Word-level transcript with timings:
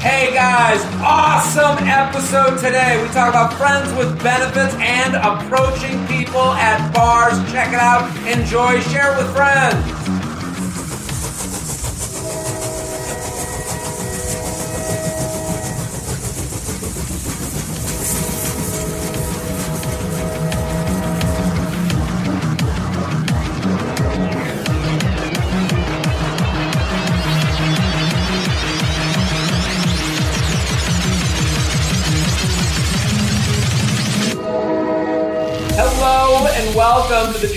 Hey 0.00 0.32
guys, 0.32 0.80
awesome 1.02 1.76
episode 1.88 2.56
today. 2.58 3.02
We 3.02 3.08
talk 3.08 3.30
about 3.30 3.52
friends 3.54 3.92
with 3.98 4.22
benefits 4.22 4.72
and 4.76 5.16
approaching 5.16 6.06
people 6.06 6.52
at 6.54 6.94
bars. 6.94 7.34
Check 7.50 7.70
it 7.70 7.80
out, 7.80 8.06
enjoy, 8.24 8.80
share 8.82 9.12
it 9.12 9.18
with 9.18 9.34
friends. 9.34 10.17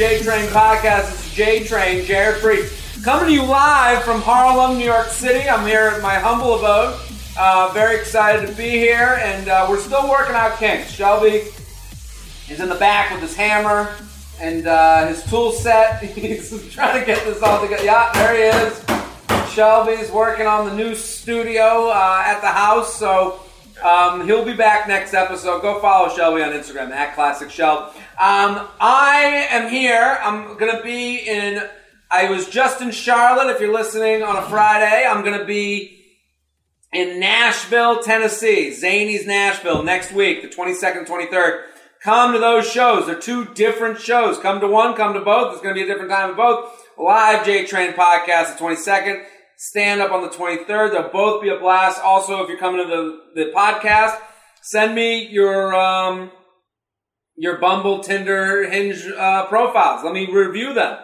J 0.01 0.23
Train 0.23 0.47
Podcast. 0.47 1.11
It's 1.11 1.35
J 1.35 1.63
Train, 1.63 2.03
Jared 2.05 2.41
Freid, 2.41 3.03
coming 3.03 3.27
to 3.27 3.31
you 3.31 3.43
live 3.43 4.03
from 4.03 4.19
Harlem, 4.19 4.79
New 4.79 4.83
York 4.83 5.09
City. 5.09 5.47
I'm 5.47 5.63
here 5.67 5.91
at 5.93 6.01
my 6.01 6.15
humble 6.15 6.55
abode. 6.55 6.99
Uh, 7.37 7.69
very 7.71 7.99
excited 7.99 8.47
to 8.47 8.53
be 8.55 8.71
here, 8.71 9.19
and 9.21 9.47
uh, 9.47 9.67
we're 9.69 9.79
still 9.79 10.09
working 10.09 10.33
out 10.33 10.57
kinks. 10.57 10.89
Shelby 10.89 11.43
is 12.49 12.59
in 12.59 12.67
the 12.67 12.79
back 12.79 13.11
with 13.11 13.21
his 13.21 13.35
hammer 13.35 13.93
and 14.39 14.65
uh, 14.65 15.05
his 15.05 15.23
tool 15.29 15.51
set. 15.51 16.01
He's 16.15 16.73
trying 16.73 16.99
to 16.99 17.05
get 17.05 17.23
this 17.23 17.43
all 17.43 17.61
together. 17.61 17.85
Yeah, 17.85 18.11
there 18.13 18.33
he 18.33 18.65
is. 18.65 19.53
Shelby's 19.53 20.09
working 20.09 20.47
on 20.47 20.65
the 20.65 20.73
new 20.73 20.95
studio 20.95 21.89
uh, 21.89 22.23
at 22.25 22.41
the 22.41 22.47
house, 22.47 22.95
so 22.95 23.39
um, 23.83 24.25
he'll 24.25 24.45
be 24.45 24.53
back 24.53 24.87
next 24.87 25.13
episode. 25.13 25.61
Go 25.61 25.79
follow 25.79 26.13
Shelby 26.15 26.41
on 26.43 26.51
Instagram 26.51 26.91
at 26.91 27.15
Classic 27.15 27.49
Shelby. 27.49 27.97
Um, 27.97 28.67
I 28.79 29.47
am 29.49 29.69
here. 29.69 30.17
I'm 30.21 30.57
gonna 30.57 30.83
be 30.83 31.17
in. 31.17 31.61
I 32.09 32.29
was 32.29 32.47
just 32.49 32.81
in 32.81 32.91
Charlotte. 32.91 33.53
If 33.53 33.61
you're 33.61 33.73
listening 33.73 34.23
on 34.23 34.35
a 34.35 34.41
Friday, 34.43 35.05
I'm 35.05 35.23
gonna 35.23 35.45
be 35.45 36.01
in 36.93 37.19
Nashville, 37.19 38.01
Tennessee. 38.01 38.69
Zanies 38.71 39.25
Nashville 39.25 39.83
next 39.83 40.11
week, 40.11 40.41
the 40.41 40.49
22nd, 40.49 41.07
23rd. 41.07 41.63
Come 42.03 42.33
to 42.33 42.39
those 42.39 42.69
shows. 42.69 43.05
They're 43.05 43.19
two 43.19 43.45
different 43.53 43.99
shows. 43.99 44.39
Come 44.39 44.59
to 44.59 44.67
one, 44.67 44.95
come 44.95 45.13
to 45.13 45.21
both. 45.21 45.53
It's 45.53 45.61
going 45.61 45.75
to 45.75 45.79
be 45.79 45.83
a 45.83 45.87
different 45.87 46.09
time 46.09 46.31
of 46.31 46.35
both. 46.35 46.85
Live 46.97 47.45
J 47.45 47.65
Train 47.65 47.93
podcast 47.93 48.57
the 48.57 48.63
22nd. 48.63 49.23
Stand 49.63 50.01
up 50.01 50.11
on 50.11 50.23
the 50.23 50.29
23rd. 50.29 50.91
They'll 50.91 51.11
both 51.11 51.43
be 51.43 51.49
a 51.49 51.59
blast. 51.59 52.01
Also, 52.01 52.41
if 52.41 52.49
you're 52.49 52.57
coming 52.57 52.83
to 52.83 52.89
the, 52.89 53.43
the 53.43 53.51
podcast, 53.51 54.19
send 54.63 54.95
me 54.95 55.27
your, 55.27 55.75
um, 55.75 56.31
your 57.35 57.59
Bumble, 57.59 57.99
Tinder, 57.99 58.67
Hinge, 58.67 59.05
uh, 59.15 59.45
profiles. 59.45 60.03
Let 60.03 60.15
me 60.15 60.25
review 60.31 60.73
them. 60.73 60.97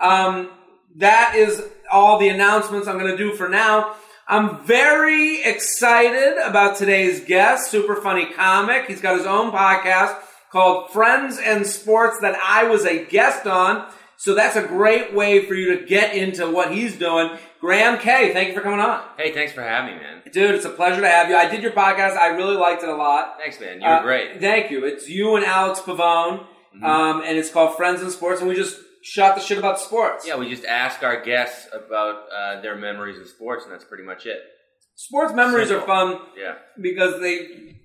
Um, 0.00 0.52
that 0.98 1.34
is 1.34 1.60
all 1.90 2.20
the 2.20 2.28
announcements 2.28 2.86
I'm 2.86 3.00
going 3.00 3.10
to 3.10 3.16
do 3.16 3.34
for 3.34 3.48
now. 3.48 3.96
I'm 4.28 4.64
very 4.64 5.42
excited 5.42 6.38
about 6.38 6.76
today's 6.76 7.24
guest, 7.24 7.68
super 7.68 7.96
funny 7.96 8.26
comic. 8.26 8.86
He's 8.86 9.00
got 9.00 9.18
his 9.18 9.26
own 9.26 9.50
podcast 9.50 10.16
called 10.52 10.92
Friends 10.92 11.40
and 11.44 11.66
Sports 11.66 12.20
that 12.20 12.36
I 12.36 12.68
was 12.68 12.84
a 12.84 13.06
guest 13.06 13.48
on. 13.48 13.92
So 14.16 14.34
that's 14.34 14.56
a 14.56 14.62
great 14.62 15.12
way 15.12 15.44
for 15.44 15.54
you 15.54 15.76
to 15.76 15.84
get 15.84 16.14
into 16.14 16.48
what 16.48 16.72
he's 16.72 16.96
doing. 16.96 17.36
Graham 17.64 17.98
Kay, 17.98 18.32
thank 18.34 18.48
you 18.48 18.54
for 18.54 18.60
coming 18.60 18.80
on. 18.80 19.02
Hey, 19.16 19.32
thanks 19.32 19.52
for 19.54 19.62
having 19.62 19.96
me, 19.96 20.02
man. 20.02 20.20
Dude, 20.30 20.54
it's 20.54 20.66
a 20.66 20.70
pleasure 20.70 21.00
to 21.00 21.08
have 21.08 21.30
you. 21.30 21.36
I 21.36 21.48
did 21.48 21.62
your 21.62 21.72
podcast. 21.72 22.14
I 22.14 22.26
really 22.28 22.56
liked 22.56 22.82
it 22.82 22.90
a 22.90 22.94
lot. 22.94 23.36
Thanks, 23.38 23.58
man. 23.58 23.80
You 23.80 23.86
were 23.88 23.94
Uh, 23.94 24.02
great. 24.02 24.38
Thank 24.38 24.70
you. 24.70 24.84
It's 24.84 25.08
you 25.08 25.34
and 25.36 25.46
Alex 25.46 25.80
Pavone, 25.80 26.46
um, 26.82 27.22
and 27.24 27.38
it's 27.38 27.48
called 27.50 27.74
Friends 27.76 28.02
and 28.02 28.10
Sports, 28.12 28.40
and 28.40 28.50
we 28.50 28.54
just 28.54 28.76
shot 29.02 29.34
the 29.34 29.40
shit 29.40 29.56
about 29.56 29.80
sports. 29.80 30.26
Yeah, 30.28 30.36
we 30.36 30.50
just 30.50 30.66
ask 30.66 31.02
our 31.02 31.22
guests 31.22 31.66
about 31.72 32.24
uh, 32.30 32.60
their 32.60 32.76
memories 32.76 33.18
of 33.18 33.26
sports, 33.28 33.64
and 33.64 33.72
that's 33.72 33.84
pretty 33.84 34.04
much 34.04 34.26
it. 34.26 34.40
Sports 34.96 35.32
memories 35.32 35.68
Simple. 35.68 35.84
are 35.84 35.86
fun 35.86 36.20
Yeah. 36.36 36.56
because 36.78 37.18
they, 37.20 37.34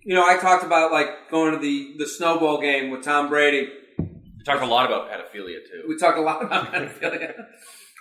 you 0.04 0.14
know, 0.14 0.26
I 0.28 0.36
talked 0.38 0.66
about 0.66 0.92
like 0.92 1.08
going 1.32 1.54
to 1.54 1.58
the 1.58 1.96
the 1.98 2.06
snowball 2.06 2.60
game 2.60 2.92
with 2.92 3.02
Tom 3.04 3.30
Brady. 3.30 3.70
We 3.98 4.44
talked 4.46 4.62
a 4.62 4.66
lot 4.66 4.86
about 4.86 5.10
pedophilia 5.10 5.60
too. 5.70 5.86
We 5.88 5.98
talked 5.98 6.18
a 6.18 6.22
lot 6.22 6.44
about 6.44 6.72
pedophilia. 6.74 7.46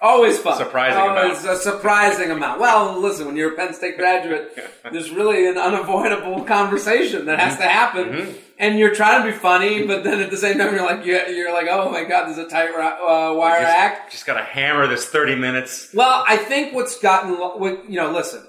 Always 0.01 0.39
fun. 0.39 0.57
Surprising 0.57 1.01
Always 1.01 1.43
amount. 1.43 1.59
a 1.59 1.61
surprising 1.61 2.31
amount. 2.31 2.61
Well, 2.61 3.01
listen, 3.01 3.27
when 3.27 3.37
you're 3.37 3.53
a 3.53 3.57
Penn 3.57 3.75
State 3.75 3.97
graduate, 3.97 4.57
there's 4.93 5.11
really 5.11 5.49
an 5.49 5.59
unavoidable 5.59 6.45
conversation 6.45 7.27
that 7.27 7.41
has 7.41 7.57
to 7.57 7.65
happen, 7.65 8.05
Mhm. 8.09 8.35
and 8.61 8.79
you're 8.79 8.95
trying 8.95 9.25
to 9.27 9.33
be 9.33 9.37
funny, 9.37 9.87
but 9.87 10.05
then 10.05 10.21
at 10.21 10.31
the 10.31 10.37
same 10.37 10.57
time, 10.59 10.73
you're 10.75 10.85
like, 10.85 11.05
you're, 11.05 11.53
like, 11.53 11.67
oh 11.69 11.91
my 11.91 12.05
god, 12.05 12.27
there's 12.27 12.39
a 12.39 12.49
tight 12.49 12.71
uh, 12.71 13.35
wire 13.35 13.61
just, 13.61 13.77
act. 13.77 14.13
Just 14.13 14.27
gotta 14.27 14.45
hammer 14.45 14.87
this 14.87 15.07
thirty 15.09 15.35
minutes. 15.35 15.91
Well, 15.93 16.25
I 16.29 16.37
think 16.37 16.75
what's 16.75 16.99
gotten, 17.01 17.33
what, 17.35 17.91
you 17.91 17.97
know, 17.97 18.13
listen, 18.13 18.45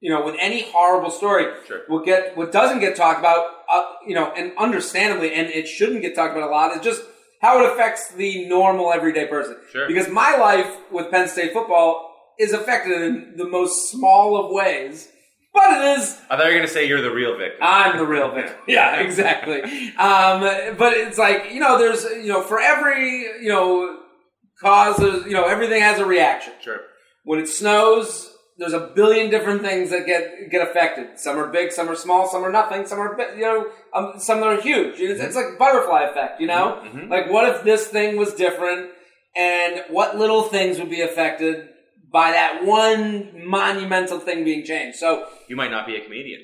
you 0.00 0.10
know, 0.12 0.24
with 0.24 0.34
any 0.40 0.62
horrible 0.72 1.10
story, 1.10 1.46
Sure. 1.66 1.80
what 1.88 2.04
get 2.04 2.36
what 2.36 2.52
doesn't 2.52 2.80
get 2.80 2.96
talked 2.96 3.18
about, 3.20 3.46
uh, 3.72 3.84
you 4.06 4.14
know, 4.14 4.30
and 4.36 4.52
understandably, 4.58 5.32
and 5.32 5.48
it 5.48 5.66
shouldn't 5.68 6.02
get 6.02 6.14
talked 6.14 6.36
about 6.36 6.48
a 6.48 6.52
lot, 6.52 6.76
is 6.76 6.82
just 6.82 7.02
how 7.42 7.62
it 7.62 7.72
affects 7.72 8.12
the 8.12 8.46
normal 8.48 8.92
everyday 8.92 9.26
person. 9.26 9.56
Sure. 9.70 9.86
Because 9.86 10.08
my 10.08 10.36
life 10.36 10.74
with 10.90 11.10
Penn 11.10 11.28
State 11.28 11.52
football 11.52 12.08
is 12.38 12.52
affected 12.52 13.02
in 13.02 13.34
the 13.36 13.44
most 13.46 13.90
small 13.90 14.36
of 14.42 14.50
ways, 14.52 15.08
but 15.52 15.70
it 15.72 15.98
is 15.98 16.18
I 16.30 16.36
thought 16.36 16.46
you 16.46 16.52
were 16.52 16.58
gonna 16.58 16.68
say 16.68 16.88
you're 16.88 17.02
the 17.02 17.10
real 17.12 17.36
victim. 17.36 17.58
I'm 17.62 17.98
the 17.98 18.06
real 18.06 18.30
victim. 18.32 18.56
Yeah, 18.66 19.00
exactly. 19.00 19.60
Um, 19.96 20.40
but 20.78 20.94
it's 20.94 21.18
like 21.18 21.52
you 21.52 21.60
know, 21.60 21.76
there's 21.78 22.04
you 22.04 22.28
know, 22.28 22.42
for 22.42 22.60
every 22.60 23.22
you 23.42 23.48
know 23.48 23.98
cause, 24.60 24.98
you 25.26 25.32
know, 25.32 25.44
everything 25.44 25.82
has 25.82 25.98
a 25.98 26.06
reaction. 26.06 26.52
sure. 26.62 26.80
When 27.24 27.38
it 27.40 27.48
snows, 27.48 28.31
there's 28.58 28.72
a 28.74 28.90
billion 28.94 29.30
different 29.30 29.62
things 29.62 29.90
that 29.90 30.06
get 30.06 30.50
get 30.50 30.66
affected. 30.68 31.18
Some 31.18 31.38
are 31.38 31.48
big, 31.48 31.72
some 31.72 31.88
are 31.88 31.96
small, 31.96 32.28
some 32.28 32.44
are 32.44 32.52
nothing, 32.52 32.86
some 32.86 32.98
are 32.98 33.16
you 33.36 33.42
know, 33.42 33.66
um, 33.94 34.14
some 34.18 34.42
are 34.42 34.60
huge. 34.60 35.00
It's, 35.00 35.20
it's 35.20 35.36
like 35.36 35.58
butterfly 35.58 36.02
effect, 36.04 36.40
you 36.40 36.46
know. 36.46 36.82
Mhm. 36.84 37.08
Like, 37.08 37.30
what 37.30 37.48
if 37.48 37.62
this 37.64 37.86
thing 37.88 38.16
was 38.16 38.34
different, 38.34 38.90
and 39.34 39.84
what 39.90 40.18
little 40.18 40.42
things 40.42 40.78
would 40.78 40.90
be 40.90 41.00
affected 41.00 41.68
by 42.12 42.30
that 42.32 42.64
one 42.64 43.32
monumental 43.46 44.18
thing 44.20 44.44
being 44.44 44.64
changed? 44.64 44.98
So 44.98 45.26
You 45.48 45.56
might 45.56 45.70
not 45.70 45.86
be 45.86 45.96
a 45.96 46.00
comedian. 46.04 46.40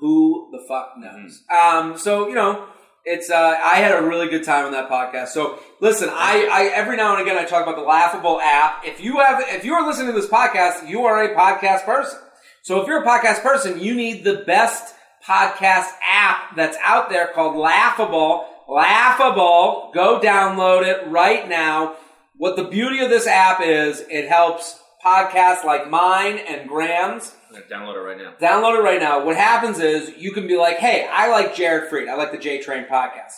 who 0.00 0.48
the 0.52 0.64
fuck 0.68 0.92
knows? 0.98 1.42
Um, 1.50 1.96
so 1.98 2.28
you 2.28 2.34
know, 2.34 2.66
it's 3.04 3.30
uh, 3.30 3.58
I 3.62 3.76
had 3.76 3.92
a 3.92 4.06
really 4.06 4.28
good 4.28 4.44
time 4.44 4.66
on 4.66 4.72
that 4.72 4.90
podcast. 4.90 5.28
So 5.28 5.58
listen, 5.80 6.08
I, 6.10 6.48
I 6.50 6.64
every 6.74 6.96
now 6.96 7.16
and 7.16 7.22
again 7.22 7.38
I 7.38 7.44
talk 7.44 7.62
about 7.62 7.76
the 7.76 7.82
Laughable 7.82 8.40
app. 8.40 8.84
If 8.84 9.00
you 9.00 9.18
have, 9.18 9.42
if 9.48 9.64
you 9.64 9.74
are 9.74 9.86
listening 9.86 10.12
to 10.12 10.20
this 10.20 10.28
podcast, 10.28 10.88
you 10.88 11.04
are 11.04 11.22
a 11.22 11.34
podcast 11.34 11.84
person. 11.84 12.18
So 12.62 12.80
if 12.80 12.86
you're 12.86 13.02
a 13.02 13.06
podcast 13.06 13.42
person, 13.42 13.80
you 13.80 13.94
need 13.94 14.24
the 14.24 14.44
best 14.46 14.94
podcast 15.26 15.88
app 16.06 16.54
that's 16.56 16.76
out 16.84 17.08
there 17.08 17.28
called 17.28 17.56
Laughable. 17.56 18.46
Laughable. 18.68 19.90
Go 19.94 20.20
download 20.20 20.86
it 20.86 21.08
right 21.08 21.48
now. 21.48 21.96
What 22.36 22.56
the 22.56 22.64
beauty 22.64 23.00
of 23.00 23.10
this 23.10 23.26
app 23.26 23.60
is, 23.62 24.04
it 24.10 24.28
helps 24.28 24.78
podcasts 25.04 25.64
like 25.64 25.88
mine 25.88 26.38
and 26.38 26.68
Graham's 26.68 27.34
download 27.62 27.96
it 27.96 28.00
right 28.00 28.18
now. 28.18 28.34
Download 28.40 28.78
it 28.78 28.82
right 28.82 29.00
now. 29.00 29.24
What 29.24 29.36
happens 29.36 29.78
is 29.78 30.12
you 30.16 30.32
can 30.32 30.46
be 30.46 30.56
like, 30.56 30.78
hey, 30.78 31.08
I 31.10 31.28
like 31.28 31.54
Jared 31.54 31.90
Freid. 31.90 32.08
I 32.08 32.14
like 32.14 32.32
the 32.32 32.38
J 32.38 32.60
Train 32.60 32.86
podcast. 32.90 33.32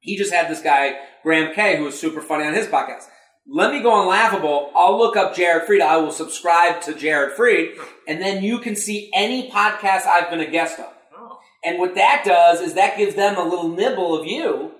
He 0.00 0.16
just 0.16 0.32
had 0.32 0.48
this 0.48 0.62
guy, 0.62 0.96
Graham 1.22 1.54
Kay, 1.54 1.76
who 1.76 1.84
was 1.84 1.98
super 1.98 2.20
funny 2.20 2.44
on 2.44 2.54
his 2.54 2.66
podcast. 2.66 3.04
Let 3.48 3.72
me 3.72 3.80
go 3.82 3.92
on 3.92 4.08
Laughable. 4.08 4.72
I'll 4.74 4.98
look 4.98 5.16
up 5.16 5.34
Jared 5.34 5.68
Freid. 5.68 5.80
I 5.80 5.96
will 5.98 6.10
subscribe 6.10 6.80
to 6.82 6.94
Jared 6.94 7.36
Freid, 7.36 7.76
and 8.08 8.20
then 8.20 8.42
you 8.42 8.58
can 8.58 8.74
see 8.74 9.10
any 9.14 9.50
podcast 9.50 10.06
I've 10.06 10.30
been 10.30 10.40
a 10.40 10.50
guest 10.50 10.80
on. 10.80 10.86
Oh. 11.16 11.38
And 11.64 11.78
what 11.78 11.94
that 11.94 12.22
does 12.24 12.60
is 12.60 12.74
that 12.74 12.96
gives 12.96 13.14
them 13.14 13.36
a 13.36 13.44
little 13.44 13.68
nibble 13.68 14.18
of 14.18 14.26
you, 14.26 14.72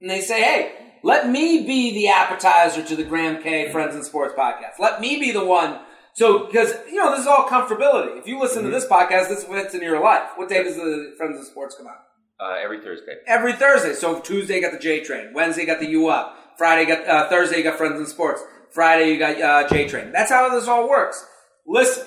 and 0.00 0.08
they 0.08 0.20
say, 0.20 0.42
hey, 0.42 0.72
let 1.02 1.28
me 1.28 1.66
be 1.66 1.92
the 1.92 2.08
appetizer 2.08 2.82
to 2.84 2.96
the 2.96 3.04
Graham 3.04 3.42
Kay 3.42 3.70
Friends 3.70 3.94
and 3.94 4.04
Sports 4.04 4.34
podcast. 4.38 4.78
Let 4.78 5.00
me 5.00 5.18
be 5.18 5.32
the 5.32 5.44
one. 5.44 5.80
So, 6.14 6.46
because, 6.46 6.72
you 6.88 6.94
know, 6.94 7.10
this 7.10 7.20
is 7.20 7.26
all 7.26 7.48
comfortability. 7.48 8.18
If 8.18 8.28
you 8.28 8.38
listen 8.40 8.62
to 8.62 8.70
this 8.70 8.86
podcast, 8.86 9.28
this 9.28 9.44
fits 9.44 9.74
into 9.74 9.84
your 9.84 10.00
life. 10.00 10.30
What 10.36 10.48
day 10.48 10.62
does 10.62 10.76
the 10.76 11.14
Friends 11.16 11.36
and 11.36 11.46
Sports 11.46 11.76
come 11.76 11.88
out? 11.88 11.96
Uh, 12.38 12.56
every 12.62 12.80
Thursday. 12.80 13.16
Every 13.26 13.52
Thursday. 13.52 13.94
So 13.94 14.20
Tuesday 14.20 14.56
you 14.56 14.60
got 14.62 14.72
the 14.72 14.78
J 14.78 15.02
Train. 15.02 15.34
Wednesday 15.34 15.66
got 15.66 15.80
the 15.80 15.88
U 15.88 16.08
Up. 16.08 16.36
Friday 16.56 16.86
got, 16.86 17.06
uh, 17.08 17.28
Thursday 17.28 17.58
you 17.58 17.64
got 17.64 17.76
Friends 17.76 17.96
and 17.98 18.06
Sports. 18.06 18.42
Friday 18.70 19.12
you 19.12 19.18
got, 19.18 19.40
uh, 19.40 19.68
J 19.68 19.88
Train. 19.88 20.12
That's 20.12 20.30
how 20.30 20.48
this 20.48 20.68
all 20.68 20.88
works. 20.88 21.26
Listen. 21.66 22.06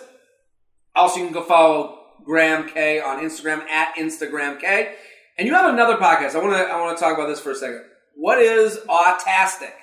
Also, 0.96 1.20
you 1.20 1.26
can 1.26 1.34
go 1.34 1.44
follow 1.44 2.00
Graham 2.24 2.68
Kay 2.70 3.02
on 3.02 3.22
Instagram 3.22 3.68
at 3.68 3.96
Mr. 3.96 4.30
Graham 4.30 4.58
Kay. 4.58 4.96
And 5.38 5.48
you 5.48 5.54
have 5.54 5.72
another 5.72 5.98
podcast. 5.98 6.34
I 6.34 6.40
want 6.40 6.54
to, 6.54 6.64
I 6.64 6.82
want 6.82 6.98
to 6.98 7.04
talk 7.04 7.14
about 7.14 7.28
this 7.28 7.40
for 7.40 7.52
a 7.52 7.56
second. 7.56 7.84
What 8.16 8.40
is 8.40 8.80
autastic? 8.88 9.74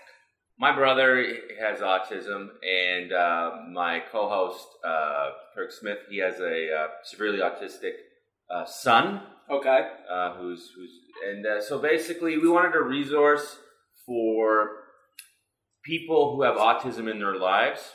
My 0.58 0.74
brother 0.74 1.24
has 1.60 1.80
autism, 1.80 2.48
and 2.62 3.12
uh, 3.12 3.50
my 3.72 4.02
co-host 4.12 4.66
uh, 4.86 5.30
Kirk 5.54 5.72
Smith, 5.72 5.98
he 6.08 6.18
has 6.18 6.38
a 6.38 6.68
uh, 6.72 6.86
severely 7.02 7.38
autistic 7.38 7.92
uh, 8.50 8.64
son 8.64 9.20
Okay. 9.50 9.88
uh, 10.10 10.34
who's 10.34 10.70
who's 10.74 10.90
and 11.28 11.46
uh, 11.46 11.60
so 11.62 11.78
basically 11.78 12.38
we 12.38 12.48
wanted 12.48 12.74
a 12.74 12.80
resource 12.82 13.58
for 14.06 14.70
people 15.84 16.34
who 16.34 16.42
have 16.42 16.56
autism 16.56 17.10
in 17.10 17.18
their 17.18 17.36
lives 17.36 17.92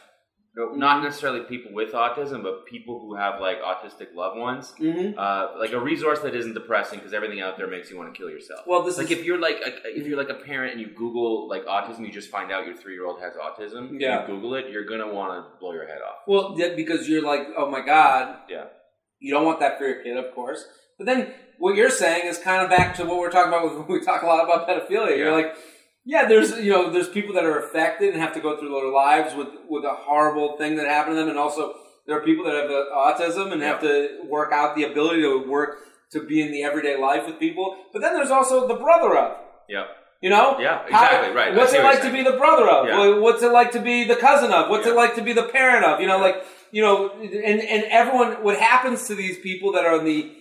No, 0.55 0.71
not 0.73 1.03
necessarily 1.03 1.41
people 1.41 1.71
with 1.73 1.91
autism 1.93 2.41
but 2.41 2.65
people 2.65 2.99
who 2.99 3.15
have 3.15 3.39
like 3.39 3.61
autistic 3.61 4.13
loved 4.15 4.37
ones 4.37 4.73
Mm-hmm. 4.79 5.17
uh, 5.17 5.59
like 5.59 5.73
a 5.73 5.79
resource 5.79 6.19
that 6.21 6.33
isn't 6.35 6.53
depressing 6.53 6.97
because 6.99 7.13
everything 7.13 7.39
out 7.39 7.55
there 7.57 7.67
makes 7.67 7.91
you 7.91 7.97
want 7.97 8.11
to 8.13 8.17
kill 8.19 8.29
yourself 8.31 8.61
Well, 8.65 8.81
this 8.83 8.97
like 8.97 9.11
is 9.11 9.19
if 9.19 9.25
you're 9.25 9.39
like 9.39 9.57
a, 9.63 9.71
if 9.97 10.07
you're 10.07 10.17
like 10.17 10.29
a 10.29 10.39
parent 10.51 10.71
and 10.73 10.81
you 10.81 10.87
google 10.87 11.47
like 11.47 11.65
autism 11.65 11.99
you 12.05 12.11
just 12.11 12.31
find 12.31 12.51
out 12.51 12.65
your 12.65 12.75
three-year-old 12.75 13.21
has 13.21 13.33
autism 13.35 13.99
Yeah. 13.99 14.21
you 14.21 14.27
google 14.27 14.55
it 14.55 14.69
you're 14.71 14.85
gonna 14.85 15.11
want 15.13 15.31
to 15.33 15.59
blow 15.59 15.73
your 15.73 15.87
head 15.87 16.01
off 16.01 16.17
well 16.27 16.55
yeah, 16.57 16.69
because 16.75 17.07
you're 17.07 17.21
like, 17.23 17.43
oh 17.55 17.69
my 17.69 17.81
god. 17.85 18.37
Yeah. 18.49 18.65
You 19.19 19.33
don't 19.33 19.45
want 19.45 19.59
that 19.59 19.77
for 19.77 19.85
your 19.85 20.01
kid, 20.01 20.15
of 20.17 20.33
course. 20.33 20.65
But 20.97 21.05
then 21.05 21.33
what 21.57 21.75
you're 21.75 21.89
saying 21.89 22.25
is 22.25 22.37
kind 22.37 22.61
of 22.63 22.69
back 22.69 22.95
to 22.95 23.05
what 23.05 23.17
we're 23.19 23.29
talking 23.31 23.49
about. 23.53 23.63
When 23.87 23.99
we 23.99 24.05
talk 24.05 24.21
a 24.23 24.25
lot 24.25 24.43
about 24.45 24.67
pedophilia. 24.67 25.17
You're 25.17 25.33
like, 25.33 25.55
yeah, 26.05 26.27
there's 26.27 26.51
you 26.57 26.71
know 26.71 26.89
there's 26.91 27.09
people 27.09 27.33
that 27.35 27.45
are 27.45 27.59
affected 27.59 28.13
and 28.13 28.21
have 28.21 28.33
to 28.33 28.39
go 28.39 28.57
through 28.57 28.69
their 28.69 28.91
lives 28.91 29.35
with 29.35 29.49
with 29.69 29.83
a 29.83 29.93
horrible 29.93 30.57
thing 30.57 30.75
that 30.77 30.87
happened 30.87 31.15
to 31.15 31.19
them, 31.19 31.29
and 31.29 31.37
also 31.37 31.73
there 32.07 32.17
are 32.17 32.21
people 32.21 32.45
that 32.45 32.55
have 32.55 32.69
autism 32.69 33.51
and 33.51 33.61
have 33.61 33.81
to 33.81 34.21
work 34.27 34.51
out 34.51 34.75
the 34.75 34.83
ability 34.83 35.21
to 35.21 35.47
work 35.47 35.77
to 36.11 36.25
be 36.25 36.41
in 36.41 36.51
the 36.51 36.63
everyday 36.63 36.99
life 36.99 37.27
with 37.27 37.39
people. 37.39 37.77
But 37.93 38.01
then 38.01 38.13
there's 38.13 38.31
also 38.31 38.67
the 38.67 38.75
brother 38.75 39.15
of. 39.15 39.37
yeah 39.67 39.85
You 40.21 40.31
know? 40.31 40.57
Yeah, 40.59 40.79
How- 40.89 41.05
exactly, 41.05 41.35
right. 41.35 41.55
What's 41.55 41.73
it 41.73 41.83
like 41.83 42.01
to 42.01 42.11
be 42.11 42.23
the 42.23 42.33
brother 42.33 42.67
of? 42.67 42.87
Yeah. 42.87 43.19
What's 43.19 43.43
it 43.43 43.51
like 43.51 43.71
to 43.73 43.79
be 43.79 44.05
the 44.05 44.15
cousin 44.15 44.51
of? 44.51 44.69
What's 44.69 44.87
it 44.87 44.95
like 44.95 45.15
to 45.15 45.21
be 45.21 45.33
the 45.33 45.43
parent 45.43 45.85
of? 45.85 46.01
You 46.01 46.07
know, 46.07 46.17
like 46.17 46.43
you 46.71 46.81
know, 46.81 47.11
and 47.11 47.61
and 47.61 47.83
everyone. 47.89 48.43
What 48.43 48.57
happens 48.57 49.07
to 49.07 49.15
these 49.15 49.37
people 49.37 49.71
that 49.73 49.85
are 49.85 49.99
in 49.99 50.05
the 50.05 50.35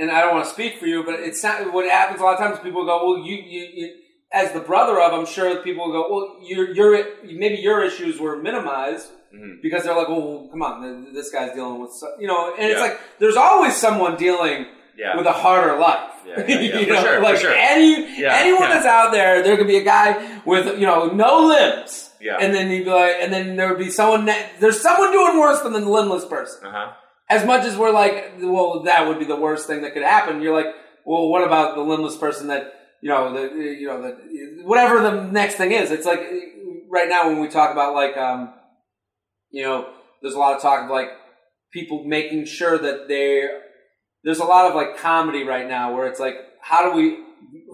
and 0.00 0.10
I 0.10 0.22
don't 0.22 0.34
want 0.34 0.46
to 0.46 0.50
speak 0.50 0.78
for 0.78 0.86
you, 0.86 1.04
but 1.04 1.20
it's 1.20 1.42
not 1.42 1.72
what 1.74 1.84
happens 1.88 2.20
a 2.20 2.24
lot 2.24 2.34
of 2.34 2.40
times. 2.40 2.58
People 2.60 2.86
go, 2.86 3.04
well, 3.04 3.26
you, 3.26 3.36
you, 3.36 3.68
you 3.74 3.94
as 4.32 4.52
the 4.52 4.60
brother 4.60 5.00
of, 5.00 5.12
I'm 5.12 5.26
sure 5.26 5.56
people 5.62 5.86
will 5.86 5.92
go, 5.92 6.14
well, 6.14 6.36
your 6.42 6.70
your 6.74 7.04
maybe 7.24 7.56
your 7.56 7.82
issues 7.82 8.18
were 8.20 8.36
minimized 8.36 9.08
Mhm. 9.34 9.62
because 9.62 9.84
they're 9.84 9.94
like, 9.96 10.08
well, 10.08 10.48
come 10.50 10.62
on, 10.62 11.12
this 11.14 11.30
guy's 11.30 11.52
dealing 11.54 11.80
with, 11.80 11.90
you 12.18 12.26
know, 12.26 12.54
and 12.58 12.70
it's 12.70 12.80
like 12.80 12.98
there's 13.20 13.36
always 13.36 13.76
someone 13.76 14.16
dealing 14.16 14.66
yeah 14.96 15.16
with 15.16 15.26
a 15.26 15.32
harder 15.32 15.78
life. 15.78 16.10
Yeah, 16.26 16.44
yeah, 16.46 16.58
yeah, 16.60 16.78
you 16.80 16.86
know, 16.92 17.02
sure, 17.02 17.20
like 17.22 17.36
sure. 17.38 17.54
any 17.54 18.18
Yeah, 18.20 18.34
anyone 18.36 18.62
yeah. 18.62 18.68
that's 18.74 18.86
out 18.86 19.12
there, 19.12 19.42
there 19.42 19.56
could 19.56 19.66
be 19.68 19.76
a 19.78 19.84
guy 19.84 20.40
with 20.44 20.78
you 20.78 20.86
know 20.86 21.06
no 21.06 21.46
limbs, 21.46 22.10
Yeah. 22.20 22.38
and 22.40 22.52
then 22.54 22.70
you'd 22.70 22.84
be 22.84 22.90
like, 22.90 23.16
and 23.20 23.32
then 23.32 23.56
there 23.56 23.68
would 23.68 23.78
be 23.78 23.90
someone. 23.90 24.24
ne- 24.26 24.50
There's 24.58 24.80
someone 24.80 25.12
doing 25.12 25.38
worse 25.38 25.60
than 25.60 25.72
the 25.72 25.80
limbless 25.80 26.24
person. 26.24 26.66
uh-huh 26.66 26.92
As 27.28 27.44
much 27.46 27.64
as 27.64 27.76
we're 27.76 27.92
like, 27.92 28.34
well, 28.40 28.80
that 28.82 29.06
would 29.06 29.18
be 29.20 29.24
the 29.24 29.36
worst 29.36 29.66
thing 29.68 29.82
that 29.82 29.94
could 29.94 30.02
happen. 30.02 30.42
You're 30.42 30.54
like, 30.60 30.74
well, 31.04 31.28
what 31.28 31.42
about 31.46 31.76
the 31.76 31.82
limbless 31.82 32.16
person 32.16 32.48
that 32.48 32.64
you 33.00 33.08
know, 33.08 33.32
the 33.32 33.54
you 33.54 33.86
know, 33.86 34.02
the 34.02 34.62
whatever 34.64 35.00
the 35.02 35.22
next 35.30 35.54
thing 35.56 35.72
is. 35.72 35.90
It's 35.90 36.06
like 36.06 36.20
right 36.88 37.08
now 37.08 37.28
when 37.28 37.40
we 37.40 37.48
talk 37.48 37.72
about 37.72 37.94
like, 37.94 38.16
um, 38.16 38.52
you 39.50 39.62
know, 39.62 39.88
there's 40.22 40.34
a 40.34 40.38
lot 40.38 40.56
of 40.56 40.62
talk 40.62 40.84
of 40.84 40.90
like 40.90 41.08
people 41.72 42.04
making 42.04 42.44
sure 42.44 42.78
that 42.78 43.08
they 43.08 43.48
there's 44.22 44.38
a 44.38 44.44
lot 44.44 44.68
of 44.68 44.74
like 44.74 44.98
comedy 44.98 45.44
right 45.44 45.68
now 45.68 45.94
where 45.94 46.06
it's 46.06 46.20
like, 46.20 46.36
how 46.60 46.90
do 46.90 46.96
we, 46.96 47.18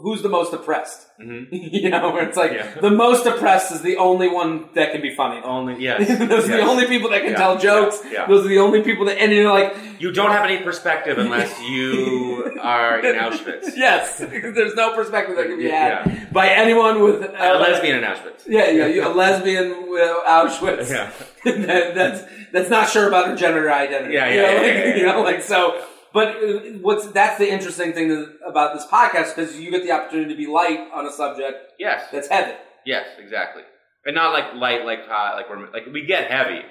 who's 0.03 0.23
the 0.23 0.29
most 0.29 0.53
oppressed? 0.53 1.07
hmm 1.19 1.45
you 1.51 1.89
know, 1.91 2.11
where 2.11 2.29
it's 2.29 2.37
like 2.37 2.53
Yeah. 2.53 2.81
the 2.81 2.91
most 2.91 3.25
oppressed 3.27 3.73
is 3.73 3.81
the 3.83 3.97
only 3.97 4.29
one 4.29 4.69
that 4.75 4.93
can 4.93 5.01
be 5.03 5.15
funny. 5.15 5.41
only 5.43 5.75
yeah, 5.87 5.99
Those 5.99 6.45
are 6.49 6.57
the 6.57 6.61
only 6.61 6.87
people 6.87 7.11
that 7.11 7.23
can 7.23 7.33
Yeah, 7.33 7.37
tell 7.39 7.59
jokes. 7.59 8.01
yeah, 8.05 8.11
yeah. 8.13 8.27
Those 8.27 8.45
are 8.45 8.49
the 8.49 8.59
only 8.59 8.83
people 8.83 9.07
that, 9.07 9.19
and 9.19 9.33
you're 9.33 9.51
like, 9.53 9.75
You 9.99 10.13
don't 10.13 10.31
have 10.31 10.45
any 10.45 10.63
perspective 10.63 11.19
unless 11.19 11.51
you 11.71 12.59
are 12.61 13.01
in 13.01 13.15
Auschwitz. 13.17 13.77
yes, 13.77 14.19
there's 14.19 14.75
no 14.75 14.95
perspective 14.95 15.37
that 15.37 15.47
can 15.47 15.59
be 15.59 15.69
had 15.71 16.07
Yeah. 16.07 16.25
by 16.33 16.49
anyone 16.49 17.03
with 17.03 17.23
A 17.23 17.59
lesbian 17.59 17.97
in 17.99 18.05
Auschwitz. 18.05 18.43
Yeah, 18.47 18.71
yeah, 18.71 18.87
you- 18.87 19.07
a 19.07 19.13
lesbian 19.23 19.89
with 19.91 20.11
Auschwitz. 20.27 20.91
Yeah. 20.91 21.11
that, 21.45 21.95
that's 21.95 22.21
that's 22.53 22.71
not 22.71 22.89
sure 22.89 23.09
about 23.09 23.27
her 23.29 23.37
gender 23.37 23.71
identity. 23.73 24.15
Yeah, 24.15 24.29
you 24.31 24.43
know, 24.43 24.49
yeah, 24.49 24.55
like, 24.55 24.67
yeah, 24.67 24.85
yeah. 24.89 24.97
you 24.97 25.07
know, 25.07 25.23
like 25.23 25.43
so. 25.43 25.83
But 26.17 26.29
uh, 26.43 26.59
what's 26.87 27.05
that's 27.19 27.37
the 27.43 27.49
interesting 27.57 27.93
thing 27.93 28.09
about 28.51 28.69
this 28.75 28.87
podcast 28.87 29.29
because 29.37 29.51
you 29.61 29.71
get 29.71 29.83
the 29.87 29.93
opportunity 29.97 30.31
to 30.35 30.37
be 30.45 30.47
light 30.61 30.81
on 30.97 31.05
a 31.07 31.13
subject 31.13 31.57
Yes. 31.79 32.09
that's 32.11 32.29
heavy. 32.29 32.55
Yes, 32.87 33.07
exactly. 33.25 33.65
And 34.07 34.15
not 34.15 34.33
like 34.33 34.55
light, 34.55 34.83
like 34.91 35.03
hot, 35.07 35.35
like 35.37 35.51
we're 35.51 35.71
like 35.77 35.85
we 35.93 36.07
get 36.15 36.31
heavy, 36.31 36.63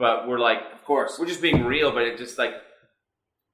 but 0.00 0.26
we're 0.28 0.40
like 0.40 0.58
Of 0.76 0.82
course. 0.84 1.12
we're 1.18 1.26
just 1.34 1.40
being 1.48 1.64
real. 1.64 1.92
But 1.92 2.02
it 2.08 2.18
just 2.18 2.38
like 2.38 2.54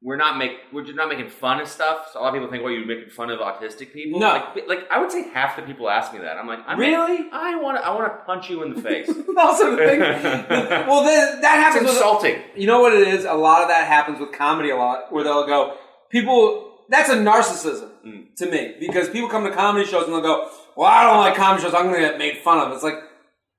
we're 0.07 0.17
not 0.25 0.37
make 0.37 0.53
we're 0.73 0.85
just 0.85 0.97
not 0.97 1.09
making 1.09 1.31
fun 1.31 1.61
of 1.61 1.67
stuff. 1.67 2.11
So 2.13 2.21
a 2.21 2.23
lot 2.23 2.29
of 2.29 2.35
people 2.35 2.51
think, 2.51 2.63
well, 2.63 2.73
you're 2.73 2.87
making 2.87 3.09
fun 3.11 3.31
of 3.31 3.39
autistic 3.41 3.93
people. 3.93 4.21
No. 4.21 4.29
like, 4.55 4.69
like 4.69 4.81
I 4.91 5.01
would 5.01 5.11
say 5.11 5.29
half 5.31 5.57
the 5.57 5.63
people 5.63 5.89
ask 5.89 6.13
me 6.13 6.19
that. 6.21 6.37
I'm 6.37 6.47
like, 6.47 6.61
I'm 6.67 6.79
Really? 6.79 7.29
I 7.33 7.57
want 7.57 7.79
to 7.79 7.83
I 7.87 7.91
want 7.95 8.05
to 8.13 8.25
punch 8.25 8.51
you 8.51 8.63
in 8.65 8.75
the 8.75 8.81
face. 8.83 9.09
also, 9.39 9.71
the 9.75 9.77
thing. 9.79 10.01
well, 10.89 11.03
then, 11.05 11.41
that 11.41 11.57
it's 11.59 11.65
happens. 11.65 11.87
With, 11.87 11.95
insulting. 11.97 12.37
you 12.55 12.67
know 12.67 12.81
what 12.83 12.93
it 12.93 13.09
is? 13.09 13.25
A 13.25 13.33
lot 13.35 13.63
of 13.63 13.69
that 13.69 13.87
happens 13.89 14.21
with 14.21 14.31
comedy 14.33 14.71
a 14.71 14.77
lot, 14.77 15.11
where 15.13 15.25
they'll 15.25 15.47
go, 15.47 15.77
people. 16.11 16.71
That's 16.91 17.09
a 17.09 17.17
narcissism 17.17 17.91
Mm. 18.07 18.35
to 18.37 18.51
me 18.51 18.75
because 18.79 19.09
people 19.09 19.31
come 19.31 19.45
to 19.45 19.51
comedy 19.51 19.87
shows 19.87 20.05
and 20.05 20.13
they'll 20.13 20.21
go, 20.21 20.51
"Well, 20.77 20.87
I 20.87 21.05
don't 21.05 21.17
like 21.17 21.35
comedy 21.35 21.63
shows. 21.63 21.73
I'm 21.73 21.85
going 21.89 21.95
to 22.03 22.07
get 22.11 22.19
made 22.19 22.37
fun 22.45 22.59
of." 22.59 22.71
It's 22.75 22.83
like, 22.83 22.99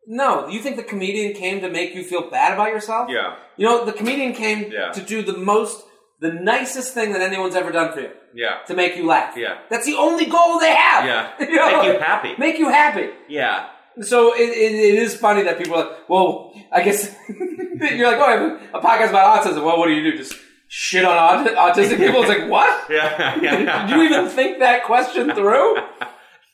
no. 0.05 0.47
You 0.47 0.59
think 0.61 0.75
the 0.75 0.83
comedian 0.83 1.33
came 1.33 1.59
to 1.61 1.69
make 1.69 1.95
you 1.95 2.03
feel 2.03 2.29
bad 2.29 2.53
about 2.53 2.67
yourself? 2.69 3.09
Yeah, 3.09 3.35
You 3.57 3.65
know, 3.65 3.83
the 3.83 3.93
comedian 3.93 4.33
came 4.33 4.71
Yeah. 4.71 4.91
to 4.91 5.01
do 5.01 5.23
the 5.23 5.35
most, 5.35 5.83
the 6.19 6.31
nicest 6.33 6.93
thing 6.93 7.11
that 7.13 7.21
anyone's 7.21 7.55
ever 7.55 7.71
done 7.71 7.91
for 7.93 7.99
you 8.01 8.09
yeah, 8.33 8.59
to 8.67 8.73
make 8.75 8.95
you 8.97 9.05
laugh. 9.05 9.35
Yeah. 9.37 9.59
That's 9.69 9.85
the 9.85 9.95
only 9.95 10.25
goal 10.25 10.59
they 10.59 10.73
have. 10.75 11.05
yeah. 11.05 11.31
You 11.39 11.55
know, 11.55 11.81
Make 11.81 11.93
you 11.93 11.99
happy. 11.99 12.35
Make 12.37 12.59
you 12.59 12.69
happy. 12.69 13.09
Yeah, 13.29 13.67
So 14.01 14.33
it, 14.33 14.49
it, 14.49 14.71
it 14.73 14.95
is 14.95 15.15
funny 15.15 15.43
that 15.43 15.57
people 15.57 15.75
are 15.75 15.85
like, 15.89 16.09
well, 16.09 16.53
I 16.71 16.83
guess 16.83 17.13
you're 17.29 18.07
like, 18.11 18.17
oh, 18.19 18.23
I 18.23 18.31
have 18.31 18.61
a 18.73 18.79
podcast 18.79 19.09
about 19.09 19.43
autism. 19.43 19.63
Well, 19.63 19.77
what 19.77 19.87
do 19.87 19.93
you 19.93 20.11
do? 20.11 20.17
Just 20.17 20.35
shit 20.67 21.05
on 21.05 21.15
aut- 21.17 21.55
autistic 21.75 21.97
people? 21.97 22.21
It's 22.21 22.29
like, 22.29 22.49
what? 22.55 22.89
yeah, 22.89 23.39
yeah. 23.41 23.87
Did 23.87 23.95
you 23.95 24.03
even 24.03 24.27
think 24.29 24.59
that 24.59 24.83
question 24.85 25.33
through? 25.33 25.75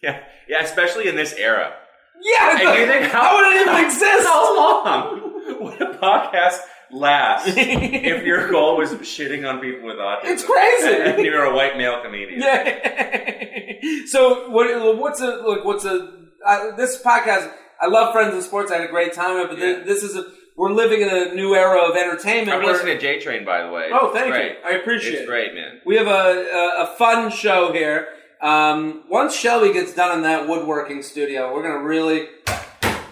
yeah, 0.03 0.23
yeah. 0.49 0.61
Especially 0.63 1.07
in 1.07 1.15
this 1.15 1.33
era. 1.33 1.73
Yeah. 2.21 2.47
Like, 2.53 2.79
you 2.79 2.85
think 2.85 3.05
how 3.11 3.37
would 3.37 3.55
it 3.55 3.61
even 3.61 3.85
exist? 3.85 4.27
How 4.27 4.55
long 4.55 5.33
would 5.61 5.81
a 5.81 5.97
podcast 5.97 6.59
last 6.93 7.47
if 7.57 8.23
your 8.25 8.49
goal 8.49 8.77
was 8.77 8.91
shitting 8.93 9.47
on 9.49 9.59
people 9.59 9.85
with 9.87 9.97
autism? 9.97 10.25
It's 10.25 10.43
crazy. 10.43 11.01
and 11.01 11.25
you're 11.25 11.43
a 11.45 11.55
white 11.55 11.77
male 11.77 12.01
comedian. 12.03 12.41
Yeah. 12.41 13.75
so 14.07 14.49
what? 14.49 14.97
What's 14.97 15.21
a 15.21 15.25
look? 15.45 15.65
What's 15.65 15.85
a 15.85 16.11
uh, 16.45 16.75
this 16.75 17.01
podcast? 17.01 17.51
I 17.79 17.87
love 17.87 18.13
Friends 18.13 18.35
of 18.35 18.43
Sports. 18.43 18.71
I 18.71 18.75
had 18.77 18.85
a 18.85 18.91
great 18.91 19.13
time 19.13 19.35
with 19.35 19.45
it, 19.45 19.49
but 19.49 19.59
Yeah. 19.59 19.75
thi- 19.79 19.83
this 19.85 20.03
is 20.03 20.15
a 20.15 20.25
we're 20.57 20.71
living 20.71 21.01
in 21.01 21.09
a 21.09 21.33
new 21.33 21.55
era 21.55 21.81
of 21.81 21.95
entertainment. 21.95 22.51
I'm 22.51 22.63
listening 22.65 22.95
to 22.97 23.01
J 23.01 23.19
Train, 23.19 23.45
by 23.45 23.63
the 23.63 23.71
way. 23.71 23.89
Oh, 23.91 24.13
thank 24.13 24.31
great. 24.33 24.51
you. 24.51 24.57
I 24.65 24.71
appreciate 24.73 25.13
It's 25.13 25.21
it. 25.23 25.27
great, 25.27 25.53
man. 25.55 25.81
We 25.85 25.95
have 25.95 26.07
a, 26.07 26.11
a, 26.11 26.83
a 26.83 26.95
fun 26.97 27.31
show 27.31 27.71
here. 27.71 28.09
Um, 28.41 29.03
once 29.09 29.35
Shelby 29.35 29.71
gets 29.71 29.93
done 29.95 30.17
in 30.17 30.23
that 30.23 30.47
woodworking 30.47 31.01
studio, 31.03 31.53
we're 31.53 31.63
gonna 31.63 31.83
really. 31.83 32.27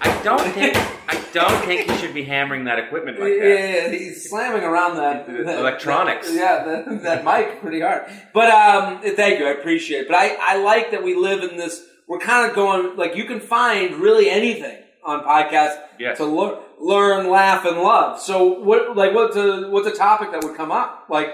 I 0.01 0.21
don't 0.23 0.41
think 0.53 0.75
I 1.07 1.19
don't 1.33 1.65
think 1.65 1.87
you 1.89 1.95
should 1.97 2.13
be 2.13 2.23
hammering 2.23 2.65
that 2.65 2.79
equipment 2.79 3.19
like 3.19 3.33
yeah, 3.33 3.43
that. 3.43 3.91
yeah, 3.93 3.97
he's 3.97 4.29
slamming 4.29 4.63
around 4.63 4.95
that, 4.97 5.27
that- 5.27 5.59
Electronics. 5.59 6.33
yeah, 6.33 6.63
that, 6.63 7.03
that 7.03 7.23
mic 7.25 7.61
pretty 7.61 7.81
hard. 7.81 8.03
But 8.33 8.49
um, 8.49 9.01
thank 9.15 9.39
you, 9.39 9.47
I 9.47 9.51
appreciate 9.51 10.01
it. 10.01 10.07
But 10.07 10.15
I, 10.17 10.37
I 10.39 10.57
like 10.57 10.91
that 10.91 11.03
we 11.03 11.15
live 11.15 11.43
in 11.49 11.57
this. 11.57 11.83
We're 12.07 12.19
kind 12.19 12.49
of 12.49 12.55
going 12.55 12.95
like 12.97 13.15
you 13.15 13.25
can 13.25 13.39
find 13.39 13.95
really 13.95 14.29
anything 14.29 14.77
on 15.03 15.23
podcasts 15.23 15.79
Yes. 15.99 16.17
to 16.17 16.25
lear- 16.25 16.57
learn, 16.79 17.29
laugh, 17.29 17.65
and 17.65 17.77
love. 17.77 18.19
So 18.21 18.43
what 18.59 18.95
like 18.95 19.13
what's 19.13 19.35
a 19.35 19.69
what's 19.69 19.87
a 19.87 19.91
topic 19.95 20.31
that 20.31 20.43
would 20.43 20.55
come 20.57 20.71
up 20.71 21.05
like? 21.09 21.29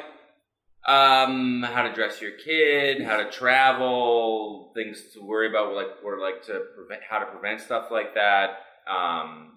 Um, 0.87 1.63
how 1.63 1.81
to 1.81 1.93
dress 1.93 2.21
your 2.21 2.31
kid, 2.31 3.01
how 3.01 3.17
to 3.17 3.31
travel, 3.31 4.71
things 4.75 5.01
to 5.13 5.19
worry 5.21 5.49
about, 5.49 5.73
like 5.73 5.87
or 6.03 6.19
like 6.19 6.43
to 6.43 6.61
prevent, 6.75 7.01
how 7.09 7.19
to 7.19 7.25
prevent 7.25 7.61
stuff 7.61 7.89
like 7.89 8.13
that. 8.13 8.59
Um, 8.87 9.53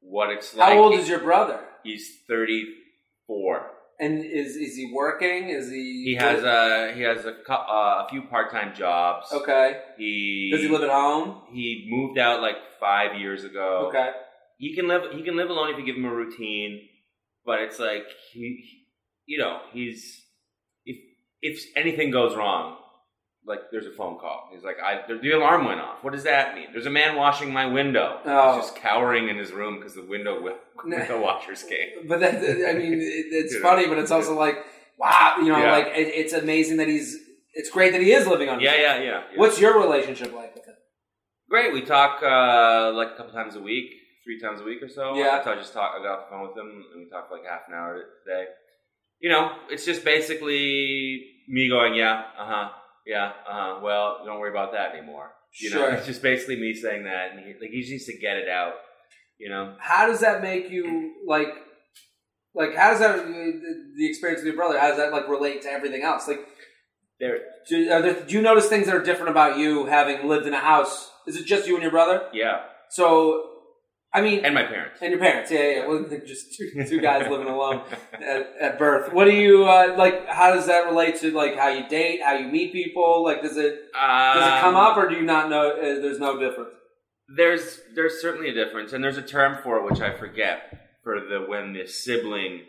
what 0.00 0.30
it's 0.30 0.54
like. 0.54 0.72
How 0.72 0.78
old 0.78 0.94
is 0.94 1.08
your 1.08 1.18
brother? 1.18 1.60
He's 1.84 2.18
thirty 2.26 2.74
four. 3.26 3.70
And 4.00 4.24
is 4.24 4.56
is 4.56 4.74
he 4.74 4.90
working? 4.92 5.50
Is 5.50 5.70
he? 5.70 6.04
He 6.04 6.14
has 6.14 6.42
a 6.42 6.92
he 6.94 7.02
has 7.02 7.24
a 7.24 7.36
uh, 7.52 8.04
a 8.04 8.06
few 8.08 8.22
part 8.22 8.50
time 8.50 8.74
jobs. 8.74 9.26
Okay. 9.32 9.80
He 9.98 10.50
Does 10.50 10.62
he 10.62 10.68
live 10.68 10.82
at 10.82 10.90
home? 10.90 11.42
He 11.52 11.86
moved 11.88 12.18
out 12.18 12.40
like 12.40 12.56
five 12.80 13.18
years 13.20 13.44
ago. 13.44 13.86
Okay. 13.88 14.10
He 14.58 14.74
can 14.74 14.88
live. 14.88 15.12
He 15.12 15.22
can 15.22 15.36
live 15.36 15.50
alone 15.50 15.70
if 15.70 15.78
you 15.78 15.84
give 15.84 15.96
him 15.96 16.04
a 16.04 16.14
routine. 16.14 16.88
But 17.44 17.60
it's 17.60 17.78
like 17.78 18.06
he, 18.32 18.64
you 19.26 19.38
know, 19.38 19.60
he's 19.72 20.21
if 21.42 21.64
anything 21.76 22.10
goes 22.10 22.34
wrong, 22.36 22.76
like 23.44 23.58
there's 23.72 23.86
a 23.86 23.90
phone 23.90 24.18
call. 24.18 24.48
He's 24.54 24.62
like, 24.62 24.76
I, 24.82 25.00
the, 25.08 25.18
the 25.18 25.32
alarm 25.32 25.64
went 25.64 25.80
off. 25.80 25.98
What 26.02 26.12
does 26.12 26.22
that 26.24 26.54
mean? 26.54 26.68
There's 26.72 26.86
a 26.86 26.90
man 26.90 27.16
washing 27.16 27.52
my 27.52 27.66
window. 27.66 28.20
Oh. 28.24 28.54
He's 28.56 28.66
just 28.66 28.76
cowering 28.76 29.28
in 29.28 29.36
his 29.36 29.50
room 29.50 29.78
because 29.78 29.94
the 29.94 30.04
window 30.06 30.34
wi- 30.36 30.56
window 30.84 31.20
washers 31.20 31.64
came. 31.64 32.06
But 32.08 32.20
that, 32.20 32.36
I 32.36 32.74
mean, 32.74 32.98
it's 33.02 33.56
funny, 33.58 33.88
but 33.88 33.98
it's 33.98 34.12
also 34.12 34.38
like, 34.38 34.58
wow, 34.98 35.34
you 35.38 35.48
know, 35.48 35.58
Yeah. 35.58 35.72
like 35.72 35.86
it, 35.88 36.08
it's 36.08 36.32
amazing 36.32 36.76
that 36.78 36.88
he's. 36.88 37.16
It's 37.54 37.68
great 37.68 37.92
that 37.92 38.00
he 38.00 38.12
is 38.12 38.26
living 38.26 38.48
on. 38.48 38.60
Yeah, 38.60 38.74
yeah, 38.76 38.96
yeah. 38.98 39.02
yeah. 39.02 39.20
What's 39.36 39.60
your 39.60 39.78
relationship 39.78 40.32
like 40.32 40.54
with 40.54 40.64
him? 40.64 40.74
Great. 41.50 41.74
We 41.74 41.82
talk 41.82 42.22
uh, 42.22 42.92
like 42.94 43.08
a 43.08 43.16
couple 43.16 43.32
times 43.32 43.56
a 43.56 43.60
week, 43.60 43.90
three 44.24 44.40
times 44.40 44.62
a 44.62 44.64
week 44.64 44.82
or 44.82 44.88
so. 44.88 45.14
Yeah. 45.16 45.44
So 45.44 45.52
I 45.52 45.56
just 45.56 45.74
talk. 45.74 45.92
I 45.98 46.02
got 46.02 46.18
off 46.20 46.24
the 46.26 46.30
phone 46.30 46.48
with 46.48 46.56
him, 46.56 46.70
and 46.94 47.04
we 47.04 47.10
talk 47.10 47.28
for 47.28 47.36
like 47.36 47.46
half 47.46 47.62
an 47.68 47.74
hour 47.74 47.96
a 47.96 48.00
day. 48.26 48.44
You 49.20 49.28
know, 49.30 49.50
it's 49.68 49.84
just 49.84 50.02
basically 50.02 51.26
me 51.48 51.68
going, 51.68 51.94
yeah, 51.94 52.22
uh 52.38 52.46
huh, 52.46 52.68
yeah, 53.06 53.26
uh 53.48 53.52
huh. 53.52 53.80
Well, 53.82 54.22
don't 54.24 54.38
worry 54.40 54.50
about 54.50 54.72
that 54.72 54.94
anymore. 54.94 55.32
You 55.60 55.70
know, 55.70 55.76
Sure. 55.76 55.90
it's 55.92 56.06
just 56.06 56.22
basically 56.22 56.56
me 56.56 56.74
saying 56.74 57.04
that, 57.04 57.32
and 57.32 57.40
he, 57.40 57.52
like 57.60 57.70
he 57.70 57.80
just 57.80 57.90
needs 57.92 58.06
to 58.06 58.16
get 58.16 58.36
it 58.36 58.48
out. 58.48 58.74
You 59.38 59.48
know, 59.50 59.74
How 59.80 60.06
does 60.06 60.20
that 60.20 60.40
make 60.42 60.70
you 60.70 61.12
like? 61.26 61.48
Like, 62.54 62.74
how 62.76 62.90
does 62.90 63.00
that 63.00 63.16
the, 63.26 63.92
the 63.96 64.08
experience 64.08 64.40
with 64.40 64.46
your 64.46 64.56
brother? 64.56 64.78
How 64.78 64.88
does 64.88 64.98
that 64.98 65.10
like 65.12 65.26
relate 65.28 65.62
to 65.62 65.70
everything 65.70 66.02
else? 66.02 66.28
Like, 66.28 66.40
there. 67.18 67.38
do, 67.68 67.84
there, 67.86 68.24
do 68.26 68.34
you 68.34 68.42
notice 68.42 68.68
things 68.68 68.86
that 68.86 68.94
are 68.94 69.02
different 69.02 69.30
about 69.30 69.56
you 69.58 69.86
having 69.86 70.28
lived 70.28 70.46
in 70.46 70.52
a 70.54 70.60
house? 70.60 71.10
Is 71.26 71.36
it 71.36 71.46
just 71.46 71.66
you 71.66 71.74
and 71.74 71.82
your 71.82 71.92
brother? 71.92 72.28
Yeah, 72.32 72.62
So, 72.90 73.51
I 74.14 74.20
mean, 74.20 74.44
and 74.44 74.54
my 74.54 74.64
parents. 74.64 74.98
And 75.00 75.10
your 75.10 75.20
parents, 75.20 75.50
yeah, 75.50 75.70
yeah. 75.70 75.86
Well, 75.86 76.04
just 76.26 76.54
two, 76.54 76.84
two 76.86 77.00
guys 77.00 77.26
living 77.30 77.46
alone 77.48 77.82
at, 78.12 78.52
at 78.60 78.78
birth. 78.78 79.12
What 79.12 79.24
do 79.24 79.30
you 79.32 79.64
uh, 79.64 79.94
like? 79.96 80.28
How 80.28 80.54
does 80.54 80.66
that 80.66 80.84
relate 80.86 81.16
to 81.20 81.30
like 81.30 81.56
how 81.56 81.68
you 81.68 81.88
date, 81.88 82.20
how 82.22 82.34
you 82.34 82.48
meet 82.48 82.72
people? 82.72 83.24
Like, 83.24 83.40
does 83.42 83.56
it 83.56 83.90
does 83.94 84.46
it 84.46 84.60
come 84.60 84.76
Um, 84.76 84.76
up, 84.76 84.96
or 84.98 85.08
do 85.08 85.14
you 85.16 85.22
not 85.22 85.48
know? 85.48 85.70
Uh, 85.70 86.00
there's 86.02 86.18
no 86.18 86.38
difference. 86.38 86.74
There's 87.34 87.80
there's 87.94 88.20
certainly 88.20 88.50
a 88.50 88.54
difference, 88.54 88.92
and 88.92 89.02
there's 89.02 89.16
a 89.16 89.22
term 89.22 89.62
for 89.62 89.78
it 89.78 89.84
which 89.90 90.00
I 90.02 90.12
forget 90.14 90.58
for 91.02 91.18
the 91.18 91.46
when 91.48 91.72
the 91.72 91.86
sibling, 91.86 92.62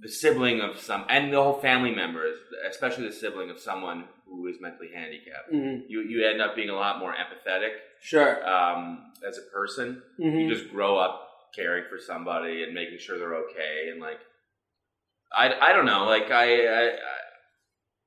the 0.00 0.10
sibling 0.10 0.60
of 0.60 0.78
some, 0.78 1.06
and 1.08 1.32
the 1.32 1.42
whole 1.42 1.60
family 1.60 1.94
members, 1.94 2.36
especially 2.70 3.06
the 3.06 3.14
sibling 3.14 3.48
of 3.48 3.58
someone 3.58 4.04
who 4.36 4.46
is 4.48 4.56
mentally 4.60 4.88
handicapped. 4.94 5.52
Mm-hmm. 5.52 5.84
You 5.88 6.00
you 6.02 6.26
end 6.26 6.40
up 6.42 6.56
being 6.56 6.70
a 6.70 6.74
lot 6.74 6.98
more 6.98 7.12
empathetic 7.12 7.72
Sure. 8.00 8.46
um, 8.48 9.12
as 9.26 9.38
a 9.38 9.42
person. 9.56 10.02
hmm 10.16 10.24
You 10.38 10.48
just 10.54 10.70
grow 10.70 10.96
up 10.98 11.28
caring 11.54 11.84
for 11.90 11.98
somebody 11.98 12.62
and 12.64 12.72
making 12.74 12.98
sure 12.98 13.18
they're 13.18 13.36
okay, 13.46 13.90
and 13.90 14.00
like 14.00 14.18
I, 15.36 15.52
I 15.68 15.72
don't 15.72 15.86
know, 15.86 16.04
like 16.04 16.30
I. 16.30 16.66
I 16.66 16.90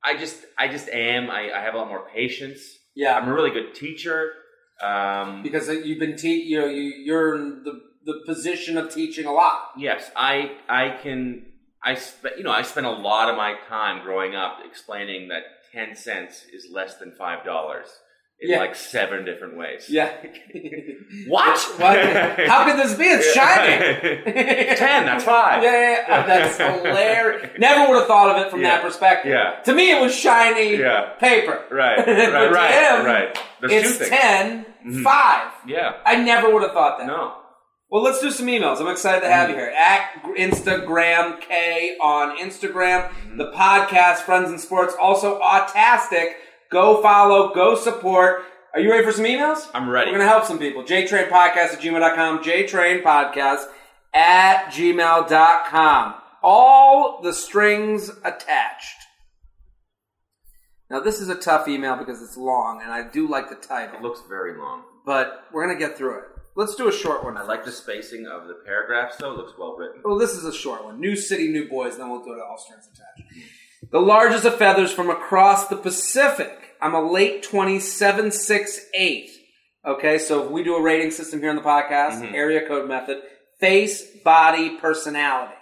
I 0.07 0.15
just, 0.17 0.45
I 0.55 0.67
just 0.67 0.87
am. 0.89 1.31
I, 1.31 1.51
I 1.51 1.61
have 1.63 1.73
a 1.73 1.77
lot 1.79 1.87
more 1.87 2.05
patience. 2.13 2.61
yeah, 2.95 3.17
I'm 3.17 3.27
a 3.27 3.33
really 3.33 3.49
good 3.49 3.73
teacher. 3.73 4.33
Um, 4.79 5.41
because 5.41 5.67
you've 5.67 5.97
been 5.97 6.15
te- 6.15 6.43
you 6.43 6.59
know 6.59 6.67
you, 6.67 6.93
you're 7.07 7.35
in 7.35 7.63
the 7.63 7.81
the 8.05 8.21
position 8.27 8.77
of 8.77 8.93
teaching 8.93 9.25
a 9.25 9.31
lot. 9.31 9.71
Yes, 9.77 10.11
I 10.15 10.57
I 10.69 10.89
can 11.01 11.47
I 11.83 11.95
spe- 11.95 12.37
you 12.37 12.43
know 12.43 12.51
I 12.51 12.61
spent 12.61 12.85
a 12.85 12.91
lot 12.91 13.29
of 13.31 13.35
my 13.35 13.55
time 13.67 14.03
growing 14.03 14.35
up 14.35 14.59
explaining 14.63 15.29
that 15.29 15.43
ten 15.75 15.95
cents 15.95 16.45
is 16.53 16.67
less 16.71 16.95
than 16.97 17.11
five 17.17 17.43
dollars 17.45 17.87
in 18.41 18.49
Yeah. 18.51 18.59
like 18.59 18.75
seven 18.75 19.25
different 19.25 19.57
ways. 19.57 19.85
Yeah. 19.89 20.11
What? 21.27 21.57
What? 21.79 21.97
How 22.51 22.65
could 22.65 22.77
this 22.83 22.93
be? 22.95 23.05
It's 23.05 23.31
shiny. 23.33 23.77
ten. 24.75 25.05
That's 25.05 25.23
five. 25.23 25.63
Yeah, 25.63 25.71
yeah, 25.71 25.91
yeah. 26.07 26.23
Oh, 26.23 26.27
that's 26.27 26.57
hilarious. 26.57 27.51
Never 27.59 27.89
would 27.89 27.99
have 27.99 28.07
thought 28.07 28.35
of 28.35 28.45
it 28.45 28.51
from 28.51 28.61
Yeah. 28.61 28.69
that 28.77 28.81
perspective. 28.83 29.31
Yeah. 29.31 29.59
To 29.65 29.73
me, 29.73 29.91
it 29.91 30.01
was 30.01 30.13
shiny 30.15 30.77
Yeah. 30.77 31.11
paper. 31.19 31.63
Right. 31.71 31.97
Right. 31.97 32.05
to 32.05 32.49
Right. 32.51 32.73
him, 32.73 33.05
right. 33.05 33.39
There's 33.61 33.99
It's. 34.01 34.09
10, 34.09 34.65
Mhm. 34.85 35.03
5. 35.03 35.51
Yeah. 35.67 35.93
I 36.05 36.15
never 36.17 36.49
would 36.53 36.63
have 36.63 36.73
thought 36.73 36.97
that. 36.99 37.07
No. 37.07 37.33
Well, 37.89 38.03
let's 38.03 38.19
do 38.19 38.31
some 38.31 38.47
emails. 38.47 38.81
I'm 38.81 38.87
excited 38.87 39.21
to 39.21 39.29
have 39.31 39.49
you 39.49 39.55
here. 39.55 39.73
At 39.77 40.23
Mr. 40.37 40.85
Graham 40.85 41.39
Kay 41.39 41.95
on 42.01 42.37
Instagram. 42.37 43.09
Mm-hmm. 43.09 43.37
The 43.37 43.51
podcast, 43.51 44.17
Friends 44.19 44.51
in 44.51 44.57
Sports, 44.59 44.95
also 44.99 45.39
Autastic. 45.39 46.33
Go 46.71 47.01
follow, 47.01 47.53
go 47.53 47.75
support. 47.75 48.41
Are 48.73 48.79
you 48.81 48.91
ready 48.91 49.05
for 49.05 49.11
some 49.11 49.23
emails? 49.25 49.69
I'm 49.73 49.87
ready. 49.89 50.11
We're 50.11 50.17
going 50.17 50.27
to 50.27 50.31
help 50.33 50.45
some 50.45 50.59
people. 50.59 50.83
JTrainPodcast 50.83 51.31
at 51.73 51.79
gmail.com. 51.79 52.39
JTrainPodcast 52.43 53.65
at 54.13 54.65
gmail.com. 54.71 56.15
All 56.43 57.21
the 57.21 57.33
strings 57.33 58.09
attached. 58.23 58.97
Now, 60.89 60.99
this 60.99 61.21
is 61.21 61.29
a 61.29 61.35
tough 61.35 61.67
email 61.67 61.95
because 61.95 62.21
it's 62.21 62.35
long, 62.37 62.81
and 62.83 62.91
I 62.91 63.07
do 63.07 63.27
like 63.27 63.49
the 63.49 63.55
title, 63.55 63.95
It 63.95 64.01
looks 64.03 64.21
very 64.27 64.57
long. 64.57 64.83
but 65.05 65.45
we're 65.53 65.65
going 65.65 65.77
to 65.77 65.83
get 65.83 65.97
through 65.97 66.17
it. 66.19 66.23
Let's 66.55 66.75
do 66.75 66.87
a 66.87 66.91
short 66.91 67.23
one. 67.23 67.37
I 67.37 67.43
like 67.43 67.65
the 67.65 67.71
spacing 67.71 68.27
of 68.27 68.47
the 68.47 68.53
paragraphs, 68.65 69.17
though. 69.17 69.31
It 69.33 69.37
looks 69.37 69.53
well 69.57 69.75
written. 69.75 70.01
Well, 70.05 70.17
this 70.17 70.31
is 70.31 70.45
a 70.45 70.53
short 70.53 70.85
one. 70.85 70.99
New 71.01 71.15
City, 71.15 71.49
New 71.49 71.67
Boys, 71.67 71.97
then 71.97 72.09
we'll 72.09 72.23
go 72.23 72.33
to 72.35 72.41
All 72.41 72.57
Strings 72.57 72.87
Attached. 72.93 73.23
The 73.91 73.99
largest 73.99 74.45
of 74.45 74.55
feathers 74.57 74.91
from 74.93 75.09
across 75.09 75.67
the 75.67 75.75
Pacific. 75.75 76.57
I'm 76.81 76.93
a 76.95 77.01
late 77.01 77.43
2768. 77.43 79.29
Okay, 79.85 80.17
so 80.17 80.43
if 80.45 80.51
we 80.51 80.63
do 80.63 80.75
a 80.75 80.81
rating 80.81 81.11
system 81.11 81.39
here 81.41 81.49
on 81.49 81.55
the 81.55 81.61
podcast, 81.61 82.21
Mhm. 82.21 82.33
area 82.33 82.67
code 82.67 82.87
method, 82.87 83.21
face, 83.59 84.01
body, 84.23 84.77
personality. 84.77 85.53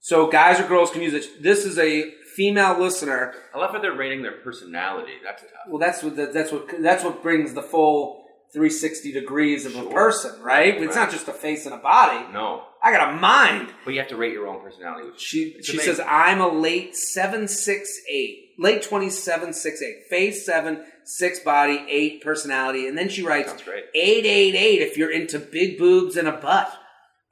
So 0.00 0.26
guys 0.26 0.60
or 0.60 0.64
girls 0.68 0.90
can 0.90 1.02
use 1.02 1.14
it. 1.14 1.42
This 1.42 1.64
is 1.64 1.78
a 1.78 2.10
female 2.36 2.78
listener. 2.78 3.34
I 3.54 3.58
love 3.58 3.72
how 3.72 3.78
they're 3.80 3.92
rating 3.96 4.22
their 4.22 4.32
personality. 4.42 5.14
That's 5.24 5.42
tough. 5.42 5.50
Well, 5.68 5.78
that's 5.78 6.02
what 6.02 6.14
that's 6.16 6.52
what 6.52 6.68
that's 6.82 7.02
what 7.02 7.22
brings 7.22 7.54
the 7.54 7.62
full 7.62 8.23
360 8.54 9.12
degrees 9.12 9.66
of 9.66 9.76
a 9.76 9.84
person, 9.90 10.40
right? 10.40 10.80
It's 10.80 10.96
not 10.96 11.10
just 11.10 11.28
a 11.28 11.32
face 11.32 11.66
and 11.66 11.74
a 11.74 11.78
body. 11.78 12.24
No, 12.32 12.62
I 12.82 12.92
got 12.92 13.12
a 13.12 13.16
mind. 13.16 13.68
but 13.84 13.92
you 13.92 14.00
have 14.00 14.08
to 14.08 14.16
rate 14.16 14.32
your 14.32 14.46
own 14.46 14.62
personality. 14.62 15.08
She 15.18 15.60
she 15.62 15.72
amazing. 15.74 15.96
says 15.96 16.06
I'm 16.08 16.40
a 16.40 16.48
late 16.48 16.96
seven 16.96 17.48
six 17.48 18.00
eight, 18.08 18.52
late 18.58 18.82
twenty 18.82 19.10
seven 19.10 19.52
six 19.52 19.82
eight, 19.82 20.04
face 20.08 20.46
seven, 20.46 20.84
six 21.04 21.40
body, 21.40 21.84
eight 21.88 22.22
personality, 22.22 22.86
and 22.86 22.96
then 22.96 23.08
she 23.08 23.22
writes 23.22 23.48
sounds 23.50 23.62
great. 23.62 23.84
eight 23.94 24.24
eight 24.24 24.54
eight 24.54 24.80
if 24.80 24.96
you're 24.96 25.12
into 25.12 25.38
big 25.38 25.76
boobs 25.76 26.16
and 26.16 26.28
a 26.28 26.32
butt. 26.32 26.72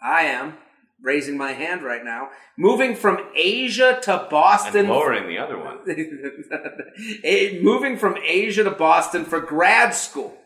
I 0.03 0.23
am 0.25 0.55
raising 1.01 1.37
my 1.37 1.53
hand 1.53 1.83
right 1.83 2.05
now. 2.05 2.31
Moving 2.57 2.95
from 2.97 3.19
Asia 3.35 3.99
to 4.03 4.27
Boston. 4.31 4.81
And 4.81 4.89
lowering 4.89 5.29
the 5.29 5.39
other 5.39 5.59
one. 5.59 5.79
Moving 7.63 7.97
from 7.97 8.17
Asia 8.25 8.65
to 8.65 8.71
Boston 8.71 9.25
for 9.25 9.41
grad 9.41 9.95
school. 9.95 10.37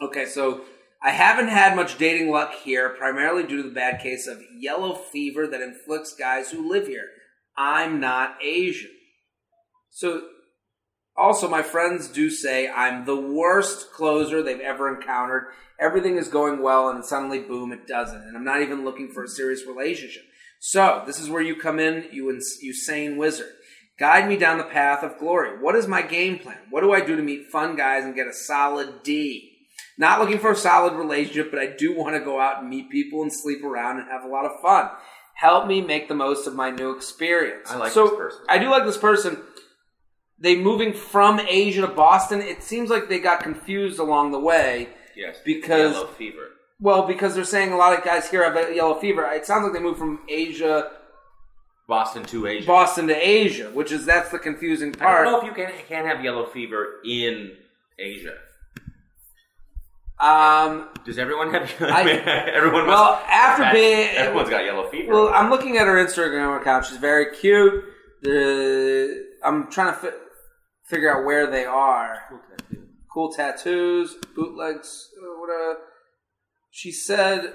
Okay, 0.00 0.26
so 0.26 0.64
I 1.02 1.10
haven't 1.10 1.48
had 1.48 1.76
much 1.76 1.98
dating 1.98 2.30
luck 2.30 2.54
here, 2.54 2.90
primarily 2.90 3.46
due 3.46 3.58
to 3.58 3.68
the 3.68 3.74
bad 3.74 4.00
case 4.00 4.26
of 4.26 4.42
yellow 4.58 4.94
fever 4.94 5.46
that 5.46 5.60
inflicts 5.60 6.14
guys 6.14 6.50
who 6.50 6.68
live 6.68 6.86
here. 6.86 7.06
I'm 7.56 8.00
not 8.00 8.42
Asian. 8.42 8.90
So, 9.90 10.22
also, 11.16 11.48
my 11.48 11.62
friends 11.62 12.08
do 12.08 12.28
say 12.28 12.68
I'm 12.68 13.04
the 13.04 13.20
worst 13.20 13.92
closer 13.92 14.42
they've 14.42 14.58
ever 14.58 14.92
encountered. 14.92 15.46
Everything 15.78 16.16
is 16.16 16.28
going 16.28 16.60
well, 16.60 16.88
and 16.88 17.04
suddenly, 17.04 17.40
boom, 17.40 17.70
it 17.70 17.86
doesn't. 17.86 18.22
And 18.22 18.36
I'm 18.36 18.44
not 18.44 18.62
even 18.62 18.84
looking 18.84 19.12
for 19.12 19.24
a 19.24 19.28
serious 19.28 19.64
relationship. 19.66 20.24
So, 20.58 21.04
this 21.06 21.20
is 21.20 21.28
where 21.28 21.42
you 21.42 21.54
come 21.54 21.78
in, 21.78 22.06
you, 22.10 22.30
ins- 22.30 22.58
you 22.62 22.72
sane 22.72 23.16
wizard. 23.16 23.52
Guide 23.98 24.28
me 24.28 24.36
down 24.36 24.58
the 24.58 24.64
path 24.64 25.04
of 25.04 25.18
glory. 25.18 25.62
What 25.62 25.76
is 25.76 25.86
my 25.86 26.02
game 26.02 26.40
plan? 26.40 26.58
What 26.70 26.80
do 26.80 26.92
I 26.92 27.04
do 27.04 27.14
to 27.14 27.22
meet 27.22 27.50
fun 27.52 27.76
guys 27.76 28.04
and 28.04 28.14
get 28.14 28.26
a 28.26 28.32
solid 28.32 29.04
D? 29.04 29.53
Not 29.96 30.20
looking 30.20 30.38
for 30.38 30.50
a 30.52 30.56
solid 30.56 30.94
relationship, 30.94 31.50
but 31.50 31.60
I 31.60 31.66
do 31.66 31.94
want 31.96 32.14
to 32.16 32.20
go 32.20 32.40
out 32.40 32.60
and 32.60 32.68
meet 32.68 32.90
people 32.90 33.22
and 33.22 33.32
sleep 33.32 33.62
around 33.62 34.00
and 34.00 34.08
have 34.08 34.24
a 34.24 34.28
lot 34.28 34.44
of 34.44 34.60
fun. 34.60 34.90
Help 35.34 35.66
me 35.66 35.80
make 35.80 36.08
the 36.08 36.14
most 36.14 36.46
of 36.46 36.54
my 36.54 36.70
new 36.70 36.90
experience. 36.96 37.70
I 37.70 37.76
like 37.76 37.92
so, 37.92 38.08
this 38.08 38.16
person. 38.16 38.40
I 38.48 38.58
do 38.58 38.70
like 38.70 38.84
this 38.84 38.98
person. 38.98 39.38
They 40.38 40.56
moving 40.56 40.92
from 40.92 41.40
Asia 41.40 41.82
to 41.82 41.86
Boston. 41.86 42.40
It 42.40 42.62
seems 42.62 42.90
like 42.90 43.08
they 43.08 43.20
got 43.20 43.40
confused 43.42 43.98
along 43.98 44.32
the 44.32 44.38
way. 44.40 44.88
Yes, 45.16 45.38
Because- 45.44 45.92
yellow 45.94 46.06
fever. 46.08 46.48
Well, 46.80 47.06
because 47.06 47.36
they're 47.36 47.44
saying 47.44 47.72
a 47.72 47.76
lot 47.76 47.96
of 47.96 48.04
guys 48.04 48.28
here 48.28 48.42
have 48.50 48.74
yellow 48.74 48.96
fever. 49.00 49.24
It 49.32 49.46
sounds 49.46 49.62
like 49.64 49.72
they 49.72 49.80
moved 49.80 49.98
from 49.98 50.20
Asia, 50.28 50.90
Boston 51.86 52.24
to 52.24 52.46
Asia. 52.48 52.66
Boston 52.66 53.06
to 53.08 53.14
Asia, 53.14 53.70
which 53.70 53.92
is 53.92 54.04
that's 54.04 54.30
the 54.30 54.40
confusing 54.40 54.92
part. 54.92 55.20
I 55.20 55.24
don't 55.24 55.32
know 55.32 55.38
if 55.38 55.44
you 55.44 55.52
can 55.64 55.72
can 55.88 56.04
have 56.04 56.24
yellow 56.24 56.46
fever 56.46 57.00
in 57.04 57.52
Asia. 57.98 58.34
Um, 60.20 60.88
Does 61.04 61.18
everyone 61.18 61.52
have? 61.52 61.70
I- 61.80 62.10
everyone. 62.54 62.86
well, 62.86 63.12
must, 63.14 63.24
after 63.28 63.70
being- 63.72 64.10
everyone's 64.16 64.48
got 64.50 64.64
yellow 64.64 64.88
fever. 64.88 65.12
well, 65.12 65.28
I'm 65.34 65.50
looking 65.50 65.76
at 65.76 65.86
her 65.86 66.04
Instagram 66.04 66.60
account. 66.60 66.86
She's 66.86 66.98
very 66.98 67.34
cute. 67.34 67.84
The 68.22 69.24
I'm 69.44 69.70
trying 69.70 69.92
to 69.92 69.98
fi- 69.98 70.16
figure 70.88 71.14
out 71.14 71.24
where 71.26 71.50
they 71.50 71.64
are. 71.64 72.18
Cool 73.12 73.32
tattoos, 73.32 74.16
bootlegs. 74.36 75.08
uh, 75.20 75.38
What 75.40 75.50
a. 75.50 75.74
She 76.70 76.90
said. 76.92 77.52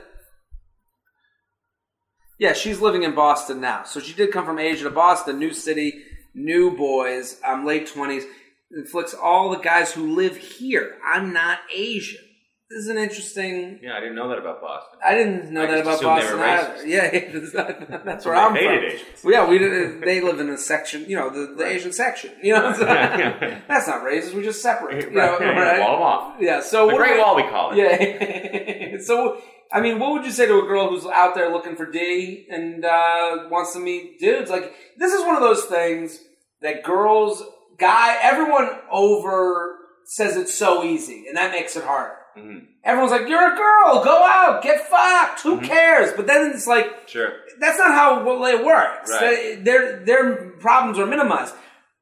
Yeah, 2.37 2.53
she's 2.53 2.79
living 2.79 3.03
in 3.03 3.15
Boston 3.15 3.59
now. 3.59 3.83
So 3.83 3.99
she 3.99 4.13
did 4.13 4.31
come 4.31 4.45
from 4.45 4.59
Asia 4.59 4.85
to 4.85 4.89
Boston, 4.91 5.39
new 5.39 5.51
city, 5.53 6.01
new 6.33 6.71
boys. 6.75 7.39
I'm 7.45 7.65
late 7.65 7.87
twenties. 7.87 8.23
inflicts 8.71 9.13
all 9.13 9.49
the 9.49 9.57
guys 9.57 9.91
who 9.91 10.13
live 10.15 10.37
here. 10.37 10.97
I'm 11.05 11.33
not 11.33 11.59
Asian. 11.75 12.23
This 12.69 12.83
is 12.83 12.88
an 12.89 12.99
interesting. 12.99 13.79
Yeah, 13.81 13.97
I 13.97 13.99
didn't 13.99 14.13
know 14.15 14.29
that 14.29 14.38
about 14.38 14.61
Boston. 14.61 14.99
I 15.03 15.15
didn't 15.15 15.51
know 15.51 15.63
I 15.63 15.65
that 15.65 15.79
about 15.81 16.01
Boston 16.03 16.39
either. 16.39 16.85
Yeah, 16.85 17.39
not- 17.55 18.05
that's 18.05 18.25
where 18.25 18.35
They 18.35 18.41
I'm 18.41 18.53
hated 18.53 18.91
from. 18.91 18.99
Asians. 19.07 19.23
Well, 19.23 19.33
yeah, 19.33 19.49
we 19.49 19.57
did, 19.57 20.01
they 20.01 20.21
live 20.21 20.39
in 20.39 20.49
a 20.49 20.57
section, 20.57 21.05
you 21.09 21.15
know, 21.15 21.31
the, 21.31 21.55
the 21.55 21.65
Asian 21.65 21.91
section. 21.91 22.31
You 22.43 22.53
know, 22.53 22.73
so- 22.73 22.85
that's 23.67 23.88
not 23.88 24.03
racist. 24.03 24.35
We 24.35 24.43
just 24.43 24.61
separate. 24.61 25.05
You 25.05 25.09
know, 25.11 25.39
right? 25.39 25.79
Wall 25.79 25.93
them 25.93 26.01
off. 26.03 26.35
Yeah. 26.39 26.61
So 26.61 26.85
The 26.88 26.93
what 26.93 26.97
Great 26.97 27.17
Wall, 27.19 27.35
we 27.35 27.41
call 27.43 27.71
it. 27.73 27.77
Yeah. 27.77 28.97
so, 29.01 29.41
I 29.71 29.81
mean, 29.81 29.97
what 29.97 30.11
would 30.11 30.25
you 30.25 30.31
say 30.31 30.45
to 30.45 30.59
a 30.59 30.67
girl 30.67 30.89
who's 30.89 31.07
out 31.07 31.33
there 31.33 31.51
looking 31.51 31.75
for 31.75 31.89
D 31.89 32.45
and 32.51 32.85
uh, 32.85 33.47
wants 33.49 33.73
to 33.73 33.79
meet 33.79 34.19
dudes? 34.19 34.51
Like, 34.51 34.73
this 34.97 35.11
is 35.11 35.25
one 35.25 35.35
of 35.35 35.41
those 35.41 35.63
things 35.65 36.19
that 36.61 36.83
girls, 36.83 37.41
guy, 37.79 38.15
everyone 38.21 38.69
over 38.91 39.75
says 40.05 40.38
it's 40.38 40.53
so 40.53 40.83
easy, 40.83 41.25
and 41.27 41.35
that 41.35 41.51
makes 41.51 41.75
it 41.75 41.83
harder. 41.83 42.13
Mhm. 42.38 42.65
Everyone's 42.83 43.12
like, 43.12 43.27
"You're 43.27 43.53
a 43.53 43.55
girl, 43.55 44.03
go 44.03 44.24
out, 44.24 44.62
get 44.62 44.88
fucked. 44.88 45.41
Who 45.41 45.57
Mhm. 45.57 45.63
cares?" 45.65 46.13
But 46.13 46.27
then 46.27 46.51
it's 46.51 46.67
like, 46.67 47.07
Sure. 47.07 47.31
that's 47.59 47.77
not 47.77 47.91
how 47.93 48.19
it 48.45 48.63
works. 48.65 49.12
Right. 49.12 49.19
They- 49.21 49.55
Their 49.55 49.98
their 50.05 50.36
problems 50.59 50.98
are 51.00 51.05
minimized. 51.05 51.53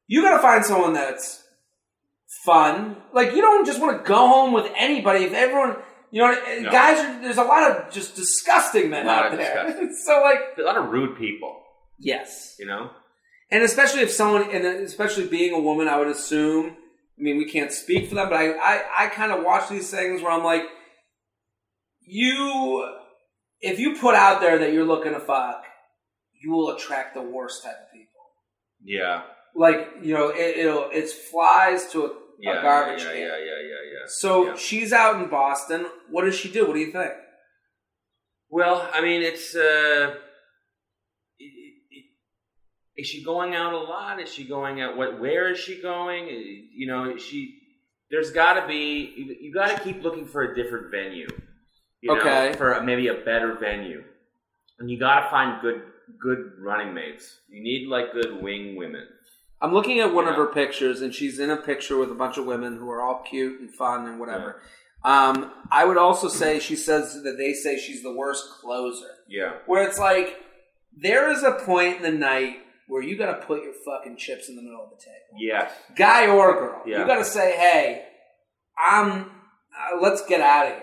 You 0.06 0.22
got 0.22 0.36
to 0.36 0.42
find 0.42 0.64
someone 0.64 0.92
that's 0.92 1.42
fun. 2.44 2.96
Like 3.12 3.34
you 3.34 3.40
don't 3.42 3.64
just 3.66 3.80
want 3.80 3.98
to 3.98 4.08
go 4.08 4.16
home 4.28 4.52
with 4.52 4.70
anybody. 4.76 5.24
If 5.24 5.34
everyone, 5.34 5.76
you 6.10 6.22
know, 6.22 6.32
No. 6.60 6.70
guys, 6.70 6.98
are, 6.98 7.20
there's 7.22 7.38
a 7.38 7.42
lot 7.44 7.70
of 7.70 7.90
just 7.92 8.16
disgusting 8.16 8.90
men 8.90 9.08
out 9.08 9.32
there. 9.36 9.90
so 10.06 10.22
like, 10.22 10.40
A 10.58 10.62
lot 10.62 10.76
of 10.76 10.90
rude 10.90 11.16
people, 11.18 11.62
yes, 11.98 12.54
you 12.58 12.66
know? 12.66 12.90
and 13.50 13.62
especially 13.62 14.02
if 14.02 14.10
someone, 14.10 14.50
and 14.50 14.64
especially 14.66 15.26
being 15.26 15.54
a 15.54 15.60
woman, 15.60 15.88
I 15.88 15.96
would 15.98 16.08
assume. 16.08 16.76
I 17.18 17.22
mean, 17.22 17.36
we 17.36 17.46
can't 17.50 17.72
speak 17.72 18.08
for 18.08 18.14
them, 18.14 18.28
but 18.28 18.36
I 18.36 18.52
I, 18.52 18.84
I 18.98 19.06
kind 19.08 19.32
of 19.32 19.42
watch 19.44 19.68
these 19.68 19.90
things 19.90 20.22
where 20.22 20.30
I'm 20.30 20.44
like, 20.44 20.62
you, 22.00 22.88
if 23.60 23.78
you 23.78 23.96
put 23.98 24.14
out 24.14 24.40
there 24.40 24.58
that 24.58 24.72
you're 24.72 24.84
looking 24.84 25.12
to 25.12 25.20
fuck, 25.20 25.64
you 26.40 26.52
will 26.52 26.70
attract 26.76 27.14
the 27.14 27.22
worst 27.22 27.64
type 27.64 27.74
of 27.86 27.92
people. 27.92 28.04
Yeah. 28.82 29.22
like 29.56 29.88
you 30.02 30.14
know 30.14 30.28
it, 30.28 30.56
it'll 30.58 30.88
it's 30.92 31.12
flies 31.12 31.86
to 31.92 32.04
a, 32.06 32.10
Yeah. 32.38 32.60
a 32.60 32.62
garbage 32.62 33.02
yeah, 33.02 33.08
can. 33.12 33.20
yeah, 33.20 33.26
yeah, 33.26 33.36
yeah, 33.36 33.62
yeah, 33.72 33.82
yeah. 33.92 34.06
So 34.06 34.46
Yeah. 34.46 34.56
she's 34.56 34.92
out 34.92 35.20
in 35.20 35.28
Boston. 35.28 35.86
What 36.10 36.24
does 36.24 36.36
she 36.36 36.48
do? 36.50 36.66
What 36.66 36.74
do 36.74 36.80
you 36.80 36.92
think? 36.92 37.12
Well, 38.48 38.88
I 38.94 39.00
mean, 39.00 39.22
it's. 39.22 39.54
uh 39.56 40.14
Is 42.98 43.06
she 43.06 43.22
going 43.22 43.54
out 43.54 43.72
a 43.72 43.78
lot? 43.78 44.20
Is 44.20 44.30
she 44.30 44.44
going 44.44 44.80
out? 44.80 44.96
What? 44.96 45.20
Where 45.20 45.50
is 45.52 45.58
she 45.58 45.80
going? 45.80 46.24
Uh, 46.24 46.66
You 46.74 46.86
know, 46.88 47.16
she. 47.16 47.54
There's 48.10 48.30
got 48.32 48.54
to 48.60 48.66
be. 48.66 49.14
You, 49.16 49.36
you 49.40 49.54
got 49.54 49.76
to 49.76 49.82
keep 49.84 50.02
looking 50.02 50.26
for 50.26 50.42
a 50.42 50.54
different 50.54 50.90
venue. 50.90 51.28
You 52.00 52.14
know, 52.14 52.20
Okay. 52.20 52.54
For 52.56 52.82
maybe 52.82 53.06
a 53.06 53.14
better 53.14 53.56
venue, 53.58 54.02
and 54.80 54.90
you 54.90 54.98
got 54.98 55.20
to 55.20 55.30
find 55.30 55.62
good 55.62 55.82
good 56.20 56.52
running 56.58 56.92
mates. 56.92 57.38
You 57.48 57.62
need 57.62 57.88
like 57.88 58.12
good 58.12 58.42
wing 58.42 58.76
women. 58.76 59.06
I'm 59.60 59.72
looking 59.72 60.00
at 60.00 60.12
one 60.12 60.26
of 60.28 60.36
her 60.36 60.46
pictures, 60.46 61.00
and 61.00 61.14
she's 61.14 61.38
in 61.38 61.50
a 61.50 61.56
picture 61.56 61.98
with 61.98 62.10
a 62.10 62.14
bunch 62.14 62.36
of 62.38 62.46
women 62.46 62.78
who 62.78 62.88
are 62.90 63.02
all 63.02 63.22
cute 63.28 63.60
and 63.60 63.70
fun 63.72 64.06
and 64.06 64.18
whatever. 64.20 64.60
Um, 65.04 65.52
I 65.70 65.84
would 65.84 65.96
also 65.96 66.28
say 66.28 66.58
she 66.58 66.76
says 66.76 67.22
that 67.22 67.36
they 67.36 67.52
say 67.52 67.78
she's 67.78 68.02
the 68.02 68.12
worst 68.12 68.44
closer. 68.60 69.06
Yeah. 69.28 69.54
Where 69.66 69.82
it's 69.86 69.98
like 69.98 70.36
there 70.96 71.30
is 71.30 71.42
a 71.42 71.52
point 71.52 71.96
in 71.98 72.02
the 72.02 72.10
night 72.18 72.58
where 72.88 73.02
you 73.02 73.16
got 73.16 73.38
to 73.38 73.46
put 73.46 73.62
your 73.62 73.72
fucking 73.86 74.16
chips 74.16 74.48
in 74.48 74.56
the 74.56 74.62
middle 74.62 74.82
of 74.82 74.90
the 74.90 74.96
table. 74.96 75.38
Yes. 75.38 75.70
guy 75.96 76.26
or 76.26 76.52
girl. 76.54 76.82
Yeah. 76.86 77.00
You 77.00 77.06
got 77.06 77.18
to 77.18 77.24
say, 77.24 77.52
"Hey, 77.56 78.04
I'm. 78.78 79.22
Uh, 79.22 80.00
let's 80.00 80.24
get 80.26 80.40
out 80.40 80.66
of 80.66 80.72
here." 80.72 80.82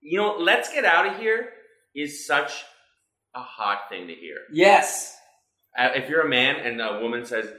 You 0.00 0.18
know, 0.18 0.36
let's 0.38 0.72
get 0.72 0.84
out 0.84 1.06
of 1.06 1.18
here 1.18 1.50
is 1.94 2.26
such 2.26 2.52
a 3.34 3.40
hot 3.40 3.88
thing 3.88 4.06
to 4.06 4.14
hear. 4.14 4.36
Yes. 4.52 5.16
Uh, 5.76 5.88
if 5.94 6.08
you're 6.08 6.22
a 6.22 6.28
man 6.28 6.56
and 6.56 6.80
a 6.80 7.00
woman 7.00 7.24
says, 7.24 7.50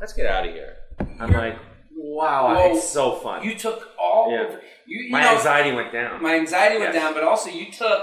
"Let's 0.00 0.12
get 0.12 0.26
out 0.26 0.46
of 0.46 0.52
here," 0.52 0.76
I'm 1.20 1.30
You're- 1.30 1.50
like, 1.50 1.58
"Wow, 1.94 2.54
Whoa. 2.54 2.72
it's 2.76 2.88
so 2.88 3.16
fun." 3.16 3.44
You 3.44 3.54
took 3.54 3.90
all. 3.98 4.32
Yeah. 4.32 4.56
You, 4.90 5.04
you 5.06 5.10
My 5.12 5.22
know, 5.22 5.36
anxiety 5.36 5.72
went 5.72 5.92
down. 5.92 6.20
my 6.20 6.34
anxiety 6.34 6.78
went 6.78 6.92
Yes. 6.94 7.02
down, 7.02 7.14
but 7.14 7.22
also 7.22 7.48
you 7.48 7.70
took. 7.70 8.00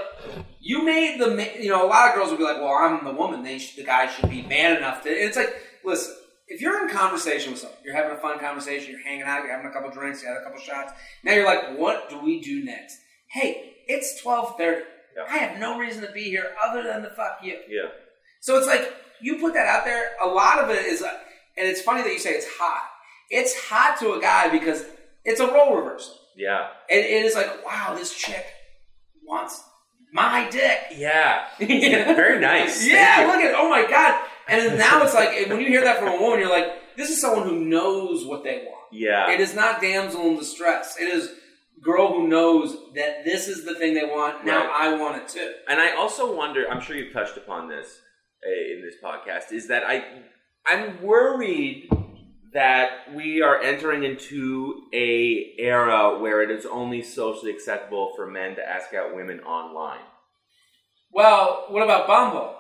You 0.62 0.84
made 0.86 1.20
the. 1.20 1.30
You 1.62 1.70
know, 1.70 1.86
a 1.86 1.90
lot 1.96 2.10
of 2.10 2.16
girls 2.16 2.30
would 2.32 2.38
be 2.38 2.44
like, 2.46 2.62
"Well, 2.62 2.74
I'm 2.74 3.04
the 3.04 3.12
woman. 3.14 3.44
They 3.44 3.58
sh- 3.60 3.76
the 3.76 3.84
guy 3.84 4.08
should 4.08 4.30
be 4.30 4.42
man 4.44 4.78
enough 4.78 5.04
to." 5.04 5.10
It's 5.10 5.36
like, 5.38 5.54
listen. 5.84 6.16
If 6.50 6.62
you're 6.62 6.82
in 6.88 6.90
conversation 6.96 7.52
with 7.52 7.60
someone, 7.60 7.78
you're 7.84 7.94
having 7.94 8.14
a 8.18 8.22
fun 8.22 8.40
conversation, 8.40 8.92
you're 8.92 9.04
hanging 9.04 9.24
out, 9.24 9.44
you're 9.44 9.52
having 9.52 9.70
a 9.70 9.74
couple 9.74 9.92
drinks, 9.92 10.22
you 10.24 10.30
had 10.30 10.38
a 10.38 10.44
couple 10.46 10.60
shots. 10.62 10.94
Now 11.26 11.34
you're 11.34 11.46
like, 11.46 11.78
"What 11.78 12.10
do 12.10 12.20
we 12.24 12.40
do 12.42 12.64
next?" 12.64 12.98
Hey, 13.30 13.74
it's 13.88 14.22
twelve 14.22 14.58
thirty. 14.58 14.84
Yeah. 15.18 15.24
I 15.30 15.38
have 15.40 15.60
no 15.60 15.78
reason 15.78 16.06
to 16.06 16.12
be 16.14 16.24
here 16.24 16.54
other 16.64 16.84
than 16.84 17.02
the 17.04 17.10
fuck 17.10 17.40
you. 17.44 17.58
yeah, 17.68 17.90
So 18.40 18.58
it's 18.58 18.68
like 18.68 18.94
you 19.22 19.40
put 19.40 19.54
that 19.56 19.68
out 19.68 19.84
there. 19.84 20.12
A 20.24 20.28
lot 20.28 20.60
of 20.60 20.70
it 20.70 20.86
is, 20.86 21.02
uh, 21.02 21.12
and 21.58 21.68
it's 21.68 21.82
funny 21.82 22.02
that 22.04 22.14
you 22.14 22.20
say 22.20 22.30
it's 22.32 22.48
hot. 22.48 22.84
It's 23.30 23.54
hot 23.68 23.98
to 24.00 24.14
a 24.14 24.22
guy 24.22 24.48
because 24.50 24.86
it's 25.26 25.42
a 25.42 25.48
role 25.52 25.76
reversal. 25.76 26.14
Yeah, 26.38 26.68
And 26.90 27.00
it 27.00 27.26
is 27.26 27.36
like, 27.36 27.66
wow, 27.66 27.96
this 27.96 28.14
chick 28.16 28.46
wants 29.26 29.62
my 30.14 30.48
dick. 30.50 30.80
yeah. 30.96 31.48
Very 31.60 32.40
nice. 32.40 32.86
Yeah, 32.88 33.26
look 33.28 33.42
at 33.42 33.54
oh 33.56 33.70
my 33.70 33.86
god. 33.90 34.24
And 34.48 34.78
now 34.78 35.04
it's 35.04 35.14
like 35.14 35.50
when 35.50 35.60
you 35.60 35.68
hear 35.68 35.84
that 35.84 36.00
from 36.00 36.08
a 36.10 36.22
woman, 36.22 36.40
you're 36.40 36.50
like, 36.50 36.72
this 36.96 37.10
is 37.10 37.20
someone 37.20 37.48
who 37.48 37.66
knows 37.66 38.26
what 38.26 38.44
they 38.46 38.60
want. 38.66 38.88
Yeah, 38.94 39.30
It 39.32 39.42
is 39.42 39.54
not 39.54 39.82
damsel 39.82 40.22
in 40.28 40.38
distress. 40.38 40.96
It 41.00 41.10
is 41.10 41.30
girl 41.84 42.14
who 42.14 42.28
knows 42.30 42.76
that 42.96 43.26
this 43.26 43.48
is 43.50 43.66
the 43.66 43.76
thing 43.76 43.94
they 43.94 44.06
want. 44.06 44.46
Now 44.46 44.66
Right. 44.68 44.94
I 44.94 44.98
want 44.98 45.18
it 45.22 45.28
too. 45.28 45.54
and 45.68 45.80
I 45.82 45.96
also 45.96 46.34
wonder. 46.36 46.66
I'm 46.72 46.80
sure 46.82 46.96
you've 46.96 47.14
touched 47.14 47.36
upon 47.38 47.68
this 47.68 48.00
uh, 48.46 48.74
in 48.74 48.82
this 48.82 48.96
podcast. 49.04 49.52
Is 49.52 49.68
that 49.68 49.84
I? 49.86 50.04
I'm 50.66 51.02
worried 51.02 51.90
that 52.54 53.14
we 53.14 53.42
are 53.42 53.60
entering 53.62 54.04
into 54.04 54.84
a 54.94 55.54
era 55.60 56.18
where 56.20 56.42
it 56.42 56.50
is 56.52 56.66
only 56.66 57.02
socially 57.02 57.52
acceptable 57.52 58.14
for 58.16 58.26
men 58.26 58.56
to 58.56 58.68
ask 58.68 58.94
out 58.94 59.16
women 59.16 59.40
online. 59.42 60.00
Well, 61.12 61.66
what 61.70 61.84
about 61.84 62.08
Bumble? 62.08 62.54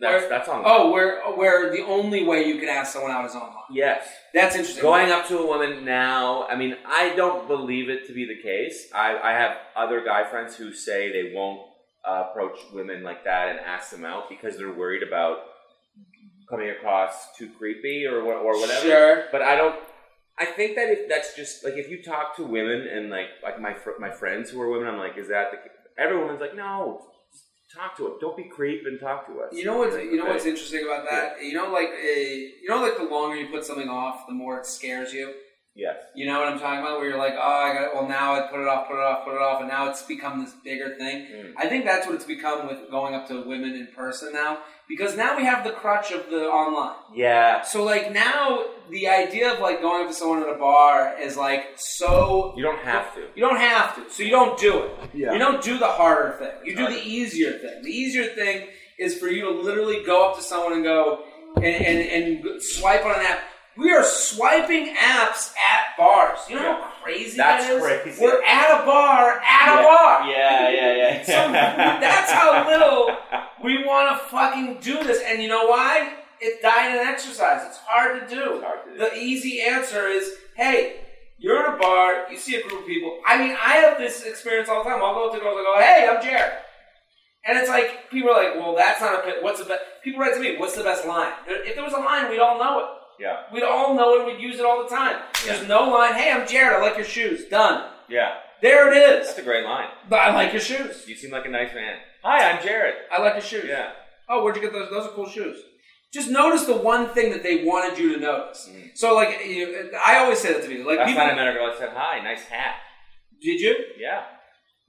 That's 0.00 0.22
Where- 0.22 0.28
that's 0.30 0.48
on. 0.48 0.62
Oh, 0.64 0.90
where 0.92 1.20
where 1.36 1.70
the 1.70 1.84
only 1.84 2.24
way 2.24 2.44
you 2.44 2.58
can 2.58 2.68
ask 2.70 2.92
someone 2.94 3.10
out 3.10 3.26
is 3.26 3.34
online. 3.34 3.64
yes. 3.70 4.08
That's 4.32 4.54
interesting. 4.56 4.82
Going 4.82 5.10
up 5.10 5.26
to 5.28 5.38
a 5.38 5.46
woman 5.46 5.84
now, 5.84 6.46
I 6.48 6.56
mean, 6.56 6.76
I 6.86 7.14
don't 7.16 7.46
believe 7.46 7.90
it 7.90 8.06
to 8.06 8.14
be 8.14 8.24
the 8.24 8.40
case. 8.42 8.88
I, 8.94 9.18
I 9.22 9.32
have 9.32 9.56
other 9.76 10.02
guy 10.02 10.24
friends 10.24 10.56
who 10.56 10.72
say 10.72 11.12
they 11.12 11.32
won't 11.34 11.60
uh, 12.08 12.28
approach 12.30 12.58
women 12.72 13.02
like 13.02 13.24
that 13.24 13.50
and 13.50 13.60
ask 13.60 13.90
them 13.90 14.06
out 14.06 14.30
because 14.30 14.56
they're 14.56 14.72
worried 14.72 15.02
about 15.02 15.38
coming 16.50 16.70
across 16.70 17.34
too 17.36 17.48
creepy 17.56 18.04
or 18.04 18.20
or 18.20 18.60
whatever. 18.60 18.86
Sure. 18.86 19.24
But 19.32 19.42
I 19.42 19.56
don't. 19.56 19.76
I 20.38 20.46
think 20.46 20.74
that 20.76 20.88
if 20.88 21.08
that's 21.08 21.36
just 21.36 21.64
like 21.64 21.74
if 21.74 21.88
you 21.88 22.02
talk 22.02 22.36
to 22.36 22.44
women 22.44 22.86
and 22.88 23.10
like 23.10 23.28
like 23.42 23.60
my 23.60 23.74
fr- 23.74 23.98
my 23.98 24.10
friends 24.10 24.50
who 24.50 24.60
are 24.60 24.70
women, 24.70 24.88
I'm 24.88 24.98
like, 24.98 25.16
is 25.16 25.28
that 25.28 25.52
the? 25.52 25.58
Every 26.02 26.18
woman's 26.18 26.40
like, 26.40 26.56
no, 26.56 27.02
talk 27.74 27.96
to 27.98 28.08
us. 28.08 28.14
Don't 28.20 28.36
be 28.36 28.44
creep 28.44 28.86
and 28.86 28.98
talk 28.98 29.26
to 29.26 29.40
us. 29.40 29.52
You 29.52 29.64
know 29.64 29.78
what's 29.78 29.96
you 29.96 30.16
know 30.16 30.26
what's 30.26 30.46
interesting 30.46 30.84
about 30.84 31.06
that? 31.10 31.42
You 31.42 31.54
know, 31.54 31.70
like 31.70 31.90
a, 31.90 32.52
you 32.62 32.68
know, 32.68 32.80
like 32.80 32.96
the 32.96 33.04
longer 33.04 33.36
you 33.36 33.48
put 33.48 33.64
something 33.64 33.88
off, 33.88 34.26
the 34.26 34.34
more 34.34 34.58
it 34.58 34.66
scares 34.66 35.12
you. 35.12 35.32
Yes. 35.76 35.96
You 36.16 36.26
know 36.26 36.38
what 36.38 36.48
I'm 36.48 36.58
talking 36.58 36.80
about? 36.80 36.98
Where 36.98 37.08
you're 37.08 37.18
like, 37.18 37.34
oh, 37.36 37.40
I 37.40 37.72
got 37.72 37.82
it. 37.84 37.90
well 37.94 38.08
now 38.08 38.34
I 38.34 38.48
put 38.48 38.60
it 38.60 38.66
off, 38.66 38.88
put 38.88 38.96
it 38.96 39.02
off, 39.02 39.24
put 39.24 39.34
it 39.34 39.40
off, 39.40 39.60
and 39.60 39.68
now 39.68 39.88
it's 39.88 40.02
become 40.02 40.44
this 40.44 40.52
bigger 40.64 40.96
thing. 40.96 41.26
Mm. 41.32 41.52
I 41.56 41.68
think 41.68 41.84
that's 41.84 42.06
what 42.06 42.16
it's 42.16 42.24
become 42.24 42.66
with 42.66 42.90
going 42.90 43.14
up 43.14 43.28
to 43.28 43.42
women 43.42 43.74
in 43.74 43.86
person 43.94 44.32
now, 44.32 44.58
because 44.88 45.16
now 45.16 45.36
we 45.36 45.44
have 45.44 45.62
the 45.62 45.70
crutch 45.70 46.10
of 46.10 46.28
the 46.28 46.46
online. 46.46 46.96
Yeah. 47.14 47.62
So 47.62 47.84
like 47.84 48.12
now 48.12 48.64
the 48.90 49.08
idea 49.08 49.54
of 49.54 49.60
like 49.60 49.80
going 49.80 50.02
up 50.02 50.08
to 50.08 50.14
someone 50.14 50.42
at 50.42 50.48
a 50.48 50.58
bar 50.58 51.16
is 51.20 51.36
like 51.36 51.66
so 51.76 52.52
You 52.56 52.64
don't 52.64 52.80
have 52.80 53.14
to. 53.14 53.28
You 53.36 53.42
don't 53.42 53.58
have 53.58 53.94
to, 53.96 54.12
so 54.12 54.24
you 54.24 54.30
don't 54.30 54.58
do 54.58 54.82
it. 54.82 54.90
Yeah. 55.14 55.32
You 55.32 55.38
don't 55.38 55.62
do 55.62 55.78
the 55.78 55.86
harder 55.86 56.36
thing. 56.38 56.52
You 56.64 56.76
do 56.76 56.88
the 56.88 57.00
easier 57.00 57.52
thing. 57.52 57.82
The 57.82 57.90
easier 57.90 58.26
thing 58.26 58.66
is 58.98 59.16
for 59.16 59.28
you 59.28 59.42
to 59.42 59.50
literally 59.50 60.02
go 60.04 60.28
up 60.28 60.36
to 60.36 60.42
someone 60.42 60.74
and 60.74 60.84
go 60.84 61.24
and, 61.56 61.64
and, 61.64 62.44
and 62.44 62.62
swipe 62.62 63.04
on 63.04 63.18
an 63.18 63.26
app. 63.26 63.40
We 63.80 63.92
are 63.92 64.04
swiping 64.04 64.94
apps 64.94 65.52
at 65.56 65.96
bars. 65.96 66.40
You 66.50 66.56
know 66.56 66.82
how 66.82 66.90
crazy 67.02 67.38
That's 67.38 67.66
that 67.66 67.76
is? 67.76 67.82
crazy. 67.82 68.22
We're 68.22 68.42
at 68.44 68.82
a 68.82 68.84
bar, 68.84 69.40
at 69.40 69.40
a 69.40 69.80
yeah. 69.80 69.82
bar. 69.82 70.28
Yeah, 70.28 70.70
yeah, 70.70 70.96
yeah. 70.96 71.22
So 71.24 71.52
that's 71.52 72.30
how 72.30 72.68
little 72.68 73.16
we 73.64 73.82
want 73.84 74.10
to 74.10 74.28
fucking 74.28 74.80
do 74.82 75.02
this. 75.02 75.22
And 75.24 75.42
you 75.42 75.48
know 75.48 75.66
why? 75.66 76.12
It's 76.42 76.60
diet 76.60 77.00
and 77.00 77.08
exercise. 77.08 77.62
It's 77.66 77.78
hard 77.78 78.20
to 78.20 78.34
do. 78.34 78.56
It's 78.56 78.64
hard 78.64 78.84
to 78.84 78.92
do. 78.92 78.98
The 78.98 79.16
easy 79.16 79.62
answer 79.62 80.08
is, 80.08 80.30
hey, 80.56 81.00
you're 81.38 81.64
in 81.66 81.74
a 81.74 81.78
bar, 81.78 82.30
you 82.30 82.36
see 82.36 82.56
a 82.56 82.62
group 82.62 82.82
of 82.82 82.86
people. 82.86 83.18
I 83.26 83.38
mean, 83.38 83.56
I 83.58 83.76
have 83.76 83.96
this 83.96 84.24
experience 84.24 84.68
all 84.68 84.84
the 84.84 84.90
time. 84.90 85.00
I'll 85.02 85.14
go 85.14 85.28
up 85.28 85.34
to 85.34 85.40
girls 85.40 85.56
and 85.56 85.64
go, 85.64 85.80
hey, 85.80 86.06
I'm 86.06 86.22
Jared. 86.22 86.52
And 87.46 87.58
it's 87.58 87.70
like, 87.70 88.10
people 88.10 88.28
are 88.28 88.44
like, 88.44 88.56
well, 88.56 88.76
that's 88.76 89.00
not 89.00 89.20
a, 89.20 89.22
pit. 89.22 89.36
what's 89.40 89.58
the 89.58 89.64
best, 89.64 89.80
people 90.04 90.20
write 90.20 90.34
to 90.34 90.40
me, 90.40 90.58
what's 90.58 90.76
the 90.76 90.84
best 90.84 91.06
line? 91.06 91.32
If 91.48 91.74
there 91.74 91.84
was 91.84 91.94
a 91.94 91.98
line, 91.98 92.28
we'd 92.28 92.40
all 92.40 92.58
know 92.58 92.80
it. 92.80 92.86
Yeah. 93.20 93.42
We'd 93.52 93.62
all 93.62 93.94
know 93.94 94.20
it. 94.20 94.26
We'd 94.26 94.42
use 94.42 94.58
it 94.58 94.64
all 94.64 94.82
the 94.82 94.88
time. 94.88 95.20
There's 95.44 95.68
no 95.68 95.90
line. 95.90 96.14
Hey, 96.14 96.32
I'm 96.32 96.48
Jared. 96.48 96.78
I 96.78 96.80
like 96.80 96.96
your 96.96 97.04
shoes. 97.04 97.44
Done. 97.46 97.90
Yeah. 98.08 98.36
There 98.62 98.92
it 98.92 98.96
is. 98.96 99.26
That's 99.28 99.38
a 99.38 99.42
great 99.42 99.64
line. 99.64 99.88
But 100.08 100.20
I 100.20 100.34
like 100.34 100.52
your 100.52 100.60
shoes. 100.60 101.06
You 101.06 101.14
seem 101.14 101.30
like 101.30 101.46
a 101.46 101.50
nice 101.50 101.74
man. 101.74 101.98
Hi, 102.22 102.50
I'm 102.50 102.62
Jared. 102.62 102.94
I 103.12 103.20
like 103.20 103.34
your 103.34 103.42
shoes. 103.42 103.64
Yeah. 103.68 103.92
Oh, 104.28 104.42
where'd 104.42 104.56
you 104.56 104.62
get 104.62 104.72
those? 104.72 104.90
Those 104.90 105.06
are 105.06 105.10
cool 105.10 105.28
shoes. 105.28 105.58
Just 106.12 106.28
notice 106.30 106.64
the 106.64 106.76
one 106.76 107.08
thing 107.10 107.30
that 107.30 107.42
they 107.42 107.64
wanted 107.64 107.98
you 107.98 108.14
to 108.14 108.20
notice. 108.20 108.68
Mm. 108.70 108.90
So, 108.96 109.14
like, 109.14 109.46
you, 109.46 109.90
I 110.04 110.18
always 110.18 110.38
say 110.38 110.52
that 110.52 110.62
to 110.62 110.68
people. 110.68 110.86
Like, 110.86 110.98
Last 110.98 111.08
people, 111.08 111.22
I 111.22 111.34
met 111.34 111.48
a 111.48 111.52
girl. 111.52 111.70
I 111.72 111.78
said, 111.78 111.90
"Hi, 111.94 112.20
nice 112.22 112.42
hat." 112.42 112.76
did 113.40 113.60
you? 113.60 113.74
Yeah. 113.98 114.24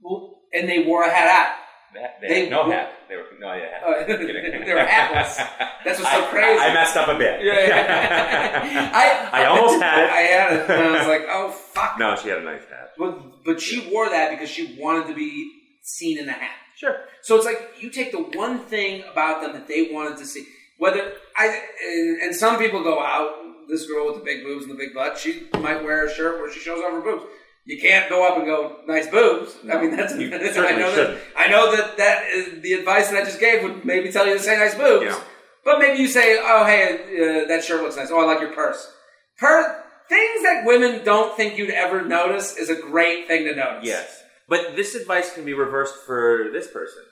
Well, 0.00 0.40
and 0.52 0.68
they 0.68 0.84
wore 0.84 1.04
a 1.04 1.10
hat 1.10 1.28
They, 1.28 1.56
had- 2.00 2.10
they, 2.20 2.28
They 2.28 2.40
had 2.42 2.50
no 2.50 2.56
w- 2.58 2.74
hat. 2.76 2.92
They 3.08 3.16
were 3.16 3.26
no, 3.38 3.52
yeah. 3.54 3.70
hat. 3.70 3.82
Uh, 3.84 4.06
they 4.64 4.74
were 4.74 4.84
hatless. 4.84 5.36
That's 5.84 5.98
what's 6.00 6.10
so 6.12 6.24
I- 6.24 6.30
crazy. 6.30 6.60
I, 6.60 6.72
messed 6.74 6.96
up 6.96 7.08
a 7.08 7.18
bit. 7.18 7.44
Yeah, 7.44 7.66
yeah. 7.68 8.90
I 9.32 9.42
I 9.42 9.46
almost 9.46 9.82
had 9.82 10.04
it. 10.04 10.10
I 10.10 10.20
had 10.20 10.52
it, 10.54 10.70
and 10.70 10.82
I 10.96 10.98
was 10.98 11.06
like, 11.08 11.26
oh 11.28 11.50
fuck. 11.50 11.98
No, 11.98 12.16
she 12.16 12.28
had 12.28 12.38
a 12.38 12.42
nice 12.44 12.62
hat. 12.70 12.92
But 12.98 13.44
but 13.44 13.60
she 13.60 13.88
wore 13.90 14.08
that 14.08 14.30
because 14.30 14.48
she 14.50 14.76
wanted 14.78 15.06
to 15.08 15.14
be 15.14 15.50
seen 15.82 16.18
in 16.18 16.26
the 16.26 16.32
hat. 16.32 16.56
Sure. 16.76 16.96
So 17.22 17.36
it's 17.36 17.44
like 17.46 17.60
you 17.80 17.90
take 17.90 18.12
the 18.12 18.22
one 18.38 18.60
thing 18.60 19.04
about 19.10 19.42
them 19.42 19.52
that 19.52 19.68
they 19.68 19.90
wanted 19.92 20.18
to 20.18 20.26
see. 20.26 20.46
Whether 20.78 21.12
I 21.36 21.60
and, 21.84 22.22
and 22.22 22.34
some 22.34 22.58
people 22.58 22.82
go 22.82 23.00
out. 23.02 23.38
This 23.68 23.86
girl 23.86 24.06
with 24.06 24.16
the 24.16 24.24
big 24.24 24.42
boobs 24.42 24.64
and 24.64 24.72
the 24.72 24.76
big 24.76 24.92
butt, 24.92 25.16
she 25.16 25.46
might 25.60 25.82
wear 25.84 26.04
a 26.04 26.12
shirt 26.12 26.38
where 26.40 26.52
she 26.52 26.58
shows 26.58 26.80
off 26.80 26.92
her 26.92 27.00
boobs. 27.00 27.24
You 27.64 27.80
can't 27.80 28.10
go 28.10 28.26
up 28.28 28.36
and 28.38 28.46
go 28.46 28.78
nice 28.88 29.08
boobs. 29.08 29.54
I 29.72 29.80
mean, 29.80 29.96
that's 29.96 30.14
You 30.16 30.26
I 30.34 30.38
know 30.38 30.38
that 30.40 30.94
shouldn't. 30.94 31.20
I 31.36 31.46
know 31.48 31.74
that 31.76 31.96
that 31.96 32.24
is 32.26 32.60
the 32.60 32.72
advice 32.72 33.10
that 33.10 33.22
I 33.22 33.24
just 33.24 33.38
gave 33.38 33.62
would 33.62 33.84
maybe 33.84 34.10
tell 34.10 34.26
you 34.26 34.34
to 34.34 34.40
say 34.40 34.56
nice 34.58 34.74
boobs. 34.74 35.04
Yeah. 35.04 35.20
But 35.64 35.78
maybe 35.78 35.98
you 35.98 36.08
say, 36.08 36.38
"Oh, 36.40 36.64
hey, 36.64 37.44
uh, 37.44 37.46
that 37.48 37.62
shirt 37.62 37.82
looks 37.82 37.96
nice. 37.96 38.10
Oh, 38.10 38.20
I 38.20 38.24
like 38.24 38.40
your 38.40 38.52
purse." 38.52 38.92
Per 39.38 39.84
things 40.08 40.42
that 40.42 40.64
women 40.66 41.04
don't 41.04 41.36
think 41.36 41.56
you'd 41.56 41.70
ever 41.70 42.02
notice 42.02 42.56
is 42.56 42.68
a 42.68 42.74
great 42.74 43.28
thing 43.28 43.44
to 43.44 43.54
notice. 43.54 43.84
Yes, 43.84 44.22
but 44.48 44.74
this 44.74 44.96
advice 44.96 45.32
can 45.32 45.44
be 45.44 45.54
reversed 45.54 45.94
for 46.04 46.48
this 46.52 46.66
person, 46.66 47.02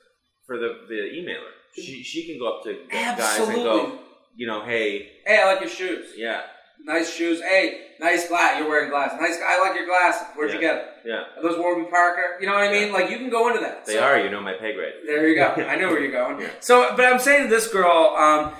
for 0.47 0.59
the 0.59 0.81
the 0.89 0.95
emailer. 0.95 1.53
She 1.77 2.03
she 2.03 2.27
can 2.27 2.41
go 2.41 2.57
up 2.57 2.65
to 2.65 2.77
guys 2.91 3.39
and 3.39 3.55
go, 3.55 3.99
you 4.35 4.49
know, 4.49 4.65
hey, 4.65 5.09
Hey, 5.25 5.41
I 5.41 5.47
like 5.47 5.61
your 5.61 5.71
shoes. 5.71 6.15
yeah, 6.17 6.43
Nice 6.85 7.12
shoes. 7.14 7.40
Hey, 7.40 7.83
nice 8.01 8.29
glass. 8.29 8.59
You're 8.59 8.69
wearing 8.69 8.90
glasses. 8.90 9.19
Nice. 9.21 9.38
I 9.45 9.61
like 9.61 9.75
your 9.77 9.87
glasses. 9.87 10.27
Where'd 10.35 10.53
you 10.53 10.61
get 10.61 10.77
it? 10.77 10.85
yeah, 11.05 11.25
Are 11.37 11.43
those 11.43 11.59
Warby 11.59 11.90
Parker? 11.90 12.38
You 12.40 12.47
know 12.47 12.55
what 12.55 12.64
I 12.64 12.73
mean? 12.73 12.88
Yeah. 12.88 12.93
Like 12.95 13.11
you 13.11 13.19
can 13.19 13.31
go 13.31 13.49
into 13.49 13.61
that. 13.61 13.87
they 13.87 13.95
So- 13.95 14.01
are. 14.03 14.19
You 14.19 14.31
know 14.31 14.40
my 14.40 14.55
pay 14.55 14.75
grade. 14.75 14.95
There 15.07 15.29
you 15.29 15.35
go. 15.37 15.49
I 15.69 15.77
know 15.77 15.88
where 15.88 16.01
you're 16.03 16.11
going. 16.12 16.49
So, 16.61 16.95
but 16.97 17.05
I'm 17.05 17.19
saying 17.21 17.45
to 17.45 17.49
this 17.55 17.69
girl, 17.69 18.14
um, 18.19 18.53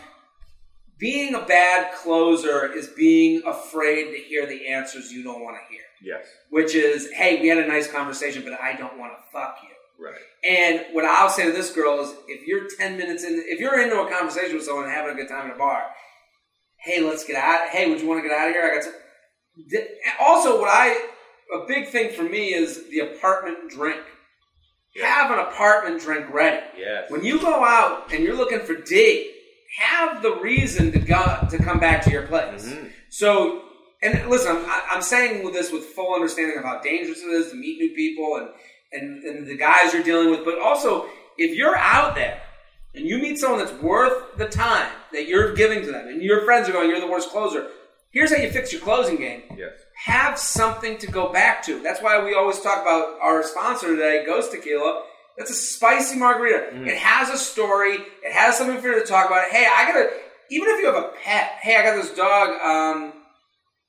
being 0.99 1.35
a 1.35 1.41
bad 1.41 1.95
closer 1.95 2.71
is 2.73 2.89
being 2.89 3.43
afraid 3.47 4.11
to 4.13 4.19
hear 4.19 4.47
the 4.47 4.69
answers 4.69 5.11
you 5.11 5.23
don't 5.23 5.43
want 5.43 5.57
to 5.57 5.73
hear. 5.73 5.83
Yes. 6.03 6.27
Which 6.51 6.75
is, 6.75 7.11
hey, 7.13 7.41
we 7.41 7.49
had 7.49 7.59
a 7.59 7.67
nice 7.67 7.91
conversation, 7.91 8.43
but 8.45 8.53
I 8.61 8.75
don't 8.75 8.99
want 8.99 9.13
to 9.13 9.19
fuck 9.33 9.57
you. 9.63 10.05
Right. 10.05 10.15
And 10.49 10.95
what 10.95 11.05
I'll 11.05 11.29
say 11.29 11.45
to 11.47 11.53
this 11.53 11.73
girl 11.73 12.01
is, 12.01 12.15
if 12.29 12.47
you're 12.47 12.69
10 12.79 12.97
minutes 12.97 13.25
in, 13.25 13.43
if 13.47 13.61
you're 13.61 13.81
into 13.81 14.01
a 14.01 14.11
conversation 14.11 14.57
with 14.57 14.65
someone 14.65 14.85
and 14.85 14.93
having 14.93 15.13
a 15.13 15.15
good 15.15 15.29
time 15.29 15.47
in 15.47 15.53
a 15.53 15.59
bar, 15.59 15.85
hey, 16.83 17.01
let's 17.03 17.25
get 17.25 17.37
out. 17.37 17.69
Hey, 17.71 17.89
would 17.91 18.01
you 18.01 18.09
want 18.09 18.23
to 18.23 18.29
get 18.29 18.37
out 18.37 18.49
of 18.49 18.55
here? 18.55 18.65
I 18.71 18.75
got 18.75 18.85
some. 18.85 18.95
Also, 20.21 20.59
what 20.61 20.69
I, 20.71 21.09
a 21.55 21.67
big 21.67 21.89
thing 21.89 22.13
for 22.13 22.23
me 22.23 22.55
is 22.55 22.89
the 22.91 23.01
apartment 23.01 23.71
drink. 23.71 24.01
Have 25.03 25.31
an 25.31 25.39
apartment 25.39 26.01
drink 26.01 26.33
ready. 26.33 26.65
Yes. 26.77 27.11
When 27.11 27.25
you 27.25 27.41
go 27.41 27.65
out 27.65 28.13
and 28.13 28.25
you're 28.25 28.37
looking 28.37 28.61
for 28.61 28.75
D, 28.75 29.33
have 29.79 30.21
the 30.23 30.35
reason 30.37 30.91
to 30.93 30.99
go 30.99 31.47
to 31.49 31.59
come 31.59 31.79
back 31.79 32.03
to 32.05 32.11
your 32.11 32.27
place. 32.27 32.67
Mhm. 32.67 32.91
So, 33.09 33.63
and 34.03 34.29
listen, 34.29 34.57
I'm, 34.57 34.83
I'm 34.91 35.03
saying 35.03 35.45
with 35.45 35.55
this 35.55 35.71
with 35.71 35.85
full 35.85 36.15
understanding 36.15 36.59
of 36.59 36.65
how 36.65 36.81
dangerous 36.81 37.21
it 37.21 37.27
is 37.31 37.51
to 37.51 37.57
meet 37.57 37.79
new 37.79 37.95
people 37.95 38.37
and, 38.37 38.49
and 38.93 39.25
and 39.25 39.47
the 39.47 39.57
guys 39.57 39.93
you're 39.93 40.03
dealing 40.03 40.31
with, 40.31 40.45
but 40.45 40.59
also 40.59 41.07
if 41.39 41.57
you're 41.57 41.77
out 41.77 42.17
there 42.17 42.43
and 42.95 43.07
you 43.07 43.19
meet 43.19 43.39
someone 43.39 43.61
that's 43.61 43.81
worth 43.81 44.37
the 44.39 44.47
time 44.49 44.91
that 45.13 45.27
you're 45.27 45.53
giving 45.55 45.83
to 45.83 45.93
them, 45.93 46.09
and 46.09 46.23
your 46.23 46.45
friends 46.45 46.69
are 46.69 46.73
going, 46.73 46.89
"You're 46.89 47.01
the 47.01 47.07
worst 47.07 47.31
closer." 47.31 47.69
Here's 48.13 48.31
how 48.35 48.43
you 48.43 48.51
fix 48.51 48.73
your 48.73 48.83
closing 48.83 49.17
game 49.17 49.43
Yes. 49.57 49.71
have 50.05 50.37
something 50.39 50.99
to 50.99 51.07
go 51.07 51.29
back 51.33 51.63
to. 51.67 51.81
That's 51.81 52.03
why 52.03 52.19
we 52.25 52.35
always 52.35 52.59
talk 52.61 52.83
about 52.83 53.19
our 53.23 53.43
sponsor 53.45 53.87
today, 53.89 54.25
Ghost 54.27 54.51
Tequila. 54.51 55.05
That's 55.39 55.51
a 55.53 55.55
spicy 55.55 56.19
margarita. 56.19 56.71
Mm. 56.75 56.89
It 56.89 56.97
has 56.99 57.31
a 57.31 57.39
story. 57.39 57.95
It 58.25 58.33
has 58.33 58.59
something 58.59 58.81
for 58.81 58.89
you 58.89 58.95
to 59.01 59.07
talk 59.07 59.27
about. 59.27 59.45
Hey, 59.51 59.65
I 59.65 59.85
gotta. 59.87 60.11
Even 60.51 60.69
if 60.71 60.81
you 60.81 60.87
have 60.87 60.97
a 60.97 61.09
pet. 61.23 61.59
Hey, 61.63 61.77
I 61.77 61.83
got 61.85 61.95
this 62.03 62.11
dog. 62.11 62.49
Um, 62.61 63.13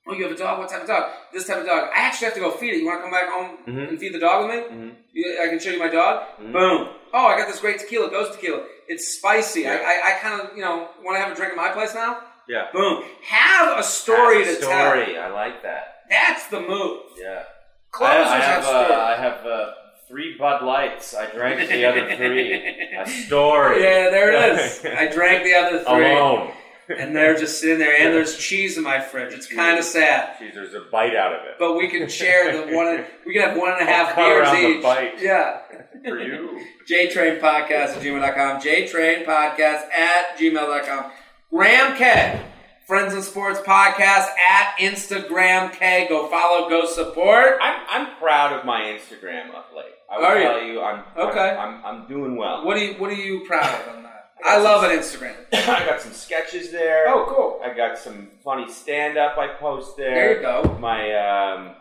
oh, 0.07 0.13
you 0.13 0.23
have 0.23 0.31
a 0.31 0.37
dog. 0.37 0.59
What 0.59 0.69
type 0.69 0.81
of 0.83 0.87
dog? 0.87 1.11
This 1.33 1.47
type 1.47 1.57
of 1.57 1.65
dog. 1.65 1.89
I 1.95 2.01
actually 2.01 2.25
have 2.25 2.35
to 2.35 2.39
go 2.41 2.51
feed 2.51 2.75
it. 2.75 2.77
You 2.77 2.85
want 2.85 2.99
to 2.99 3.01
come 3.03 3.11
back 3.11 3.27
home 3.29 3.57
Mhm. 3.67 3.89
and 3.89 3.99
feed 3.99 4.13
the 4.13 4.19
dog 4.19 4.47
with 4.47 4.55
me? 4.71 4.93
Mhm. 5.15 5.41
I 5.41 5.47
can 5.47 5.59
show 5.59 5.71
you 5.71 5.79
my 5.79 5.87
dog. 5.87 6.27
Mhm. 6.39 6.53
Boom. 6.53 6.89
Oh, 7.13 7.25
I 7.25 7.37
got 7.37 7.47
this 7.47 7.59
great 7.59 7.79
tequila, 7.79 8.09
Ghost 8.11 8.33
Tequila. 8.33 8.63
It's 8.91 9.07
spicy. 9.07 9.61
Yeah. 9.61 9.79
I, 9.81 10.11
I, 10.11 10.15
I 10.17 10.19
kind 10.19 10.41
of, 10.41 10.55
you 10.55 10.61
know, 10.63 10.89
want 11.03 11.15
to 11.15 11.21
have 11.23 11.31
a 11.31 11.35
drink 11.35 11.51
at 11.51 11.57
my 11.57 11.69
place 11.71 11.93
now. 11.95 12.19
Yeah. 12.47 12.65
Boom. 12.73 13.03
Have 13.23 13.79
a 13.79 13.83
story 13.83 14.39
Have 14.43 14.47
a 14.53 14.55
to 14.55 14.61
tell. 14.61 14.69
story. 14.91 15.17
I 15.17 15.29
like 15.31 15.63
that. 15.63 15.83
That's 16.09 16.47
the 16.47 16.59
move. 16.59 16.99
Yeah. 17.17 17.43
Closers 17.91 18.27
I, 18.27 18.37
I 18.37 18.39
have, 18.39 18.63
have, 18.65 18.91
uh. 18.91 18.93
I 18.95 19.15
have 19.15 19.45
uh, 19.45 19.71
three 20.09 20.37
Bud 20.37 20.61
Lights. 20.63 21.15
I 21.15 21.31
drank 21.31 21.69
the 21.69 21.85
other 21.85 22.15
three. 22.17 22.53
A 22.97 23.07
story. 23.07 23.81
Yeah, 23.83 24.09
there 24.09 24.31
it 24.33 24.59
is. 24.59 24.85
I 24.85 25.07
drank 25.07 25.43
the 25.45 25.53
other 25.53 25.79
three, 25.85 26.11
Alone. 26.11 26.51
And 26.89 27.15
they're 27.15 27.37
just 27.37 27.59
sitting 27.61 27.79
there. 27.79 27.95
And 27.95 28.13
there's 28.13 28.37
cheese 28.37 28.77
in 28.77 28.83
my 28.83 28.99
fridge. 28.99 29.33
It's 29.33 29.47
kind 29.47 29.79
of 29.79 29.85
sad, 29.85 30.37
Cheese, 30.39 30.51
there's 30.53 30.73
a 30.73 30.81
bite 30.91 31.15
out 31.15 31.33
of 31.33 31.41
it. 31.45 31.55
but 31.59 31.75
we 31.77 31.87
can 31.89 32.09
share 32.09 32.51
the 32.67 32.75
one. 32.75 33.05
We 33.25 33.33
can 33.33 33.43
have 33.43 33.57
one 33.57 33.71
and 33.71 33.81
a 33.81 33.85
half 33.91 34.15
beers 34.15 34.49
each. 34.53 34.83
bite. 34.83 35.21
Yeah. 35.21 35.59
For 36.03 36.19
you. 36.19 36.65
JTrain 36.89 37.39
Podcast 37.39 37.95
at 37.95 38.01
gmail.com. 38.01 38.61
JTrain 38.61 39.25
Podcast 39.25 39.89
at 39.91 40.37
gmail.com. 40.37 41.11
Graham 41.49 41.95
Kay. 41.97 42.41
Friends 42.87 43.13
and 43.13 43.23
Sports 43.23 43.59
Podcast 43.61 44.27
at 44.49 44.75
Mr. 44.79 45.25
Graham 45.25 45.71
Kay. 45.71 46.07
Go 46.09 46.27
follow, 46.27 46.67
go 46.67 46.85
support. 46.87 47.57
I'm, 47.61 47.79
I'm 47.89 48.15
proud 48.17 48.51
of 48.59 48.65
my 48.65 48.81
Instagram 48.81 49.49
of 49.51 49.63
late. 49.73 49.85
I 50.11 50.17
will 50.17 50.25
Are 50.25 50.37
you? 50.37 50.43
tell 50.43 50.61
you, 50.63 50.81
I'm 50.81 51.03
Okay. 51.17 51.39
I'm, 51.51 51.85
I'm, 51.85 51.85
I'm 52.01 52.07
doing 52.09 52.35
well. 52.35 52.65
What 52.65 52.75
are 52.75 52.83
you 52.83 52.95
What 52.95 53.11
are 53.11 53.13
you 53.15 53.45
proud 53.47 53.79
of 53.87 54.03
that? 54.43 54.57
I 54.57 54.61
love 54.61 54.83
an 54.83 54.91
Instagram. 54.91 55.35
I 55.53 55.85
got 55.85 56.01
some 56.01 56.13
sketches 56.13 56.71
there. 56.71 57.07
Oh, 57.07 57.25
cool. 57.27 57.59
I 57.63 57.75
got 57.75 57.97
some 57.97 58.29
funny 58.43 58.71
stand 58.71 59.17
up 59.17 59.37
I 59.37 59.47
post 59.59 59.97
there. 59.97 60.13
There 60.13 60.35
you 60.37 60.41
go. 60.41 60.77
My 60.79 61.13
um, 61.13 61.75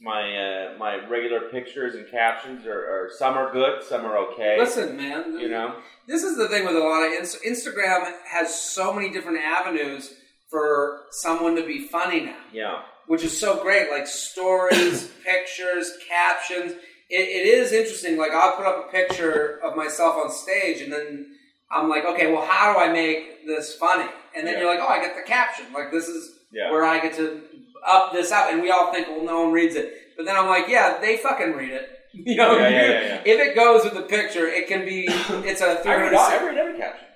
my 0.00 0.22
uh, 0.22 0.78
my 0.78 1.06
regular 1.08 1.40
pictures 1.50 1.94
and 1.94 2.10
captions 2.10 2.66
are, 2.66 2.72
are 2.72 3.10
some 3.16 3.34
are 3.34 3.52
good, 3.52 3.82
some 3.82 4.04
are 4.04 4.16
okay. 4.32 4.56
Listen, 4.58 4.96
man. 4.96 5.38
you 5.38 5.48
know, 5.48 5.76
This 6.06 6.22
is 6.22 6.36
the 6.36 6.48
thing 6.48 6.64
with 6.64 6.76
a 6.76 6.80
lot 6.80 7.02
of 7.06 7.12
Inst- 7.12 7.42
Instagram 7.44 8.12
has 8.30 8.54
so 8.60 8.92
many 8.92 9.10
different 9.10 9.38
avenues 9.38 10.12
for 10.50 11.02
someone 11.10 11.56
to 11.56 11.66
be 11.66 11.88
funny 11.88 12.20
now, 12.26 12.36
yeah, 12.52 12.82
which 13.06 13.22
is 13.24 13.38
so 13.38 13.62
great. 13.62 13.90
Like 13.90 14.06
stories, 14.06 15.08
pictures, 15.24 15.92
captions. 16.08 16.72
It, 17.08 17.20
it 17.28 17.46
is 17.46 17.72
interesting. 17.72 18.16
Like 18.18 18.32
I'll 18.32 18.56
put 18.56 18.66
up 18.66 18.86
a 18.88 18.92
picture 18.92 19.60
of 19.64 19.76
myself 19.76 20.16
on 20.16 20.30
stage, 20.30 20.82
and 20.82 20.92
then 20.92 21.26
I'm 21.70 21.88
like, 21.88 22.04
okay, 22.04 22.32
well, 22.32 22.46
how 22.46 22.72
do 22.72 22.78
I 22.78 22.92
make 22.92 23.46
this 23.46 23.74
funny? 23.74 24.08
And 24.36 24.46
then 24.46 24.54
Yeah. 24.54 24.60
you're 24.60 24.70
like, 24.74 24.80
oh, 24.82 24.88
I 24.88 25.00
get 25.00 25.16
the 25.16 25.22
caption. 25.22 25.66
Like 25.72 25.90
this 25.90 26.08
is 26.08 26.30
yeah. 26.52 26.70
where 26.70 26.84
I 26.84 27.00
get 27.00 27.14
to 27.16 27.42
up 27.86 28.12
this 28.12 28.32
out, 28.32 28.52
and 28.52 28.62
we 28.62 28.70
all 28.70 28.92
think, 28.92 29.08
well, 29.08 29.24
no 29.24 29.42
one 29.44 29.52
reads 29.52 29.74
it. 29.76 29.92
But 30.16 30.26
then 30.26 30.36
I'm 30.36 30.46
like, 30.46 30.68
yeah, 30.68 30.98
they 31.00 31.16
fucking 31.18 31.52
read 31.52 31.72
it. 31.72 31.90
You 32.12 32.34
know, 32.36 32.56
Yeah, 32.56 32.68
yeah, 32.70 33.22
if 33.26 33.38
it 33.40 33.54
goes 33.54 33.84
with 33.84 33.92
the 33.92 34.00
picture, 34.02 34.46
it 34.46 34.68
can 34.68 34.86
be. 34.86 35.04
It's 35.06 35.60
a 35.60 35.76
three. 35.82 35.92
I 35.92 35.96
read, 35.96 36.08
360 36.08 36.16
all, 36.16 36.30
I 36.40 36.46
read 36.46 36.56
every 36.56 36.78
caption. 36.78 37.06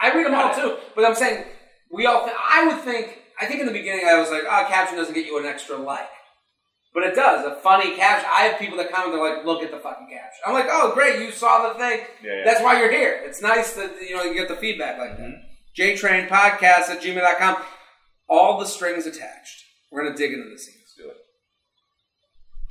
I 0.00 0.12
read 0.12 0.26
them 0.26 0.34
all 0.34 0.52
too, 0.52 0.76
but 0.96 1.04
I'm 1.04 1.14
saying 1.14 1.44
we 1.92 2.06
all. 2.06 2.24
Th- 2.24 2.34
I 2.36 2.66
would 2.66 2.82
think. 2.82 3.18
I 3.40 3.46
think 3.46 3.60
in 3.60 3.66
the 3.66 3.72
beginning 3.72 4.04
I 4.08 4.18
was 4.18 4.30
like, 4.32 4.42
"Oh, 4.44 4.66
caption 4.68 4.96
doesn't 4.98 5.14
get 5.14 5.26
you 5.26 5.38
an 5.38 5.46
extra 5.46 5.76
like," 5.76 6.08
but 6.94 7.04
it 7.04 7.14
does. 7.14 7.46
A 7.46 7.56
funny 7.56 7.96
caption. 7.96 8.28
I 8.32 8.42
have 8.42 8.58
people 8.58 8.76
that 8.78 8.92
comment. 8.92 9.12
They're 9.12 9.36
like, 9.36 9.44
"Look 9.44 9.62
at 9.62 9.70
the 9.70 9.78
fucking 9.78 10.08
caption." 10.08 10.40
I'm 10.46 10.52
like, 10.52 10.68
"Oh, 10.70 10.92
great! 10.94 11.20
You 11.20 11.32
saw 11.32 11.72
the 11.72 11.78
thing. 11.78 12.00
Yeah, 12.22 12.36
yeah. 12.36 12.42
That's 12.44 12.62
why 12.62 12.78
you're 12.78 12.90
here. 12.90 13.20
It's 13.24 13.40
nice 13.40 13.72
that 13.74 13.94
you 14.02 14.16
know 14.16 14.24
you 14.24 14.34
get 14.34 14.48
the 14.48 14.56
feedback 14.56 14.98
like 14.98 15.16
that." 15.16 15.26
Mm-hmm. 15.26 15.80
JTrain 15.80 16.28
Podcast 16.28 16.90
at 16.90 17.00
gmail.com. 17.00 17.56
All 18.28 18.58
the 18.58 18.66
strings 18.66 19.06
attached. 19.06 19.64
We're 19.90 20.04
gonna 20.04 20.16
dig 20.16 20.32
into 20.32 20.48
this 20.50 20.66
scene. 20.66 20.74
Let's 20.80 20.94
do 20.94 21.10
it. 21.10 21.16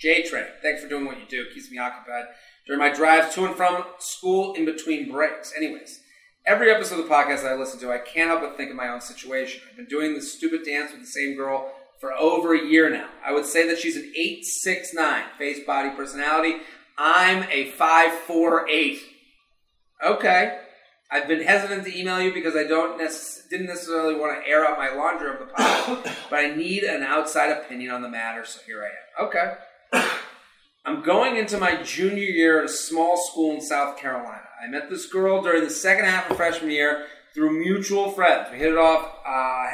JTrain, 0.02 0.48
thanks 0.62 0.82
for 0.82 0.90
doing 0.90 1.06
what 1.06 1.20
you 1.20 1.26
do. 1.28 1.42
It 1.44 1.54
keeps 1.54 1.72
me 1.72 1.78
occupied 1.78 2.26
during 2.68 2.80
my 2.80 2.90
drives 2.90 3.34
to 3.36 3.46
and 3.46 3.56
from 3.56 3.86
school 4.00 4.54
in 4.54 4.66
between 4.66 5.12
breaks. 5.12 5.54
Anyways, 5.56 6.00
every 6.46 6.72
episode 6.72 7.00
of 7.00 7.08
the 7.08 7.14
podcast 7.14 7.44
that 7.44 7.52
I 7.52 7.56
listen 7.56 7.80
to, 7.82 7.92
I 7.92 8.00
can't 8.00 8.30
help 8.30 8.42
but 8.42 8.58
think 8.58 8.70
of 8.70 8.76
my 8.76 8.88
own 8.88 9.02
situation. 9.02 9.62
I've 9.70 9.78
been 9.78 9.86
doing 9.88 10.14
this 10.14 10.34
stupid 10.34 10.64
dance 10.64 10.92
with 10.92 11.02
the 11.02 11.08
same 11.08 11.36
girl 11.36 11.72
for 12.02 12.12
over 12.14 12.56
a 12.56 12.66
year 12.66 12.90
now. 12.90 13.08
I 13.24 13.32
would 13.32 13.46
say 13.46 13.68
that 13.68 13.78
she's 13.78 13.96
an 13.96 14.12
869 14.16 15.24
face, 15.38 15.64
body, 15.66 15.92
personality. 15.92 16.56
I'm 16.98 17.44
a 17.52 17.70
548. 17.70 19.00
Okay. 20.04 20.60
I've 21.12 21.28
been 21.28 21.44
hesitant 21.44 21.86
to 21.86 21.98
email 21.98 22.20
you 22.20 22.34
because 22.34 22.56
I 22.56 22.64
don't 22.64 23.00
necess- 23.00 23.48
didn't 23.50 23.68
necessarily 23.68 24.16
want 24.16 24.42
to 24.42 24.50
air 24.50 24.66
out 24.66 24.78
my 24.78 24.90
laundry 24.90 25.32
of 25.32 25.40
the 25.40 25.54
past, 25.54 26.04
but 26.30 26.40
I 26.40 26.56
need 26.56 26.84
an 26.84 27.04
outside 27.04 27.52
opinion 27.52 27.92
on 27.92 28.02
the 28.02 28.10
matter, 28.10 28.46
so 28.46 28.60
here 28.66 28.84
I 28.84 29.22
am. 29.22 29.28
Okay. 29.28 29.54
I'm 30.86 31.04
going 31.04 31.36
into 31.36 31.60
my 31.60 31.84
junior 31.84 32.24
year 32.24 32.60
at 32.60 32.66
a 32.66 32.70
small 32.70 33.16
school 33.18 33.54
in 33.54 33.62
South 33.62 33.98
Carolina. 33.98 34.48
I 34.64 34.68
met 34.68 34.90
this 34.90 35.06
girl 35.06 35.44
during 35.44 35.64
the 35.64 35.70
second 35.70 36.06
half 36.06 36.32
of 36.32 36.38
freshman 36.38 36.72
year 36.72 37.06
through 37.36 37.60
mutual 37.60 38.10
friends. 38.12 38.48
We 38.52 38.58
hit 38.58 38.72
it 38.72 38.78
off 38.78 39.06
uh, 39.24 39.68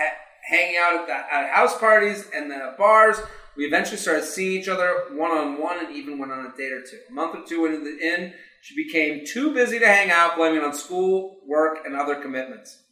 hanging 0.47 0.77
out 0.81 1.01
at, 1.01 1.07
the, 1.07 1.13
at 1.13 1.49
house 1.49 1.77
parties 1.77 2.27
and 2.33 2.49
the 2.49 2.75
bars. 2.77 3.17
We 3.55 3.65
eventually 3.65 3.97
started 3.97 4.23
seeing 4.23 4.61
each 4.61 4.67
other 4.67 5.05
one 5.11 5.31
on 5.31 5.59
one 5.59 5.83
and 5.83 5.95
even 5.95 6.19
went 6.19 6.31
on 6.31 6.45
a 6.45 6.55
date 6.55 6.71
or 6.71 6.81
two. 6.81 6.99
A 7.09 7.13
month 7.13 7.35
or 7.35 7.43
two 7.43 7.65
into 7.65 7.79
the 7.79 7.97
in, 7.99 8.33
she 8.61 8.75
became 8.75 9.25
too 9.25 9.53
busy 9.53 9.79
to 9.79 9.87
hang 9.87 10.11
out, 10.11 10.35
blaming 10.37 10.61
on 10.61 10.73
school, 10.73 11.37
work, 11.45 11.79
and 11.85 11.95
other 11.95 12.15
commitments. 12.15 12.83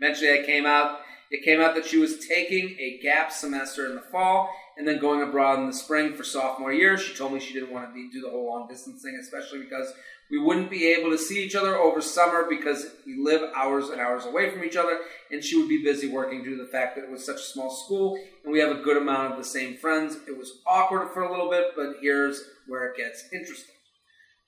Eventually, 0.00 0.30
it 0.30 0.46
came 0.46 0.66
out. 0.66 1.00
It 1.30 1.44
came 1.44 1.60
out 1.60 1.74
that 1.74 1.86
she 1.86 1.98
was 1.98 2.24
taking 2.26 2.76
a 2.78 3.00
gap 3.02 3.32
semester 3.32 3.86
in 3.86 3.96
the 3.96 4.00
fall 4.00 4.48
and 4.76 4.86
then 4.86 5.00
going 5.00 5.22
abroad 5.22 5.58
in 5.58 5.66
the 5.66 5.72
spring 5.72 6.14
for 6.14 6.22
sophomore 6.22 6.72
year. 6.72 6.96
She 6.96 7.14
told 7.14 7.32
me 7.32 7.40
she 7.40 7.52
didn't 7.52 7.72
want 7.72 7.88
to 7.88 7.92
be, 7.92 8.08
do 8.12 8.20
the 8.20 8.30
whole 8.30 8.46
long 8.46 8.68
distance 8.68 9.02
thing, 9.02 9.18
especially 9.20 9.60
because 9.60 9.92
we 10.30 10.38
wouldn't 10.38 10.70
be 10.70 10.86
able 10.88 11.10
to 11.10 11.18
see 11.18 11.44
each 11.44 11.54
other 11.54 11.76
over 11.76 12.00
summer 12.00 12.46
because 12.48 12.86
we 13.06 13.16
live 13.22 13.42
hours 13.54 13.90
and 13.90 14.00
hours 14.00 14.24
away 14.26 14.50
from 14.50 14.64
each 14.64 14.76
other, 14.76 14.98
and 15.30 15.42
she 15.44 15.56
would 15.56 15.68
be 15.68 15.82
busy 15.84 16.08
working 16.08 16.42
due 16.42 16.56
to 16.56 16.62
the 16.64 16.68
fact 16.70 16.96
that 16.96 17.04
it 17.04 17.10
was 17.10 17.24
such 17.24 17.36
a 17.36 17.44
small 17.52 17.70
school 17.70 18.18
and 18.44 18.52
we 18.52 18.58
have 18.58 18.70
a 18.76 18.82
good 18.82 18.96
amount 18.96 19.32
of 19.32 19.38
the 19.38 19.44
same 19.44 19.76
friends. 19.76 20.16
It 20.26 20.36
was 20.36 20.50
awkward 20.66 21.10
for 21.12 21.22
a 21.22 21.30
little 21.30 21.48
bit, 21.50 21.66
but 21.76 21.96
here's 22.00 22.42
where 22.66 22.86
it 22.86 22.96
gets 22.96 23.24
interesting. 23.32 23.74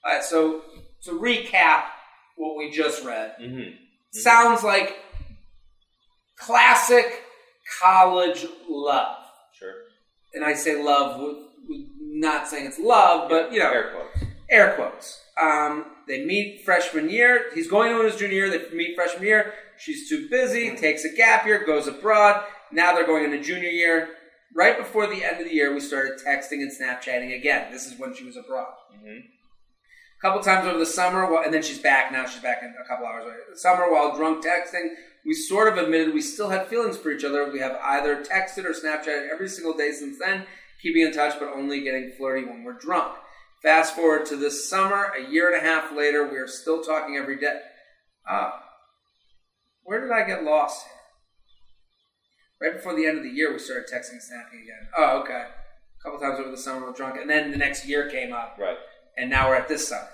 All 0.04 0.12
right, 0.14 0.24
so 0.24 0.62
to 1.04 1.12
recap 1.12 1.84
what 2.36 2.56
we 2.56 2.70
just 2.70 3.04
read, 3.04 3.34
Mm-hmm. 3.40 3.70
sounds 4.12 4.62
like 4.64 4.96
classic 6.38 7.22
college 7.82 8.46
love. 8.68 9.16
Sure. 9.58 9.72
And 10.34 10.44
I 10.44 10.54
say 10.54 10.82
love 10.82 11.20
with, 11.20 11.36
with 11.68 11.86
not 12.00 12.48
saying 12.48 12.66
it's 12.66 12.78
love, 12.78 13.28
but 13.28 13.52
you 13.52 13.58
know, 13.58 13.70
Air 13.70 13.90
quotes. 13.92 14.24
air 14.50 14.72
quotes. 14.76 15.20
Um, 15.40 15.86
they 16.06 16.24
meet 16.24 16.64
freshman 16.64 17.10
year. 17.10 17.46
He's 17.54 17.68
going 17.68 17.92
into 17.92 18.04
his 18.04 18.16
junior 18.16 18.36
year. 18.36 18.50
They 18.50 18.74
meet 18.74 18.96
freshman 18.96 19.24
year. 19.24 19.54
She's 19.78 20.08
too 20.08 20.28
busy. 20.28 20.74
Takes 20.76 21.04
a 21.04 21.14
gap 21.14 21.46
year. 21.46 21.64
Goes 21.64 21.86
abroad. 21.86 22.44
Now 22.72 22.94
they're 22.94 23.06
going 23.06 23.24
into 23.24 23.40
junior 23.40 23.68
year. 23.68 24.08
Right 24.54 24.78
before 24.78 25.06
the 25.06 25.24
end 25.24 25.40
of 25.40 25.46
the 25.46 25.54
year, 25.54 25.72
we 25.72 25.80
started 25.80 26.18
texting 26.18 26.62
and 26.62 26.72
Snapchatting 26.72 27.36
again. 27.36 27.70
This 27.70 27.86
is 27.86 27.98
when 27.98 28.14
she 28.14 28.24
was 28.24 28.36
abroad. 28.36 28.72
Mm-hmm. 28.94 29.18
A 30.18 30.20
couple 30.20 30.42
times 30.42 30.66
over 30.66 30.78
the 30.78 30.86
summer, 30.86 31.30
well, 31.30 31.44
and 31.44 31.54
then 31.54 31.62
she's 31.62 31.78
back 31.78 32.10
now. 32.10 32.26
She's 32.26 32.42
back 32.42 32.62
in 32.62 32.74
a 32.82 32.88
couple 32.88 33.06
hours 33.06 33.24
later. 33.24 33.38
The 33.52 33.58
summer, 33.58 33.92
while 33.92 34.16
drunk 34.16 34.44
texting, 34.44 34.94
we 35.24 35.34
sort 35.34 35.68
of 35.68 35.78
admitted 35.78 36.12
we 36.12 36.22
still 36.22 36.48
had 36.48 36.66
feelings 36.66 36.96
for 36.96 37.10
each 37.10 37.24
other. 37.24 37.52
We 37.52 37.60
have 37.60 37.78
either 37.82 38.24
texted 38.24 38.64
or 38.64 38.72
Snapchatted 38.72 39.28
every 39.30 39.48
single 39.48 39.74
day 39.74 39.92
since 39.92 40.18
then, 40.18 40.44
keeping 40.82 41.02
in 41.02 41.12
touch, 41.12 41.38
but 41.38 41.52
only 41.54 41.82
getting 41.82 42.10
flirty 42.16 42.44
when 42.44 42.64
we're 42.64 42.72
drunk. 42.72 43.16
Fast 43.62 43.94
forward 43.96 44.26
to 44.26 44.36
this 44.36 44.68
summer, 44.68 45.12
a 45.18 45.30
year 45.30 45.52
and 45.52 45.56
a 45.60 45.66
half 45.68 45.90
later, 45.94 46.26
we 46.28 46.36
are 46.38 46.46
still 46.46 46.82
talking 46.82 47.16
every 47.16 47.38
day. 47.38 47.60
Ah, 48.28 48.62
where 49.82 50.00
did 50.00 50.12
I 50.12 50.24
get 50.26 50.44
lost 50.44 50.84
here? 50.86 50.94
Right 52.70 52.76
before 52.76 52.94
the 52.94 53.06
end 53.06 53.18
of 53.18 53.24
the 53.24 53.30
year, 53.30 53.52
we 53.52 53.58
started 53.58 53.86
texting 53.92 54.12
and 54.12 54.22
snapping 54.22 54.60
again. 54.62 54.88
Oh, 54.96 55.20
okay. 55.20 55.44
A 55.46 56.02
couple 56.02 56.20
times 56.20 56.38
over 56.38 56.50
the 56.50 56.56
summer, 56.56 56.86
we're 56.86 56.92
drunk, 56.92 57.18
and 57.20 57.28
then 57.28 57.50
the 57.50 57.56
next 57.56 57.86
year 57.86 58.08
came 58.10 58.32
up 58.32 58.56
Right. 58.58 58.76
and 59.16 59.28
now 59.30 59.48
we're 59.48 59.56
at 59.56 59.68
this 59.68 59.88
summer. 59.88 60.08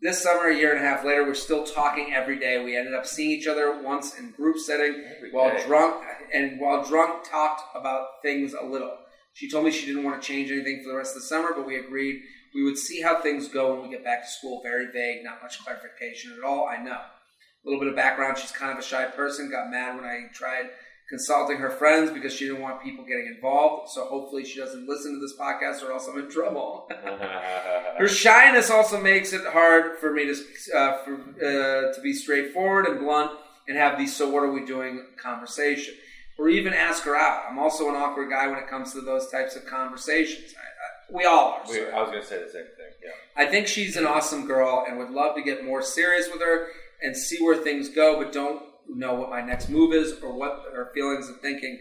This 0.00 0.22
summer, 0.22 0.48
a 0.48 0.54
year 0.56 0.74
and 0.76 0.84
a 0.84 0.88
half 0.88 1.04
later, 1.04 1.24
we're 1.24 1.34
still 1.34 1.64
talking 1.64 2.12
every 2.14 2.38
day. 2.38 2.62
We 2.62 2.76
ended 2.76 2.94
up 2.94 3.04
seeing 3.06 3.30
each 3.32 3.48
other 3.48 3.80
once 3.82 4.16
in 4.18 4.30
group 4.30 4.58
setting 4.58 5.04
Every 5.16 5.30
while 5.32 5.50
day. 5.56 5.64
drunk, 5.66 6.04
and 6.32 6.60
while 6.60 6.84
drunk, 6.84 7.24
talked 7.28 7.62
about 7.74 8.06
things 8.22 8.54
a 8.54 8.64
little. 8.64 8.96
She 9.32 9.50
told 9.50 9.64
me 9.64 9.70
she 9.70 9.86
didn't 9.86 10.04
want 10.04 10.20
to 10.20 10.26
change 10.26 10.50
anything 10.52 10.82
for 10.84 10.90
the 10.92 10.96
rest 10.96 11.16
of 11.16 11.22
the 11.22 11.26
summer, 11.28 11.50
but 11.54 11.66
we 11.66 11.76
agreed 11.76 12.22
we 12.54 12.64
would 12.64 12.78
see 12.78 13.00
how 13.00 13.20
things 13.20 13.48
go 13.48 13.74
when 13.74 13.82
we 13.82 13.90
get 13.90 14.04
back 14.04 14.24
to 14.24 14.30
school. 14.30 14.60
Very 14.62 14.86
vague, 14.92 15.24
not 15.24 15.42
much 15.42 15.62
clarification 15.64 16.32
at 16.36 16.44
all. 16.44 16.66
I 16.66 16.82
know. 16.82 17.00
A 17.00 17.64
little 17.64 17.80
bit 17.80 17.88
of 17.88 17.96
background: 17.96 18.38
she's 18.38 18.52
kind 18.52 18.72
of 18.72 18.78
a 18.78 18.82
shy 18.82 19.04
person. 19.04 19.50
Got 19.50 19.70
mad 19.70 19.96
when 19.96 20.04
I 20.04 20.26
tried 20.32 20.70
consulting 21.08 21.56
her 21.56 21.70
friends 21.70 22.10
because 22.10 22.32
she 22.32 22.46
didn't 22.46 22.60
want 22.60 22.82
people 22.82 23.04
getting 23.04 23.26
involved. 23.34 23.90
So 23.90 24.04
hopefully, 24.04 24.44
she 24.44 24.60
doesn't 24.60 24.86
listen 24.86 25.14
to 25.14 25.20
this 25.20 25.34
podcast, 25.38 25.82
or 25.82 25.92
else 25.92 26.06
I'm 26.06 26.18
in 26.18 26.30
trouble. 26.30 26.88
Her 27.98 28.08
shyness 28.08 28.70
also 28.70 29.00
makes 29.00 29.32
it 29.32 29.44
hard 29.46 29.98
for 29.98 30.12
me 30.12 30.26
to 30.26 30.32
uh, 30.76 30.98
for, 30.98 31.14
uh, 31.14 31.92
to 31.92 32.00
be 32.02 32.12
straightforward 32.12 32.86
and 32.86 33.00
blunt 33.00 33.32
and 33.66 33.76
have 33.76 33.98
these 33.98 34.14
"so 34.14 34.28
what 34.28 34.42
are 34.42 34.52
we 34.52 34.64
doing" 34.64 35.04
conversation, 35.16 35.94
or 36.38 36.48
even 36.48 36.72
ask 36.72 37.02
her 37.04 37.16
out. 37.16 37.44
I'm 37.50 37.58
also 37.58 37.88
an 37.88 37.96
awkward 37.96 38.30
guy 38.30 38.46
when 38.46 38.58
it 38.58 38.68
comes 38.68 38.92
to 38.92 39.00
those 39.00 39.28
types 39.30 39.56
of 39.56 39.66
conversations. 39.66 40.54
I, 40.56 40.77
we 41.12 41.24
all 41.24 41.52
are. 41.54 41.62
We- 41.70 41.88
I 41.90 42.00
was 42.00 42.10
going 42.10 42.22
to 42.22 42.26
say 42.26 42.38
the 42.38 42.50
same 42.50 42.64
thing. 42.64 42.92
Yeah. 43.04 43.10
I 43.36 43.46
think 43.46 43.66
she's 43.66 43.96
an 43.96 44.06
awesome 44.06 44.46
girl 44.46 44.84
and 44.88 44.98
would 44.98 45.10
love 45.10 45.36
to 45.36 45.42
get 45.42 45.64
more 45.64 45.82
serious 45.82 46.28
with 46.30 46.40
her 46.40 46.68
and 47.02 47.16
see 47.16 47.42
where 47.42 47.56
things 47.56 47.88
go, 47.88 48.18
but 48.22 48.32
don't 48.32 48.62
know 48.88 49.14
what 49.14 49.30
my 49.30 49.40
next 49.40 49.68
move 49.68 49.92
is 49.92 50.20
or 50.22 50.32
what 50.32 50.64
her 50.74 50.90
feelings 50.94 51.28
and 51.28 51.40
thinking 51.40 51.78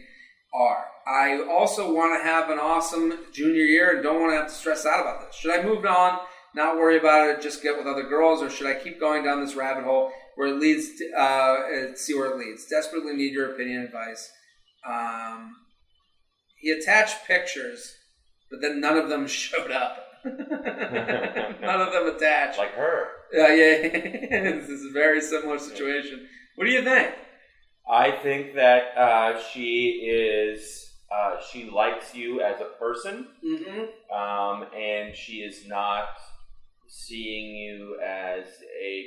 are. 0.53 0.85
I 1.07 1.41
also 1.49 1.93
want 1.93 2.19
to 2.19 2.23
have 2.27 2.49
an 2.49 2.59
awesome 2.59 3.17
junior 3.33 3.63
year 3.63 3.93
and 3.95 4.03
don't 4.03 4.19
want 4.19 4.33
to 4.33 4.37
have 4.37 4.47
to 4.47 4.53
stress 4.53 4.85
out 4.85 4.99
about 5.01 5.21
this. 5.25 5.35
Should 5.35 5.57
I 5.57 5.63
move 5.63 5.85
on, 5.85 6.19
not 6.53 6.75
worry 6.77 6.97
about 6.97 7.29
it, 7.29 7.41
just 7.41 7.63
get 7.63 7.77
with 7.77 7.87
other 7.87 8.03
girls, 8.03 8.41
or 8.41 8.49
should 8.49 8.67
I 8.67 8.75
keep 8.75 8.99
going 8.99 9.23
down 9.23 9.43
this 9.43 9.55
rabbit 9.55 9.83
hole 9.83 10.11
where 10.35 10.49
it 10.49 10.59
leads 10.59 10.97
to, 10.97 11.11
uh, 11.19 11.95
see 11.95 12.13
where 12.13 12.31
it 12.31 12.37
leads? 12.37 12.65
Desperately 12.67 13.13
need 13.13 13.33
your 13.33 13.53
opinion 13.53 13.79
and 13.79 13.85
advice. 13.87 14.29
Um, 14.87 15.55
he 16.59 16.71
attached 16.71 17.25
pictures, 17.25 17.93
but 18.49 18.61
then 18.61 18.79
none 18.81 18.97
of 18.97 19.09
them 19.09 19.27
showed 19.43 19.71
up. 19.71 20.03
none 20.25 21.81
of 21.81 21.93
them 21.93 22.07
attached. 22.15 22.57
Like 22.57 22.73
her. 22.73 23.07
Uh, 23.33 23.47
yeah, 23.47 23.81
this 24.57 24.69
is 24.69 24.85
a 24.89 24.91
very 24.93 25.21
similar 25.21 25.57
situation. 25.59 26.27
What 26.55 26.65
do 26.65 26.71
you 26.71 26.83
think? 26.83 27.13
I 27.89 28.11
think 28.11 28.55
that 28.55 28.97
uh, 28.97 29.41
she 29.53 30.05
is. 30.09 30.83
Uh, 31.09 31.37
she 31.51 31.69
likes 31.69 32.13
you 32.13 32.41
as 32.41 32.59
a 32.59 32.65
person, 32.77 33.27
Mm-hmm. 33.45 34.13
um, 34.13 34.67
and 34.75 35.15
she 35.15 35.35
is 35.37 35.65
not 35.65 36.09
seeing 36.87 37.55
you 37.55 37.97
as 38.05 38.43
a 38.83 39.05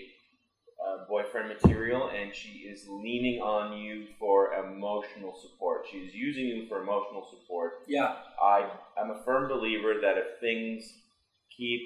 uh, 0.87 1.05
boyfriend 1.09 1.49
material, 1.49 2.09
and 2.09 2.35
she 2.35 2.61
is 2.61 2.87
leaning 2.89 3.41
on 3.43 3.77
you 3.79 4.07
for 4.19 4.55
emotional 4.55 5.35
support. 5.41 5.85
She 5.91 5.99
is 5.99 6.15
using 6.15 6.47
you 6.47 6.67
for 6.69 6.83
emotional 6.83 7.27
support. 7.31 7.83
Yeah. 7.87 8.15
I 8.43 8.71
I'm 8.99 9.11
a 9.11 9.23
firm 9.25 9.49
believer 9.49 9.95
that 10.01 10.17
if 10.17 10.41
things 10.41 10.91
keep 11.57 11.83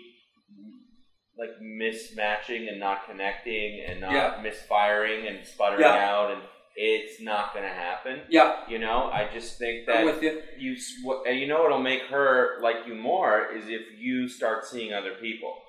like 1.36 1.60
mismatching 1.60 2.68
and 2.68 2.78
not 2.78 3.06
connecting 3.08 3.84
and 3.88 4.00
not 4.00 4.12
Yeah. 4.12 4.40
misfiring 4.40 5.26
and 5.26 5.44
sputtering 5.44 5.80
Yeah. 5.82 6.08
out 6.10 6.30
and 6.30 6.42
it's 6.76 7.20
not 7.20 7.52
going 7.54 7.64
to 7.64 7.72
happen. 7.74 8.22
Yeah. 8.28 8.68
You 8.68 8.78
know, 8.78 9.10
I 9.12 9.28
just 9.32 9.58
think 9.58 9.88
I'm 9.88 10.06
that 10.06 10.14
with 10.14 10.22
you. 10.22 10.42
you 10.56 10.76
what- 11.02 11.26
you 11.34 11.46
know 11.48 11.62
what'll 11.62 11.78
make 11.80 12.02
her 12.02 12.60
like 12.60 12.86
you 12.86 12.94
more 12.94 13.50
is 13.52 13.68
if 13.68 13.82
you 13.98 14.28
start 14.28 14.64
seeing 14.64 14.92
other 14.92 15.14
people. 15.14 15.60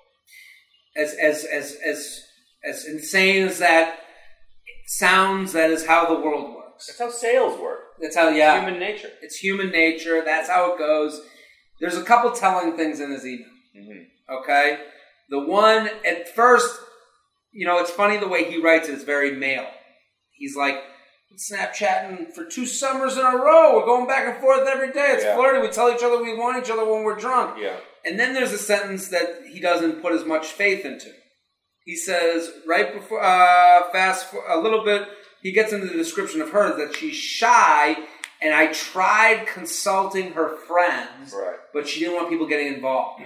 As 0.96 1.14
as 1.16 1.44
as 1.46 1.76
as 1.84 2.28
as 2.68 2.86
insane 2.86 3.48
as 3.48 3.60
that 3.60 4.00
sounds, 4.88 5.54
that 5.54 5.70
is 5.72 5.86
how 5.86 6.08
the 6.14 6.20
world 6.20 6.56
works. 6.56 6.88
That's 6.88 7.00
how 7.00 7.10
sales 7.10 7.60
work. 7.60 7.80
That's 8.02 8.16
how 8.16 8.30
yeah. 8.30 8.60
Human 8.60 8.80
nature. 8.80 9.10
It's 9.22 9.38
human 9.38 9.70
nature. 9.70 10.22
That's 10.24 10.50
how 10.50 10.74
it 10.74 10.78
goes. 10.80 11.22
There's 11.80 11.98
a 11.98 12.04
couple 12.04 12.32
telling 12.32 12.76
things 12.76 13.00
in 13.00 13.12
his 13.12 13.26
email. 13.26 13.48
hmm 13.76 14.02
Okay, 14.28 14.80
the 15.30 15.40
one 15.40 15.88
at 16.04 16.28
first, 16.36 16.80
you 17.54 17.66
know, 17.66 17.78
it's 17.80 17.92
funny 17.92 18.18
the 18.18 18.28
way 18.28 18.50
he 18.52 18.60
writes 18.62 18.90
it. 18.90 18.94
It's 18.94 19.04
very 19.04 19.36
male. 19.36 19.68
He's 20.32 20.56
like 20.56 20.78
Snapchatting 21.52 22.34
for 22.34 22.46
two 22.46 22.66
summers 22.66 23.18
in 23.18 23.26
a 23.26 23.36
row. 23.38 23.76
We're 23.78 23.86
going 23.86 24.08
back 24.08 24.26
and 24.34 24.42
forth 24.42 24.68
every 24.68 24.92
day. 24.94 25.08
It's 25.12 25.24
Yeah. 25.24 25.36
flirty. 25.36 25.60
We 25.60 25.68
tell 25.68 25.92
each 25.92 26.02
other 26.04 26.22
we 26.22 26.34
want 26.34 26.64
each 26.64 26.72
other 26.72 26.86
when 26.86 27.04
we're 27.04 27.16
drunk. 27.18 27.58
Yeah. 27.60 27.76
And 28.06 28.20
then 28.20 28.34
there's 28.34 28.54
a 28.54 28.58
sentence 28.58 29.10
that 29.10 29.42
he 29.52 29.60
doesn't 29.60 30.02
put 30.02 30.14
as 30.14 30.24
much 30.26 30.48
faith 30.48 30.86
into. 30.86 31.12
He 31.86 31.96
says 31.96 32.52
right 32.68 32.94
before, 32.94 33.22
uh, 33.24 33.90
fast 33.92 34.32
for 34.32 34.44
a 34.48 34.60
little 34.60 34.84
bit, 34.84 35.08
he 35.42 35.52
gets 35.52 35.72
into 35.72 35.86
the 35.86 35.94
description 35.94 36.42
of 36.42 36.50
her 36.50 36.76
that 36.78 36.96
she's 36.96 37.16
shy, 37.16 37.96
and 38.42 38.54
I 38.54 38.74
tried 38.74 39.46
consulting 39.48 40.34
her 40.34 40.58
friends, 40.68 41.34
Right. 41.34 41.58
but 41.74 41.88
she 41.88 42.00
didn't 42.02 42.16
want 42.16 42.30
people 42.30 42.48
getting 42.48 42.74
involved. 42.74 43.22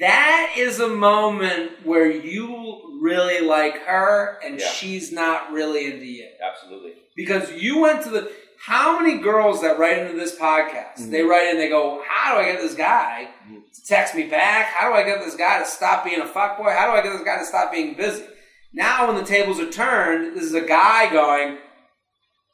That 0.00 0.54
is 0.56 0.80
a 0.80 0.88
moment 0.88 1.70
where 1.84 2.10
you 2.10 2.98
really 3.00 3.40
like 3.40 3.78
her, 3.86 4.38
and 4.44 4.60
Yeah. 4.60 4.68
she's 4.68 5.10
not 5.10 5.52
really 5.52 5.86
into 5.86 6.04
you 6.04 6.28
Absolutely. 6.42 6.94
because 7.16 7.52
you 7.52 7.78
went 7.78 8.02
to 8.02 8.10
the 8.10 8.30
how 8.58 8.98
many 8.98 9.18
girls 9.18 9.60
that 9.62 9.78
write 9.78 9.98
into 9.98 10.14
this 10.14 10.34
podcast 10.38 11.10
they 11.10 11.22
write 11.22 11.48
in 11.50 11.58
they 11.58 11.68
go 11.68 12.02
how 12.08 12.34
do 12.34 12.40
i 12.40 12.44
get 12.50 12.60
this 12.62 12.74
guy 12.74 13.28
to 13.48 13.62
text 13.86 14.14
me 14.14 14.24
back 14.28 14.66
how 14.66 14.88
do 14.88 14.94
i 14.94 15.02
get 15.02 15.18
this 15.24 15.34
guy 15.36 15.58
to 15.58 15.66
stop 15.66 16.04
being 16.04 16.20
a 16.20 16.24
fuckboy 16.24 16.74
how 16.74 16.86
do 16.90 16.92
i 16.98 17.02
get 17.02 17.12
this 17.12 17.22
guy 17.24 17.38
to 17.38 17.44
stop 17.44 17.70
being 17.72 17.94
busy 17.94 18.24
Now, 18.72 19.06
when 19.06 19.16
the 19.16 19.24
tables 19.24 19.60
are 19.60 19.70
turned, 19.70 20.36
this 20.36 20.42
is 20.44 20.54
a 20.54 20.60
guy 20.66 21.08
going, 21.12 21.58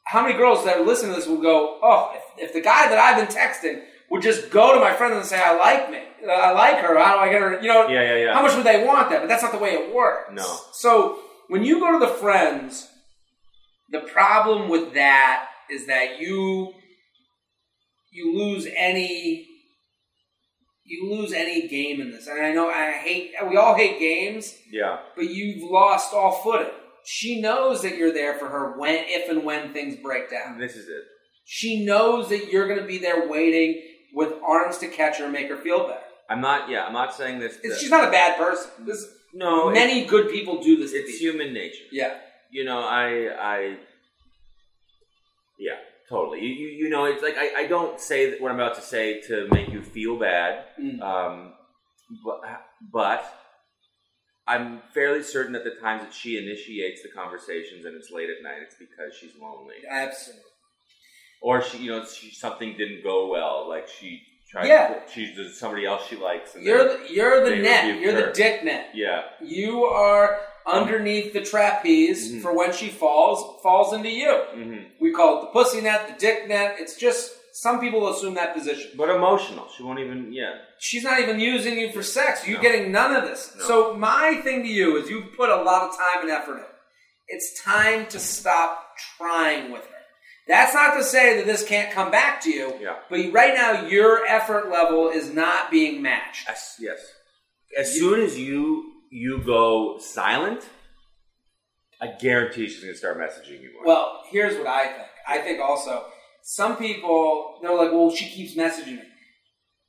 how 0.05 0.21
many 0.21 0.35
girls 0.37 0.65
that 0.65 0.85
listen 0.85 1.09
to 1.09 1.15
this 1.15 1.25
will 1.27 1.41
go, 1.41 1.79
oh, 1.81 2.13
if, 2.15 2.49
if 2.49 2.53
the 2.53 2.61
guy 2.61 2.87
that 2.89 2.99
I've 2.99 3.17
been 3.17 3.35
texting 3.35 3.81
would 4.11 4.21
just 4.21 4.51
go 4.51 4.71
to 4.75 4.79
my 4.79 4.93
friends 4.93 5.15
and 5.15 5.25
say, 5.25 5.41
I 5.41 5.55
like 5.57 5.89
me, 5.89 5.97
I 6.29 6.51
like 6.51 6.77
her, 6.85 6.99
how 6.99 7.15
do 7.15 7.19
I 7.21 7.29
get 7.31 7.41
her? 7.41 7.59
You 7.59 7.69
know, 7.69 7.87
Yeah, 7.87 8.03
yeah, 8.03 8.17
yeah. 8.25 8.33
how 8.35 8.43
much 8.43 8.55
would 8.55 8.65
they 8.67 8.85
want 8.85 9.09
that? 9.09 9.21
But 9.21 9.29
that's 9.29 9.41
not 9.41 9.51
the 9.51 9.57
way 9.57 9.71
it 9.71 9.95
works. 9.95 10.29
No. 10.33 10.59
So 10.73 11.19
when 11.47 11.63
you 11.63 11.79
go 11.79 11.91
to 11.97 12.05
the 12.05 12.13
friends, 12.13 12.87
the 13.89 14.01
problem 14.01 14.69
with 14.69 14.93
that 14.93 15.47
is 15.71 15.87
that 15.87 16.19
you 16.19 16.73
you 18.11 18.37
lose 18.37 18.67
any 18.77 19.47
you 20.91 21.09
lose 21.09 21.31
any 21.33 21.67
game 21.67 22.01
in 22.01 22.11
this. 22.11 22.27
And 22.27 22.43
I 22.45 22.51
know 22.53 22.69
I 22.69 22.91
hate 22.91 23.31
we 23.49 23.55
all 23.57 23.75
hate 23.75 23.99
games, 23.99 24.55
Yeah. 24.71 24.99
but 25.15 25.25
you've 25.29 25.63
lost 25.69 26.13
all 26.13 26.33
footing. 26.43 26.73
She 27.05 27.41
knows 27.41 27.81
that 27.81 27.97
you're 27.97 28.13
there 28.13 28.37
for 28.37 28.47
her 28.49 28.77
when 28.77 28.95
if 29.07 29.29
and 29.29 29.43
when 29.43 29.73
things 29.73 29.95
break 30.03 30.29
down. 30.29 30.59
This 30.59 30.75
is 30.75 30.87
it. 30.87 31.03
She 31.45 31.83
knows 31.85 32.29
that 32.29 32.51
you're 32.51 32.67
going 32.67 32.79
to 32.79 32.85
be 32.85 32.99
there 32.99 33.27
waiting 33.27 33.81
with 34.13 34.33
arms 34.47 34.77
to 34.79 34.87
catch 34.87 35.17
her 35.17 35.23
and 35.23 35.33
make 35.33 35.49
her 35.49 35.57
feel 35.57 35.87
better. 35.87 35.99
I'm 36.29 36.41
not. 36.41 36.69
Yeah, 36.69 36.85
I'm 36.85 36.93
not 36.93 37.15
saying 37.15 37.39
this. 37.39 37.57
To- 37.57 37.75
she's 37.79 37.89
not 37.89 38.07
a 38.07 38.11
bad 38.11 38.37
person. 38.37 38.69
This, 38.85 39.05
no, 39.33 39.69
many 39.71 40.05
good 40.05 40.29
people 40.29 40.61
do 40.61 40.77
this. 40.77 40.91
it's 40.93 41.17
human 41.19 41.53
nature. 41.53 41.83
Yeah. 41.91 42.17
You 42.51 42.63
know, 42.65 42.79
I, 42.79 43.29
I, 43.39 43.77
yeah, 45.59 45.77
totally. 46.11 46.39
You, 46.45 46.53
you, 46.53 46.67
you 46.83 46.89
know, 46.89 47.05
it's 47.05 47.23
like 47.23 47.37
I, 47.37 47.61
I 47.63 47.67
don't 47.67 47.99
say 47.99 48.37
what 48.39 48.51
I'm 48.51 48.59
about 48.59 48.75
to 48.75 48.81
say 48.81 49.21
to 49.29 49.47
make 49.51 49.69
you 49.69 49.81
feel 49.81 50.19
bad, 50.19 50.65
Mm. 50.79 51.01
um, 51.01 51.53
but, 52.25 52.41
but 52.91 53.21
I'm 54.47 54.81
fairly 54.93 55.23
certain 55.23 55.53
that 55.53 55.63
the 55.63 55.75
times 55.81 56.01
that 56.03 56.13
she 56.13 56.37
initiates 56.37 57.01
the 57.03 57.09
conversations 57.09 57.85
and 57.85 57.95
it's 57.95 58.11
late 58.11 58.29
at 58.29 58.43
night, 58.43 58.59
it's 58.65 58.75
because 58.77 59.15
she's 59.19 59.31
lonely, 59.41 59.75
Absolutely. 59.89 60.43
or 61.41 61.61
she, 61.61 61.77
you 61.79 61.91
know, 61.91 62.05
she 62.05 62.31
something 62.31 62.75
didn't 62.77 63.03
go 63.03 63.29
well, 63.31 63.67
like 63.69 63.87
she 63.87 64.21
tried. 64.51 64.67
Yeah. 64.67 64.99
she's 65.13 65.57
somebody 65.57 65.85
else 65.85 66.05
she 66.09 66.17
likes. 66.17 66.55
And 66.55 66.63
You're 66.65 66.83
the, 66.97 66.99
you're 67.13 67.49
the 67.49 67.55
net. 67.55 67.99
You're 68.01 68.13
the 68.13 68.31
dick 68.33 68.63
net. 68.65 68.89
yeah, 68.93 69.21
You 69.41 69.85
are 69.85 70.39
underneath 70.71 71.33
the 71.33 71.41
trapeze 71.41 72.31
Mhm. 72.31 72.41
for 72.41 72.53
when 72.53 72.71
she 72.73 72.87
falls, 72.89 73.61
falls 73.61 73.93
into 73.93 74.09
you. 74.09 74.31
hmm 74.53 74.77
We 74.99 75.11
call 75.11 75.37
it 75.37 75.41
the 75.41 75.47
pussy 75.47 75.81
net, 75.81 76.07
the 76.07 76.13
dick 76.19 76.47
net. 76.47 76.77
It's 76.79 76.95
just 76.95 77.33
some 77.53 77.79
people 77.79 78.07
assume 78.09 78.35
that 78.35 78.53
position. 78.53 78.91
but 78.95 79.09
emotional. 79.09 79.67
She 79.75 79.83
won't 79.83 79.99
even. 79.99 80.31
Yeah, 80.31 80.53
She's 80.79 81.03
not 81.03 81.19
even 81.19 81.39
using 81.39 81.77
you 81.77 81.91
for 81.91 82.01
sex. 82.01 82.47
You're 82.47 82.57
No. 82.57 82.63
getting 82.63 82.91
none 82.91 83.15
of 83.15 83.23
this. 83.29 83.53
No. 83.57 83.65
So 83.65 83.93
my 83.93 84.35
thing 84.43 84.63
to 84.63 84.69
you 84.69 84.97
is 84.97 85.09
you've 85.09 85.33
put 85.35 85.49
a 85.49 85.57
lot 85.57 85.83
of 85.89 85.95
time 85.97 86.21
and 86.21 86.31
effort 86.31 86.57
in. 86.57 86.65
It's 87.27 87.61
time 87.61 88.07
to 88.07 88.19
stop 88.19 88.95
trying 89.17 89.71
with 89.71 89.81
her. 89.85 89.87
That's 90.47 90.73
not 90.73 90.95
to 90.97 91.03
say 91.03 91.37
that 91.37 91.45
this 91.45 91.63
can't 91.63 91.91
come 91.93 92.09
back 92.09 92.41
to 92.41 92.49
you. 92.49 92.73
Yeah. 92.81 92.95
But 93.09 93.31
right 93.31 93.53
now, 93.53 93.85
your 93.85 94.25
effort 94.25 94.69
level 94.71 95.09
is 95.09 95.31
not 95.33 95.69
being 95.69 96.01
matched. 96.01 96.49
As, 96.49 96.75
yes. 96.79 96.99
As 97.77 97.93
soon 97.93 98.19
as 98.21 98.37
you 98.39 98.90
you 99.11 99.43
go 99.45 99.99
silent, 99.99 100.67
I 102.01 102.07
guarantee 102.19 102.67
she's 102.67 102.81
going 102.81 102.93
to 102.93 102.97
start 102.97 103.17
messaging 103.19 103.61
you 103.61 103.71
more. 103.75 103.85
Well, 103.85 104.23
here's 104.31 104.57
what 104.57 104.65
I 104.67 104.87
think. 104.87 105.07
I 105.27 105.37
think 105.39 105.59
also 105.61 106.05
some 106.43 106.77
people 106.77 107.59
they're 107.61 107.75
like, 107.75 107.91
"Well, 107.91 108.09
she 108.09 108.27
keeps 108.29 108.55
messaging 108.55 108.95
me." 108.95 109.03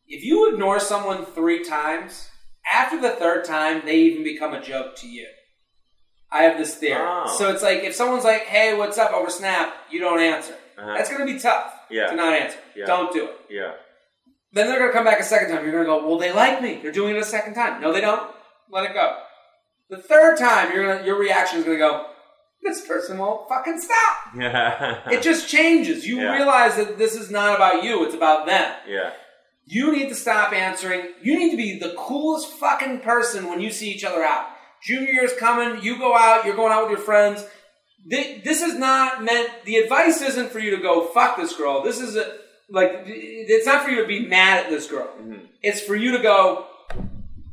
If 0.07 0.23
you 0.25 0.53
ignore 0.53 0.79
someone 0.79 1.25
three 1.25 1.65
times, 1.65 2.29
after 2.71 3.01
the 3.01 3.11
third 3.11 3.45
time, 3.47 3.83
they 3.87 3.97
even 4.01 4.25
become 4.25 4.53
a 4.53 4.61
joke 4.61 4.97
to 4.97 5.09
you. 5.09 5.27
I 6.31 6.43
have 6.43 6.59
this 6.59 6.75
theory. 6.75 7.01
Oh. 7.01 7.35
So 7.39 7.51
it's 7.51 7.63
like 7.63 7.79
if 7.85 7.95
someone's 7.95 8.25
like, 8.25 8.43
"Hey, 8.43 8.77
what's 8.77 8.99
up?" 8.99 9.13
over 9.13 9.31
Snap, 9.31 9.73
you 9.91 10.01
don't 10.01 10.21
answer. 10.21 10.55
Uh-huh. 10.77 10.95
That's 10.95 11.09
going 11.09 11.27
to 11.27 11.33
be 11.33 11.39
tough 11.39 11.73
Yeah. 11.91 12.09
to 12.09 12.17
not 12.17 12.33
answer. 12.35 12.59
Yeah. 12.77 12.87
Don't 12.87 13.13
do 13.13 13.27
it. 13.27 13.37
yeah. 13.51 13.73
Then 14.55 14.67
they're 14.67 14.79
going 14.79 14.91
to 14.91 14.95
come 14.95 15.05
back 15.05 15.21
a 15.21 15.25
second 15.25 15.49
time. 15.49 15.63
You're 15.65 15.73
going 15.73 15.85
to 15.85 15.91
go, 15.91 16.07
"Well, 16.07 16.19
they 16.19 16.33
like 16.33 16.61
me. 16.61 16.81
They're 16.83 16.93
doing 16.93 17.17
it 17.17 17.23
a 17.23 17.25
second 17.25 17.55
time." 17.55 17.81
No, 17.81 17.93
they 17.93 18.01
don't. 18.03 18.31
Let 18.73 18.91
it 18.91 18.95
go. 18.95 19.19
The 19.91 19.99
third 19.99 20.39
time, 20.39 20.73
you're 20.73 20.87
gonna, 20.95 21.07
your 21.07 21.19
reaction 21.19 21.59
is 21.59 21.65
going 21.65 21.77
to 21.77 21.85
go, 21.85 22.07
"This 22.63 22.87
person 22.87 23.19
won't 23.19 23.49
fucking 23.49 23.79
stop." 23.79 24.17
Yeah. 24.37 25.11
It 25.11 25.23
just 25.23 25.49
changes. 25.49 26.07
You 26.07 26.21
Yeah. 26.23 26.35
realize 26.37 26.77
that 26.77 26.97
this 26.99 27.15
is 27.15 27.31
not 27.31 27.55
about 27.55 27.85
you, 27.85 28.05
it's 28.05 28.15
about 28.15 28.47
them. 28.47 28.75
yeah. 28.89 29.11
You 29.65 29.93
need 29.93 30.09
to 30.09 30.15
stop 30.17 30.53
answering. 30.53 31.11
You 31.23 31.39
need 31.39 31.51
to 31.53 31.57
be 31.57 31.79
the 31.79 31.95
coolest 31.97 32.49
fucking 32.49 33.01
person 33.01 33.49
when 33.49 33.61
you 33.61 33.71
see 33.71 33.91
each 33.91 34.03
other 34.05 34.23
out. 34.25 34.47
Junior 34.83 35.13
year's 35.13 35.35
coming, 35.35 35.81
you 35.85 35.99
go 35.99 36.17
out, 36.17 36.45
you're 36.45 36.57
going 36.57 36.73
out 36.73 36.83
with 36.83 36.91
your 36.99 37.07
friends. 37.07 37.47
This 38.05 38.61
is 38.63 38.75
not 38.75 39.23
meant, 39.23 39.49
the 39.65 39.77
advice 39.77 40.21
isn't 40.21 40.51
for 40.51 40.59
you 40.59 40.73
to 40.77 40.83
go, 40.83 41.05
fuck 41.07 41.37
this 41.37 41.55
girl. 41.57 41.81
This 41.83 42.01
is 42.01 42.17
a, 42.17 42.39
like, 42.71 43.05
it's 43.07 43.65
not 43.67 43.85
for 43.85 43.91
you 43.91 44.01
to 44.03 44.09
be 44.09 44.27
mad 44.27 44.65
at 44.65 44.71
this 44.71 44.89
girl. 44.89 45.09
Mhm. 45.21 45.47
It's 45.63 45.81
for 45.81 45.95
you 45.95 46.11
to 46.17 46.23
go, 46.23 46.67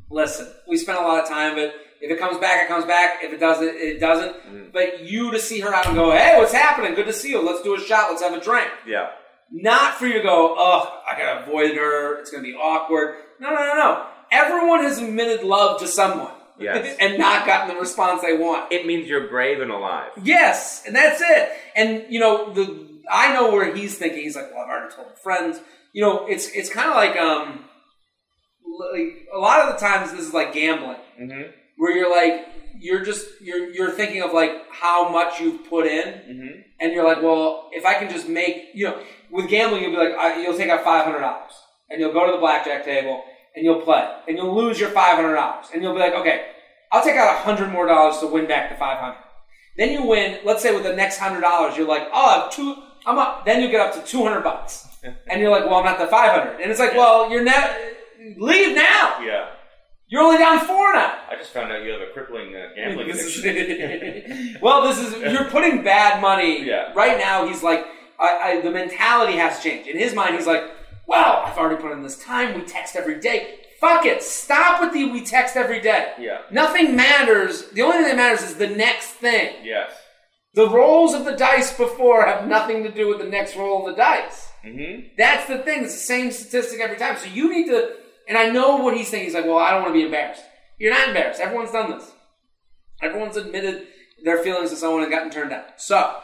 listen, 0.09 0.47
we 0.67 0.77
spent 0.77 0.99
a 0.99 1.01
lot 1.01 1.21
of 1.23 1.29
time, 1.29 1.55
but 1.55 1.73
if 2.01 2.09
it 2.09 2.19
comes 2.19 2.37
back, 2.37 2.63
it 2.63 2.67
comes 2.67 2.85
back. 2.85 3.23
If 3.23 3.33
it 3.33 3.39
doesn't, 3.39 3.67
it 3.75 3.99
doesn't. 3.99 4.35
Mhm. 4.47 4.71
But 4.71 5.01
you 5.01 5.31
to 5.31 5.39
see 5.39 5.59
her 5.59 5.73
out 5.73 5.87
and 5.87 5.95
go, 5.95 6.11
hey, 6.11 6.37
what's 6.37 6.53
happening? 6.53 6.93
Good 6.95 7.07
to 7.07 7.13
see 7.13 7.29
you. 7.29 7.41
Let's 7.41 7.61
do 7.61 7.75
a 7.75 7.79
shot. 7.79 8.09
Let's 8.09 8.21
have 8.21 8.33
a 8.33 8.39
drink. 8.39 8.69
Yeah. 8.85 9.09
Not 9.51 9.95
for 9.95 10.05
you 10.07 10.13
to 10.13 10.21
go, 10.21 10.55
oh, 10.57 11.01
I 11.09 11.17
gotta 11.17 11.43
avoid 11.43 11.75
her. 11.75 12.19
It's 12.19 12.31
gonna 12.31 12.43
be 12.43 12.53
awkward. 12.53 13.15
No, 13.39 13.49
no, 13.49 13.55
no, 13.55 13.75
no. 13.75 14.05
Everyone 14.31 14.83
has 14.83 14.99
admitted 14.99 15.43
love 15.43 15.79
to 15.81 15.87
someone. 15.87 16.33
Yes. 16.59 16.97
and 17.01 17.17
not 17.17 17.45
gotten 17.45 17.73
the 17.73 17.79
response 17.79 18.21
they 18.21 18.37
want. 18.37 18.71
It 18.71 18.85
means 18.85 19.07
you're 19.07 19.27
brave 19.27 19.61
and 19.61 19.71
alive. 19.71 20.11
Yes, 20.23 20.83
and 20.85 20.95
that's 20.95 21.21
it. 21.21 21.49
And 21.75 22.05
you 22.09 22.19
know, 22.19 22.53
the 22.53 22.87
I 23.09 23.33
know 23.33 23.51
where 23.51 23.73
he's 23.75 23.97
thinking. 23.97 24.19
He's 24.23 24.35
like, 24.35 24.51
well, 24.53 24.63
I've 24.63 24.69
already 24.69 24.93
told 24.93 25.07
my 25.07 25.15
friends. 25.15 25.59
You 25.93 26.03
know, 26.03 26.27
it's 26.27 26.49
it's 26.51 26.69
kind 26.69 26.89
of 26.89 26.95
like 26.95 27.17
um, 27.17 27.65
like 28.79 29.27
a 29.33 29.37
lot 29.37 29.59
of 29.61 29.73
the 29.73 29.79
times 29.79 30.11
this 30.11 30.21
is 30.21 30.33
like 30.33 30.53
gambling, 30.53 30.97
Mm-hmm. 31.21 31.51
where 31.77 31.91
you're 31.95 32.09
like, 32.09 32.47
you're 32.79 33.03
just 33.03 33.27
you're 33.41 33.69
you're 33.71 33.91
thinking 33.91 34.21
of 34.21 34.31
like 34.33 34.51
how 34.71 35.09
much 35.09 35.39
you've 35.41 35.69
put 35.69 35.85
in, 35.85 36.07
Mm-hmm. 36.07 36.61
and 36.79 36.93
you're 36.93 37.03
like, 37.05 37.21
well, 37.21 37.69
if 37.73 37.85
I 37.85 37.93
can 37.95 38.09
just 38.09 38.27
make, 38.29 38.69
you 38.73 38.85
know, 38.85 38.97
with 39.31 39.49
gambling, 39.49 39.83
you'll 39.83 39.91
be 39.91 39.97
like, 39.97 40.13
I, 40.17 40.41
you'll 40.41 40.57
take 40.57 40.69
out 40.69 40.83
five 40.83 41.03
hundred 41.05 41.19
dollars, 41.21 41.51
and 41.89 41.99
you'll 41.99 42.13
go 42.13 42.25
to 42.25 42.31
the 42.31 42.37
blackjack 42.37 42.85
table, 42.85 43.21
and 43.55 43.65
you'll 43.65 43.81
play, 43.81 44.07
and 44.27 44.37
you'll 44.37 44.55
lose 44.55 44.79
your 44.79 44.89
five 44.89 45.15
hundred 45.15 45.35
dollars, 45.35 45.65
and 45.73 45.83
you'll 45.83 45.93
be 45.93 45.99
like, 45.99 46.13
okay, 46.13 46.45
I'll 46.91 47.03
take 47.03 47.15
out 47.15 47.35
a 47.35 47.39
hundred 47.39 47.69
more 47.69 47.85
dollars 47.85 48.17
to 48.19 48.27
win 48.27 48.47
back 48.47 48.69
the 48.71 48.77
five 48.77 48.97
hundred. 48.99 49.23
Then 49.77 49.91
you 49.91 50.03
win. 50.05 50.39
Let's 50.45 50.61
say 50.61 50.73
with 50.73 50.83
the 50.83 50.93
next 50.95 51.17
hundred 51.19 51.41
dollars, 51.41 51.77
you're 51.77 51.87
like, 51.87 52.07
oh, 52.13 52.25
I 52.25 52.39
have 52.43 52.51
two. 52.51 52.75
I'm 53.05 53.17
up. 53.17 53.45
Then 53.45 53.61
you 53.61 53.69
get 53.71 53.79
up 53.81 53.93
to 53.95 54.01
two 54.09 54.23
hundred 54.23 54.41
bucks, 54.43 54.87
and 55.29 55.39
you're 55.41 55.49
like, 55.51 55.65
well, 55.65 55.75
I'm 55.75 55.85
at 55.85 55.99
the 55.99 56.07
five 56.07 56.31
hundred, 56.31 56.61
and 56.61 56.71
it's 56.71 56.79
like, 56.79 56.93
well, 56.93 57.29
you're 57.31 57.43
now. 57.43 57.75
Leave 58.37 58.75
now. 58.75 59.19
Yeah. 59.21 59.49
You're 60.07 60.23
only 60.23 60.39
down 60.39 60.59
four 60.65 60.93
now. 60.93 61.19
I 61.29 61.35
just 61.37 61.51
found 61.51 61.71
out 61.71 61.83
you 61.83 61.91
have 61.91 62.01
a 62.01 62.11
crippling 62.13 62.55
uh, 62.55 62.69
gambling 62.75 63.11
addiction. 63.11 64.57
well, 64.61 64.81
this 64.87 64.97
is 64.97 65.19
you're 65.21 65.49
putting 65.49 65.83
bad 65.83 66.21
money. 66.21 66.65
Yeah. 66.65 66.91
Right 66.93 67.17
now, 67.17 67.47
he's 67.47 67.63
like, 67.63 67.85
I, 68.19 68.39
I, 68.43 68.61
the 68.61 68.71
mentality 68.71 69.37
has 69.37 69.61
changed. 69.61 69.87
In 69.87 69.97
his 69.97 70.13
mind, 70.13 70.35
he's 70.35 70.47
like, 70.47 70.63
well, 71.07 71.43
I've 71.45 71.57
already 71.57 71.81
put 71.81 71.91
in 71.91 72.01
this 72.01 72.23
time. 72.23 72.55
We 72.59 72.65
text 72.65 72.95
every 72.95 73.19
day. 73.19 73.59
Fuck 73.79 74.05
it. 74.05 74.21
Stop 74.21 74.81
with 74.81 74.93
the 74.93 75.09
we 75.09 75.23
text 75.23 75.55
every 75.55 75.79
day. 75.79 76.13
Yeah. 76.19 76.41
Nothing 76.51 76.95
matters. 76.95 77.69
The 77.69 77.81
only 77.81 77.97
thing 77.97 78.07
that 78.07 78.17
matters 78.17 78.41
is 78.41 78.55
the 78.55 78.67
next 78.67 79.11
thing. 79.13 79.55
Yes. 79.63 79.91
The 80.53 80.67
rolls 80.67 81.13
of 81.13 81.25
the 81.25 81.35
dice 81.35 81.75
before 81.77 82.25
have 82.25 82.47
nothing 82.47 82.83
to 82.83 82.91
do 82.91 83.07
with 83.07 83.19
the 83.19 83.25
next 83.25 83.55
roll 83.55 83.87
of 83.87 83.95
the 83.95 84.01
dice. 84.01 84.49
Mm-hmm. 84.65 85.09
That's 85.17 85.47
the 85.47 85.59
thing. 85.59 85.83
It's 85.83 85.93
the 85.93 85.99
same 85.99 86.31
statistic 86.31 86.81
every 86.81 86.97
time. 86.97 87.17
So 87.17 87.27
you 87.27 87.49
need 87.49 87.67
to, 87.67 87.95
and 88.29 88.37
I 88.37 88.49
know 88.49 88.77
what 88.77 88.95
he's 88.95 89.09
thinking. 89.09 89.25
He's 89.25 89.33
like, 89.35 89.45
well, 89.45 89.57
I 89.57 89.71
don't 89.71 89.81
want 89.81 89.93
to 89.93 89.99
be 89.99 90.05
embarrassed. 90.05 90.43
You're 90.77 90.93
not 90.93 91.09
embarrassed. 91.09 91.41
Everyone's 91.41 91.71
done 91.71 91.91
this. 91.91 92.09
Everyone's 93.01 93.35
admitted 93.35 93.87
their 94.23 94.37
feelings 94.43 94.69
to 94.69 94.77
someone 94.77 95.01
and 95.03 95.11
gotten 95.11 95.29
turned 95.29 95.49
down. 95.49 95.63
So 95.77 96.15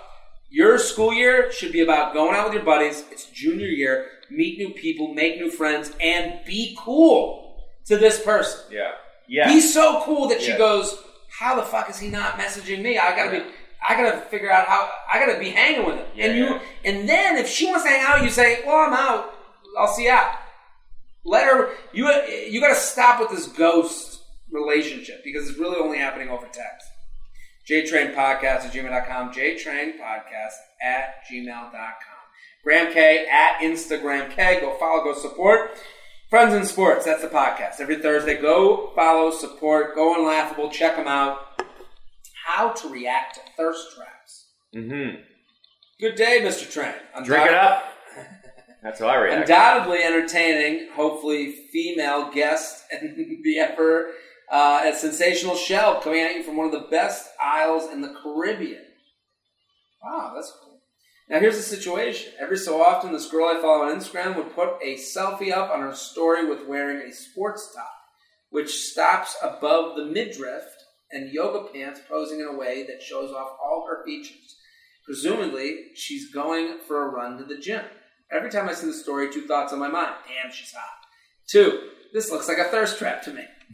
your 0.50 0.78
school 0.78 1.13
year 1.13 1.52
should 1.52 1.72
be 1.74 1.82
about 1.82 2.13
going 2.13 2.36
out 2.36 2.46
with 2.46 2.54
your 2.54 2.63
buddies. 2.63 3.04
It's 3.12 3.26
junior 3.26 3.68
year. 3.68 4.08
Meet 4.30 4.58
new 4.58 4.70
people, 4.70 5.13
make 5.13 5.38
new 5.38 5.50
friends, 5.52 5.92
and 6.00 6.40
be 6.46 6.77
cool 6.79 7.63
to 7.86 7.98
this 7.98 8.21
person. 8.21 8.62
Yeah. 8.71 8.92
Yeah. 9.27 9.50
He's 9.52 9.73
so 9.73 10.02
cool 10.06 10.27
that 10.29 10.42
she 10.42 10.52
Yeah. 10.52 10.58
goes, 10.58 10.98
"How 11.40 11.56
the 11.56 11.63
fuck 11.63 11.90
is 11.90 12.00
he 12.00 12.08
not 12.10 12.38
messaging 12.40 12.82
me? 12.82 12.98
I 12.98 13.15
gotta 13.15 13.38
Yeah. 13.38 13.44
be, 13.44 13.52
I 13.88 13.96
gotta 13.96 14.21
figure 14.21 14.52
out 14.52 14.67
how. 14.67 14.90
I 15.12 15.19
gotta 15.19 15.38
be 15.40 15.50
hanging 15.50 15.86
with 15.86 15.96
him." 15.96 16.06
Yeah, 16.15 16.25
and 16.25 16.38
you, 16.38 16.60
and 16.84 17.08
then 17.10 17.38
if 17.38 17.48
she 17.48 17.65
wants 17.67 17.84
to 17.84 17.90
hang 17.90 18.02
out, 18.02 18.23
you 18.23 18.29
say, 18.29 18.62
"Well, 18.65 18.77
I'm 18.77 18.94
out. 18.94 19.34
I'll 19.77 19.88
see 19.88 20.06
you 20.06 20.12
out." 20.12 20.32
Let 21.26 21.46
her. 21.46 21.71
You 21.94 22.08
you 22.50 22.62
gotta 22.62 22.76
stop 22.76 23.19
with 23.19 23.32
this 23.32 23.48
ghost 23.48 24.21
relationship 24.52 25.23
because 25.23 25.50
it's 25.50 25.58
really 25.60 25.78
only 25.78 25.98
happening 25.98 26.30
over 26.30 26.46
text. 26.46 26.88
JTrain 27.69 28.13
Podcast 28.13 28.65
at 28.65 28.71
gmail.com. 28.73 29.34
JTrain 29.34 30.00
Podcast 30.00 30.54
at 30.82 31.23
gmail.com. 31.32 31.71
Graham 32.63 32.94
Kay 32.94 33.26
at 33.32 33.60
Instagram 33.62 34.30
K. 34.32 34.60
Go 34.62 34.78
follow, 34.80 35.04
go 35.04 35.13
support. 35.19 35.71
Friends 36.30 36.54
in 36.54 36.65
Sports, 36.65 37.06
that's 37.06 37.21
the 37.21 37.28
podcast. 37.28 37.80
Every 37.80 37.98
Thursday, 37.98 38.42
go 38.42 38.92
follow, 38.96 39.30
support, 39.32 39.94
go 39.96 40.13
on 40.15 40.26
Laughable, 40.26 40.69
check 40.71 40.96
them 40.96 41.08
out. 41.08 41.62
how 42.46 42.69
to 42.69 42.90
react 42.90 43.36
to 43.36 43.42
thirst 43.56 43.96
traps. 43.96 44.48
Mm-hmm. 44.76 45.21
Good 46.00 46.15
day, 46.15 46.42
Mr. 46.42 46.69
Train. 46.69 46.94
Drink 47.23 47.46
it 47.46 47.54
up. 47.54 47.84
That's 48.86 49.00
how 49.00 49.08
I 49.08 49.15
react. 49.15 49.50
Undoubtedly 49.50 50.04
entertaining, 50.04 50.90
hopefully 50.94 51.54
female 51.73 52.31
guest 52.31 52.83
and 52.92 53.17
the 53.44 53.58
ever 53.58 54.12
uh, 54.52 54.83
a 54.86 54.96
sensational 54.96 55.56
shell 55.56 56.00
coming 56.02 56.21
at 56.21 56.36
you 56.36 56.44
from 56.44 56.56
one 56.56 56.67
of 56.67 56.71
the 56.71 56.88
best 56.92 57.27
isles 57.44 57.92
in 57.92 58.02
the 58.02 58.13
Caribbean. 58.21 58.86
Wow, 60.04 60.33
that's 60.36 60.54
cool. 60.62 60.81
Now 61.27 61.40
here's 61.40 61.58
the 61.58 61.63
situation. 61.63 62.33
Every 62.40 62.58
so 62.58 62.79
often, 62.79 63.12
this 63.12 63.27
girl 63.27 63.48
I 63.48 63.60
follow 63.60 63.86
on 63.86 64.00
Instagram 64.00 64.36
would 64.36 64.54
put 64.54 64.75
a 64.83 64.98
selfie 64.98 65.52
up 65.52 65.71
on 65.71 65.81
her 65.81 65.96
story 65.96 66.48
with 66.48 66.67
wearing 66.67 67.10
a 67.10 67.12
sports 67.12 67.73
top, 67.75 67.92
which 68.52 68.69
stops 68.69 69.36
above 69.42 69.96
the 69.96 70.06
midriff 70.06 70.63
and 71.10 71.33
yoga 71.33 71.73
pants 71.73 72.02
posing 72.08 72.40
in 72.40 72.46
a 72.46 72.56
way 72.56 72.86
that 72.86 73.02
shows 73.02 73.31
off 73.31 73.58
all 73.63 73.88
her 73.90 74.06
features. 74.06 74.58
Presumably, 75.06 75.86
she's 75.96 76.31
going 76.31 76.77
for 76.88 77.02
a 77.02 77.10
run 77.10 77.40
to 77.40 77.46
the 77.46 77.58
gym. 77.58 77.86
Every 78.32 78.50
time 78.50 78.67
I 78.67 78.73
see 78.73 78.88
the 78.88 78.94
story, 78.94 79.32
two 79.32 79.48
thoughts 79.48 79.71
on 79.73 79.80
my 79.80 79.88
mind. 79.88 80.15
Damn, 80.28 80.52
she's 80.52 80.73
hot. 80.73 80.90
Two, 81.48 81.90
this 82.13 82.32
looks 82.32 82.48
like 82.48 82.58
a 82.58 82.65
thirst 82.65 82.98
trap 82.98 83.21
to 83.23 83.34
me. 83.34 83.44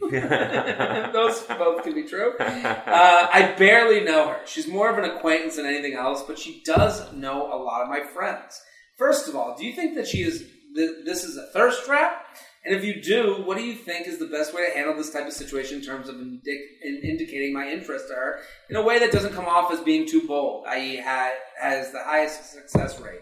Those 1.12 1.40
both 1.42 1.82
can 1.82 1.94
be 1.94 2.04
true. 2.04 2.32
Uh, 2.38 3.28
I 3.32 3.54
barely 3.58 4.00
know 4.00 4.28
her. 4.28 4.40
She's 4.46 4.66
more 4.66 4.90
of 4.90 4.98
an 4.98 5.04
acquaintance 5.04 5.56
than 5.56 5.66
anything 5.66 5.94
else, 5.94 6.22
but 6.22 6.38
she 6.38 6.62
does 6.64 7.12
know 7.12 7.52
a 7.52 7.56
lot 7.56 7.82
of 7.82 7.88
my 7.88 8.02
friends. 8.02 8.60
First 8.98 9.28
of 9.28 9.36
all, 9.36 9.56
do 9.56 9.64
you 9.66 9.74
think 9.74 9.94
that 9.96 10.06
she 10.06 10.22
is 10.22 10.44
th- 10.74 11.04
this 11.04 11.24
is 11.24 11.36
a 11.36 11.46
thirst 11.52 11.84
trap? 11.84 12.26
And 12.64 12.74
if 12.76 12.84
you 12.84 13.02
do, 13.02 13.42
what 13.44 13.58
do 13.58 13.64
you 13.64 13.74
think 13.74 14.06
is 14.06 14.18
the 14.18 14.26
best 14.26 14.54
way 14.54 14.66
to 14.66 14.72
handle 14.72 14.96
this 14.96 15.10
type 15.10 15.26
of 15.26 15.32
situation 15.32 15.78
in 15.78 15.84
terms 15.84 16.08
of 16.08 16.14
indic- 16.14 16.68
in 16.82 17.00
indicating 17.02 17.52
my 17.52 17.68
interest 17.68 18.06
to 18.08 18.14
her 18.14 18.40
in 18.70 18.76
a 18.76 18.82
way 18.82 19.00
that 19.00 19.10
doesn't 19.10 19.34
come 19.34 19.46
off 19.46 19.72
as 19.72 19.80
being 19.80 20.06
too 20.06 20.26
bold, 20.28 20.64
i.e., 20.68 20.98
ha- 21.04 21.32
has 21.60 21.90
the 21.90 22.02
highest 22.02 22.52
success 22.52 23.00
rate? 23.00 23.20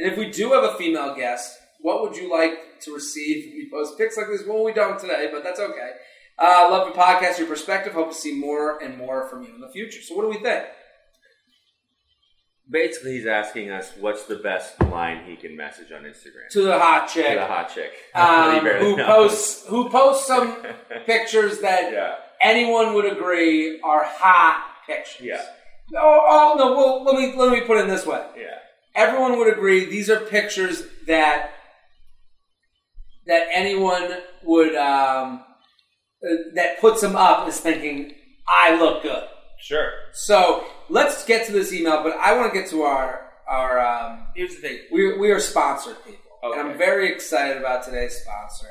And 0.00 0.10
if 0.10 0.16
we 0.18 0.30
do 0.30 0.52
have 0.52 0.64
a 0.64 0.74
female 0.74 1.14
guest, 1.14 1.58
what 1.80 2.00
would 2.02 2.16
you 2.16 2.30
like 2.30 2.80
to 2.82 2.94
receive 2.94 3.52
we 3.54 3.68
post 3.70 3.98
pics 3.98 4.16
like 4.16 4.28
this? 4.28 4.42
Well, 4.46 4.64
we 4.64 4.72
don't 4.72 4.98
today, 4.98 5.28
but 5.32 5.44
that's 5.44 5.60
okay. 5.60 5.90
Uh, 6.38 6.68
love 6.70 6.88
your 6.88 6.96
podcast, 6.96 7.38
your 7.38 7.46
perspective. 7.46 7.92
Hope 7.92 8.08
to 8.10 8.16
see 8.16 8.34
more 8.34 8.82
and 8.82 8.96
more 8.96 9.28
from 9.28 9.42
you 9.42 9.54
in 9.54 9.60
the 9.60 9.68
future. 9.68 10.00
So, 10.00 10.14
what 10.14 10.22
do 10.22 10.28
we 10.28 10.38
think? 10.38 10.64
Basically, 12.70 13.12
he's 13.18 13.26
asking 13.26 13.70
us 13.70 13.92
what's 13.98 14.24
the 14.26 14.36
best 14.36 14.80
line 14.80 15.24
he 15.28 15.34
can 15.36 15.56
message 15.56 15.90
on 15.90 16.04
Instagram 16.04 16.48
To 16.52 16.62
the 16.62 16.78
hot 16.78 17.08
chick 17.08 17.26
to 17.26 17.34
the 17.34 17.46
hot 17.46 17.74
chick 17.74 17.90
um, 18.14 18.64
who 18.64 18.96
knows. 18.96 19.06
posts 19.06 19.66
who 19.66 19.90
posts 19.90 20.26
some 20.26 20.56
pictures 21.06 21.58
that 21.60 21.92
yeah, 21.92 22.14
anyone 22.40 22.94
would 22.94 23.06
agree 23.10 23.80
are 23.82 24.04
hot 24.04 24.64
pictures. 24.86 25.20
yeah, 25.26 25.44
Oh, 25.96 26.20
oh 26.28 26.54
no. 26.56 26.76
Well, 26.76 27.04
let 27.04 27.16
me 27.16 27.36
let 27.36 27.50
me 27.50 27.62
put 27.66 27.78
it 27.78 27.82
in 27.82 27.88
this 27.88 28.06
way. 28.06 28.24
yeah. 28.36 28.58
Everyone 28.94 29.38
would 29.38 29.52
agree 29.52 29.84
these 29.86 30.10
are 30.10 30.20
pictures 30.20 30.84
that 31.06 31.50
that 33.26 33.46
anyone 33.52 34.10
would 34.42 34.74
um, 34.74 35.44
uh, 36.24 36.34
that 36.54 36.80
puts 36.80 37.00
them 37.00 37.16
up 37.16 37.48
is 37.48 37.60
thinking 37.60 38.14
I 38.48 38.78
look 38.78 39.02
good. 39.02 39.24
Sure. 39.60 39.92
So 40.12 40.64
let's 40.88 41.24
get 41.24 41.46
to 41.46 41.52
this 41.52 41.72
email, 41.72 42.02
but 42.02 42.16
I 42.16 42.36
want 42.36 42.52
to 42.52 42.58
get 42.58 42.70
to 42.70 42.82
our 42.82 43.30
our. 43.48 43.78
Um, 43.80 44.26
Here's 44.34 44.56
the 44.56 44.60
thing. 44.60 44.78
we 44.90 45.18
we 45.18 45.30
are 45.30 45.40
sponsored 45.40 45.96
people, 46.04 46.20
and 46.42 46.60
I'm 46.60 46.78
very 46.78 47.12
excited 47.12 47.58
about 47.58 47.84
today's 47.84 48.16
sponsor. 48.22 48.68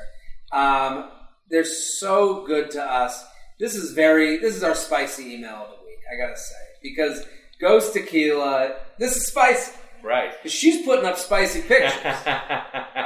Um, 0.52 1.10
they're 1.48 1.64
so 1.64 2.44
good 2.46 2.70
to 2.72 2.82
us. 2.82 3.24
This 3.58 3.74
is 3.74 3.92
very 3.92 4.38
this 4.38 4.56
is 4.56 4.62
our 4.62 4.74
spicy 4.74 5.34
email 5.34 5.54
of 5.54 5.70
the 5.70 5.84
week. 5.84 5.98
I 6.12 6.16
gotta 6.16 6.36
say 6.36 6.54
because 6.82 7.24
Ghost 7.60 7.92
Tequila. 7.92 8.74
This 8.98 9.16
is 9.16 9.26
spicy. 9.26 9.72
Right. 10.02 10.32
Because 10.36 10.52
She's 10.52 10.84
putting 10.84 11.04
up 11.04 11.18
spicy 11.18 11.62
pictures. 11.62 12.16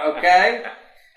Okay? 0.06 0.64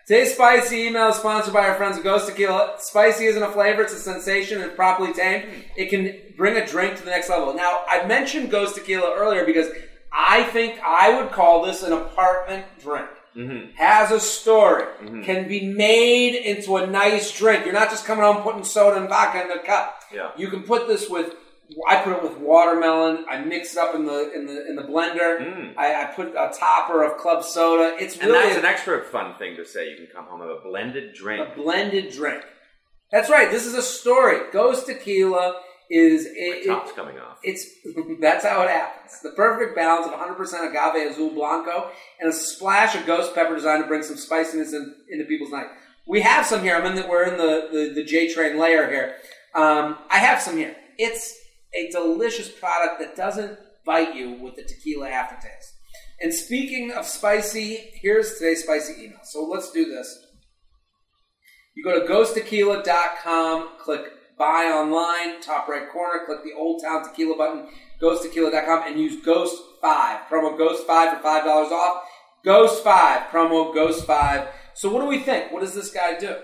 Today's 0.07 0.33
spicy 0.35 0.83
email 0.83 1.09
is 1.09 1.17
sponsored 1.17 1.53
by 1.53 1.67
our 1.67 1.75
friends 1.75 1.97
at 1.97 2.03
Ghost 2.03 2.27
Tequila. 2.27 2.75
Spicy 2.79 3.25
isn't 3.25 3.43
a 3.43 3.51
flavor, 3.51 3.81
it's 3.83 3.93
a 3.93 3.99
sensation 3.99 4.61
and 4.61 4.73
properly 4.75 5.13
tamed. 5.13 5.45
It 5.75 5.89
can 5.89 6.15
bring 6.37 6.55
a 6.55 6.65
drink 6.65 6.95
to 6.97 7.03
the 7.03 7.09
next 7.11 7.29
level. 7.29 7.53
Now, 7.53 7.81
I 7.89 8.05
mentioned 8.07 8.49
Ghost 8.49 8.75
Tequila 8.75 9.13
earlier 9.17 9.43
because 9.45 9.67
I 10.13 10.43
think 10.43 10.79
I 10.85 11.19
would 11.21 11.31
call 11.31 11.65
this 11.65 11.83
an 11.83 11.91
apartment 11.91 12.65
drink. 12.81 13.07
Mhm. 13.35 13.75
Has 13.75 14.11
a 14.11 14.19
story, 14.19 14.83
Mm-hmm. 15.03 15.23
can 15.23 15.47
be 15.47 15.67
made 15.73 16.35
into 16.35 16.77
a 16.77 16.87
nice 16.87 17.29
drink. 17.37 17.65
You're 17.65 17.73
not 17.73 17.89
just 17.89 18.05
coming 18.05 18.23
home 18.23 18.37
putting 18.43 18.63
soda 18.63 18.97
and 18.97 19.09
vodka 19.09 19.43
in 19.43 19.51
a 19.51 19.59
cup. 19.61 19.99
Yeah. 20.13 20.31
You 20.37 20.47
can 20.49 20.63
put 20.63 20.87
this 20.87 21.09
with. 21.09 21.33
I 21.87 21.97
put 22.01 22.13
it 22.13 22.23
with 22.23 22.37
watermelon. 22.37 23.25
I 23.29 23.41
mix 23.41 23.73
it 23.73 23.77
up 23.79 23.93
in 23.95 24.05
the 24.05 24.31
in 24.33 24.45
the 24.45 24.67
in 24.67 24.75
the 24.75 24.83
blender. 24.83 25.39
Mm. 25.39 25.73
I, 25.77 26.03
I 26.03 26.05
put 26.05 26.29
a 26.29 26.51
topper 26.57 27.03
of 27.03 27.17
club 27.17 27.43
soda. 27.43 27.95
It's 27.99 28.17
really 28.17 28.37
And 28.37 28.49
that's 28.51 28.57
an 28.59 28.65
extra 28.65 29.03
fun 29.03 29.35
thing 29.37 29.55
to 29.57 29.65
say. 29.65 29.89
You 29.89 29.97
can 29.97 30.07
come 30.07 30.25
home 30.25 30.39
with 30.39 30.49
a 30.49 30.61
blended 30.63 31.13
drink. 31.13 31.45
a 31.45 31.55
blended 31.55 32.11
drink. 32.13 32.43
That's 33.11 33.29
right. 33.29 33.49
This 33.51 33.65
is 33.65 33.73
a 33.73 33.81
story. 33.81 34.49
Ghost 34.51 34.85
Tequila 34.85 35.61
is 35.89 36.25
My 36.25 36.63
top's 36.65 36.91
it- 36.91 36.95
coming 36.95 37.17
off. 37.19 37.37
it's 37.43 37.65
that's 38.21 38.45
how 38.45 38.61
it 38.63 38.69
happens. 38.69 39.19
The 39.21 39.31
perfect 39.31 39.75
balance 39.75 40.05
of 40.07 40.13
100% 40.13 40.69
agave 40.69 41.11
azul 41.11 41.29
blanco 41.31 41.89
and 42.19 42.29
a 42.29 42.33
splash 42.33 42.95
of 42.95 43.05
ghost 43.05 43.33
pepper 43.35 43.55
designed 43.55 43.83
to 43.83 43.87
bring 43.87 44.03
some 44.03 44.17
spiciness 44.17 44.73
in, 44.73 44.95
into 45.09 45.25
people's 45.25 45.51
night. 45.51 45.67
We 46.05 46.21
have 46.21 46.45
some 46.45 46.61
here. 46.61 46.75
I'm 46.75 46.85
in 46.85 46.95
the 46.95 47.07
we're 47.07 47.23
in 47.25 47.37
the 47.37 47.67
the, 47.71 47.93
the 47.93 48.03
J 48.03 48.33
train 48.33 48.57
layer 48.57 48.89
here. 48.89 49.15
Um, 49.55 49.97
I 50.09 50.17
have 50.19 50.41
some 50.41 50.55
here. 50.57 50.75
It's 50.97 51.33
a 51.73 51.89
delicious 51.91 52.49
product 52.49 52.99
that 52.99 53.15
doesn't 53.15 53.59
bite 53.85 54.15
you 54.15 54.33
with 54.33 54.55
the 54.55 54.63
tequila 54.63 55.09
aftertaste. 55.09 55.73
And 56.19 56.33
speaking 56.33 56.91
of 56.91 57.05
spicy, 57.05 57.91
here's 57.93 58.37
today's 58.37 58.63
spicy 58.63 59.03
email. 59.03 59.19
So 59.23 59.43
let's 59.43 59.71
do 59.71 59.85
this. 59.85 60.25
You 61.75 61.83
go 61.83 61.99
to 61.99 62.11
ghosttequila.com, 62.11 63.69
click 63.79 64.11
buy 64.37 64.65
online, 64.65 65.41
top 65.41 65.67
right 65.67 65.89
corner, 65.91 66.25
click 66.25 66.43
the 66.43 66.53
Old 66.53 66.81
Town 66.83 67.03
Tequila 67.03 67.37
button, 67.37 67.67
ghosttequila.com, 68.01 68.83
and 68.87 68.99
use 68.99 69.23
Ghost5. 69.23 70.27
Promo 70.27 70.57
Ghost5 70.57 70.85
for 70.85 71.23
$5 71.23 71.71
off. 71.71 72.03
Ghost5, 72.45 73.27
promo 73.27 73.75
Ghost5. 73.75 74.47
So 74.73 74.89
what 74.89 75.01
do 75.01 75.07
we 75.07 75.19
think? 75.19 75.51
What 75.51 75.61
does 75.61 75.73
this 75.73 75.91
guy 75.91 76.17
do? 76.17 76.35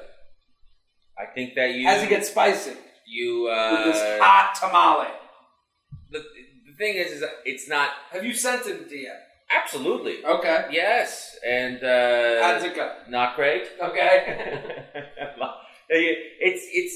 I 1.18 1.26
think 1.34 1.54
that 1.56 1.74
you 1.74 1.88
As 1.88 2.02
he 2.02 2.10
gets 2.10 2.30
spicy 2.30 2.74
you 3.08 3.44
with 3.44 3.94
this 3.94 4.02
uh, 4.02 4.18
hot 4.22 4.56
tamale. 4.60 5.12
the, 6.12 6.20
the 6.68 6.74
thing 6.78 6.96
is, 6.96 7.12
is 7.12 7.24
it's 7.46 7.68
not 7.70 7.90
Have 8.12 8.24
you 8.26 8.34
sent 8.34 8.66
him 8.66 8.86
DM? 8.92 9.06
absolutely 9.52 10.24
Okay. 10.26 10.66
yes, 10.72 11.36
and 11.48 11.78
uh, 11.84 12.42
How 12.44 12.54
does 12.54 12.64
it 12.64 12.76
go? 12.76 12.92
not 13.10 13.36
great. 13.36 13.64
Okay. 13.82 14.84
it's 15.90 16.66
it's 16.72 16.96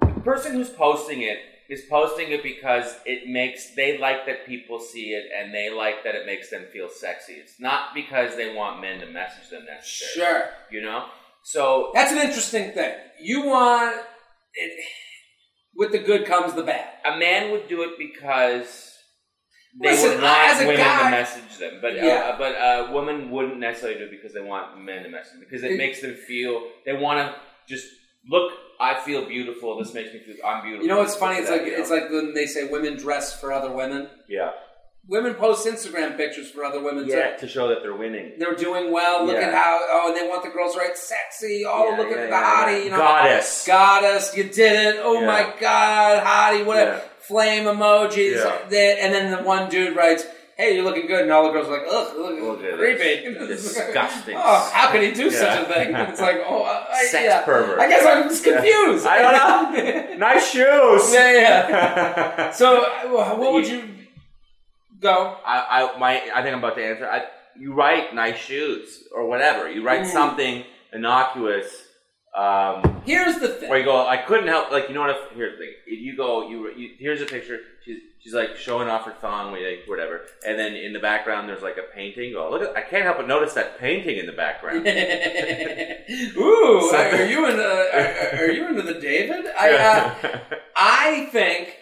the 0.00 0.20
person 0.20 0.52
who's 0.54 0.70
posting 0.70 1.22
it 1.22 1.38
is 1.68 1.82
posting 1.88 2.30
it 2.32 2.42
because 2.42 2.96
it 3.06 3.28
makes 3.28 3.74
they 3.74 3.98
like 3.98 4.26
that 4.26 4.46
people 4.46 4.78
see 4.78 5.10
it 5.12 5.24
and 5.36 5.54
they 5.54 5.70
like 5.70 6.04
that 6.04 6.14
it 6.14 6.26
makes 6.26 6.50
them 6.50 6.64
feel 6.72 6.88
sexy. 6.88 7.34
It's 7.34 7.58
not 7.60 7.94
because 7.94 8.36
they 8.36 8.54
want 8.54 8.80
men 8.80 9.00
to 9.00 9.06
message 9.06 9.48
them 9.50 9.64
necessarily. 9.64 10.42
sure. 10.42 10.50
You 10.70 10.82
know? 10.82 11.06
So 11.44 11.90
That's 11.94 12.12
an 12.12 12.18
interesting 12.18 12.72
thing. 12.72 12.94
You 13.20 13.46
want 13.46 13.96
it, 14.54 14.72
with 15.74 15.92
the 15.92 15.98
good 15.98 16.26
comes 16.26 16.54
the 16.54 16.62
bad. 16.62 16.88
a 17.04 17.16
man 17.18 17.50
would 17.52 17.68
do 17.68 17.82
it 17.82 17.98
because 17.98 18.88
they 19.80 19.90
Listen, 19.92 20.10
would 20.10 20.22
want 20.22 20.58
women 20.60 20.76
guy- 20.76 21.04
to 21.04 21.10
message 21.10 21.58
them, 21.58 21.78
but 21.80 21.94
Yeah. 21.96 22.02
uh, 22.34 22.38
but 22.38 22.52
a 22.52 22.92
woman 22.92 23.30
wouldn't 23.30 23.58
necessarily 23.58 23.98
do 23.98 24.04
it 24.04 24.10
because 24.10 24.34
they 24.34 24.40
want 24.42 24.78
men 24.78 25.02
to 25.04 25.08
message 25.08 25.32
them 25.32 25.40
because 25.40 25.62
it, 25.64 25.72
It- 25.72 25.78
makes 25.78 26.00
them 26.02 26.14
feel 26.14 26.68
they 26.84 26.92
want 26.92 27.18
to 27.20 27.34
just 27.72 27.86
look. 28.28 28.52
I 28.80 29.00
feel 29.00 29.24
beautiful. 29.24 29.78
This 29.78 29.94
makes 29.94 30.12
me 30.12 30.18
feel 30.20 30.34
I'm 30.44 30.62
beautiful. 30.62 30.84
You 30.84 30.88
know 30.92 30.98
what's 30.98 31.14
funny? 31.14 31.38
It's 31.38 31.48
That, 31.48 31.58
like 31.58 31.66
you 31.66 31.72
know? 31.72 31.78
it's 31.78 31.90
like 31.90 32.10
when 32.10 32.34
they 32.34 32.46
say 32.46 32.64
women 32.64 32.96
dress 32.96 33.40
for 33.40 33.52
other 33.52 33.70
women. 33.70 34.08
yeah, 34.28 34.50
Women 35.08 35.34
post 35.34 35.66
Instagram 35.66 36.16
pictures 36.16 36.48
for 36.50 36.64
other 36.64 36.80
women 36.80 37.06
yeah, 37.08 37.32
too. 37.34 37.40
to 37.46 37.52
show 37.52 37.66
that 37.68 37.78
they're 37.82 37.94
winning. 37.96 38.34
They're 38.38 38.54
doing 38.54 38.92
well. 38.92 39.26
Look 39.26 39.34
Yeah. 39.36 39.48
at 39.48 39.54
how 39.54 39.80
oh, 39.90 40.08
and 40.08 40.16
they 40.16 40.28
want 40.28 40.44
the 40.44 40.50
girls 40.50 40.76
right, 40.76 40.96
sexy. 40.96 41.64
Oh, 41.66 41.90
Yeah, 41.90 41.96
look 41.98 42.08
yeah, 42.10 42.16
at 42.16 42.22
the 42.22 42.28
yeah, 42.28 42.42
hottie. 42.44 42.78
yeah. 42.78 42.84
You 42.84 42.90
know, 42.90 42.98
Goddess. 42.98 43.64
goddess. 43.66 44.36
You 44.36 44.44
did 44.44 44.94
it. 44.94 45.00
Oh 45.02 45.20
Yeah. 45.20 45.26
my 45.26 45.54
god, 45.60 46.24
hottie. 46.24 46.64
Whatever. 46.64 46.92
Yeah. 46.92 47.00
Flame 47.18 47.64
emojis. 47.64 48.36
Yeah. 48.36 49.04
And 49.04 49.12
then 49.12 49.30
the 49.32 49.42
one 49.42 49.68
dude 49.68 49.96
writes. 49.96 50.24
Hey, 50.54 50.74
you're 50.76 50.84
looking 50.84 51.06
good, 51.06 51.22
and 51.22 51.32
all 51.32 51.44
the 51.44 51.50
girls 51.50 51.66
are 51.66 51.72
like, 51.78 51.86
"Ugh, 51.90 52.14
look, 52.18 52.60
Look 52.60 52.62
at 52.62 52.78
creepy, 52.78 53.26
this. 53.46 53.62
Disgusting. 53.74 54.36
oh, 54.36 54.70
how 54.72 54.92
could 54.92 55.02
he 55.02 55.10
do 55.10 55.30
such 55.30 55.62
a 55.62 55.64
thing? 55.64 55.94
It's 55.96 56.20
like, 56.20 56.40
oh, 56.46 56.62
I, 56.64 57.04
Sex 57.06 57.24
yeah. 57.24 57.42
pervert. 57.42 57.80
I 57.80 57.88
guess 57.88 58.04
I'm 58.06 58.24
just 58.28 58.44
confused. 58.44 59.06
I 59.06 59.22
don't 59.22 59.32
know. 59.32 60.14
nice 60.18 60.50
shoes. 60.50 61.12
yeah, 61.14 61.32
yeah. 61.32 62.50
So, 62.52 62.82
uh, 62.84 63.34
what 63.34 63.54
would 63.54 63.66
you 63.66 63.82
go? 65.02 65.36
I, 65.44 65.56
I, 65.94 65.98
my, 65.98 66.12
I 66.34 66.42
think 66.42 66.54
I'm 66.54 66.58
about 66.64 66.76
to 66.76 66.84
answer. 66.84 67.06
I, 67.10 67.24
you 67.58 67.74
write 67.74 68.14
nice 68.14 68.38
shoes 68.38 69.04
or 69.14 69.26
whatever. 69.26 69.70
You 69.70 69.82
write 69.84 70.02
Mm. 70.02 70.12
something 70.12 70.64
innocuous 70.92 71.66
Um, 72.34 73.02
Here's 73.04 73.36
the 73.40 73.48
thing. 73.48 73.68
where 73.68 73.78
you 73.78 73.84
go, 73.84 74.06
I 74.06 74.16
couldn't 74.16 74.48
help. 74.48 74.70
Like 74.72 74.88
you 74.88 74.94
know 74.94 75.02
what? 75.02 75.10
If, 75.10 75.36
here's 75.36 75.52
the 75.58 75.64
thing. 75.64 75.74
If 75.86 76.00
you 76.00 76.16
go, 76.16 76.48
you, 76.48 76.56
you 76.74 76.86
here's 76.98 77.20
a 77.20 77.26
picture. 77.26 77.58
She's 77.84 77.98
she's 78.22 78.32
like 78.32 78.56
showing 78.56 78.88
off 78.88 79.04
her 79.04 79.12
thong, 79.20 79.52
like, 79.52 79.82
whatever. 79.86 80.22
And 80.46 80.58
then 80.58 80.72
in 80.74 80.92
the 80.94 80.98
background, 80.98 81.46
there's 81.48 81.60
like 81.62 81.76
a 81.76 81.94
painting. 81.94 82.32
Go, 82.32 82.48
look, 82.50 82.62
at, 82.62 82.74
I 82.74 82.80
can't 82.80 83.04
help 83.04 83.18
but 83.18 83.28
notice 83.28 83.52
that 83.54 83.78
painting 83.78 84.16
in 84.16 84.24
the 84.24 84.32
background. 84.32 84.86
Ooh, 86.38 86.88
So- 86.90 86.96
are 86.96 87.26
you 87.26 87.46
into 87.50 87.62
are, 87.62 88.44
are 88.46 88.50
you 88.50 88.66
into 88.68 88.82
the 88.82 88.94
David? 88.98 89.44
I 89.58 89.68
uh, 89.74 90.38
I 90.76 91.26
think 91.32 91.76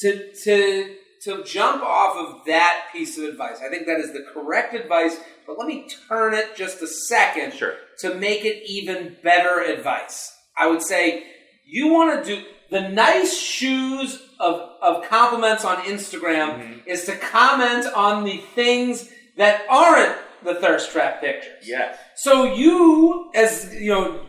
to 0.00 0.32
to 0.44 0.94
to 1.24 1.42
jump 1.44 1.82
off 1.82 2.16
of 2.16 2.44
that 2.46 2.88
piece 2.92 3.16
of 3.18 3.24
advice, 3.24 3.58
I 3.64 3.68
think 3.68 3.86
that 3.86 3.98
is 4.00 4.12
the 4.12 4.24
correct 4.32 4.74
advice. 4.74 5.16
But 5.46 5.58
let 5.58 5.66
me 5.68 5.88
turn 6.08 6.34
it 6.34 6.56
just 6.56 6.82
a 6.82 6.86
second 6.86 7.54
sure. 7.54 7.74
to 7.98 8.14
make 8.14 8.44
it 8.44 8.62
even 8.68 9.16
better 9.22 9.60
advice. 9.60 10.36
I 10.56 10.66
would 10.68 10.82
say 10.82 11.24
you 11.66 11.88
want 11.88 12.24
to 12.24 12.36
do 12.36 12.42
the 12.70 12.88
nice 12.88 13.36
shoes 13.36 14.22
of, 14.40 14.70
of 14.80 15.04
compliments 15.08 15.64
on 15.64 15.76
Instagram 15.84 16.58
Mhm. 16.58 16.86
is 16.86 17.04
to 17.04 17.16
comment 17.16 17.86
on 17.94 18.24
the 18.24 18.38
things 18.54 19.10
that 19.36 19.62
aren't 19.68 20.16
the 20.42 20.54
thirst 20.54 20.90
trap 20.90 21.20
pictures. 21.20 21.64
Yes. 21.66 21.96
So 22.16 22.54
you, 22.54 23.30
as 23.34 23.72
you 23.74 23.90
know, 23.90 24.20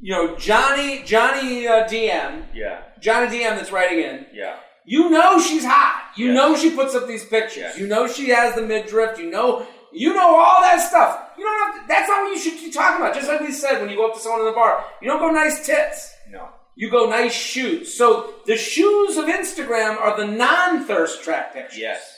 you 0.00 0.12
know 0.12 0.36
Johnny 0.36 1.02
Johnny 1.04 1.66
uh, 1.66 1.86
DM 1.88 2.46
Yeah. 2.54 2.82
Johnny 3.00 3.26
DM 3.38 3.56
that's 3.56 3.72
writing 3.72 4.00
in. 4.00 4.26
Yeah. 4.32 4.56
You 4.86 5.10
know 5.10 5.38
she's 5.40 5.64
hot. 5.64 6.12
You 6.16 6.28
Yes. 6.28 6.34
know 6.36 6.56
she 6.56 6.70
puts 6.70 6.94
up 6.94 7.06
these 7.06 7.24
pictures. 7.24 7.76
You 7.76 7.86
know 7.86 8.06
she 8.06 8.28
has 8.30 8.54
the 8.54 8.62
midriff. 8.62 9.18
You 9.18 9.30
know 9.30 9.66
you 9.92 10.14
know 10.14 10.36
all 10.36 10.60
that 10.62 10.80
stuff. 10.80 11.30
You 11.38 11.44
don't 11.44 11.72
have 11.72 11.82
to, 11.82 11.88
that's 11.88 12.08
not 12.08 12.22
what 12.24 12.32
you 12.34 12.38
should 12.38 12.60
be 12.62 12.70
talking 12.70 13.00
about. 13.02 13.14
Just 13.14 13.28
like 13.28 13.40
we 13.40 13.50
said 13.52 13.80
when 13.80 13.90
you 13.90 13.96
go 13.96 14.08
up 14.08 14.14
to 14.14 14.20
someone 14.20 14.40
in 14.40 14.46
the 14.46 14.52
bar, 14.52 14.84
you 15.02 15.08
don't 15.08 15.20
go 15.20 15.30
nice 15.30 15.64
tits. 15.66 16.12
No. 16.30 16.48
You 16.76 16.90
go 16.90 17.08
nice 17.08 17.32
shoes. 17.32 17.96
So 17.96 18.34
the 18.46 18.56
shoes 18.56 19.16
of 19.16 19.24
Instagram 19.26 19.96
are 19.98 20.16
the 20.16 20.26
non-thirst 20.26 21.22
trap 21.22 21.54
pictures. 21.54 21.78
Yes. 21.78 22.12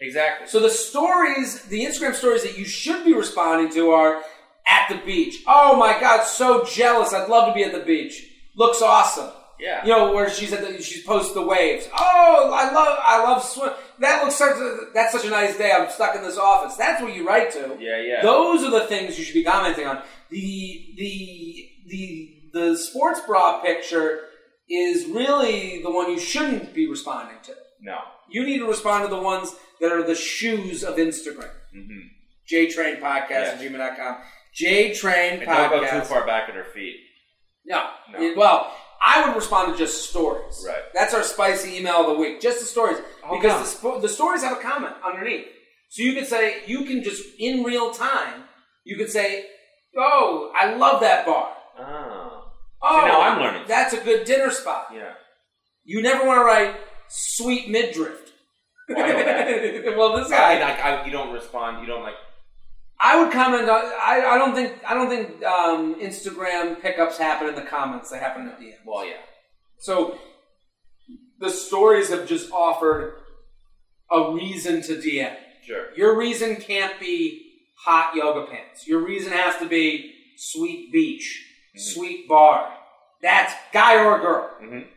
Exactly. 0.00 0.46
So 0.46 0.60
the 0.60 0.68
stories, 0.70 1.62
the 1.62 1.84
Instagram 1.86 2.14
stories 2.14 2.42
that 2.42 2.58
you 2.58 2.66
should 2.66 3.04
be 3.04 3.14
responding 3.14 3.72
to 3.74 3.90
are 3.92 4.22
at 4.68 4.88
the 4.90 5.00
beach. 5.06 5.42
Oh 5.46 5.76
my 5.76 5.98
god, 5.98 6.24
so 6.24 6.64
jealous. 6.64 7.14
I'd 7.14 7.30
love 7.30 7.48
to 7.48 7.54
be 7.54 7.64
at 7.64 7.72
the 7.72 7.80
beach. 7.80 8.26
Looks 8.56 8.82
awesome. 8.82 9.30
Yeah. 9.58 9.82
You 9.84 9.90
know 9.90 10.12
where 10.12 10.28
she's 10.30 10.52
at 10.52 10.60
the, 10.60 10.82
she's 10.82 11.02
posts 11.04 11.32
the 11.34 11.42
waves. 11.42 11.88
Oh, 11.98 12.50
I 12.54 12.72
love 12.72 12.98
I 13.02 13.22
love 13.22 13.42
swim. 13.42 13.70
That 14.00 14.22
looks 14.22 14.36
such 14.36 14.56
a, 14.56 14.78
that's 14.92 15.12
such 15.12 15.24
a 15.24 15.30
nice 15.30 15.56
day. 15.56 15.72
I'm 15.72 15.90
stuck 15.90 16.14
in 16.14 16.22
this 16.22 16.36
office. 16.38 16.76
That's 16.76 17.00
what 17.02 17.14
you 17.14 17.26
write 17.26 17.50
to. 17.52 17.76
Yeah. 17.80 18.00
Yeah. 18.00 18.22
Those 18.22 18.62
are 18.64 18.70
the 18.70 18.86
things 18.86 19.18
you 19.18 19.24
should 19.24 19.34
be 19.34 19.44
commenting 19.44 19.86
on. 19.86 20.02
The 20.30 20.94
the 20.98 21.68
the 21.88 22.32
the 22.52 22.76
sports 22.76 23.20
bra 23.26 23.60
picture 23.62 24.20
is 24.68 25.06
really 25.06 25.82
the 25.82 25.90
one 25.90 26.10
you 26.10 26.18
shouldn't 26.18 26.74
be 26.74 26.88
responding 26.88 27.36
to. 27.44 27.54
no. 27.80 27.98
You 28.28 28.44
need 28.44 28.58
to 28.58 28.66
respond 28.66 29.04
to 29.04 29.08
the 29.14 29.22
ones 29.22 29.54
that 29.80 29.92
are 29.92 30.02
the 30.02 30.16
shoes 30.16 30.82
of 30.82 30.96
Instagram. 30.96 31.48
Mm-hmm. 31.72 32.00
JTrain 32.52 33.00
Podcast 33.00 33.30
at 33.30 33.60
Yes. 33.60 33.62
gmail.com. 33.62 34.16
JTrain 34.60 35.32
And 35.38 35.42
don't 35.42 35.70
go 35.70 35.88
too 36.00 36.04
far 36.06 36.26
back 36.26 36.48
at 36.48 36.56
her 36.56 36.64
feet. 36.64 36.96
No. 37.64 37.84
No. 38.10 38.34
Well, 38.36 38.72
I 39.04 39.26
would 39.26 39.36
respond 39.36 39.72
to 39.72 39.78
just 39.78 40.08
stories. 40.10 40.64
Right. 40.66 40.82
That's 40.94 41.14
our 41.14 41.22
spicy 41.22 41.76
email 41.76 42.00
of 42.00 42.06
the 42.06 42.14
week. 42.14 42.40
Just 42.40 42.60
the 42.60 42.66
stories. 42.66 42.98
How 43.22 43.34
because 43.36 43.80
the, 43.80 43.88
spo- 43.88 44.00
the 44.00 44.08
stories 44.08 44.42
have 44.42 44.56
a 44.56 44.60
comment 44.60 44.94
underneath. 45.04 45.46
So 45.90 46.02
you 46.02 46.14
could 46.14 46.26
say, 46.26 46.62
you 46.66 46.84
can 46.84 47.02
just, 47.02 47.22
in 47.38 47.62
real 47.62 47.92
time, 47.92 48.44
you 48.84 48.96
could 48.96 49.10
say, 49.10 49.46
oh, 49.96 50.52
I 50.54 50.74
love 50.74 51.00
that 51.00 51.24
bar. 51.26 51.52
Ah. 51.78 51.82
Oh. 51.82 52.42
Oh, 52.82 53.06
now 53.06 53.20
I'm 53.22 53.40
learning. 53.40 53.62
That's 53.66 53.94
a 53.94 53.98
good 53.98 54.24
dinner 54.24 54.50
spot. 54.50 54.88
Yeah. 54.92 55.12
You 55.84 56.02
never 56.02 56.26
want 56.26 56.40
to 56.40 56.44
write 56.44 56.76
sweet 57.08 57.68
midriff. 57.70 58.32
Why 58.88 58.94
well, 59.96 60.16
this 60.16 60.30
I 60.30 60.36
guy, 60.36 60.52
mean, 60.54 60.62
like, 60.62 60.78
I, 60.80 61.04
you 61.06 61.10
don't 61.12 61.32
respond. 61.32 61.80
You 61.80 61.86
don't 61.86 62.02
like. 62.02 62.14
I 63.00 63.22
would 63.22 63.32
comment. 63.32 63.68
On, 63.68 63.70
I, 63.70 64.24
I 64.26 64.38
don't 64.38 64.54
think 64.54 64.72
I 64.88 64.94
don't 64.94 65.08
think 65.08 65.44
um, 65.44 65.94
Instagram 66.00 66.80
pickups 66.80 67.18
happen 67.18 67.48
in 67.48 67.54
the 67.54 67.62
comments. 67.62 68.10
They 68.10 68.18
happen 68.18 68.48
at 68.48 68.58
the 68.58 68.66
end. 68.66 68.78
Well, 68.86 69.04
yeah. 69.06 69.16
So 69.78 70.18
the 71.38 71.50
stories 71.50 72.08
have 72.08 72.26
just 72.26 72.50
offered 72.52 73.18
a 74.10 74.32
reason 74.32 74.80
to 74.82 74.94
DM. 74.96 75.34
Sure. 75.62 75.92
Your 75.96 76.16
reason 76.16 76.56
can't 76.56 76.98
be 76.98 77.42
hot 77.84 78.14
yoga 78.14 78.46
pants. 78.50 78.86
Your 78.86 79.04
reason 79.04 79.32
has 79.32 79.56
to 79.58 79.68
be 79.68 80.12
sweet 80.38 80.92
beach, 80.92 81.44
Mhm. 81.76 81.80
sweet 81.80 82.28
bar. 82.28 82.72
That's 83.20 83.52
guy 83.72 84.02
or 84.02 84.18
girl. 84.20 84.50
Mm-hmm. 84.62 84.88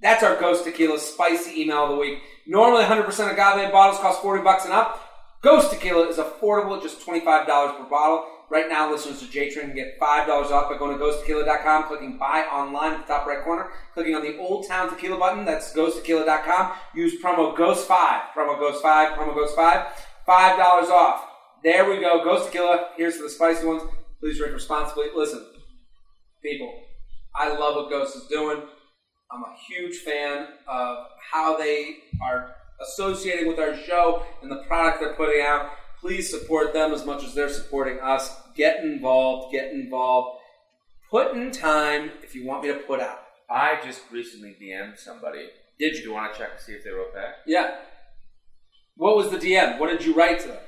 That's 0.00 0.22
our 0.22 0.36
Ghost 0.38 0.64
Tequila 0.64 0.98
spicy 0.98 1.62
email 1.62 1.84
of 1.84 1.90
the 1.90 1.96
week. 1.96 2.18
Normally 2.46 2.84
100% 2.84 3.32
agave 3.32 3.72
bottles 3.72 3.98
cost 4.00 4.20
40 4.20 4.42
bucks 4.42 4.64
and 4.64 4.72
up. 4.74 5.00
Ghost 5.44 5.70
Tequila 5.70 6.08
is 6.08 6.16
affordable 6.16 6.80
just 6.80 7.06
$25 7.06 7.46
per 7.46 7.84
bottle. 7.84 8.24
Right 8.48 8.66
now, 8.66 8.90
listeners 8.90 9.20
to 9.20 9.26
JTrain 9.26 9.60
can 9.60 9.74
get 9.74 10.00
$5 10.00 10.28
off 10.50 10.70
by 10.70 10.78
going 10.78 10.98
to 10.98 11.04
ghosttequila.com, 11.04 11.84
clicking 11.84 12.16
buy 12.16 12.44
online 12.50 12.92
at 12.92 13.06
the 13.06 13.12
top 13.12 13.26
right 13.26 13.44
corner, 13.44 13.68
clicking 13.92 14.14
on 14.14 14.22
the 14.22 14.38
Old 14.38 14.66
Town 14.66 14.88
Tequila 14.88 15.18
button. 15.18 15.44
That's 15.44 15.74
ghosttequila.com. 15.74 16.72
Use 16.94 17.22
promo 17.22 17.54
GHOST5. 17.54 18.22
Promo 18.34 18.58
GHOST5. 18.58 19.16
Promo 19.18 19.34
GHOST5. 19.36 19.86
$5 20.26 20.58
off. 20.90 21.28
There 21.62 21.90
we 21.90 22.00
go. 22.00 22.24
Ghost 22.24 22.46
Tequila. 22.46 22.88
Here's 22.96 23.18
the 23.18 23.28
spicy 23.28 23.66
ones. 23.66 23.82
Please 24.20 24.38
drink 24.38 24.54
responsibly. 24.54 25.08
Listen, 25.14 25.44
people, 26.42 26.72
I 27.36 27.48
love 27.48 27.74
what 27.74 27.90
Ghost 27.90 28.16
is 28.16 28.24
doing. 28.28 28.62
I'm 29.30 29.42
a 29.42 29.54
huge 29.68 29.98
fan 29.98 30.46
of 30.66 31.06
how 31.32 31.58
they 31.58 31.96
are 32.22 32.54
associating 32.80 33.48
with 33.48 33.58
our 33.58 33.76
show 33.76 34.22
and 34.42 34.50
the 34.50 34.62
product 34.66 35.00
they're 35.00 35.14
putting 35.14 35.42
out. 35.42 35.70
Please 36.00 36.30
support 36.30 36.72
them 36.74 36.92
as 36.92 37.04
much 37.06 37.24
as 37.24 37.34
they're 37.34 37.48
supporting 37.48 37.98
us. 38.00 38.34
Get 38.54 38.84
involved, 38.84 39.52
get 39.52 39.72
involved. 39.72 40.40
Put 41.10 41.32
in 41.36 41.50
time 41.50 42.10
if 42.22 42.34
you 42.34 42.44
want 42.46 42.62
me 42.62 42.68
to 42.68 42.78
put 42.80 43.00
out. 43.00 43.20
I 43.48 43.78
just 43.84 44.02
recently 44.10 44.56
DM'd 44.60 44.98
somebody. 44.98 45.48
Did 45.78 45.94
Do 45.94 46.00
you 46.00 46.12
want 46.12 46.32
to 46.32 46.38
check 46.38 46.56
to 46.58 46.62
see 46.62 46.72
if 46.72 46.84
they 46.84 46.90
wrote 46.90 47.14
back? 47.14 47.36
Yeah. 47.46 47.76
What 48.96 49.16
was 49.16 49.30
the 49.30 49.38
DM? 49.38 49.78
What 49.78 49.90
did 49.90 50.04
you 50.04 50.14
write 50.14 50.40
to 50.40 50.48
them? 50.48 50.58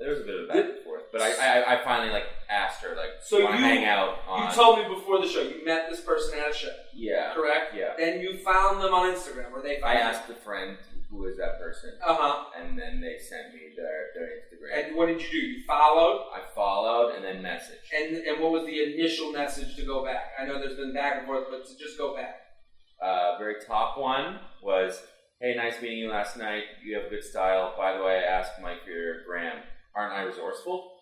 There 0.00 0.10
was 0.10 0.20
a 0.20 0.24
bit 0.24 0.34
of 0.34 0.44
a 0.44 0.46
back 0.48 0.56
and 0.76 0.84
forth, 0.84 1.04
but 1.10 1.22
I, 1.22 1.30
I, 1.62 1.74
I 1.80 1.84
finally 1.84 2.12
like 2.12 2.24
asked 2.50 2.82
her 2.82 2.94
like, 2.96 3.10
So 3.24 3.38
you- 3.38 3.46
hang 3.46 3.84
out 3.86 4.18
on? 4.28 4.48
You 4.48 4.54
told 4.54 4.78
me 4.78 4.94
before 4.94 5.20
the 5.20 5.26
show 5.28 5.40
you 5.40 5.64
met 5.64 5.88
this 5.90 6.00
person 6.00 6.38
at 6.38 6.50
a 6.50 6.54
show, 6.54 6.68
yeah, 6.94 7.32
correct? 7.34 7.74
yeah. 7.74 7.94
And 7.98 8.20
you 8.20 8.36
found 8.44 8.82
them 8.82 8.92
on 8.92 9.14
Instagram, 9.14 9.52
or 9.52 9.62
they 9.62 9.78
I 9.78 9.94
found 9.94 9.98
asked 10.16 10.28
a 10.30 10.34
friend 10.34 10.76
who 11.10 11.24
is 11.26 11.36
that 11.36 11.58
person, 11.60 11.90
Uh 12.04 12.14
huh. 12.18 12.44
and 12.58 12.78
then 12.78 13.00
they 13.00 13.16
sent 13.18 13.54
me 13.54 13.60
their 13.76 14.08
their 14.14 14.28
Instagram. 14.38 14.86
And 14.88 14.96
what 14.96 15.06
did 15.06 15.22
you 15.22 15.30
do? 15.30 15.38
You 15.38 15.62
followed, 15.66 16.28
I 16.34 16.40
followed 16.54 17.14
and 17.14 17.24
then 17.24 17.42
messaged. 17.42 17.86
and 17.96 18.16
and 18.16 18.40
what 18.40 18.50
was 18.52 18.64
the 18.66 18.82
initial 18.94 19.32
message 19.32 19.76
to 19.76 19.84
go 19.84 20.04
back? 20.04 20.32
I 20.38 20.44
know 20.46 20.58
there's 20.58 20.76
been 20.76 20.92
back 20.94 21.18
and 21.18 21.26
forth, 21.26 21.46
but 21.50 21.64
to 21.66 21.76
just 21.78 21.96
go 21.98 22.14
back. 22.16 22.40
Uh, 23.02 23.36
very 23.38 23.56
top 23.66 23.98
one 23.98 24.40
was, 24.62 25.00
"Hey, 25.40 25.54
nice 25.54 25.80
meeting 25.82 25.98
you 25.98 26.08
last 26.10 26.36
night. 26.36 26.64
You 26.82 26.98
have 26.98 27.10
good 27.10 27.22
style. 27.24 27.74
By 27.76 27.96
the 27.96 28.02
way, 28.02 28.18
I 28.18 28.22
asked 28.38 28.52
Mike 28.60 28.82
for 28.84 28.90
your 28.90 29.24
gram. 29.24 29.62
Aren't 29.94 30.12
I 30.14 30.22
resourceful?" 30.22 30.92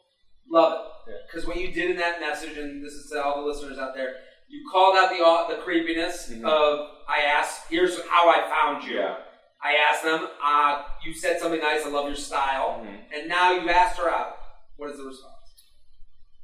Love 0.51 0.87
it. 1.07 1.15
Because 1.27 1.47
what 1.47 1.57
you 1.57 1.73
did 1.73 1.91
in 1.93 1.97
that 1.97 2.21
message, 2.21 2.59
and 2.59 2.85
this 2.85 2.93
is 2.93 3.11
to 3.11 3.25
all 3.25 3.41
the 3.41 3.47
listeners 3.49 3.79
out 3.79 3.95
there, 3.95 4.17
you 4.49 4.63
called 4.71 4.95
out 4.99 5.09
the 5.11 5.55
the 5.57 5.63
creepiness 5.63 6.31
Mhm. 6.31 6.45
of 6.45 6.91
I 7.09 7.21
asked, 7.23 7.71
here's 7.71 7.99
how 8.09 8.29
I 8.29 8.49
found 8.49 8.85
you. 8.85 8.97
Yeah. 8.97 9.17
I 9.65 9.75
asked 9.91 10.05
them, 10.05 10.29
uh, 10.45 10.83
you 11.03 11.15
said 11.15 11.41
something 11.41 11.61
nice, 11.61 11.87
I 11.87 11.89
love 11.89 12.07
your 12.07 12.17
style. 12.17 12.85
Mhm. 12.85 12.99
And 13.15 13.29
now 13.29 13.53
you've 13.53 13.69
asked 13.69 13.99
her 13.99 14.11
out. 14.11 14.37
What 14.77 14.91
is 14.91 14.99
the 14.99 15.05
response? 15.05 15.33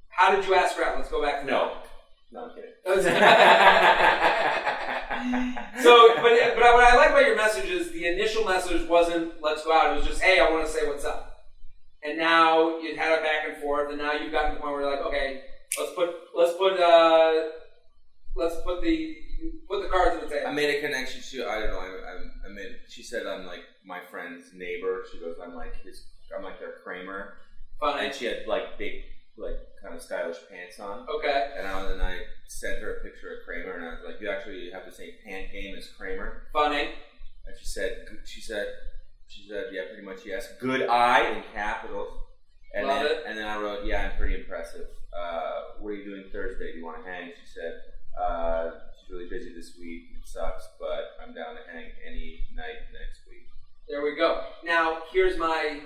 How 0.08 0.34
did 0.34 0.46
you 0.46 0.54
ask 0.54 0.76
her 0.76 0.84
out? 0.84 0.96
Let's 0.96 1.10
go 1.10 1.20
back 1.22 1.40
to 1.40 1.46
No. 1.46 1.72
No, 2.32 2.44
I'm 2.44 2.50
kidding. 2.54 2.70
so, 5.82 6.14
but, 6.16 6.32
but 6.54 6.74
what 6.74 6.84
I 6.84 6.96
like 6.96 7.10
about 7.10 7.26
your 7.26 7.36
message 7.36 7.68
is 7.68 7.90
the 7.92 8.06
initial 8.06 8.44
message 8.44 8.88
wasn't 8.88 9.34
let's 9.42 9.64
go 9.64 9.72
out. 9.72 9.92
It 9.92 9.96
was 9.98 10.06
just, 10.06 10.22
hey, 10.22 10.40
I 10.40 10.50
want 10.50 10.66
to 10.66 10.72
say 10.72 10.86
what's 10.86 11.04
up. 11.04 11.26
And 12.02 12.16
now 12.16 12.78
you 12.78 12.96
had 12.96 13.18
a 13.18 13.22
back 13.22 13.46
and 13.46 13.56
forth, 13.60 13.90
and 13.90 13.98
now 13.98 14.12
you've 14.12 14.32
gotten 14.32 14.52
to 14.52 14.56
the 14.56 14.60
point 14.62 14.72
where 14.72 14.82
you're 14.82 14.90
like, 14.90 15.04
okay, 15.04 15.42
let's 15.78 15.92
put 15.92 16.08
let's 16.34 16.56
put 16.56 16.80
uh, 16.80 17.32
let's 18.36 18.56
put 18.64 18.80
the 18.82 19.16
put 19.68 19.82
the 19.82 19.88
cards 19.88 20.16
on 20.16 20.22
the 20.28 20.34
table. 20.34 20.48
I 20.48 20.52
made 20.52 20.74
a 20.76 20.80
connection. 20.80 21.20
She, 21.20 21.42
I 21.42 21.60
don't 21.60 21.70
know. 21.70 21.78
I, 21.78 21.84
I, 21.84 22.39
I 22.50 22.54
mean, 22.54 22.74
she 22.88 23.02
said 23.02 23.26
I'm 23.26 23.46
like 23.46 23.60
my 23.84 24.00
friend's 24.10 24.52
neighbor. 24.54 25.04
She 25.12 25.18
goes, 25.20 25.36
I'm 25.42 25.54
like 25.54 25.74
his, 25.84 26.04
I'm 26.36 26.42
like 26.44 26.58
their 26.58 26.72
Kramer, 26.82 27.34
Funny. 27.78 28.06
and 28.06 28.14
she 28.14 28.24
had 28.26 28.46
like 28.46 28.76
big, 28.78 29.02
like 29.36 29.56
kind 29.82 29.94
of 29.94 30.02
stylish 30.02 30.36
pants 30.50 30.80
on. 30.80 31.06
Okay. 31.16 31.50
And 31.56 31.66
I, 31.66 31.90
and 31.92 32.02
I 32.02 32.18
sent 32.48 32.80
her 32.82 32.96
a 32.98 33.02
picture 33.04 33.28
of 33.28 33.46
Kramer, 33.46 33.76
and 33.76 33.84
I 33.84 33.90
was 33.90 34.00
like, 34.06 34.20
you 34.20 34.28
actually 34.30 34.70
have 34.72 34.84
the 34.84 34.92
same 34.92 35.12
pant 35.24 35.52
game 35.52 35.74
as 35.76 35.88
Kramer. 35.96 36.42
Funny. 36.52 36.90
And 37.46 37.56
she 37.58 37.64
said, 37.66 38.04
she 38.24 38.40
said, 38.40 38.66
she 39.28 39.46
said, 39.48 39.66
yeah, 39.72 39.82
pretty 39.92 40.02
much 40.06 40.26
yes. 40.26 40.48
Good 40.60 40.88
eye 40.88 41.30
in 41.30 41.42
capitals. 41.54 42.08
And 42.74 42.86
Love 42.86 43.02
then, 43.02 43.12
it. 43.12 43.22
and 43.26 43.38
then 43.38 43.46
I 43.48 43.58
wrote, 43.60 43.84
yeah, 43.86 44.10
I'm 44.10 44.18
pretty 44.18 44.34
impressive. 44.36 44.86
Uh, 45.12 45.78
what 45.80 45.88
are 45.90 45.94
you 45.94 46.04
doing 46.04 46.24
Thursday? 46.32 46.72
Do 46.72 46.78
you 46.78 46.84
want 46.84 47.04
to 47.04 47.10
hang? 47.10 47.28
She 47.30 47.46
said, 47.52 47.72
Uh, 48.20 48.70
really 49.10 49.28
busy 49.28 49.52
this 49.54 49.76
week. 49.78 50.02
It 50.16 50.26
sucks, 50.26 50.68
but 50.78 51.16
I'm 51.22 51.34
down 51.34 51.54
to 51.56 51.62
hang 51.72 51.90
any 52.06 52.44
night 52.54 52.80
next 52.92 53.20
week. 53.28 53.46
There 53.88 54.02
we 54.02 54.16
go. 54.16 54.44
Now, 54.64 55.02
here's 55.12 55.36
my 55.36 55.80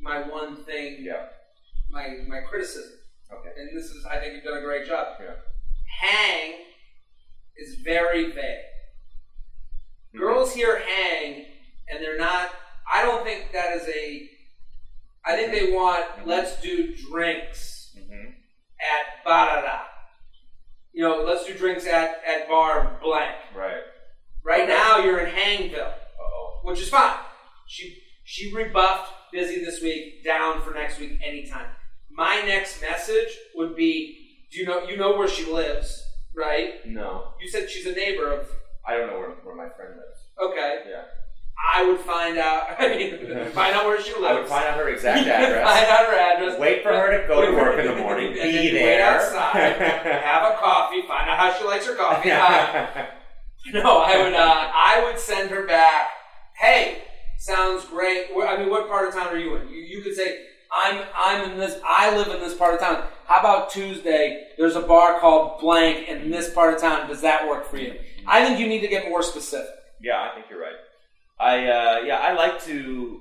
my 0.00 0.22
one 0.28 0.64
thing, 0.64 0.98
Yeah. 1.04 1.26
my 1.90 2.18
my 2.28 2.40
criticism, 2.40 2.98
Okay. 3.32 3.50
and 3.56 3.76
this 3.76 3.86
is 3.90 4.04
I 4.06 4.18
think 4.18 4.34
you've 4.34 4.44
done 4.44 4.58
a 4.58 4.62
great 4.62 4.86
job. 4.86 5.16
Yeah. 5.20 5.34
Hang 6.00 6.54
is 7.56 7.76
very 7.84 8.32
vague. 8.32 8.64
Girls 10.16 10.54
hear 10.54 10.78
hang, 10.80 11.46
and 11.88 12.02
they're 12.02 12.18
not. 12.18 12.50
I 12.92 13.02
don't 13.02 13.24
think 13.24 13.52
that 13.52 13.76
is 13.76 13.88
a. 13.88 14.28
I 15.24 15.36
think 15.36 15.52
they 15.52 15.72
want 15.72 16.26
let's 16.26 16.60
do 16.60 16.94
drinks 16.96 17.78
Mm-hmm. 17.96 18.30
at 18.80 19.24
Barada. 19.26 19.80
You 20.92 21.02
know, 21.02 21.24
let's 21.26 21.46
do 21.46 21.54
drinks 21.54 21.86
at 21.86 22.20
at 22.26 22.48
bar 22.48 22.98
blank. 23.02 23.34
Right. 23.56 23.82
Right 24.44 24.68
now, 24.68 24.98
you're 24.98 25.20
in 25.20 25.32
Hangville. 25.34 25.92
Uh-oh. 25.92 26.60
which 26.64 26.80
is 26.80 26.88
fine. 26.88 27.16
She 27.66 27.98
she 28.24 28.54
rebuffed 28.54 29.10
busy 29.32 29.64
this 29.64 29.80
week, 29.82 30.24
down 30.24 30.60
for 30.62 30.72
next 30.74 30.98
week 31.00 31.18
anytime. 31.24 31.66
My 32.10 32.42
next 32.46 32.80
message 32.82 33.28
would 33.54 33.74
be: 33.74 34.46
Do 34.52 34.58
you 34.60 34.66
know 34.66 34.82
you 34.82 34.96
know 34.96 35.16
where 35.16 35.28
she 35.28 35.50
lives, 35.50 36.02
right? 36.36 36.74
No. 36.86 37.32
You 37.40 37.48
said 37.48 37.70
she's 37.70 37.86
a 37.86 37.92
neighbor 37.92 38.30
of. 38.32 38.48
I 38.86 38.96
don't 38.96 39.08
know 39.08 39.18
where, 39.18 39.30
where 39.44 39.54
my 39.54 39.72
friend 39.74 39.94
lives. 39.96 40.20
Okay, 40.42 40.82
Yeah. 40.90 41.04
I 41.74 41.86
would 41.86 42.00
find 42.00 42.38
out. 42.38 42.62
I 42.78 42.88
mean, 42.88 43.18
find 43.52 43.74
out 43.74 43.86
where 43.86 44.00
she 44.00 44.12
lives. 44.14 44.24
I 44.26 44.34
would 44.34 44.48
find 44.48 44.64
out 44.66 44.76
her 44.78 44.88
exact 44.94 45.26
address. 45.26 45.64
find 45.64 45.86
out 45.86 46.06
her 46.06 46.18
address. 46.18 46.58
Wait 46.58 46.82
for 46.82 46.90
her 46.90 47.20
to 47.22 47.28
go 47.28 47.44
to 47.46 47.52
work 47.56 47.78
in 47.78 47.86
the 47.86 47.96
morning. 47.96 48.32
Be 48.32 48.70
there. 48.70 48.84
Wait 48.84 49.00
outside. 49.00 49.76
have 49.76 50.52
a 50.52 50.56
coffee. 50.56 51.02
Find 51.02 51.28
out 51.30 51.38
how 51.38 51.52
she 51.58 51.64
likes 51.64 51.86
her 51.86 51.94
coffee. 51.94 52.30
Uh, 52.30 53.06
No, 53.72 53.98
I 53.98 54.16
would. 54.22 54.34
Uh, 54.34 54.70
I 54.74 55.02
would 55.04 55.20
send 55.20 55.50
her 55.50 55.64
back. 55.66 56.08
Hey, 56.58 57.04
sounds 57.38 57.84
great. 57.84 58.26
I 58.44 58.56
mean, 58.58 58.70
what 58.70 58.88
part 58.88 59.06
of 59.08 59.14
town 59.14 59.28
are 59.28 59.38
you 59.38 59.54
in? 59.56 59.68
You, 59.68 59.76
you 59.76 60.02
could 60.02 60.14
say, 60.16 60.44
I'm. 60.72 61.04
I'm 61.14 61.52
in 61.52 61.58
this. 61.58 61.78
I 61.86 62.16
live 62.16 62.26
in 62.28 62.40
this 62.40 62.54
part 62.56 62.74
of 62.74 62.80
town. 62.80 63.04
How 63.26 63.38
about 63.38 63.70
Tuesday? 63.70 64.48
There's 64.58 64.74
a 64.74 64.80
bar 64.80 65.20
called 65.20 65.60
Blank 65.60 66.08
in 66.08 66.28
this 66.30 66.52
part 66.52 66.74
of 66.74 66.80
town. 66.80 67.08
Does 67.08 67.20
that 67.20 67.46
work 67.48 67.68
for 67.70 67.76
you? 67.78 67.94
I 68.26 68.44
think 68.44 68.58
you 68.58 68.66
need 68.66 68.80
to 68.80 68.88
get 68.88 69.08
more 69.08 69.22
specific. 69.22 69.70
Yeah, 70.00 70.20
I 70.20 70.34
think 70.34 70.46
you're 70.50 70.60
right. 70.60 70.74
I 71.42 71.66
uh, 71.66 72.00
yeah, 72.06 72.18
I 72.18 72.34
like 72.34 72.62
to 72.64 73.20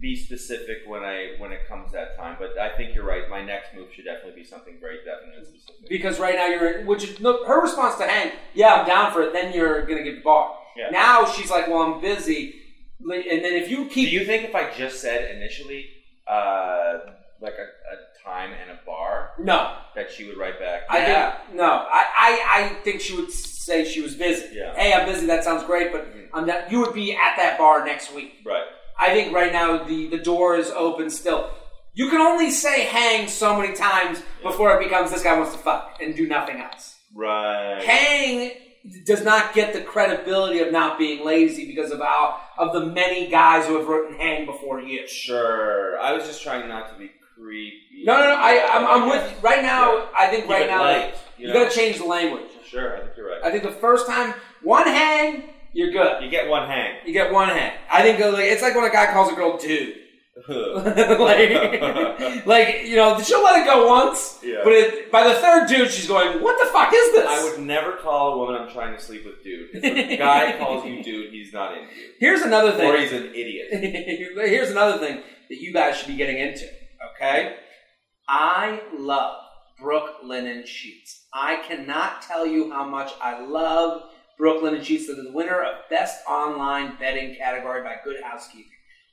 be 0.00 0.14
specific 0.16 0.78
when 0.86 1.02
I 1.02 1.34
when 1.38 1.50
it 1.52 1.66
comes 1.68 1.92
that 1.92 2.16
time, 2.16 2.36
but 2.38 2.58
I 2.58 2.76
think 2.76 2.94
you're 2.94 3.04
right. 3.04 3.28
My 3.28 3.44
next 3.44 3.74
move 3.74 3.92
should 3.92 4.04
definitely 4.04 4.40
be 4.42 4.46
something 4.46 4.76
very 4.80 4.98
definite 4.98 5.38
and 5.38 5.46
specific. 5.46 5.88
Because 5.88 6.20
right 6.20 6.36
now 6.36 6.46
you're, 6.46 6.84
which 6.84 7.18
look, 7.20 7.46
her 7.46 7.60
response 7.60 7.96
to 7.96 8.06
Hank, 8.06 8.34
yeah, 8.54 8.74
I'm 8.74 8.86
down 8.86 9.12
for 9.12 9.22
it. 9.22 9.32
Then 9.32 9.52
you're 9.52 9.84
gonna 9.86 10.04
get 10.04 10.22
bar. 10.22 10.56
Yeah. 10.76 10.90
Now 10.90 11.26
she's 11.26 11.50
like, 11.50 11.66
well, 11.66 11.82
I'm 11.82 12.00
busy. 12.00 12.54
And 13.00 13.10
then 13.44 13.54
if 13.54 13.70
you 13.70 13.86
keep, 13.86 14.10
Do 14.10 14.14
you 14.14 14.24
think 14.24 14.44
if 14.44 14.54
I 14.54 14.72
just 14.74 15.00
said 15.00 15.34
initially 15.34 15.88
uh, 16.26 16.98
like 17.40 17.54
a, 17.54 17.62
a 17.64 18.24
time 18.24 18.50
and 18.52 18.70
a 18.70 18.78
bar 18.84 19.30
no, 19.38 19.76
that 19.94 20.10
she 20.10 20.24
would 20.26 20.36
write 20.36 20.58
back? 20.60 20.82
I 20.88 20.98
yeah. 20.98 21.38
think 21.38 21.56
no. 21.56 21.64
I, 21.64 22.06
I 22.18 22.42
I 22.54 22.68
think 22.84 23.00
she 23.00 23.16
would 23.16 23.32
say 23.68 23.84
she 23.84 24.00
was 24.00 24.14
busy. 24.14 24.46
Yeah. 24.56 24.74
Hey, 24.74 24.92
I'm 24.92 25.06
busy. 25.06 25.26
That 25.26 25.44
sounds 25.44 25.62
great, 25.64 25.92
but 25.92 26.02
Mhm. 26.06 26.28
I'm 26.34 26.46
not. 26.46 26.70
You 26.72 26.80
would 26.80 26.94
be 26.94 27.12
at 27.12 27.36
that 27.36 27.56
bar 27.58 27.84
next 27.84 28.12
week. 28.14 28.32
right. 28.44 28.64
I 29.00 29.08
think 29.14 29.32
right 29.32 29.52
now 29.52 29.84
the 29.84 30.08
the 30.08 30.18
door 30.18 30.56
is 30.56 30.70
open 30.86 31.08
still. 31.10 31.50
You 31.94 32.10
can 32.10 32.20
only 32.20 32.50
say 32.50 32.82
hang 32.82 33.28
so 33.28 33.56
many 33.60 33.72
times 33.74 34.22
before 34.42 34.68
it 34.76 34.80
becomes 34.86 35.10
this 35.12 35.22
guy 35.22 35.36
wants 35.38 35.52
to 35.52 35.58
fuck 35.58 35.98
and 36.02 36.16
do 36.16 36.26
nothing 36.26 36.60
else. 36.60 36.96
Right. 37.14 37.80
Hang 37.82 38.52
does 39.04 39.22
not 39.24 39.52
get 39.54 39.72
the 39.72 39.80
credibility 39.82 40.60
of 40.60 40.72
not 40.72 40.98
being 40.98 41.24
lazy 41.24 41.64
because 41.66 41.90
of 41.90 41.98
how 42.00 42.40
of 42.56 42.72
the 42.72 42.84
many 42.86 43.28
guys 43.28 43.66
who 43.66 43.76
have 43.78 43.86
written 43.88 44.16
hang 44.16 44.46
before 44.46 44.80
you. 44.80 45.06
Sure. 45.06 45.98
I 46.00 46.12
was 46.12 46.24
just 46.24 46.42
trying 46.42 46.68
not 46.68 46.92
to 46.92 46.98
be 46.98 47.10
creepy. 47.36 48.02
No, 48.04 48.14
no, 48.18 48.26
no. 48.26 48.34
I, 48.34 48.52
I'm, 48.74 48.84
I'm 49.02 49.08
with 49.10 49.24
you. 49.30 49.36
Right 49.48 49.62
now, 49.62 49.96
Yeah. 49.96 50.04
I 50.18 50.26
think 50.28 50.42
Keep 50.44 50.50
right 50.56 50.66
now 50.68 50.82
light, 50.82 51.14
you, 51.36 51.48
you 51.48 51.54
know? 51.54 51.64
got 51.64 51.70
to 51.72 51.76
change 51.76 51.98
the 51.98 52.04
language. 52.04 52.50
Sure, 52.70 52.96
I 52.96 53.00
think 53.00 53.12
you're 53.16 53.28
right. 53.28 53.40
I 53.44 53.50
think 53.50 53.62
the 53.62 53.70
first 53.70 54.06
time 54.06 54.34
one 54.62 54.86
hang, 54.86 55.44
you're 55.72 55.90
good. 55.90 56.22
You 56.22 56.30
get 56.30 56.48
one 56.48 56.66
hang. 56.68 56.96
You 57.06 57.12
get 57.12 57.32
one 57.32 57.48
hang. 57.48 57.72
I 57.90 58.02
think 58.02 58.20
uh, 58.20 58.32
like, 58.32 58.44
it's 58.44 58.62
like 58.62 58.74
when 58.74 58.84
a 58.84 58.90
guy 58.90 59.06
calls 59.12 59.32
a 59.32 59.34
girl 59.34 59.56
dude. 59.58 59.94
like, 60.48 62.46
like 62.46 62.84
you 62.86 62.94
know, 62.96 63.20
she'll 63.20 63.42
let 63.42 63.60
it 63.60 63.64
go 63.66 63.88
once, 63.88 64.38
Yeah. 64.42 64.60
but 64.62 64.72
it, 64.72 65.10
by 65.10 65.26
the 65.26 65.34
third 65.34 65.68
dude, 65.68 65.90
she's 65.90 66.06
going, 66.06 66.40
"What 66.42 66.56
the 66.64 66.70
fuck 66.72 66.92
is 66.94 67.12
this?" 67.12 67.26
I 67.28 67.42
would 67.42 67.60
never 67.66 67.92
call 67.96 68.34
a 68.34 68.38
woman 68.38 68.54
I'm 68.62 68.70
trying 68.70 68.94
to 68.96 69.02
sleep 69.02 69.24
with 69.24 69.42
dude. 69.42 69.68
If 69.74 69.82
a 70.12 70.16
guy 70.16 70.56
calls 70.58 70.84
you 70.86 71.02
dude, 71.02 71.32
he's 71.32 71.52
not 71.52 71.76
into 71.76 71.92
you. 71.94 72.12
Here's 72.20 72.42
another 72.42 72.72
thing. 72.72 72.88
Or 72.88 72.96
he's 72.98 73.12
an 73.12 73.26
idiot. 73.34 73.68
Here's 73.72 74.70
another 74.70 74.98
thing 74.98 75.16
that 75.48 75.60
you 75.60 75.72
guys 75.72 75.96
should 75.96 76.06
be 76.08 76.16
getting 76.16 76.38
into. 76.38 76.66
Okay, 77.16 77.56
I 78.28 78.80
love 78.96 79.36
Brooklinen 79.82 80.66
Sheets. 80.66 81.17
I 81.32 81.56
cannot 81.66 82.22
tell 82.22 82.46
you 82.46 82.70
how 82.70 82.84
much 82.84 83.12
I 83.20 83.40
love 83.44 84.10
Brooklinen 84.40 84.82
Sheets. 84.84 85.06
The 85.06 85.30
winner 85.32 85.62
of 85.62 85.88
Best 85.90 86.24
Online 86.26 86.96
Betting 86.98 87.36
category 87.36 87.82
by 87.82 87.96
Good 88.04 88.22
Housekeeping. 88.22 88.70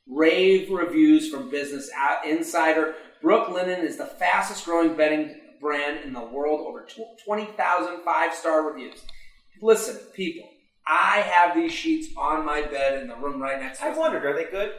Rave 0.07 0.70
reviews 0.70 1.30
from 1.30 1.49
Business 1.49 1.89
Insider. 2.26 2.95
Brooklinen 3.24 3.84
is 3.84 3.97
the 3.97 4.05
fastest 4.05 4.66
growing 4.66 4.95
bedding 4.95 5.36
brand 5.59 6.03
in 6.05 6.13
the 6.13 6.24
world. 6.24 6.61
Over 6.68 6.86
tw- 6.86 7.20
20,000 7.26 8.03
five 8.03 8.34
star 8.34 8.72
reviews. 8.72 8.99
Listen, 9.61 9.97
people, 10.13 10.47
I 10.88 11.22
have 11.22 11.55
these 11.55 11.72
sheets 11.72 12.13
on 12.18 12.45
my 12.45 12.61
bed 12.61 13.01
in 13.01 13.07
the 13.07 13.16
room 13.16 13.41
right 13.41 13.59
next 13.59 13.80
to 13.80 13.86
me. 13.86 13.91
I've 13.91 13.97
wondered, 13.97 14.26
are 14.26 14.36
they 14.36 14.45
good? 14.51 14.74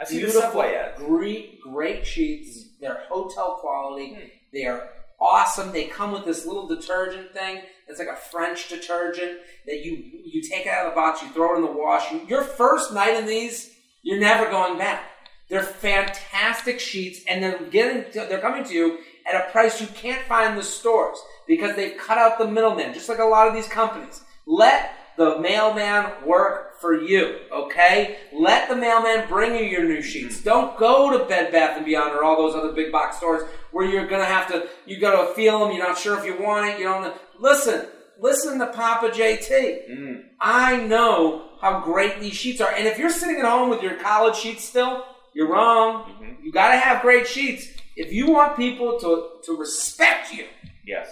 I 0.00 0.04
see 0.04 0.14
the 0.16 0.20
Beautiful, 0.22 0.42
subway 0.42 0.74
ads. 0.74 0.98
great, 0.98 1.60
great 1.60 2.06
sheets. 2.06 2.68
They're 2.80 3.02
hotel 3.08 3.58
quality. 3.60 4.14
Hmm. 4.14 4.20
They 4.52 4.64
are 4.64 4.88
awesome. 5.22 5.72
They 5.72 5.84
come 5.84 6.12
with 6.12 6.24
this 6.24 6.44
little 6.44 6.66
detergent 6.66 7.32
thing. 7.32 7.62
It's 7.88 7.98
like 7.98 8.08
a 8.08 8.16
French 8.16 8.68
detergent 8.68 9.38
that 9.66 9.84
you 9.84 10.02
you 10.24 10.42
take 10.42 10.66
it 10.66 10.68
out 10.68 10.86
of 10.86 10.92
the 10.92 10.96
box, 10.96 11.22
you 11.22 11.28
throw 11.28 11.54
it 11.54 11.56
in 11.56 11.62
the 11.62 11.70
wash. 11.70 12.10
You, 12.10 12.20
your 12.26 12.42
first 12.42 12.92
night 12.92 13.14
in 13.16 13.26
these, 13.26 13.74
you're 14.02 14.20
never 14.20 14.50
going 14.50 14.78
back. 14.78 15.04
They're 15.48 15.62
fantastic 15.62 16.80
sheets, 16.80 17.20
and 17.28 17.42
they're 17.42 17.62
getting 17.66 18.10
to, 18.12 18.26
they're 18.28 18.40
coming 18.40 18.64
to 18.64 18.72
you 18.72 18.98
at 19.26 19.34
a 19.34 19.50
price 19.50 19.80
you 19.80 19.86
can't 19.88 20.26
find 20.26 20.52
in 20.52 20.56
the 20.56 20.64
stores 20.64 21.18
because 21.46 21.76
they've 21.76 21.98
cut 21.98 22.18
out 22.18 22.38
the 22.38 22.48
middleman, 22.48 22.94
just 22.94 23.08
like 23.08 23.18
a 23.18 23.24
lot 23.24 23.48
of 23.48 23.54
these 23.54 23.68
companies. 23.68 24.22
Let 24.46 24.92
the 25.16 25.38
mailman 25.38 26.10
work 26.24 26.71
for 26.82 27.00
you, 27.00 27.38
okay? 27.50 28.18
Let 28.34 28.68
the 28.68 28.76
mailman 28.76 29.26
bring 29.28 29.54
you 29.56 29.64
your 29.64 29.84
new 29.84 30.02
sheets. 30.02 30.42
Don't 30.42 30.76
go 30.76 31.16
to 31.16 31.24
Bed 31.24 31.50
Bath 31.50 31.78
and 31.78 31.86
Beyond 31.86 32.12
or 32.12 32.22
all 32.24 32.36
those 32.36 32.54
other 32.54 32.72
big 32.72 32.92
box 32.92 33.16
stores 33.16 33.44
where 33.70 33.86
you're 33.86 34.06
gonna 34.06 34.26
have 34.26 34.48
to. 34.48 34.68
You 34.84 35.00
got 35.00 35.26
to 35.26 35.32
feel 35.34 35.60
them. 35.60 35.74
You're 35.74 35.86
not 35.88 35.96
sure 35.96 36.18
if 36.18 36.26
you 36.26 36.36
want 36.38 36.66
it. 36.68 36.78
You 36.78 36.84
don't. 36.84 37.02
know. 37.02 37.14
Listen, 37.38 37.86
listen 38.20 38.58
to 38.58 38.66
Papa 38.66 39.08
JT. 39.08 39.90
Mm. 39.90 40.24
I 40.40 40.76
know 40.76 41.48
how 41.62 41.80
great 41.80 42.20
these 42.20 42.34
sheets 42.34 42.60
are. 42.60 42.72
And 42.74 42.86
if 42.86 42.98
you're 42.98 43.08
sitting 43.10 43.36
at 43.38 43.44
home 43.46 43.70
with 43.70 43.82
your 43.82 43.94
college 43.94 44.36
sheets 44.36 44.64
still, 44.64 45.04
you're 45.32 45.48
wrong. 45.48 46.12
Mhm. 46.20 46.44
You 46.44 46.52
got 46.52 46.72
to 46.72 46.76
have 46.76 47.00
great 47.00 47.26
sheets. 47.26 47.68
If 47.96 48.12
you 48.12 48.26
want 48.30 48.56
people 48.56 48.98
to 49.00 49.28
to 49.46 49.56
respect 49.56 50.32
you, 50.32 50.46
Yes. 50.84 51.08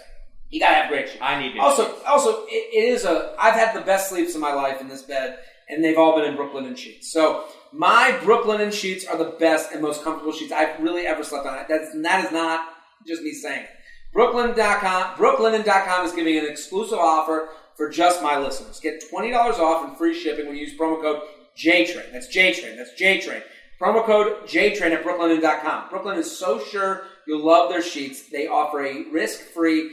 you 0.51 0.59
got 0.61 0.71
to 0.71 0.75
have 0.77 0.89
great 0.91 1.09
sheets. 1.09 1.23
I 1.23 1.41
need. 1.41 1.59
Also, 1.59 1.95
also, 2.05 2.45
it, 2.47 2.75
it 2.75 2.85
is 2.93 3.05
a. 3.05 3.35
I've 3.39 3.55
had 3.55 3.75
the 3.75 3.81
best 3.83 4.09
sleeps 4.11 4.35
of 4.35 4.41
my 4.41 4.53
life 4.53 4.81
in 4.81 4.89
this 4.89 5.03
bed, 5.03 5.39
and 5.71 5.85
they've 5.85 5.99
all 5.99 6.19
been 6.19 6.29
in 6.29 6.37
Brooklinen 6.37 6.77
sheets. 6.77 7.13
So 7.13 7.45
my 7.73 8.19
Brooklinen 8.23 8.73
sheets 8.73 9.07
are 9.07 9.17
the 9.17 9.37
best 9.39 9.73
and 9.73 9.81
most 9.81 10.03
comfortable 10.03 10.33
sheets 10.33 10.53
I've 10.53 10.81
really 10.81 11.07
ever 11.07 11.23
slept 11.23 11.47
on. 11.47 11.65
That's 11.69 11.93
that 12.03 12.25
is 12.25 12.33
not 12.33 12.69
just 13.07 13.23
me 13.23 13.33
saying 13.33 13.63
it. 13.63 13.71
Brooklyn.com, 14.13 15.15
Brooklinen.com 15.15 16.07
is 16.07 16.13
giving 16.13 16.37
an 16.37 16.47
exclusive 16.47 16.99
offer 16.99 17.51
for 17.77 17.89
just 17.89 18.23
my 18.23 18.39
listeners. 18.39 18.81
Get 18.81 19.09
twenty 19.09 19.31
dollars 19.31 19.57
off 19.57 19.89
and 19.89 19.97
free 19.97 20.15
shipping 20.15 20.47
when 20.47 20.57
you 20.57 20.67
use 20.67 20.79
promo 20.79 21.01
code 21.01 21.23
JTrain. 21.57 22.13
That's 22.13 22.35
JTrain. 22.35 22.77
That's 22.77 23.01
JTrain. 23.01 23.43
Promo 23.81 24.05
code 24.05 24.47
JTrain 24.47 24.93
at 24.93 25.03
Brooklinen.com. 25.03 25.89
Brooklyn 25.89 26.19
is 26.19 26.39
so 26.39 26.63
sure 26.63 27.05
you'll 27.27 27.45
love 27.45 27.71
their 27.71 27.83
sheets. 27.83 28.29
They 28.29 28.47
offer 28.47 28.85
a 28.85 29.05
risk-free 29.11 29.91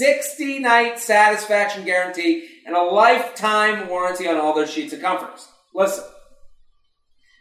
60-night 0.00 0.98
satisfaction 0.98 1.84
guarantee 1.84 2.48
and 2.66 2.76
a 2.76 2.82
lifetime 2.82 3.88
warranty 3.88 4.28
on 4.28 4.36
all 4.36 4.54
their 4.54 4.66
sheets 4.66 4.92
and 4.92 5.00
comforters. 5.00 5.48
Listen, 5.74 6.04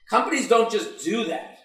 companies 0.09 0.47
don't 0.47 0.71
just 0.71 1.03
do 1.03 1.25
that. 1.25 1.57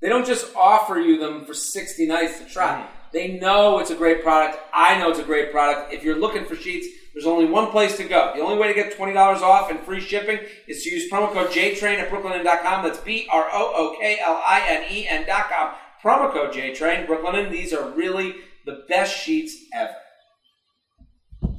They 0.00 0.08
don't 0.08 0.26
just 0.26 0.54
offer 0.56 0.98
you 0.98 1.18
them 1.18 1.44
for 1.44 1.54
60 1.54 2.06
nights 2.06 2.38
to 2.40 2.46
try. 2.46 2.80
Mm-hmm. 2.80 2.92
They 3.12 3.38
know 3.38 3.78
it's 3.78 3.90
a 3.90 3.94
great 3.94 4.22
product. 4.22 4.58
I 4.74 4.98
know 4.98 5.10
it's 5.10 5.18
a 5.18 5.24
great 5.24 5.52
product. 5.52 5.92
If 5.92 6.02
you're 6.02 6.18
looking 6.18 6.44
for 6.44 6.56
sheets, 6.56 6.86
there's 7.14 7.26
only 7.26 7.46
one 7.46 7.70
place 7.70 7.96
to 7.96 8.04
go. 8.04 8.32
The 8.34 8.42
only 8.42 8.58
way 8.58 8.68
to 8.68 8.74
get 8.74 8.96
$20 8.96 9.16
off 9.16 9.70
and 9.70 9.80
free 9.80 10.00
shipping 10.00 10.38
is 10.66 10.82
to 10.82 10.90
use 10.90 11.10
promo 11.10 11.32
code 11.32 11.50
JTrain 11.50 11.98
at 11.98 12.10
brooklinen.com. 12.10 12.84
That's 12.84 12.98
B 12.98 13.26
R 13.30 13.48
O 13.52 13.72
O 13.74 13.96
K 13.98 14.18
L 14.20 14.42
I 14.46 14.62
N 14.68 14.84
E 14.90 15.08
N.com. 15.08 15.70
Promo 16.02 16.30
code 16.30 16.52
JTrain, 16.52 17.06
Brooklinen. 17.06 17.50
These 17.50 17.72
are 17.72 17.90
really 17.90 18.34
the 18.66 18.84
best 18.88 19.16
sheets 19.16 19.56
ever. 19.72 19.96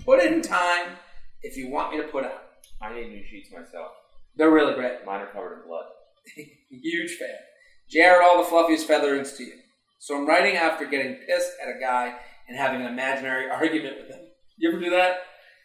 put 0.05 0.23
in 0.23 0.41
time 0.41 0.97
if 1.41 1.57
you 1.57 1.69
want 1.69 1.91
me 1.91 1.97
to 2.01 2.07
put 2.07 2.23
out. 2.25 2.43
I 2.81 2.93
need 2.93 3.09
new 3.09 3.23
sheets 3.23 3.49
myself. 3.51 3.91
They're 4.35 4.51
really 4.51 4.75
great. 4.75 5.05
Mine 5.05 5.21
are 5.21 5.27
covered 5.31 5.61
in 5.61 5.67
blood. 5.67 5.85
Huge 6.69 7.11
fan. 7.17 7.29
Jared, 7.89 8.21
all 8.23 8.37
the 8.43 8.49
fluffiest 8.49 8.87
featherings 8.87 9.33
to 9.37 9.43
you. 9.43 9.53
So 9.99 10.15
I'm 10.15 10.27
writing 10.27 10.55
after 10.57 10.85
getting 10.85 11.15
pissed 11.27 11.51
at 11.61 11.69
a 11.75 11.79
guy 11.79 12.13
and 12.47 12.57
having 12.57 12.81
an 12.81 12.87
imaginary 12.87 13.49
argument 13.49 13.95
with 13.97 14.09
him. 14.15 14.25
You 14.57 14.69
ever 14.71 14.79
do 14.79 14.89
that? 14.91 15.17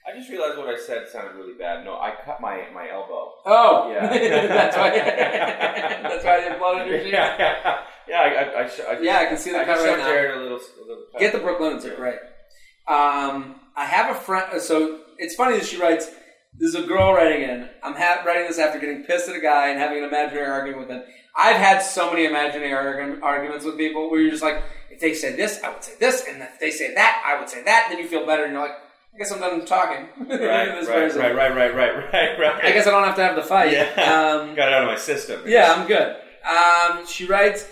I 0.04 0.18
just 0.18 0.30
realized 0.30 0.58
what 0.58 0.68
I 0.68 0.76
said 0.78 1.06
sounded 1.08 1.36
really 1.36 1.54
bad. 1.56 1.84
No, 1.84 1.92
I 1.94 2.14
cut 2.24 2.40
my 2.40 2.66
my 2.74 2.90
elbow. 2.90 3.34
Oh, 3.46 3.90
Yeah. 3.92 4.08
that's 4.48 4.76
why. 4.76 4.90
that's 4.90 6.24
why 6.24 6.36
I 6.36 6.40
didn't 6.40 6.58
blood 6.58 6.80
on 6.80 6.88
your 6.88 6.96
yeah, 7.02 7.36
yeah, 7.38 7.76
yeah. 8.08 8.16
I, 8.20 8.26
I, 8.26 8.64
I, 8.64 8.68
sh- 8.68 8.80
I, 8.88 8.98
Yeah, 9.00 9.18
I 9.18 9.26
can 9.26 9.36
see 9.38 9.52
the 9.52 9.60
I 9.60 9.64
cut 9.64 9.78
right 9.78 9.98
now. 9.98 10.04
Jared 10.08 10.36
a 10.38 10.42
little, 10.42 10.58
a 10.58 10.80
little. 10.88 11.04
Get 11.20 11.32
the 11.32 11.38
Brooklinens 11.38 11.84
are 11.84 11.94
great. 11.94 12.18
Um, 12.88 13.60
I 13.76 13.84
have 13.84 14.14
a 14.14 14.18
friend. 14.18 14.60
So 14.60 15.01
it's 15.18 15.34
funny 15.34 15.58
that 15.58 15.66
she 15.66 15.76
writes. 15.78 16.10
This 16.54 16.74
is 16.74 16.84
a 16.84 16.86
girl 16.86 17.14
writing 17.14 17.48
in. 17.48 17.66
I'm 17.82 17.94
ha- 17.94 18.22
writing 18.26 18.46
this 18.46 18.58
after 18.58 18.78
getting 18.78 19.04
pissed 19.04 19.26
at 19.26 19.34
a 19.34 19.40
guy 19.40 19.68
and 19.70 19.78
having 19.78 19.98
an 19.98 20.04
imaginary 20.04 20.46
argument 20.50 20.80
with 20.80 20.90
him. 20.90 21.02
I've 21.34 21.56
had 21.56 21.78
so 21.78 22.10
many 22.10 22.26
imaginary 22.26 22.72
argu- 22.72 23.22
arguments 23.22 23.64
with 23.64 23.78
people 23.78 24.10
where 24.10 24.20
you're 24.20 24.30
just 24.30 24.42
like, 24.42 24.62
if 24.90 25.00
they 25.00 25.14
say 25.14 25.34
this, 25.34 25.58
I 25.64 25.70
would 25.72 25.82
say 25.82 25.92
this, 25.98 26.26
and 26.28 26.42
if 26.42 26.60
they 26.60 26.70
say 26.70 26.94
that, 26.94 27.22
I 27.26 27.40
would 27.40 27.48
say 27.48 27.62
that. 27.64 27.86
Then 27.88 27.98
you 28.00 28.06
feel 28.06 28.26
better, 28.26 28.44
and 28.44 28.52
you're 28.52 28.60
like, 28.60 28.76
I 29.14 29.18
guess 29.18 29.32
I'm 29.32 29.40
done 29.40 29.64
talking. 29.64 30.08
Right, 30.28 30.38
right, 30.68 30.86
person. 30.86 31.20
right, 31.22 31.34
right, 31.34 31.54
right, 31.56 31.74
right, 31.74 31.94
right, 32.12 32.38
right. 32.38 32.64
I 32.64 32.72
guess 32.72 32.86
I 32.86 32.90
don't 32.90 33.04
have 33.04 33.16
to 33.16 33.22
have 33.24 33.36
the 33.36 33.42
fight. 33.42 33.72
Yeah. 33.72 33.88
Um, 33.94 34.54
Got 34.54 34.68
it 34.68 34.74
out 34.74 34.82
of 34.82 34.88
my 34.88 34.96
system. 34.96 35.40
yeah, 35.46 35.72
I'm 35.74 35.86
good. 35.88 36.16
Um, 36.44 37.06
she 37.06 37.24
writes, 37.24 37.66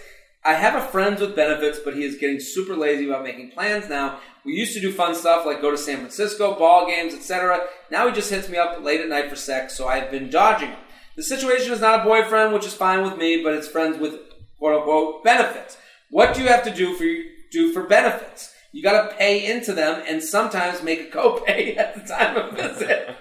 I 0.45 0.55
have 0.55 0.75
a 0.75 0.87
friends 0.87 1.21
with 1.21 1.37
benefits, 1.37 1.79
but 1.85 1.95
he 1.95 2.05
is 2.05 2.17
getting 2.17 2.41
super 2.41 2.75
lazy 2.75 3.07
about 3.07 3.25
making 3.25 3.51
plans 3.51 3.89
now. 3.89 4.21
We 4.45 4.55
used 4.55 4.73
to 4.75 4.81
do 4.81 4.91
fun 4.91 5.15
stuff 5.15 5.45
like 5.45 5.61
go 5.61 5.71
to 5.71 5.77
San 5.77 5.99
Francisco, 5.99 6.59
ball 6.59 6.87
games, 6.87 7.13
etc. 7.13 7.61
Now 7.91 8.09
he 8.09 8.15
just 8.15 8.31
hits 8.31 8.49
me 8.49 8.57
up 8.57 8.83
late 8.83 9.01
at 9.01 9.09
night 9.09 9.29
for 9.29 9.37
sex, 9.37 9.77
so 9.77 9.87
I've 9.87 10.11
been 10.11 10.31
dodging 10.31 10.71
him. 10.71 10.79
The 11.17 11.23
situation 11.23 11.73
is 11.73 11.81
not 11.81 12.01
a 12.01 12.05
boyfriend, 12.05 12.55
which 12.55 12.65
is 12.65 12.73
fine 12.73 13.03
with 13.03 13.19
me, 13.19 13.43
but 13.43 13.53
it's 13.53 13.69
friends 13.69 13.99
with 13.99 14.15
quote 14.59 14.77
unquote 14.79 15.23
benefits. 15.25 15.77
What 16.09 16.35
do 16.35 16.43
you 16.43 16.49
have 16.49 16.65
to 16.65 16.75
do 16.75 16.95
for 16.95 17.05
do 17.53 17.73
for 17.73 17.83
benefits? 17.83 18.55
You 18.73 18.83
got 18.83 19.11
to 19.11 19.17
pay 19.17 19.51
into 19.53 19.73
them 19.75 20.03
and 20.07 20.23
sometimes 20.23 20.83
make 20.83 21.01
a 21.01 21.17
copay 21.17 21.77
at 21.79 21.95
the 21.95 22.15
time 22.15 22.37
of 22.37 22.57
visit. 22.57 23.15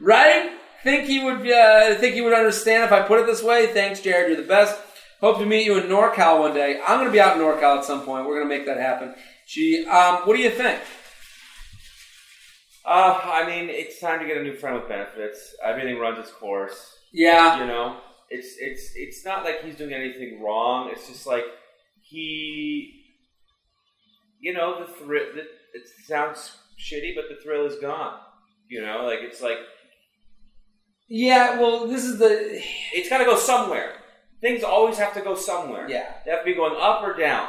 right? 0.00 0.52
Think 0.84 1.06
he 1.06 1.22
would 1.22 1.50
uh, 1.50 1.96
think 1.96 2.14
he 2.14 2.20
would 2.20 2.32
understand 2.32 2.84
if 2.84 2.92
I 2.92 3.02
put 3.02 3.20
it 3.20 3.26
this 3.26 3.42
way. 3.42 3.66
Thanks, 3.66 4.00
Jared. 4.00 4.28
You're 4.30 4.40
the 4.40 4.48
best. 4.48 4.78
Hope 5.20 5.38
to 5.38 5.46
meet 5.46 5.64
you 5.66 5.76
in 5.78 5.84
NorCal 5.84 6.38
one 6.38 6.54
day. 6.54 6.80
I'm 6.86 6.98
going 6.98 7.08
to 7.08 7.12
be 7.12 7.20
out 7.20 7.36
in 7.36 7.42
NorCal 7.42 7.78
at 7.78 7.84
some 7.84 8.02
point. 8.02 8.26
We're 8.26 8.38
going 8.38 8.48
to 8.48 8.56
make 8.56 8.66
that 8.66 8.78
happen. 8.78 9.14
She, 9.46 9.84
um, 9.86 10.20
what 10.26 10.36
do 10.36 10.42
you 10.42 10.50
think? 10.50 10.80
Uh, 12.84 13.20
I 13.24 13.46
mean, 13.46 13.68
it's 13.68 14.00
time 14.00 14.20
to 14.20 14.26
get 14.26 14.36
a 14.36 14.42
new 14.42 14.54
friend 14.54 14.76
with 14.76 14.88
benefits. 14.88 15.54
Everything 15.62 15.98
runs 15.98 16.18
its 16.18 16.30
course. 16.30 16.98
Yeah, 17.12 17.60
You 17.60 17.66
know, 17.66 17.96
it's 18.30 18.56
it's 18.58 18.92
it's 18.94 19.24
not 19.24 19.44
like 19.44 19.62
he's 19.64 19.76
doing 19.76 19.92
anything 19.94 20.42
wrong. 20.42 20.90
It's 20.92 21.08
just 21.08 21.26
like 21.26 21.44
he, 22.02 23.02
you 24.40 24.52
know, 24.52 24.84
the 24.84 24.92
thrill. 24.92 25.24
It 25.74 25.88
sounds 26.06 26.52
shitty, 26.78 27.14
but 27.14 27.24
the 27.28 27.42
thrill 27.42 27.66
is 27.66 27.76
gone. 27.76 28.18
You 28.68 28.82
know, 28.82 29.04
like 29.04 29.20
it's 29.22 29.40
like 29.40 29.58
yeah. 31.08 31.58
Well, 31.58 31.86
this 31.88 32.04
is 32.04 32.18
the 32.18 32.60
it's 32.94 33.08
got 33.08 33.18
to 33.18 33.24
go 33.24 33.36
somewhere. 33.36 33.94
Things 34.40 34.62
always 34.62 34.98
have 34.98 35.14
to 35.14 35.20
go 35.20 35.34
somewhere. 35.34 35.88
yeah. 35.88 36.12
they 36.24 36.30
have 36.30 36.40
to 36.40 36.44
be 36.44 36.54
going 36.54 36.76
up 36.80 37.02
or 37.02 37.14
down. 37.16 37.48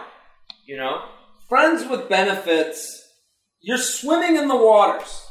You 0.65 0.77
know, 0.77 1.03
Friends 1.47 1.87
with 1.89 2.07
benefits. 2.09 2.95
You're 3.61 3.77
swimming 3.77 4.35
in 4.37 4.47
the 4.47 4.55
waters. 4.55 5.25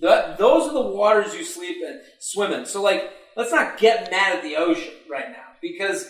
That, 0.00 0.36
those 0.38 0.68
are 0.68 0.74
the 0.74 0.82
waters 0.94 1.34
you 1.34 1.42
sleep 1.44 1.78
in, 1.82 2.00
swim 2.20 2.52
in. 2.52 2.66
So, 2.66 2.82
like, 2.82 3.10
let's 3.36 3.50
not 3.50 3.78
get 3.78 4.10
mad 4.10 4.36
at 4.36 4.42
the 4.42 4.56
ocean 4.56 4.92
right 5.10 5.30
now 5.30 5.42
because 5.62 6.08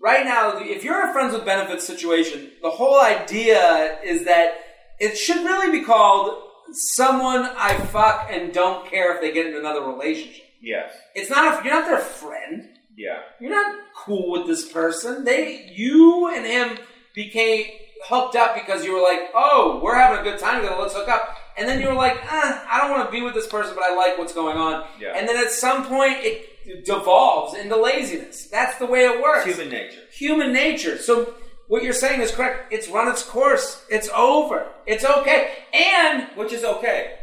right 0.00 0.24
now, 0.24 0.56
if 0.58 0.84
you're 0.84 1.02
in 1.02 1.10
a 1.10 1.12
friends 1.12 1.34
with 1.34 1.44
benefits 1.44 1.84
situation, 1.84 2.52
the 2.62 2.70
whole 2.70 3.00
idea 3.00 3.98
is 4.04 4.24
that 4.26 4.54
it 5.00 5.16
should 5.18 5.44
really 5.44 5.76
be 5.76 5.84
called 5.84 6.40
someone 6.72 7.48
I 7.56 7.76
fuck 7.76 8.28
and 8.30 8.52
don't 8.52 8.88
care 8.88 9.14
if 9.16 9.20
they 9.20 9.32
get 9.32 9.46
in 9.46 9.56
another 9.56 9.82
relationship. 9.82 10.44
yes, 10.62 10.92
It's 11.16 11.28
not 11.30 11.58
if 11.58 11.64
you're 11.64 11.74
not 11.74 11.86
their 11.88 11.98
friend. 11.98 12.68
yeah, 12.96 13.18
You're 13.40 13.50
not 13.50 13.80
cool 14.04 14.30
with 14.30 14.46
this 14.46 14.70
person. 14.70 15.24
They, 15.24 15.70
you 15.74 16.32
and 16.34 16.44
him 16.44 16.78
became 17.14 17.66
hooked 18.06 18.36
up 18.36 18.54
because 18.54 18.84
you 18.84 18.92
were 18.92 19.02
like, 19.02 19.30
oh, 19.34 19.80
we're 19.82 19.96
having 19.96 20.20
a 20.20 20.22
good 20.22 20.38
time 20.38 20.60
together. 20.60 20.80
Let's 20.80 20.94
hook 20.94 21.08
up. 21.08 21.36
And 21.56 21.68
then 21.68 21.80
you 21.80 21.88
were 21.88 21.94
like, 21.94 22.16
eh, 22.16 22.64
I 22.70 22.78
don't 22.80 22.90
want 22.90 23.06
to 23.08 23.12
be 23.12 23.22
with 23.22 23.34
this 23.34 23.46
person, 23.46 23.74
but 23.74 23.84
I 23.84 23.94
like 23.94 24.18
what's 24.18 24.34
going 24.34 24.56
on. 24.56 24.86
Yeah. 25.00 25.16
And 25.16 25.28
then 25.28 25.36
at 25.36 25.50
some 25.50 25.86
point, 25.86 26.16
it 26.18 26.84
devolves 26.84 27.54
into 27.54 27.76
laziness. 27.76 28.46
That's 28.46 28.78
the 28.78 28.86
way 28.86 29.04
it 29.04 29.22
works. 29.22 29.46
it's 29.46 29.56
human 29.56 29.72
nature. 29.72 30.00
Human 30.12 30.52
nature. 30.52 30.98
So 30.98 31.34
what 31.68 31.82
you're 31.82 31.92
saying 31.92 32.20
is 32.20 32.30
correct. 32.30 32.72
It's 32.72 32.88
run 32.88 33.08
its 33.08 33.22
course. 33.22 33.84
It's 33.88 34.08
over. 34.08 34.66
It's 34.86 35.04
okay. 35.04 35.52
And 35.72 36.28
Which 36.36 36.52
is 36.52 36.64
okay. 36.64 37.14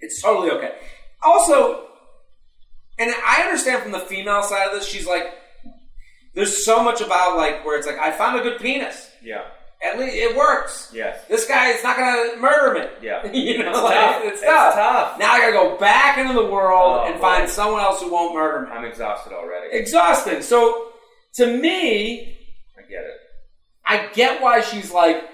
it's 0.00 0.22
totally 0.22 0.50
okay. 0.52 0.72
Also, 1.22 1.86
and 2.98 3.12
I 3.26 3.42
understand 3.42 3.82
from 3.82 3.92
the 3.92 4.00
female 4.00 4.42
side 4.42 4.66
of 4.68 4.72
this, 4.72 4.86
she's 4.86 5.06
like, 5.06 5.34
there's 6.34 6.64
so 6.64 6.82
much 6.82 7.00
about 7.00 7.36
like 7.36 7.64
where 7.64 7.76
it's 7.78 7.86
like, 7.86 7.98
I 7.98 8.10
found 8.12 8.38
a 8.38 8.42
good 8.42 8.60
penis. 8.60 9.10
Yeah. 9.22 9.42
At 9.82 9.98
least 9.98 10.14
it 10.14 10.36
works. 10.36 10.90
Yes. 10.94 11.24
This 11.28 11.46
guy 11.46 11.70
is 11.70 11.82
not 11.82 11.96
gonna 11.96 12.36
murder 12.40 12.78
me. 12.80 12.86
Yeah. 13.02 13.26
you 13.32 13.58
know, 13.58 13.70
It's 13.70 13.80
like, 13.82 13.94
tough. 13.94 14.22
it's 14.24 14.32
It's 14.38 14.44
tough. 14.44 14.74
tough. 14.74 15.18
Now 15.18 15.32
I 15.32 15.40
gotta 15.40 15.52
go 15.52 15.76
back 15.78 16.18
into 16.18 16.34
the 16.34 16.44
world 16.46 17.00
Oh, 17.02 17.06
and 17.06 17.14
boy. 17.16 17.20
find 17.22 17.48
someone 17.48 17.80
else 17.80 18.00
who 18.02 18.10
won't 18.12 18.34
murder 18.34 18.66
me. 18.66 18.72
I'm 18.72 18.84
exhausted 18.84 19.32
already. 19.32 19.74
Exhausting. 19.76 20.42
So 20.42 20.88
to 21.36 21.46
me, 21.58 22.36
I 22.78 22.82
get 22.82 23.04
it. 23.04 23.16
I 23.86 24.06
get 24.12 24.40
why 24.42 24.60
she's 24.60 24.92
like, 24.92 25.24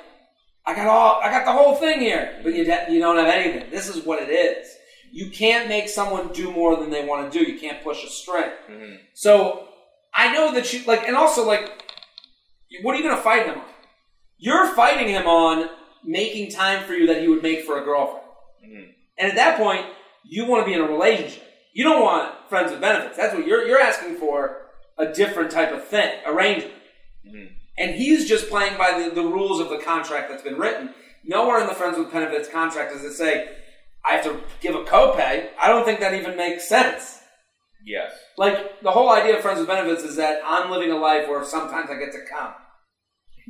I 0.64 0.74
got 0.74 0.86
all, 0.86 1.20
I 1.22 1.30
got 1.30 1.44
the 1.44 1.53
whole 1.53 1.74
thing 1.74 2.01
here, 2.01 2.40
but 2.42 2.55
you 2.55 2.62
you 2.88 3.01
don't 3.01 3.16
have 3.18 3.28
anything. 3.28 3.70
This 3.70 3.88
is 3.88 4.05
what 4.05 4.22
it 4.22 4.30
is. 4.30 4.66
You 5.12 5.30
can't 5.30 5.68
make 5.68 5.88
someone 5.88 6.32
do 6.32 6.51
more 6.51 6.76
than 6.76 6.90
they 6.90 7.05
want 7.05 7.30
to 7.32 7.38
do. 7.38 7.44
You 7.51 7.59
can't 7.59 7.82
push 7.84 8.03
a 8.05 8.09
string. 8.09 8.51
Mhm. 8.70 8.99
So 9.14 9.68
I 10.17 10.33
know 10.33 10.53
that 10.55 10.67
she 10.67 10.85
like, 10.87 11.07
and 11.07 11.14
also 11.17 11.47
like, 11.47 11.71
what 12.83 12.95
are 12.95 12.99
you 12.99 13.05
going 13.05 13.17
to 13.17 13.23
fight 13.23 13.47
him 13.47 13.59
on? 13.59 13.64
You're 14.39 14.75
fighting 14.75 15.09
him 15.09 15.27
on 15.27 15.69
making 16.05 16.51
time 16.51 16.85
for 16.85 16.95
you 16.95 17.07
that 17.09 17.21
he 17.21 17.29
would 17.29 17.43
make 17.43 17.64
for 17.64 17.81
a 17.81 17.85
girlfriend. 17.85 18.25
Mhm. 18.64 18.95
And 19.19 19.31
at 19.31 19.37
that 19.37 19.57
point, 19.59 19.87
you 20.25 20.47
want 20.47 20.62
to 20.62 20.67
be 20.67 20.73
in 20.75 20.81
a 20.81 20.87
relationship. 20.87 21.43
You 21.73 21.85
don't 21.85 22.03
want 22.03 22.35
friends 22.49 22.71
with 22.71 22.81
benefits. 22.81 23.17
That's 23.17 23.35
what 23.35 23.47
you're 23.47 23.67
you're 23.67 23.81
asking 23.81 24.17
for 24.17 24.62
a 24.99 25.07
different 25.12 25.51
type 25.51 25.73
of 25.73 25.87
thing, 25.87 26.11
arrangement. 26.25 26.75
Mhm. 27.27 27.51
And 27.79 27.95
he's 27.95 28.27
just 28.27 28.49
playing 28.49 28.79
by 28.79 28.99
the, 28.99 29.11
the 29.11 29.23
rules 29.23 29.61
of 29.61 29.69
the 29.69 29.79
contract 29.79 30.31
that's 30.31 30.43
been 30.43 30.57
written. 30.57 30.95
Nowhere 31.25 31.61
in 31.61 31.67
the 31.67 31.75
friends 31.75 31.99
with 31.99 32.12
benefits 32.12 32.49
contract 32.49 32.93
does 32.93 33.05
it 33.05 33.12
say 33.12 33.49
I 34.05 34.12
have 34.17 34.25
to 34.25 34.41
give 34.61 34.75
a 34.75 34.85
copay. 34.85 35.49
I 35.59 35.69
don't 35.69 35.85
think 35.85 36.01
that 36.01 36.14
even 36.14 36.37
makes 36.37 36.69
sense. 36.69 37.21
Yes. 37.87 38.12
Like 38.37 38.80
the 38.82 38.91
whole 38.91 39.09
idea 39.11 39.37
of 39.37 39.43
friends 39.43 39.61
with 39.61 39.68
benefits 39.68 40.03
is 40.03 40.16
that 40.16 40.41
I'm 40.45 40.70
living 40.70 40.91
a 40.91 40.97
life 40.97 41.28
where 41.28 41.45
sometimes 41.45 41.89
I 41.89 41.95
get 41.99 42.12
to 42.12 42.18
come. 42.28 42.53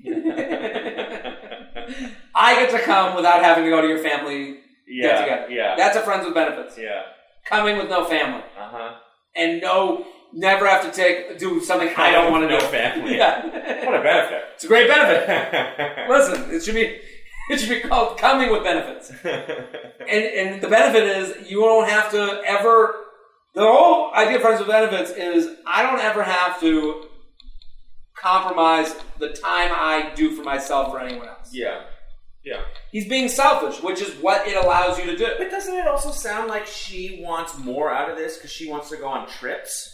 I 2.35 2.55
get 2.57 2.71
to 2.73 2.79
come 2.81 3.17
without 3.17 3.43
having 3.43 3.65
to 3.65 3.71
go 3.71 3.81
to 3.81 3.89
your 3.89 3.99
family 3.99 4.53
get 4.53 4.61
yeah. 4.87 5.21
together. 5.23 5.51
Yeah. 5.51 5.75
That's 5.77 5.97
a 5.97 6.03
friends 6.03 6.27
with 6.27 6.35
benefits. 6.35 6.77
yeah. 6.79 7.03
Coming 7.47 7.79
with 7.79 7.89
no 7.89 8.05
family. 8.05 8.43
Uh 8.59 8.69
huh. 8.71 8.95
And 9.35 9.63
no 9.63 10.05
never 10.35 10.67
have 10.67 10.83
to 10.85 10.91
take 10.91 11.39
do 11.39 11.61
something 11.63 11.89
I 11.97 12.11
don't 12.11 12.31
want 12.31 12.43
to 12.45 12.49
No 12.49 12.61
do. 12.61 12.67
family. 12.67 13.17
Yeah. 13.17 13.47
What 13.87 13.95
a 14.01 14.03
benefit. 14.03 14.43
it's 14.55 14.65
a 14.65 14.69
great 14.69 14.89
benefit. 14.89 16.07
Listen, 16.11 16.51
it 16.55 16.63
should 16.63 16.75
be 16.75 16.99
it 17.51 17.59
should 17.61 17.71
be 17.71 17.81
called 17.89 18.19
coming 18.19 18.51
with 18.51 18.65
benefits. 18.65 19.11
And 19.25 20.11
and 20.11 20.61
the 20.61 20.69
benefit 20.69 21.05
is 21.05 21.51
you 21.51 21.61
don't 21.61 21.89
have 21.89 22.11
to 22.11 22.43
ever 22.45 22.97
the 23.57 23.63
whole 23.63 24.13
idea 24.15 24.37
of 24.37 24.43
friends 24.43 24.61
with 24.61 24.69
benefits 24.69 25.11
is 25.11 25.49
I 25.67 25.83
don't 25.83 25.99
ever 25.99 26.23
have 26.23 26.61
to 26.61 27.07
compromise 28.15 28.95
the 29.19 29.31
time 29.31 29.71
I 29.73 30.13
do 30.15 30.37
for 30.37 30.43
myself 30.45 30.93
or 30.93 31.01
anyone 31.01 31.27
else. 31.29 31.51
yeah. 31.53 31.81
Yeah. 32.45 32.61
He's 32.93 33.09
being 33.09 33.29
selfish, 33.29 33.83
which 33.83 34.01
is 34.01 34.15
what 34.23 34.47
it 34.47 34.57
allows 34.57 34.99
you 35.01 35.07
to 35.07 35.17
do. 35.17 35.27
But 35.37 35.51
doesn't 35.51 35.75
it 35.75 35.89
also 35.89 36.13
sound 36.13 36.47
like 36.47 36.65
she 36.65 37.21
wants 37.21 37.59
more 37.59 37.91
out 37.91 38.09
of 38.09 38.17
this 38.17 38.37
because 38.37 38.53
she 38.53 38.71
wants 38.71 38.89
to 38.91 38.97
go 38.97 39.09
on 39.09 39.29
trips? 39.29 39.93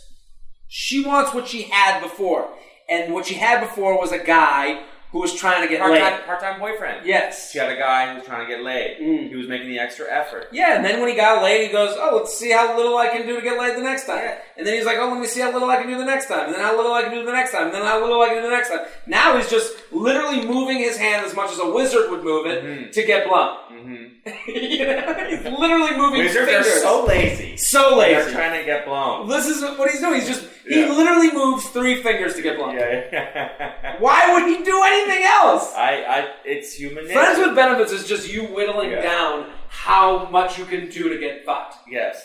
She 0.69 1.03
wants 1.03 1.33
what 1.33 1.49
she 1.49 1.63
had 1.63 2.03
before. 2.03 2.53
And 2.91 3.15
what 3.15 3.25
she 3.25 3.37
had 3.37 3.61
before 3.61 3.99
was 3.99 4.13
a 4.13 4.23
guy 4.23 4.85
who 5.13 5.21
was 5.21 5.35
trying 5.35 5.63
to 5.63 5.69
get 5.69 5.79
Part-time, 5.81 6.13
laid. 6.15 6.25
part-time 6.25 6.59
boyfriend. 6.59 7.07
Yes. 7.07 7.53
She 7.53 7.59
had 7.59 7.71
a 7.71 7.77
guy 7.77 8.09
who 8.11 8.19
was 8.19 8.27
trying 8.27 8.47
to 8.49 8.53
get 8.55 8.65
laid. 8.65 8.99
Mm. 8.99 9.29
He 9.29 9.37
was 9.37 9.47
making 9.47 9.69
the 9.69 9.79
extra 9.79 10.07
effort. 10.11 10.49
Yeah, 10.53 10.75
and 10.77 10.85
then 10.85 11.01
when 11.01 11.11
he 11.11 11.15
got 11.15 11.43
laid, 11.43 11.67
he 11.67 11.73
goes, 11.73 11.95
"Oh, 11.99 12.17
let's 12.17 12.35
see 12.37 12.51
how 12.51 12.75
little 12.77 12.97
I 12.97 13.09
can 13.09 13.27
do 13.27 13.37
to 13.37 13.43
get 13.43 13.59
laid 13.61 13.77
the 13.77 13.83
next 13.83 14.07
time." 14.07 14.19
Yeah. 14.25 14.39
And 14.57 14.67
then 14.67 14.75
he's 14.75 14.87
like, 14.87 14.97
"Oh, 14.99 15.09
let 15.11 15.21
me 15.21 15.27
see 15.27 15.41
how 15.41 15.53
little 15.53 15.69
I 15.69 15.77
can 15.77 15.87
do 15.87 15.99
the 15.99 16.05
next 16.05 16.27
time." 16.29 16.47
And 16.47 16.55
then 16.55 16.63
how 16.63 16.75
little 16.77 16.93
I 16.95 17.03
can 17.03 17.13
do 17.13 17.25
the 17.25 17.33
next 17.33 17.53
time. 17.53 17.67
And 17.67 17.75
then 17.75 17.83
how 17.85 18.01
little 18.01 18.21
I 18.23 18.29
can 18.29 18.37
do 18.37 18.43
the 18.43 18.51
next 18.51 18.71
time. 18.71 18.81
Now 19.07 19.37
he's 19.37 19.51
just 19.51 19.75
literally 19.93 20.47
moving 20.47 20.79
his 20.79 20.97
hand 20.97 21.27
as 21.27 21.35
much 21.37 21.53
as 21.53 21.59
a 21.59 21.71
wizard 21.71 22.11
would 22.11 22.25
move 22.25 22.47
it 22.47 22.65
Mhm. 22.65 22.93
to 22.93 23.03
get 23.05 23.29
blown. 23.29 23.57
hmm 23.71 24.05
you 24.47 24.87
know? 24.87 25.27
He's 25.29 25.43
literally 25.45 25.97
moving 25.97 26.21
Wizards 26.21 26.49
his 26.51 26.67
are 26.67 26.81
so 26.81 27.05
lazy. 27.05 27.57
so 27.57 27.97
lazy. 27.99 28.15
They're 28.15 28.31
trying 28.33 28.59
to 28.61 28.65
get 28.65 28.87
blown. 28.87 29.29
This 29.29 29.47
is 29.47 29.63
what 29.79 29.91
he's 29.91 30.01
doing. 30.01 30.15
He's 30.21 30.29
just 30.29 30.45
he 30.69 30.81
Yeah. 30.81 30.93
literally 30.93 31.33
moves 31.33 31.69
three 31.71 32.03
fingers 32.03 32.35
to 32.37 32.43
get 32.43 32.57
blown. 32.59 32.75
Yeah. 32.77 33.97
Why 33.99 34.33
would 34.33 34.45
he 34.49 34.63
do 34.65 34.83
anything 34.85 35.25
else? 35.25 35.73
I, 35.75 36.05
I, 36.09 36.29
it's 36.45 36.75
human 36.75 37.05
nature. 37.07 37.19
Friends 37.19 37.39
with 37.39 37.55
benefits 37.55 37.93
is 37.93 38.07
just 38.07 38.33
you 38.33 38.45
whittling 38.45 38.91
Yeah. 38.91 39.03
down 39.03 39.51
how 39.69 40.29
much 40.31 40.59
you 40.59 40.65
can 40.65 40.89
do 40.89 41.09
to 41.09 41.19
get 41.19 41.45
fucked. 41.45 41.77
Yes. 41.89 42.25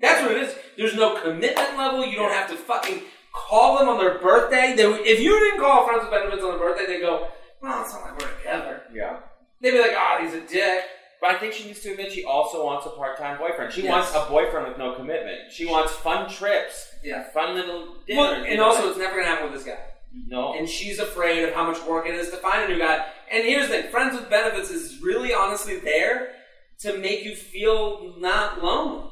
That's 0.00 0.22
what 0.22 0.32
it 0.32 0.42
is. 0.42 0.54
There's 0.76 0.94
no 0.96 1.20
commitment 1.22 1.76
level. 1.78 2.04
You 2.04 2.16
don't 2.16 2.32
have 2.32 2.48
to 2.50 2.56
fucking 2.56 3.02
call 3.34 3.78
them 3.78 3.88
on 3.88 3.98
their 3.98 4.18
birthday. 4.18 4.74
They, 4.76 4.84
if 4.84 5.20
you 5.20 5.38
didn't 5.38 5.60
call 5.60 5.86
friends 5.86 6.02
with 6.02 6.10
benefits 6.10 6.42
on 6.42 6.50
their 6.50 6.58
birthday, 6.58 6.86
they 6.86 7.00
go, 7.00 7.28
"Well, 7.62 7.82
it's 7.82 7.92
not 7.92 8.02
like 8.02 8.20
we're 8.20 8.36
together." 8.38 8.82
Yeah. 8.92 9.18
They'd 9.60 9.70
be 9.70 9.80
like, 9.80 9.92
"Oh, 9.94 10.18
he's 10.20 10.34
a 10.34 10.40
dick." 10.40 10.84
But 11.22 11.30
I 11.30 11.38
think 11.38 11.52
she 11.54 11.66
needs 11.68 11.78
to 11.82 11.92
admit 11.92 12.10
she 12.10 12.24
also 12.24 12.64
wants 12.66 12.84
a 12.84 12.90
part-time 12.90 13.38
boyfriend. 13.38 13.72
She 13.72 13.82
Yes. 13.82 13.92
wants 13.92 14.12
a 14.12 14.28
boyfriend 14.28 14.66
with 14.66 14.76
no 14.76 14.94
commitment. 14.94 15.52
She 15.52 15.64
wants 15.66 15.92
fun 15.92 16.28
trips, 16.28 16.96
Yeah. 17.04 17.22
fun 17.30 17.54
little 17.54 17.94
dinners. 18.08 18.18
Well, 18.18 18.32
and 18.44 18.60
also, 18.60 18.88
it's 18.90 18.98
never 18.98 19.14
gonna 19.14 19.28
happen 19.28 19.44
with 19.50 19.54
this 19.54 19.64
guy. 19.72 19.78
no. 20.28 20.52
And 20.52 20.68
she's 20.68 20.98
afraid 20.98 21.44
of 21.44 21.54
how 21.54 21.62
much 21.64 21.80
work 21.84 22.06
it 22.08 22.14
is 22.14 22.28
to 22.30 22.36
find 22.38 22.64
a 22.64 22.68
new 22.74 22.78
guy. 22.78 23.06
And 23.30 23.44
here's 23.44 23.68
the 23.68 23.74
thing: 23.82 23.90
friends 23.92 24.14
with 24.18 24.28
benefits 24.28 24.68
is 24.70 25.00
really, 25.00 25.32
honestly, 25.32 25.76
there 25.76 26.34
to 26.80 26.98
make 26.98 27.24
you 27.24 27.34
feel 27.36 28.14
not 28.18 28.62
lonely. 28.62 29.08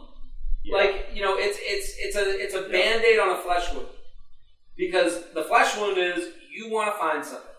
Yeah. 0.65 0.77
Like 0.77 1.07
you 1.15 1.23
know, 1.23 1.39
it's 1.39 1.59
it's 1.63 1.97
it's 1.97 2.17
a 2.17 2.29
it's 2.43 2.55
a 2.55 2.63
Yeah. 2.63 2.69
band 2.69 3.05
aid 3.05 3.19
on 3.21 3.31
a 3.31 3.37
flesh 3.39 3.73
wound 3.73 3.87
because 4.77 5.31
the 5.33 5.45
flesh 5.45 5.77
wound 5.77 5.97
is 5.97 6.29
you 6.51 6.69
want 6.69 6.93
to 6.93 6.99
find 6.99 7.25
something, 7.25 7.50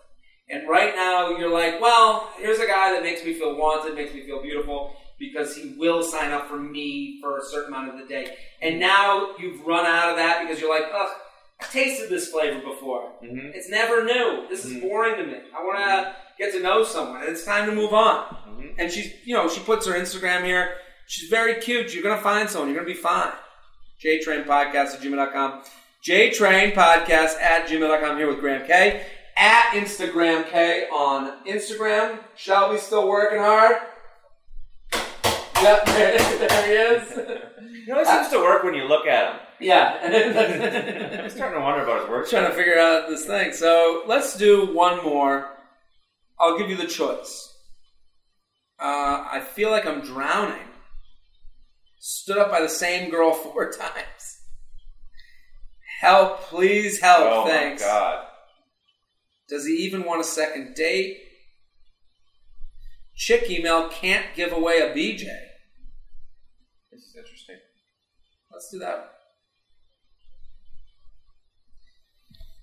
and 0.50 0.68
right 0.68 0.94
now 0.94 1.36
you're 1.36 1.52
like, 1.52 1.80
well, 1.80 2.30
here's 2.38 2.58
a 2.58 2.66
guy 2.66 2.92
that 2.92 3.02
makes 3.02 3.24
me 3.24 3.34
feel 3.34 3.56
wanted, 3.56 3.94
makes 3.94 4.12
me 4.14 4.22
feel 4.24 4.42
beautiful 4.42 4.94
because 5.18 5.56
he 5.56 5.74
will 5.78 6.02
sign 6.02 6.32
up 6.32 6.48
for 6.48 6.58
me 6.58 7.18
for 7.20 7.38
a 7.38 7.42
certain 7.44 7.72
amount 7.72 7.90
of 7.90 7.98
the 7.98 8.06
day, 8.12 8.34
and 8.60 8.80
now 8.80 9.28
you've 9.38 9.64
run 9.66 9.86
out 9.86 10.10
of 10.10 10.16
that 10.16 10.40
because 10.42 10.60
you're 10.60 10.70
like, 10.72 10.90
ugh, 10.92 11.08
I 11.60 11.64
tasted 11.66 12.10
this 12.10 12.28
flavor 12.30 12.58
before. 12.60 13.10
hmm 13.20 13.50
It's 13.54 13.68
never 13.70 14.02
new. 14.04 14.46
This 14.50 14.64
is 14.64 14.72
Mhm. 14.72 14.82
boring 14.82 15.16
to 15.16 15.24
me. 15.26 15.38
I 15.56 15.62
want 15.62 15.78
to 15.78 16.16
get 16.38 16.52
to 16.54 16.60
know 16.60 16.82
someone, 16.82 17.20
and 17.20 17.30
it's 17.30 17.44
time 17.44 17.66
to 17.68 17.72
move 17.74 17.92
on. 17.94 18.24
hmm 18.34 18.66
And 18.78 18.90
she's, 18.90 19.12
you 19.24 19.34
know, 19.36 19.48
she 19.48 19.60
puts 19.60 19.86
her 19.86 19.92
Instagram 19.92 20.44
here. 20.44 20.74
She's 21.06 21.28
very 21.30 21.60
cute. 21.60 21.94
You're 21.94 22.02
going 22.02 22.16
to 22.16 22.22
find 22.22 22.50
someone. 22.50 22.68
You're 22.70 22.82
going 22.82 22.88
to 22.92 22.94
be 22.94 23.00
fine. 23.00 23.30
JTrain 24.04 24.44
Podcast 24.44 24.94
at 24.94 25.00
gmail.com. 25.02 25.62
JTrain 26.04 26.74
Podcast 26.74 27.40
at 27.40 27.68
gmail.com 27.68 28.16
here 28.16 28.26
with 28.26 28.40
Graham 28.40 28.66
Kay. 28.66 29.06
At 29.36 29.70
Instagram 29.72 30.48
K 30.48 30.86
on 30.88 31.44
Instagram. 31.46 32.20
Shelby's 32.36 32.82
still 32.82 33.08
working 33.08 33.38
hard. 33.38 33.76
Yep, 35.62 35.86
there, 35.86 36.18
there 36.48 36.66
he 36.66 36.72
is. 36.72 37.16
You 37.86 37.94
know, 37.94 38.00
it 38.00 38.06
seems 38.06 38.28
to 38.30 38.38
work 38.38 38.64
when 38.64 38.74
you 38.74 38.84
look 38.84 39.06
at 39.06 39.32
him. 39.34 39.40
Yeah. 39.60 39.98
I'm 41.22 41.30
starting 41.30 41.58
to 41.58 41.64
wonder 41.64 41.84
about 41.84 42.00
his 42.02 42.10
work. 42.10 42.28
trying 42.28 42.50
to 42.50 42.54
figure 42.56 42.78
out 42.78 43.08
this 43.08 43.24
thing. 43.26 43.52
So 43.52 44.02
let's 44.06 44.36
do 44.36 44.74
one 44.74 45.02
more. 45.04 45.56
I'll 46.38 46.58
give 46.58 46.68
you 46.68 46.76
the 46.76 46.86
choice. 46.86 47.48
Uh, 48.80 49.24
I 49.30 49.40
feel 49.40 49.70
like 49.70 49.86
I'm 49.86 50.00
drowning. 50.00 50.66
Stood 52.00 52.38
up 52.38 52.50
by 52.50 52.60
the 52.60 52.68
same 52.68 53.10
girl 53.10 53.32
four 53.32 53.70
times. 53.70 54.40
Help, 56.00 56.40
please 56.42 57.00
help. 57.00 57.20
Oh 57.22 57.46
Thanks. 57.46 57.82
my 57.82 57.88
god. 57.88 58.26
Does 59.52 59.66
he 59.66 59.74
even 59.84 60.04
want 60.04 60.22
a 60.22 60.24
second 60.24 60.74
date? 60.74 61.18
Chick 63.14 63.50
email 63.50 63.90
can't 63.90 64.34
give 64.34 64.50
away 64.50 64.78
a 64.78 64.94
BJ. 64.94 65.26
This 66.90 67.02
is 67.02 67.14
interesting. 67.14 67.56
Let's 68.50 68.70
do 68.72 68.78
that. 68.78 69.10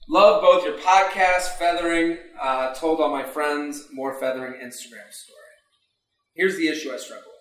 Love 0.10 0.42
both 0.42 0.66
your 0.66 0.80
podcast, 0.80 1.60
feathering, 1.60 2.18
uh, 2.42 2.74
told 2.74 3.00
all 3.00 3.12
my 3.12 3.24
friends, 3.24 3.86
more 3.94 4.20
feathering 4.20 4.54
Instagram 4.54 5.14
story. 5.14 5.38
Here's 6.34 6.58
the 6.58 6.70
issue 6.70 6.92
I 6.92 6.98
struggle 6.98 7.28
with. 7.28 7.36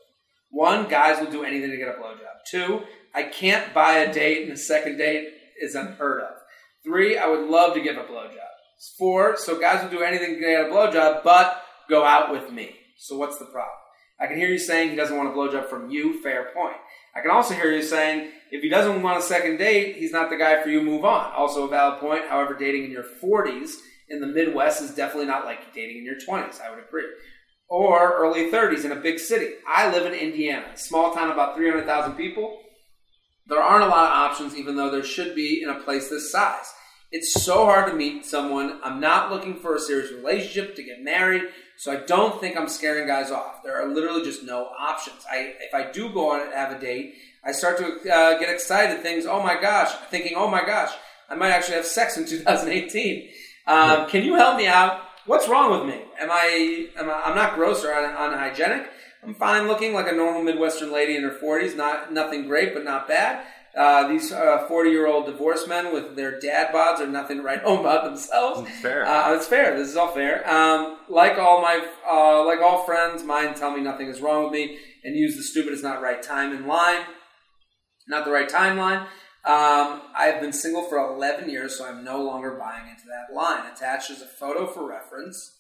One, 0.51 0.91
guys 0.91 1.25
will 1.25 1.33
do 1.33 1.45
anything 1.45 1.71
to 1.71 1.79
get 1.79 1.89
a 1.89 1.93
blowjob. 1.93 2.45
Two, 2.51 2.83
I 3.15 3.23
can't 3.23 3.73
buy 3.73 3.95
a 3.95 4.13
date 4.13 4.43
and 4.43 4.53
a 4.53 4.59
second 4.59 4.99
date 4.99 5.29
is 5.59 5.75
unheard 5.75 6.21
of. 6.21 6.35
Three, 6.85 7.17
I 7.17 7.27
would 7.29 7.49
love 7.49 7.73
to 7.73 7.81
give 7.81 7.97
a 7.97 8.05
blowjob. 8.05 8.48
Four, 8.97 9.37
so 9.37 9.59
guys 9.59 9.83
will 9.83 9.91
do 9.91 10.03
anything 10.03 10.35
to 10.35 10.41
get 10.41 10.67
a 10.67 10.69
blowjob, 10.69 11.25
but 11.25 11.63
go 11.89 12.05
out 12.05 12.31
with 12.31 12.53
me. 12.53 12.77
So 12.97 13.17
what's 13.17 13.39
the 13.39 13.45
problem? 13.47 13.75
I 14.21 14.27
can 14.27 14.37
hear 14.37 14.49
you 14.49 14.59
saying 14.59 14.91
he 14.91 14.97
doesn't 14.97 15.17
want 15.17 15.29
a 15.29 15.33
blowjob 15.33 15.69
from 15.69 15.91
you. 15.91 16.21
Fair 16.23 16.51
point. 16.55 16.77
I 17.15 17.21
can 17.21 17.31
also 17.31 17.55
hear 17.55 17.73
you 17.73 17.83
saying 17.83 18.31
if 18.51 18.63
he 18.63 18.69
doesn't 18.69 19.03
want 19.03 19.19
a 19.19 19.23
second 19.23 19.59
date, 19.59 19.97
he's 19.97 20.13
not 20.13 20.31
the 20.31 20.37
guy 20.37 20.63
for 20.63 20.69
you. 20.69 20.81
Move 20.83 21.05
on. 21.05 21.33
Also 21.33 21.65
a 21.65 21.69
valid 21.69 22.01
point. 22.01 22.27
However, 22.29 22.55
dating 22.55 22.85
in 22.85 22.91
your 22.91 23.05
40s 23.23 23.75
in 24.09 24.21
the 24.21 24.27
Midwest 24.27 24.83
is 24.83 24.95
definitely 24.95 25.27
not 25.27 25.45
like 25.45 25.73
dating 25.75 25.99
in 25.99 26.05
your 26.05 26.17
20s. 26.17 26.61
I 26.61 26.71
would 26.71 26.85
agree. 26.85 27.07
Or 27.69 28.17
early 28.17 28.51
30s 28.51 28.85
in 28.85 28.93
a 28.93 28.97
big 28.97 29.19
city. 29.19 29.55
I 29.67 29.91
live 29.93 30.07
in 30.07 30.15
Indiana, 30.15 30.77
small 30.77 31.15
town 31.15 31.31
about 31.31 31.57
300,000 31.57 32.15
people. 32.15 32.61
There 33.47 33.63
aren't 33.63 33.85
a 33.85 33.89
lot 33.89 34.11
of 34.11 34.31
options, 34.31 34.57
even 34.57 34.77
though 34.77 34.91
there 34.91 35.05
should 35.05 35.35
be 35.35 35.63
in 35.63 35.69
a 35.69 35.81
place 35.81 36.09
this 36.09 36.33
size. 36.33 36.73
It's 37.11 37.43
so 37.43 37.65
hard 37.65 37.91
to 37.91 37.97
meet 37.97 38.27
someone. 38.27 38.81
I'm 38.85 39.01
not 39.01 39.31
looking 39.33 39.57
for 39.57 39.75
a 39.75 39.81
serious 39.81 40.13
relationship 40.13 40.77
to 40.77 40.83
get 40.83 41.03
married, 41.03 41.43
so 41.79 41.91
I 41.91 41.97
don't 41.97 42.39
think 42.39 42.57
I'm 42.57 42.69
scaring 42.69 43.07
guys 43.07 43.31
off. 43.31 43.63
There 43.65 43.81
are 43.81 43.89
literally 43.89 44.23
just 44.23 44.45
no 44.45 44.65
options. 44.79 45.25
I, 45.31 45.55
if 45.61 45.73
I 45.73 45.91
do 45.91 46.13
go 46.13 46.33
on 46.33 46.43
and 46.43 46.53
have 46.53 46.71
a 46.71 46.79
date, 46.79 47.15
I 47.43 47.53
start 47.53 47.79
to 47.79 48.13
uh, 48.13 48.39
get 48.39 48.51
excited. 48.51 49.01
Things, 49.03 49.25
oh 49.25 49.43
my 49.43 49.59
gosh, 49.59 49.91
thinking, 50.11 50.35
oh 50.37 50.51
my 50.51 50.65
gosh, 50.67 50.93
I 51.31 51.35
might 51.35 51.51
actually 51.51 51.77
have 51.77 51.87
sex 51.87 52.19
in 52.19 52.27
2018. 52.29 53.31
Um, 53.67 54.07
Can 54.09 54.25
you 54.25 54.35
help 54.35 54.59
me 54.59 54.67
out? 54.67 55.01
What's 55.25 55.49
wrong 55.49 55.71
with 55.71 55.89
me? 55.89 56.03
Am 56.19 56.31
I? 56.31 56.89
Am 56.99 57.09
I 57.09 57.23
I'm 57.27 57.37
not 57.37 57.55
gross 57.55 57.85
or 57.85 57.93
un- 57.93 58.33
unhygienic. 58.33 58.89
I'm 59.23 59.35
fine 59.35 59.67
looking 59.67 59.93
like 59.93 60.11
a 60.11 60.15
normal 60.15 60.43
Midwestern 60.43 60.93
lady 60.93 61.17
in 61.17 61.23
her 61.23 61.37
40s. 61.43 61.77
Not 61.77 62.13
nothing 62.13 62.47
great, 62.47 62.73
but 62.73 62.85
not 62.85 63.09
bad. 63.09 63.45
Uh, 63.77 64.09
these 64.09 64.31
40 64.33 64.91
year 64.91 65.07
old 65.07 65.27
divorced 65.27 65.69
men 65.69 65.93
with 65.93 66.17
their 66.17 66.41
dad 66.41 66.73
bods 66.73 67.01
are 67.01 67.07
nothing 67.07 67.39
to 67.39 67.43
write 67.43 67.63
home 67.63 67.81
about 67.81 68.05
themselves. 68.05 68.69
It's 68.69 68.81
fair. 68.81 69.07
Uh, 69.07 69.35
it's 69.35 69.47
fair. 69.47 69.77
This 69.79 69.89
is 69.89 69.97
all 69.97 70.13
fair. 70.13 70.49
Um, 70.49 70.99
like 71.09 71.39
all 71.39 71.61
my, 71.63 71.87
uh, 72.09 72.45
like 72.45 72.61
all 72.61 72.85
friends, 72.85 73.23
mine 73.23 73.55
tell 73.55 73.71
me 73.71 73.81
nothing 73.81 74.09
is 74.09 74.21
wrong 74.21 74.45
with 74.45 74.53
me 74.53 74.79
and 75.05 75.15
use 75.17 75.37
the 75.37 75.43
stupid 75.43 75.73
is 75.73 75.83
not 75.83 76.03
right 76.03 76.23
time 76.23 76.53
in 76.53 76.67
line, 76.67 77.03
not 78.09 78.25
the 78.25 78.31
right 78.31 78.49
timeline. 78.49 79.07
Um, 79.45 80.03
I've 80.17 80.41
been 80.41 80.53
single 80.53 80.83
for 80.85 80.99
11 80.99 81.49
years, 81.49 81.79
so 81.79 81.87
I'm 81.87 82.05
no 82.05 82.23
longer 82.23 82.59
buying 82.59 82.89
into 82.89 83.05
that 83.07 83.35
line. 83.35 83.65
Attached 83.73 84.11
is 84.11 84.21
a 84.21 84.27
photo 84.27 84.67
for 84.67 84.87
reference. 84.89 85.57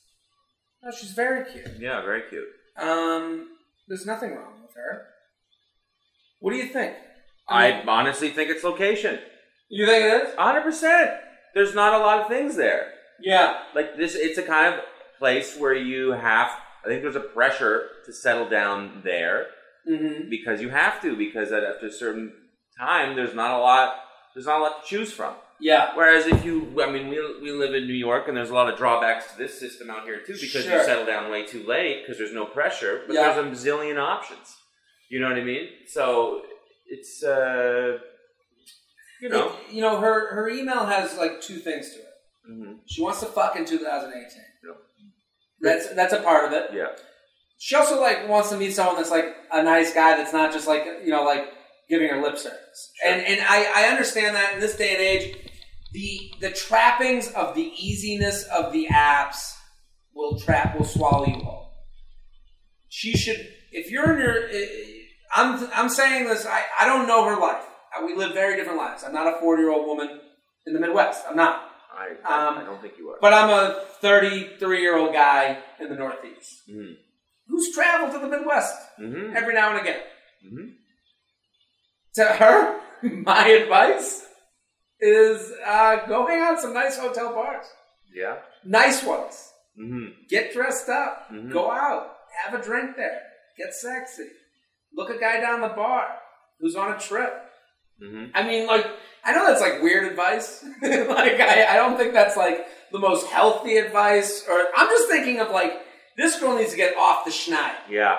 Oh, 0.84 0.90
she's 0.90 1.12
very 1.12 1.50
cute. 1.50 1.78
yeah, 1.78 2.02
very 2.02 2.22
cute. 2.28 2.48
Um, 2.76 3.48
there's 3.86 4.06
nothing 4.06 4.30
wrong 4.34 4.60
with 4.62 4.74
her. 4.76 5.06
What 6.40 6.52
do 6.52 6.56
you 6.56 6.66
think? 6.66 6.94
I 7.48 7.82
honestly 7.86 8.30
think 8.30 8.50
it's 8.50 8.64
location. 8.64 9.18
you 9.68 9.86
think 9.86 10.04
it 10.04 10.28
is? 10.28 10.34
100%. 10.34 11.18
There's 11.54 11.74
not 11.74 11.94
a 11.94 11.98
lot 11.98 12.20
of 12.20 12.28
things 12.28 12.56
there. 12.56 12.92
Yeah. 13.20 13.58
Like 13.74 13.96
this, 13.96 14.14
it's 14.14 14.38
a 14.38 14.42
kind 14.42 14.74
of 14.74 14.80
place 15.18 15.56
where 15.56 15.74
you 15.74 16.12
have, 16.12 16.50
I 16.84 16.88
think 16.88 17.02
there's 17.02 17.16
a 17.16 17.20
pressure 17.20 17.88
to 18.06 18.12
settle 18.12 18.48
down 18.48 19.02
there 19.04 19.46
Mm-hmm. 19.88 20.28
because 20.28 20.60
you 20.60 20.68
have 20.68 21.00
to, 21.00 21.16
because 21.16 21.50
at, 21.50 21.64
after 21.64 21.86
a 21.86 21.90
certain 21.92 22.30
time, 22.78 23.16
there's 23.16 23.34
not 23.34 23.52
a 23.52 23.58
lot, 23.58 23.94
there's 24.34 24.44
not 24.44 24.58
a 24.60 24.62
lot 24.62 24.82
to 24.84 24.86
choose 24.88 25.10
from. 25.12 25.34
Yeah. 25.60 25.92
Whereas 25.94 26.26
if 26.26 26.44
you, 26.44 26.82
I 26.82 26.90
mean, 26.90 27.08
we, 27.08 27.16
we 27.40 27.52
live 27.52 27.74
in 27.74 27.86
New 27.86 27.94
York 27.94 28.28
and 28.28 28.36
there's 28.36 28.50
a 28.50 28.54
lot 28.54 28.70
of 28.70 28.76
drawbacks 28.76 29.32
to 29.32 29.38
this 29.38 29.58
system 29.58 29.88
out 29.88 30.04
here 30.04 30.18
too 30.18 30.34
because 30.34 30.64
Sure. 30.64 30.76
you 30.78 30.84
settle 30.84 31.06
down 31.06 31.30
way 31.30 31.46
too 31.46 31.64
late 31.66 32.02
because 32.02 32.18
there's 32.18 32.34
no 32.34 32.44
pressure, 32.44 33.00
but 33.06 33.14
Yeah. 33.14 33.32
there's 33.32 33.64
a 33.64 33.66
zillion 33.70 33.98
options. 33.98 34.54
You 35.08 35.20
know 35.20 35.28
what 35.30 35.38
I 35.38 35.44
mean? 35.44 35.68
So 35.86 36.42
it's, 36.88 37.22
uh, 37.22 37.98
you 39.20 39.28
know. 39.28 39.48
It- 39.48 39.54
you 39.74 39.82
know, 39.82 40.00
her 40.00 40.34
her 40.34 40.48
email 40.48 40.86
has 40.86 41.16
like 41.18 41.40
two 41.40 41.56
things 41.58 41.90
to 41.92 41.98
it. 41.98 42.14
hmm 42.46 42.72
She 42.86 43.02
wants 43.02 43.20
to 43.20 43.26
fuck 43.26 43.56
in 43.56 43.64
2018. 43.64 44.42
Yeah. 44.64 44.72
That's 45.60 45.94
that's 45.94 46.12
a 46.12 46.22
part 46.22 46.46
of 46.46 46.52
it. 46.52 46.70
Yeah. 46.72 46.86
She 47.58 47.74
also 47.76 48.00
like 48.00 48.28
wants 48.28 48.48
to 48.50 48.56
meet 48.56 48.72
someone 48.74 48.96
that's 48.96 49.10
like 49.10 49.26
a 49.52 49.62
nice 49.62 49.92
guy 49.92 50.16
that's 50.16 50.32
not 50.32 50.52
just 50.52 50.66
like 50.68 50.84
you 51.04 51.10
know 51.10 51.24
like 51.24 51.44
giving 51.90 52.08
her 52.08 52.20
lip 52.22 52.38
service. 52.38 52.92
Sure. 53.02 53.12
And 53.12 53.26
and 53.26 53.40
I, 53.46 53.84
I 53.84 53.88
understand 53.90 54.34
that 54.36 54.54
in 54.54 54.60
this 54.60 54.76
day 54.76 54.90
and 54.94 55.00
age, 55.00 55.36
the 55.92 56.32
the 56.40 56.50
trappings 56.50 57.30
of 57.32 57.54
the 57.54 57.70
easiness 57.76 58.44
of 58.44 58.72
the 58.72 58.86
apps 58.88 59.54
will 60.14 60.38
trap, 60.38 60.76
will 60.78 60.84
swallow 60.86 61.26
you 61.26 61.34
whole. 61.44 61.72
She 62.88 63.12
should, 63.16 63.46
if 63.70 63.90
you're 63.90 64.12
in 64.14 64.18
your, 64.20 64.48
I'm, 65.34 65.68
I'm 65.74 65.88
saying 65.88 66.26
this, 66.26 66.46
I, 66.46 66.62
I 66.80 66.86
don't 66.86 67.06
know 67.06 67.24
her 67.24 67.38
life. 67.40 67.64
Uh, 67.96 68.04
We 68.06 68.14
live 68.14 68.32
very 68.34 68.56
different 68.56 68.78
lives. 68.78 69.04
I'm 69.04 69.12
not 69.12 69.26
a 69.26 69.38
40 69.40 69.62
year 69.62 69.70
old 69.70 69.86
woman 69.86 70.20
in 70.66 70.72
the 70.74 70.80
Midwest. 70.80 71.24
I'm 71.28 71.36
not. 71.36 71.62
I, 71.92 72.10
I, 72.24 72.48
Um, 72.48 72.58
I 72.58 72.64
don't 72.64 72.80
think 72.80 72.94
you 72.98 73.08
are. 73.10 73.16
But 73.20 73.32
I'm 73.32 73.50
a 73.50 73.80
33 74.00 74.80
year 74.80 74.96
old 74.96 75.12
guy 75.12 75.58
in 75.80 75.88
the 75.88 75.96
Northeast 75.96 76.62
Mhm. 76.70 76.94
who's 77.48 77.74
traveled 77.74 78.12
to 78.12 78.18
the 78.20 78.28
Midwest 78.28 78.74
Mhm. 79.00 79.34
every 79.34 79.54
now 79.54 79.70
and 79.70 79.80
again. 79.80 80.00
Mhm. 80.46 80.74
To 82.14 82.24
her, 82.24 82.80
my 83.02 83.46
advice 83.48 84.24
is 85.00 85.52
uh, 85.64 86.06
go 86.06 86.26
hang 86.26 86.40
out 86.40 86.60
some 86.60 86.74
nice 86.74 86.98
hotel 86.98 87.32
bars. 87.34 87.66
Yeah. 88.14 88.36
Nice 88.64 89.04
ones. 89.04 89.52
hmm 89.76 90.06
Get 90.28 90.52
dressed 90.52 90.88
up. 90.88 91.28
Mhm. 91.30 91.52
Go 91.52 91.70
out. 91.70 92.16
Have 92.44 92.58
a 92.58 92.62
drink 92.62 92.96
there. 92.96 93.22
Get 93.56 93.72
sexy. 93.74 94.28
Look 94.94 95.10
a 95.10 95.18
guy 95.18 95.40
down 95.40 95.60
the 95.60 95.68
bar 95.68 96.08
who's 96.60 96.76
on 96.76 96.92
a 96.92 96.98
trip. 96.98 97.32
hmm 98.02 98.26
I 98.34 98.42
mean, 98.46 98.66
like, 98.66 98.86
I 99.24 99.32
know 99.32 99.46
that's 99.46 99.60
like 99.60 99.82
weird 99.82 100.10
advice. 100.10 100.64
like, 100.82 101.40
I, 101.40 101.66
I 101.70 101.76
don't 101.76 101.96
think 101.96 102.12
that's 102.12 102.36
like 102.36 102.66
the 102.92 102.98
most 102.98 103.26
healthy 103.26 103.76
advice. 103.76 104.44
Or 104.48 104.66
I'm 104.76 104.88
just 104.88 105.08
thinking 105.08 105.40
of 105.40 105.50
like, 105.50 105.72
this 106.16 106.38
girl 106.40 106.56
needs 106.56 106.70
to 106.72 106.76
get 106.76 106.96
off 106.96 107.24
the 107.24 107.30
schneid. 107.30 107.74
Yeah. 107.88 108.18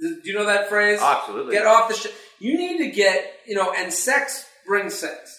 Do 0.00 0.20
you 0.24 0.34
know 0.34 0.46
that 0.46 0.68
phrase? 0.68 1.00
Absolutely. 1.02 1.54
Get 1.54 1.66
off 1.66 1.88
the 1.88 1.94
sh 1.94 2.06
You 2.40 2.56
need 2.56 2.78
to 2.78 2.90
get, 2.90 3.34
you 3.46 3.54
know, 3.54 3.72
and 3.76 3.92
sex 3.92 4.46
brings 4.66 4.94
sex. 4.94 5.38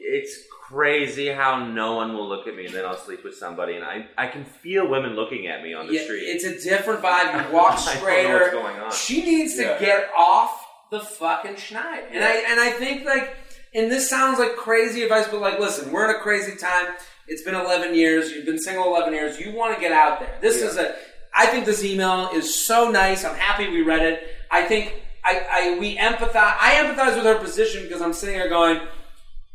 It's 0.00 0.36
crazy 0.68 1.28
how 1.28 1.64
no 1.66 1.94
one 1.94 2.12
will 2.14 2.28
look 2.28 2.46
at 2.46 2.54
me 2.54 2.66
and 2.66 2.74
then 2.74 2.84
I'll 2.84 2.96
sleep 2.98 3.24
with 3.24 3.34
somebody 3.34 3.74
and 3.76 3.84
I, 3.84 4.06
I 4.18 4.26
can 4.26 4.44
feel 4.44 4.86
women 4.86 5.14
looking 5.16 5.46
at 5.46 5.62
me 5.62 5.72
on 5.72 5.86
the 5.86 5.94
Yeah, 5.94 6.04
street. 6.04 6.20
it's 6.24 6.44
a 6.44 6.60
different 6.62 7.00
vibe. 7.02 7.48
You 7.48 7.52
walk 7.54 7.72
I 7.72 7.76
don't 7.76 7.84
know 7.94 8.00
straighter. 8.00 8.38
what's 8.38 8.50
going 8.52 8.76
on. 8.80 8.92
She 8.92 9.24
needs 9.24 9.54
to 9.56 9.62
Yeah. 9.62 9.78
get 9.78 10.10
off 10.16 10.66
the 10.90 11.00
fucking 11.00 11.54
schneid. 11.54 12.04
And 12.12 12.22
I 12.22 12.32
and 12.50 12.60
I 12.60 12.70
think 12.72 13.06
like 13.06 13.34
and 13.74 13.90
this 13.90 14.08
sounds 14.10 14.38
like 14.38 14.56
crazy 14.56 15.02
advice, 15.02 15.26
but 15.28 15.40
like 15.40 15.58
listen, 15.58 15.90
we're 15.90 16.04
in 16.10 16.16
a 16.16 16.18
crazy 16.20 16.56
time. 16.56 16.94
It's 17.26 17.42
been 17.42 17.54
eleven 17.54 17.94
years, 17.94 18.30
you've 18.32 18.46
been 18.46 18.58
single 18.58 18.86
eleven 18.94 19.14
years, 19.14 19.40
you 19.40 19.52
want 19.52 19.74
to 19.74 19.80
get 19.80 19.92
out 19.92 20.20
there. 20.20 20.34
This 20.42 20.60
is 20.62 20.76
a 20.76 20.94
I 21.34 21.46
think 21.46 21.64
this 21.64 21.82
email 21.84 22.30
is 22.34 22.54
so 22.54 22.90
nice. 22.90 23.24
I'm 23.24 23.36
happy 23.36 23.68
we 23.70 23.82
read 23.82 24.00
it. 24.02 24.22
I 24.50 24.64
think 24.64 24.94
I, 25.24 25.46
I 25.50 25.78
we 25.78 25.96
empathize 25.96 26.34
I 26.60 26.74
empathize 26.82 27.16
with 27.16 27.24
her 27.24 27.38
position 27.38 27.84
because 27.84 28.02
I'm 28.02 28.12
sitting 28.14 28.34
here 28.34 28.48
going, 28.50 28.80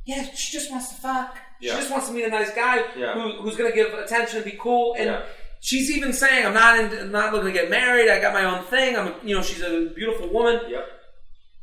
Yeah, 0.06 0.24
she 0.34 0.52
just 0.52 0.70
wants 0.72 0.90
to 0.90 0.96
fuck. 0.96 1.38
She 1.62 1.70
just 1.70 1.90
wants 1.92 2.08
to 2.08 2.14
meet 2.14 2.26
a 2.26 2.30
nice 2.30 2.52
guy 2.54 2.84
Yeah. 2.98 3.14
who, 3.14 3.42
who's 3.42 3.56
gonna 3.56 3.72
give 3.72 3.94
attention 3.94 4.38
and 4.38 4.46
be 4.46 4.58
cool. 4.60 4.96
And 4.98 5.06
Yeah. 5.06 5.22
she's 5.62 5.90
even 5.92 6.12
saying, 6.12 6.46
"I'm 6.46 6.54
not 6.54 6.78
in, 6.80 7.00
I'm 7.00 7.12
not 7.12 7.32
looking 7.34 7.54
to 7.54 7.60
get 7.60 7.70
married. 7.70 8.10
I 8.10 8.20
got 8.20 8.34
my 8.34 8.44
own 8.44 8.66
thing. 8.66 8.98
I'm, 8.98 9.08
a, 9.08 9.16
you 9.24 9.34
know, 9.36 9.42
she's 9.42 9.62
a 9.62 9.86
beautiful 9.96 10.28
woman, 10.28 10.60
Yep. 10.68 10.86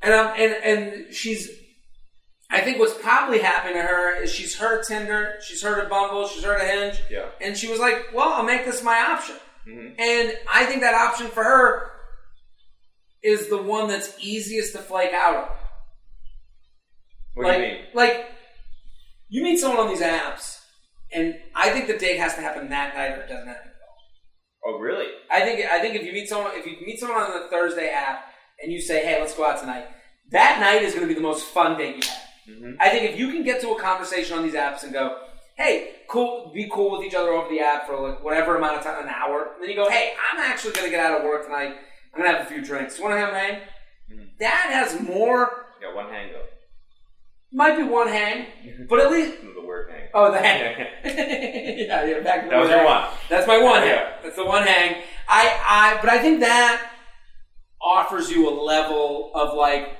and 0.03 0.14
I'm, 0.14 0.41
and 0.41 0.55
and 0.64 1.14
she's. 1.14 1.51
I 2.53 2.62
think 2.62 2.78
what's 2.80 2.95
probably 2.95 3.38
happening 3.41 3.74
to 3.76 3.82
her 3.82 4.22
is 4.22 4.32
she's 4.32 4.57
heard 4.57 4.80
of 4.80 4.86
Tinder, 4.86 5.34
she's 5.47 5.62
heard 5.62 5.78
of 5.84 5.88
Bumble, 5.91 6.26
she's 6.26 6.43
heard 6.43 6.61
of 6.61 6.66
Hinge, 6.66 6.99
Yeah. 7.11 7.26
and 7.41 7.57
she 7.57 7.68
was 7.68 7.78
like, 7.78 8.07
"Well, 8.14 8.30
I'll 8.30 8.43
make 8.43 8.64
this 8.64 8.82
my 8.82 8.99
option." 8.99 9.36
Mhm. 9.68 10.01
And 10.01 10.38
I 10.53 10.64
think 10.64 10.80
that 10.80 10.95
option 10.95 11.28
for 11.28 11.45
her 11.45 11.91
is 13.22 13.49
the 13.51 13.59
one 13.59 13.86
that's 13.86 14.14
easiest 14.18 14.72
to 14.72 14.78
flake 14.78 15.12
out 15.12 15.36
on. 15.36 15.49
What 17.35 17.47
like, 17.47 17.57
do 17.59 17.62
you 17.62 17.68
mean? 17.72 17.85
like 17.95 18.26
you 19.28 19.43
meet 19.43 19.59
someone 19.59 19.87
on 19.87 19.89
these 19.89 20.03
apps, 20.03 20.59
and 21.12 21.37
I 21.55 21.70
think 21.70 21.87
the 21.87 21.97
date 21.99 22.18
has 22.18 22.35
to 22.35 22.41
happen 22.41 22.68
that 22.70 22.95
night 22.97 23.12
or 23.18 23.22
it 23.22 23.28
doesn't 23.28 23.47
happen. 23.47 23.68
At 23.68 24.66
all. 24.66 24.74
Oh, 24.74 24.78
really? 24.78 25.07
I 25.31 25.41
think 25.41 25.64
I 25.70 25.81
think 25.81 25.95
if 25.95 26.03
you 26.05 26.12
meet 26.12 26.28
someone 26.28 26.53
if 26.55 26.66
you 26.66 26.76
meet 26.85 26.99
someone 26.99 27.20
on 27.22 27.41
the 27.41 27.49
Thursday 27.49 27.89
app 27.91 28.24
and 28.62 28.72
you 28.72 28.81
say, 28.81 29.05
"Hey, 29.05 29.20
let's 29.20 29.35
go 29.35 29.47
out 29.47 29.61
tonight," 29.61 29.87
that 30.31 30.59
night 30.61 30.83
is 30.83 30.95
going 30.95 31.07
to 31.07 31.09
be 31.09 31.14
the 31.14 31.20
most 31.26 31.47
fun 31.47 31.78
date 31.78 31.97
you 32.05 32.11
have. 32.11 32.20
Mhm. 32.62 32.76
I 32.81 32.89
think 32.91 33.11
if 33.11 33.18
you 33.18 33.31
can 33.33 33.43
get 33.45 33.61
to 33.61 33.70
a 33.70 33.81
conversation 33.81 34.37
on 34.37 34.43
these 34.43 34.55
apps 34.55 34.83
and 34.83 34.93
go, 34.93 35.18
"Hey, 35.57 36.01
cool, 36.09 36.51
be 36.53 36.68
cool 36.70 36.91
with 36.91 37.07
each 37.07 37.14
other 37.14 37.31
over 37.31 37.49
the 37.49 37.61
app 37.61 37.87
for 37.87 37.97
like 37.97 38.22
whatever 38.24 38.57
amount 38.57 38.78
of 38.78 38.83
time, 38.83 39.03
an 39.03 39.09
hour," 39.09 39.53
and 39.55 39.62
then 39.62 39.70
you 39.70 39.76
go, 39.76 39.89
"Hey, 39.89 40.14
I'm 40.33 40.41
actually 40.41 40.72
going 40.72 40.87
to 40.87 40.91
get 40.91 41.05
out 41.05 41.18
of 41.18 41.24
work 41.24 41.45
tonight. 41.45 41.76
I'm 42.12 42.20
going 42.20 42.31
to 42.33 42.39
have 42.39 42.47
a 42.47 42.51
few 42.51 42.61
drinks. 42.62 42.99
You 42.99 43.05
want 43.05 43.14
to 43.14 43.20
have 43.20 43.33
a 43.33 43.39
hang?" 43.39 43.61
Mhm. 44.11 44.39
That 44.41 44.70
has 44.72 45.01
more. 45.01 45.66
Yeah, 45.81 45.95
one 45.95 46.11
hang 46.11 46.33
though. 46.33 46.47
Might 47.53 47.77
be 47.77 47.83
one 47.83 48.09
hang, 48.09 48.47
but 48.89 49.01
at 49.01 49.11
least 49.11 49.39
The 49.55 49.67
word 49.67 49.91
hang. 49.91 50.09
oh 50.15 50.31
the 50.33 50.39
hang. 50.39 50.87
yeah, 51.05 52.05
yeah. 52.05 52.21
Back 52.21 52.43
to 52.43 52.45
the 52.47 52.51
That 52.51 52.61
was 52.61 52.69
your 52.71 52.79
hang. 52.79 52.85
one. 52.87 53.05
That's 53.29 53.47
my 53.47 53.59
one 53.59 53.81
hang. 53.83 53.89
Yeah. 53.91 54.13
That's 54.23 54.37
the 54.37 54.45
one 54.45 54.63
hang. 54.67 55.03
I, 55.29 55.61
I, 55.69 55.99
but 56.01 56.11
I 56.11 56.19
think 56.19 56.41
that 56.41 56.91
offers 57.83 58.31
you 58.31 58.49
a 58.49 58.55
level 58.63 59.31
of 59.35 59.55
like 59.57 59.97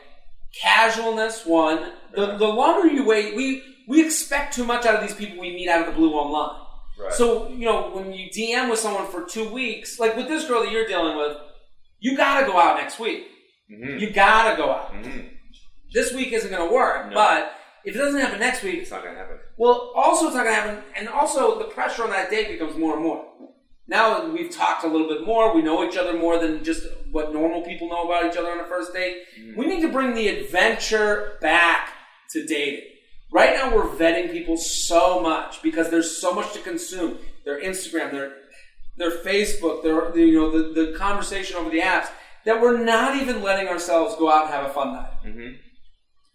casualness. 0.61 1.45
One, 1.47 1.93
the 2.15 2.37
the 2.37 2.47
longer 2.47 2.87
you 2.89 3.05
wait, 3.05 3.35
we 3.37 3.63
we 3.89 4.05
expect 4.05 4.55
too 4.55 4.65
much 4.65 4.87
out 4.87 4.95
of 4.97 5.03
these 5.03 5.15
people 5.15 5.41
we 5.41 5.51
meet 5.55 5.69
out 5.69 5.81
of 5.81 5.87
the 5.87 5.93
blue 5.99 6.13
online. 6.15 6.57
Right. 6.99 7.13
So 7.13 7.49
you 7.49 7.65
know 7.67 7.91
when 7.91 8.13
you 8.13 8.29
DM 8.31 8.71
with 8.71 8.79
someone 8.79 9.07
for 9.11 9.25
two 9.25 9.49
weeks, 9.49 9.99
like 9.99 10.17
with 10.17 10.29
this 10.29 10.47
girl 10.47 10.63
that 10.63 10.71
you're 10.73 10.87
dealing 10.87 11.17
with, 11.17 11.37
you 12.01 12.17
gotta 12.17 12.47
go 12.47 12.59
out 12.59 12.77
next 12.79 12.99
week. 12.99 13.25
hmm 13.69 13.99
You 13.99 14.11
gotta 14.11 14.57
go 14.57 14.71
out. 14.71 14.91
hmm 14.95 15.21
This 15.93 16.13
week 16.13 16.33
isn't 16.33 16.51
gonna 16.51 16.71
work, 16.73 17.09
No. 17.09 17.15
but 17.15 17.53
if 17.85 17.95
it 17.95 17.99
doesn't 17.99 18.21
happen 18.21 18.39
next 18.41 18.63
week, 18.63 18.81
It's 18.83 18.91
not 18.91 19.03
gonna 19.05 19.17
happen. 19.19 19.39
well, 19.57 19.93
also 19.95 20.27
it's 20.27 20.37
not 20.37 20.45
going 20.45 20.55
to 20.55 20.61
happen, 20.61 20.85
and 20.97 21.09
also 21.09 21.59
the 21.59 21.65
pressure 21.65 22.05
on 22.05 22.11
that 22.11 22.31
date 22.31 22.49
becomes 22.49 22.77
more 22.77 22.95
and 22.95 23.03
more. 23.03 23.25
Now 23.89 24.25
we've 24.27 24.51
talked 24.51 24.85
a 24.85 24.87
little 24.87 25.09
bit 25.09 25.25
more. 25.27 25.53
We 25.55 25.63
know 25.63 25.83
each 25.85 25.97
other 25.97 26.13
more 26.13 26.39
than 26.39 26.63
just 26.63 26.87
what 27.11 27.33
normal 27.33 27.63
people 27.63 27.89
know 27.89 28.05
about 28.05 28.25
each 28.31 28.37
other 28.39 28.51
on 28.53 28.61
a 28.61 28.65
first 28.65 28.93
date. 28.93 29.17
We 29.57 29.67
need 29.67 29.81
to 29.81 29.89
bring 29.89 30.15
the 30.15 30.29
adventure 30.29 31.39
back 31.41 31.91
to 32.31 32.47
dating. 32.47 32.85
Right 33.33 33.55
now, 33.57 33.75
we're 33.75 33.89
vetting 33.89 34.31
people 34.31 34.57
so 34.57 35.21
much 35.21 35.61
because 35.63 35.91
there's 35.91 36.17
so 36.21 36.33
much 36.33 36.53
to 36.53 36.61
consume. 36.61 37.19
Their 37.45 37.61
Instagram, 37.61 38.13
their 38.13 38.33
their 38.97 39.11
Facebook, 39.11 39.83
their 39.83 40.17
you 40.17 40.39
know 40.39 40.51
the, 40.51 40.63
the 40.93 40.97
conversation 40.99 41.57
over 41.57 41.71
the 41.71 41.81
apps 41.81 42.09
that 42.45 42.61
we're 42.61 42.79
not 42.79 43.17
even 43.17 43.43
letting 43.43 43.67
ourselves 43.69 44.15
go 44.17 44.31
out 44.31 44.45
and 44.47 44.55
have 44.55 44.67
a 44.67 44.73
fun 44.73 44.93
night. 44.93 45.13
hmm 45.23 45.49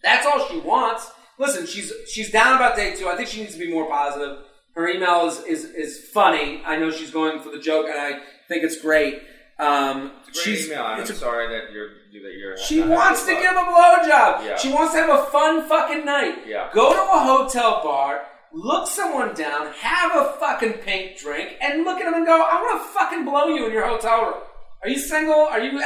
That's 0.05 0.25
all 0.25 0.47
she 0.47 0.59
wants. 0.59 1.11
Listen, 1.37 1.65
she's 1.65 1.91
she's 2.07 2.31
down 2.31 2.55
about 2.55 2.77
day 2.77 2.95
two. 2.95 3.09
I 3.09 3.17
think 3.17 3.27
she 3.27 3.41
needs 3.41 3.53
to 3.53 3.59
be 3.59 3.69
more 3.69 3.89
positive. 3.89 4.37
Her 4.75 4.87
email 4.87 5.27
is 5.27 5.39
is, 5.43 5.65
is 5.65 6.09
funny. 6.13 6.61
I 6.65 6.77
know 6.77 6.91
she's 6.91 7.11
going 7.11 7.41
for 7.41 7.49
the 7.49 7.59
joke, 7.59 7.87
and 7.89 7.99
I 7.99 8.21
think 8.47 8.63
it's 8.63 8.79
great. 8.79 9.21
Um, 9.57 10.11
It's 10.27 10.41
she's 10.41 10.67
email. 10.67 10.83
I'm 10.83 11.05
sorry 11.05 11.47
that 11.47 11.73
you're 11.73 11.89
that 12.23 12.37
you're. 12.37 12.57
she 12.57 12.81
wants 12.81 13.25
to 13.25 13.31
give 13.33 13.51
a 13.51 13.65
blowjob. 13.73 14.45
Yeah. 14.45 14.57
She 14.57 14.71
wants 14.71 14.93
to 14.93 14.99
have 15.01 15.09
a 15.19 15.25
fun 15.31 15.67
fucking 15.67 16.05
night. 16.05 16.39
Yeah. 16.47 16.69
Go 16.73 16.93
to 16.93 16.99
a 16.99 17.19
hotel 17.23 17.81
bar, 17.83 18.21
look 18.53 18.87
someone 18.87 19.33
down, 19.33 19.73
have 19.73 20.15
a 20.15 20.33
fucking 20.39 20.73
pink 20.85 21.17
drink, 21.17 21.55
and 21.61 21.83
look 21.83 21.99
at 21.99 22.05
them 22.05 22.13
and 22.13 22.25
go, 22.25 22.33
"I 22.35 22.61
want 22.61 22.81
to 22.81 22.87
fucking 22.89 23.25
blow 23.25 23.47
you 23.47 23.65
in 23.65 23.71
your 23.73 23.87
hotel 23.87 24.25
room." 24.25 24.41
Are 24.83 24.89
you 24.89 24.99
single? 24.99 25.33
Are 25.33 25.59
you 25.59 25.81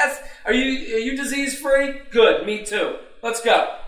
are 0.46 0.54
you 0.54 0.96
are 0.96 1.00
you 1.00 1.16
disease 1.16 1.60
free? 1.60 2.02
Good, 2.12 2.46
me 2.46 2.66
too. 2.66 2.98
Let's 3.24 3.42
go. 3.42 3.79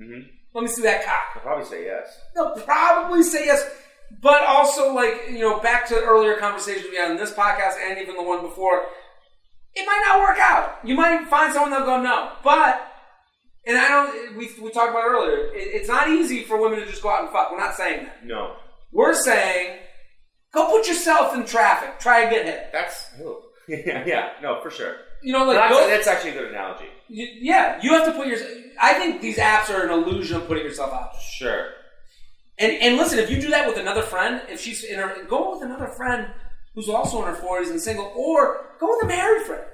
Mhm. 0.00 0.28
Let 0.54 0.62
me 0.62 0.68
see 0.68 0.82
that 0.82 1.04
cock. 1.04 1.32
I'll 1.36 1.42
probably 1.42 1.64
say 1.64 1.84
yes. 1.84 2.18
They'll 2.34 2.54
probably 2.56 3.22
say 3.22 3.46
yes, 3.46 3.68
but 4.20 4.42
also 4.44 4.92
like 4.94 5.28
you 5.30 5.38
know, 5.40 5.60
back 5.60 5.86
to 5.88 5.94
earlier 6.00 6.36
conversations 6.36 6.86
we 6.90 6.96
had 6.96 7.10
in 7.10 7.16
this 7.16 7.32
podcast 7.32 7.74
and 7.80 7.98
even 7.98 8.16
the 8.16 8.22
one 8.22 8.40
before, 8.42 8.82
it 9.74 9.86
might 9.86 10.02
not 10.08 10.20
work 10.20 10.38
out. 10.40 10.78
You 10.82 10.94
might 10.94 11.28
find 11.28 11.52
someone 11.52 11.70
that'll 11.70 11.86
go 11.86 12.02
no, 12.02 12.32
but 12.42 12.86
and 13.66 13.76
I 13.76 13.88
don't. 13.88 14.36
We 14.36 14.50
we 14.60 14.70
talked 14.70 14.90
about 14.90 15.04
earlier. 15.04 15.52
It, 15.54 15.68
it's 15.74 15.88
not 15.88 16.08
easy 16.08 16.42
for 16.44 16.60
women 16.60 16.80
to 16.80 16.86
just 16.86 17.02
go 17.02 17.10
out 17.10 17.22
and 17.24 17.30
fuck. 17.30 17.50
We're 17.52 17.58
not 17.58 17.74
saying 17.76 18.06
that. 18.06 18.24
No. 18.24 18.56
We're 18.92 19.14
saying 19.14 19.78
go 20.52 20.68
put 20.70 20.88
yourself 20.88 21.34
in 21.34 21.44
traffic. 21.44 22.00
Try 22.00 22.22
and 22.22 22.30
get 22.30 22.46
hit. 22.46 22.70
That's. 22.72 23.10
Oh. 23.22 23.42
yeah. 23.68 24.02
Yeah. 24.06 24.30
No, 24.42 24.60
for 24.62 24.70
sure. 24.70 24.96
You 25.22 25.32
know, 25.32 25.44
like 25.44 25.56
that's, 25.56 25.72
go, 25.74 25.86
that's 25.88 26.06
actually 26.06 26.30
a 26.30 26.34
good 26.34 26.50
analogy. 26.50 26.86
y- 27.08 27.34
yeah, 27.40 27.78
you 27.82 27.92
have 27.92 28.06
to 28.06 28.12
put 28.12 28.26
your. 28.26 28.38
I 28.80 28.94
think 28.94 29.20
these 29.20 29.36
apps 29.36 29.68
are 29.68 29.82
an 29.86 29.90
illusion 29.90 30.36
of 30.38 30.46
putting 30.46 30.64
yourself 30.64 30.92
out. 30.92 31.10
Sure. 31.20 31.68
And 32.58 32.72
and 32.72 32.96
listen, 32.96 33.18
if 33.18 33.30
you 33.30 33.40
do 33.40 33.50
that 33.50 33.66
with 33.66 33.76
another 33.78 34.02
friend, 34.02 34.42
if 34.48 34.60
she's 34.60 34.84
in 34.84 34.98
her, 34.98 35.16
go 35.28 35.52
with 35.52 35.62
another 35.62 35.88
friend 35.88 36.28
who's 36.74 36.88
also 36.88 37.20
in 37.22 37.28
her 37.28 37.34
forties 37.34 37.70
and 37.70 37.80
single, 37.80 38.12
or 38.16 38.64
go 38.78 38.88
with 38.96 39.04
a 39.04 39.06
married 39.06 39.46
friend. 39.46 39.64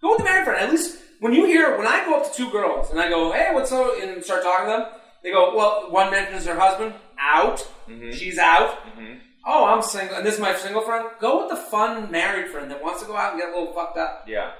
Go 0.00 0.12
with 0.12 0.20
a 0.20 0.24
married 0.24 0.44
friend. 0.44 0.60
At 0.62 0.70
least 0.70 0.98
when 1.20 1.32
you 1.32 1.46
hear 1.46 1.76
when 1.78 1.86
I 1.86 2.04
go 2.04 2.16
up 2.20 2.30
to 2.30 2.36
two 2.36 2.50
girls 2.50 2.90
and 2.90 3.00
I 3.00 3.08
go, 3.08 3.32
"Hey, 3.32 3.48
what's 3.52 3.72
up?" 3.72 3.94
and 4.00 4.22
start 4.24 4.42
talking 4.42 4.66
to 4.66 4.70
them, 4.72 4.86
they 5.22 5.30
go, 5.30 5.54
"Well, 5.56 5.90
one 5.90 6.10
mentions 6.10 6.46
her 6.46 6.58
husband 6.58 6.94
out, 7.20 7.66
Mhm. 7.88 8.12
she's 8.12 8.38
out." 8.38 8.70
hmm 8.94 9.14
Oh, 9.44 9.64
I'm 9.64 9.82
single, 9.82 10.16
and 10.18 10.24
this 10.24 10.34
is 10.34 10.40
my 10.40 10.54
single 10.54 10.82
friend. 10.82 11.04
Go 11.20 11.40
with 11.40 11.50
the 11.50 11.56
fun 11.56 12.10
married 12.12 12.48
friend 12.52 12.70
that 12.70 12.80
wants 12.80 13.00
to 13.02 13.06
go 13.08 13.16
out 13.16 13.32
and 13.32 13.40
get 13.40 13.48
a 13.48 13.52
little 13.58 13.72
fucked 13.74 13.98
up. 13.98 14.22
Yeah. 14.28 14.52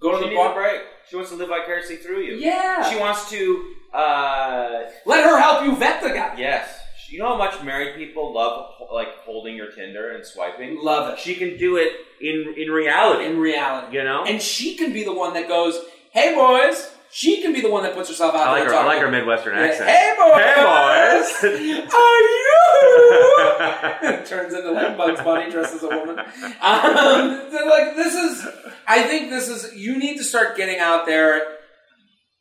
Go 0.00 0.12
to 0.18 0.22
she 0.24 0.30
the 0.30 0.34
bar. 0.36 0.54
break. 0.54 0.80
She 1.08 1.16
wants 1.16 1.30
to 1.30 1.36
live 1.36 1.48
vicariously 1.48 1.96
through 1.96 2.20
you. 2.20 2.34
Yeah. 2.36 2.88
She 2.90 2.98
wants 2.98 3.28
to. 3.30 3.74
uh 3.92 4.82
Let 5.06 5.24
her 5.24 5.38
help 5.40 5.64
you 5.64 5.74
vet 5.76 6.02
the 6.02 6.10
guy. 6.10 6.34
Yes. 6.38 6.78
You 7.10 7.18
know 7.20 7.28
how 7.28 7.36
much 7.38 7.62
married 7.62 7.96
people 7.96 8.34
love 8.34 8.74
like 8.92 9.08
holding 9.24 9.56
your 9.56 9.70
Tinder 9.72 10.10
and 10.10 10.24
swiping. 10.26 10.78
Love 10.82 11.14
it. 11.14 11.18
She 11.18 11.34
can 11.34 11.56
do 11.56 11.76
it 11.76 11.92
in 12.20 12.54
in 12.56 12.70
reality. 12.70 13.24
In 13.24 13.38
reality. 13.38 13.96
you 13.96 14.04
know, 14.04 14.24
And 14.24 14.42
she 14.42 14.76
can 14.76 14.92
be 14.92 15.04
the 15.04 15.14
one 15.14 15.32
that 15.34 15.48
goes, 15.48 15.78
hey, 16.12 16.34
boys. 16.34 16.90
She 17.10 17.40
can 17.40 17.54
be 17.54 17.62
the 17.62 17.70
one 17.70 17.84
that 17.84 17.94
puts 17.94 18.10
herself 18.10 18.34
out 18.34 18.48
I 18.48 18.50
like 18.52 18.64
there. 18.68 18.72
her. 18.72 18.80
I 18.80 18.84
like 18.84 19.00
her 19.00 19.10
Midwestern 19.10 19.56
accent. 19.56 19.88
Hey, 19.88 20.14
boys. 20.18 21.40
Hey, 21.40 21.80
boys. 21.80 21.94
Are 21.94 22.20
you? 22.20 23.37
Turns 24.26 24.54
into 24.54 24.70
like 24.70 24.96
Bugs 24.96 25.20
Bunny 25.22 25.50
dressed 25.50 25.74
as 25.74 25.82
a 25.82 25.88
woman. 25.88 26.18
Um, 26.18 27.50
like 27.68 27.96
this 27.96 28.14
is, 28.14 28.46
I 28.86 29.02
think 29.02 29.30
this 29.30 29.48
is. 29.48 29.74
You 29.74 29.98
need 29.98 30.16
to 30.18 30.24
start 30.24 30.56
getting 30.56 30.78
out 30.78 31.06
there 31.06 31.42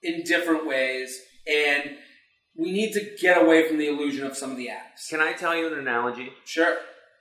in 0.04 0.24
different 0.24 0.68
ways, 0.68 1.20
and 1.48 1.92
we 2.56 2.72
need 2.72 2.94
to 2.94 3.16
get 3.22 3.42
away 3.42 3.68
from 3.68 3.78
the 3.78 3.88
illusion 3.88 4.26
of 4.26 4.36
some 4.38 4.52
of 4.52 4.58
the 4.58 4.68
apps. 4.68 5.10
Can 5.10 5.20
I 5.22 5.34
tell 5.34 5.56
you 5.56 5.68
an 5.72 5.80
analogy? 5.80 6.32
Sure. 6.46 6.78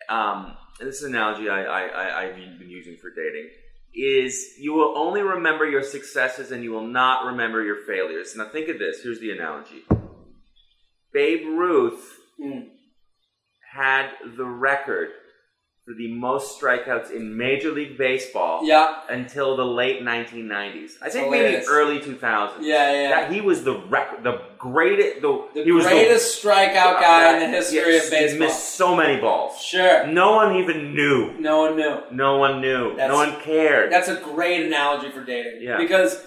um, 0.08 0.56
this 0.80 0.96
is 0.96 1.02
an 1.04 1.14
analogy 1.14 1.48
I, 1.48 1.62
I, 1.64 1.82
I, 1.86 2.22
I've 2.24 2.36
been 2.36 2.68
using 2.68 2.96
for 3.00 3.10
dating, 3.10 3.48
is 3.94 4.54
you 4.58 4.74
will 4.74 4.96
only 4.96 5.22
remember 5.22 5.66
your 5.68 5.82
successes 5.82 6.52
and 6.52 6.62
you 6.62 6.70
will 6.70 6.86
not 6.86 7.24
remember 7.26 7.62
your 7.64 7.84
failures. 7.86 8.34
Now 8.36 8.48
think 8.50 8.68
of 8.68 8.78
this. 8.78 9.02
Here's 9.02 9.20
the 9.20 9.30
analogy. 9.30 9.84
Babe 11.12 11.46
Ruth 11.46 12.12
Mm. 12.38 12.66
Had 13.76 14.10
the 14.36 14.44
record 14.44 15.10
for 15.86 15.94
the 15.94 16.12
most 16.12 16.60
strikeouts 16.60 17.12
in 17.12 17.36
Major 17.36 17.70
League 17.70 17.96
Baseball 17.96 18.64
Yeah. 18.64 19.02
until 19.08 19.56
the 19.56 19.64
late 19.64 20.02
1990s. 20.02 20.94
I 21.00 21.08
think 21.08 21.30
maybe 21.30 21.64
early 21.68 22.00
2000s. 22.00 22.62
Yeah. 22.62 22.90
Yeah. 22.92 23.08
That 23.08 23.32
he 23.32 23.40
was 23.40 23.62
the 23.62 23.78
record, 23.78 24.24
the 24.24 24.40
greatest, 24.58 25.22
the, 25.22 25.46
The 25.54 25.62
he 25.62 25.70
was 25.70 25.86
greatest 25.86 26.42
strikeout 26.42 27.00
guy 27.00 27.34
in 27.34 27.38
the 27.38 27.56
history 27.56 27.92
Yes, 27.92 28.06
of 28.08 28.12
He 28.12 28.18
baseball. 28.18 28.38
missed 28.40 28.74
so 28.74 28.96
many 28.96 29.20
balls. 29.20 29.62
Sure. 29.62 30.08
No 30.08 30.34
one 30.34 30.56
even 30.56 30.92
knew. 30.92 31.38
No 31.38 31.60
one 31.60 31.76
knew. 31.76 32.00
No 32.10 32.38
one 32.38 32.60
knew. 32.60 32.96
That's- 32.96 33.08
no 33.08 33.14
one 33.14 33.40
cared. 33.42 33.92
That's 33.92 34.08
a 34.08 34.16
great 34.16 34.66
analogy 34.66 35.12
for 35.12 35.22
dating. 35.22 35.60
Yeah. 35.60 35.76
Because 35.76 36.20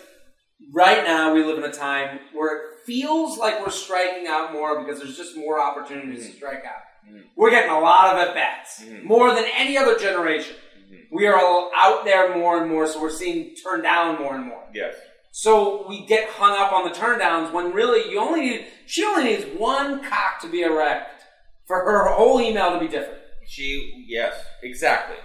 right 0.71 1.03
now 1.03 1.33
we 1.33 1.43
live 1.43 1.57
in 1.57 1.65
a 1.65 1.73
time 1.73 2.19
where 2.33 2.55
it 2.55 2.63
feels 2.85 3.37
like 3.37 3.59
we're 3.59 3.71
striking 3.71 4.27
out 4.27 4.53
more 4.53 4.81
because 4.81 5.01
there's 5.01 5.17
just 5.17 5.35
more 5.35 5.61
opportunities 5.61 6.23
to 6.23 6.29
mm-hmm. 6.29 6.37
strike 6.37 6.63
out. 6.65 6.83
Mhm. 7.11 7.23
We're 7.35 7.49
getting 7.51 7.71
a 7.71 7.79
lot 7.79 8.13
of 8.13 8.27
at 8.27 8.33
bats, 8.35 8.81
Mhm. 8.83 9.03
more 9.03 9.33
than 9.33 9.45
any 9.57 9.77
other 9.77 9.97
generation. 9.97 10.55
Mhm. 10.91 11.07
We 11.11 11.25
are 11.27 11.37
all 11.39 11.71
out 11.75 12.05
there 12.05 12.35
more 12.35 12.61
and 12.61 12.69
more, 12.69 12.85
so 12.87 13.01
we're 13.01 13.09
seeing 13.09 13.55
turned 13.55 13.83
down 13.83 14.19
more 14.21 14.35
and 14.35 14.45
more. 14.45 14.63
Yes. 14.73 14.95
So 15.31 15.85
we 15.87 16.05
get 16.05 16.27
hung 16.29 16.57
up 16.57 16.71
on 16.73 16.83
the 16.85 16.93
turndowns 16.95 17.51
when 17.51 17.71
really 17.71 18.09
you 18.11 18.19
only 18.19 18.41
need 18.41 18.67
she 18.85 19.05
only 19.05 19.23
needs 19.25 19.45
one 19.57 20.03
cock 20.03 20.39
to 20.41 20.47
be 20.47 20.61
erect 20.63 21.23
for 21.67 21.79
her 21.85 22.05
whole 22.05 22.41
email 22.41 22.71
to 22.73 22.79
be 22.79 22.87
different. 22.87 23.19
She, 23.47 24.05
yes, 24.07 24.33
exactly. 24.63 25.17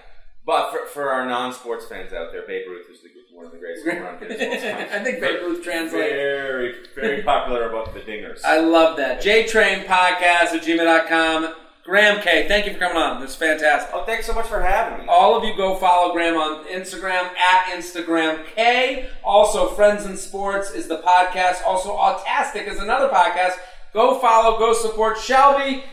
But 0.47 0.71
for, 0.71 0.87
for 0.87 1.11
our 1.11 1.25
non-sports 1.27 1.87
fans 1.87 2.13
out 2.13 2.33
there, 2.33 2.43
Babe 2.47 2.67
Ruth 2.69 2.87
is 2.91 3.03
the, 3.03 3.09
one 3.33 3.47
of 3.47 3.53
the 3.53 3.59
greatest 3.59 3.87
home-run 3.89 4.19
hitters 4.19 4.41
of 4.43 4.49
all 4.49 4.77
time. 4.77 4.89
I 4.93 5.03
think 5.03 5.21
Babe 5.21 5.41
Ruth 5.43 5.65
translates. 5.65 6.13
Very, 6.13 6.75
very 6.95 7.23
popular 7.23 7.69
about 7.71 7.95
the 7.95 8.01
dingers. 8.01 8.41
I 8.45 8.59
love 8.59 8.97
that. 8.99 9.23
JTrain 9.23 9.87
Podcast 9.87 10.53
at 10.55 10.63
gmail.com. 10.63 11.55
Graham 11.85 12.23
Kay, 12.23 12.49
thank 12.49 12.65
you 12.65 12.73
for 12.73 12.79
coming 12.79 12.97
on. 12.97 13.21
This 13.21 13.33
is 13.33 13.37
fantastic. 13.37 13.91
oh, 13.93 14.05
thanks 14.07 14.27
so 14.27 14.33
much 14.33 14.47
for 14.47 14.59
having 14.63 15.01
me. 15.01 15.07
All 15.07 15.37
of 15.37 15.45
you 15.45 15.55
go 15.55 15.77
follow 15.77 16.15
Graham 16.15 16.35
on 16.37 16.65
Instagram 16.65 17.31
at 17.37 17.65
Mr. 17.77 18.05
Graham 18.05 18.43
Kay. 18.57 19.11
Also, 19.23 19.69
Friends 19.69 20.07
in 20.07 20.17
Sports 20.17 20.71
is 20.71 20.89
the 20.89 20.99
podcast. 20.99 21.63
Also, 21.67 21.95
Autastic 21.95 22.67
is 22.69 22.79
another 22.81 23.09
podcast. 23.09 23.57
Go 23.93 24.19
follow, 24.19 24.59
go 24.59 24.73
support 24.73 25.19
Shelby. 25.19 25.85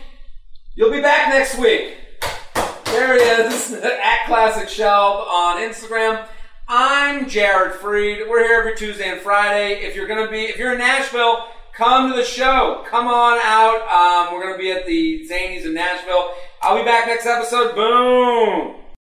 You'll 0.76 0.92
be 0.92 1.02
back 1.02 1.28
next 1.28 1.60
week. 1.60 1.98
There 2.86 3.14
he 3.16 3.44
is 3.46 3.74
at 3.84 4.26
Classic 4.28 4.70
Shelb 4.70 5.28
on 5.28 5.58
Instagram. 5.58 6.26
I'm 6.70 7.28
Jared 7.28 7.74
Freid. 7.82 8.30
We're 8.30 8.48
here 8.48 8.60
every 8.60 8.78
Tuesday 8.78 9.10
and 9.10 9.20
Friday. 9.20 9.82
If 9.82 9.98
you're 9.98 10.08
gonna 10.08 10.32
be, 10.32 10.44
if 10.46 10.58
you're 10.58 10.72
in 10.72 10.78
Nashville, 10.80 11.48
come 11.74 12.12
to 12.12 12.16
the 12.16 12.26
show. 12.26 12.84
Come 12.88 13.08
on 13.08 13.40
out. 13.44 13.82
Um, 13.88 14.34
we're 14.34 14.44
gonna 14.44 14.58
be 14.58 14.72
at 14.72 14.86
the 14.86 15.28
Zanies 15.30 15.66
in 15.66 15.74
Nashville. 15.74 16.32
I'll 16.62 16.78
be 16.78 16.84
back 16.84 17.08
next 17.08 17.26
episode. 17.26 17.76
Boom. 17.76 18.82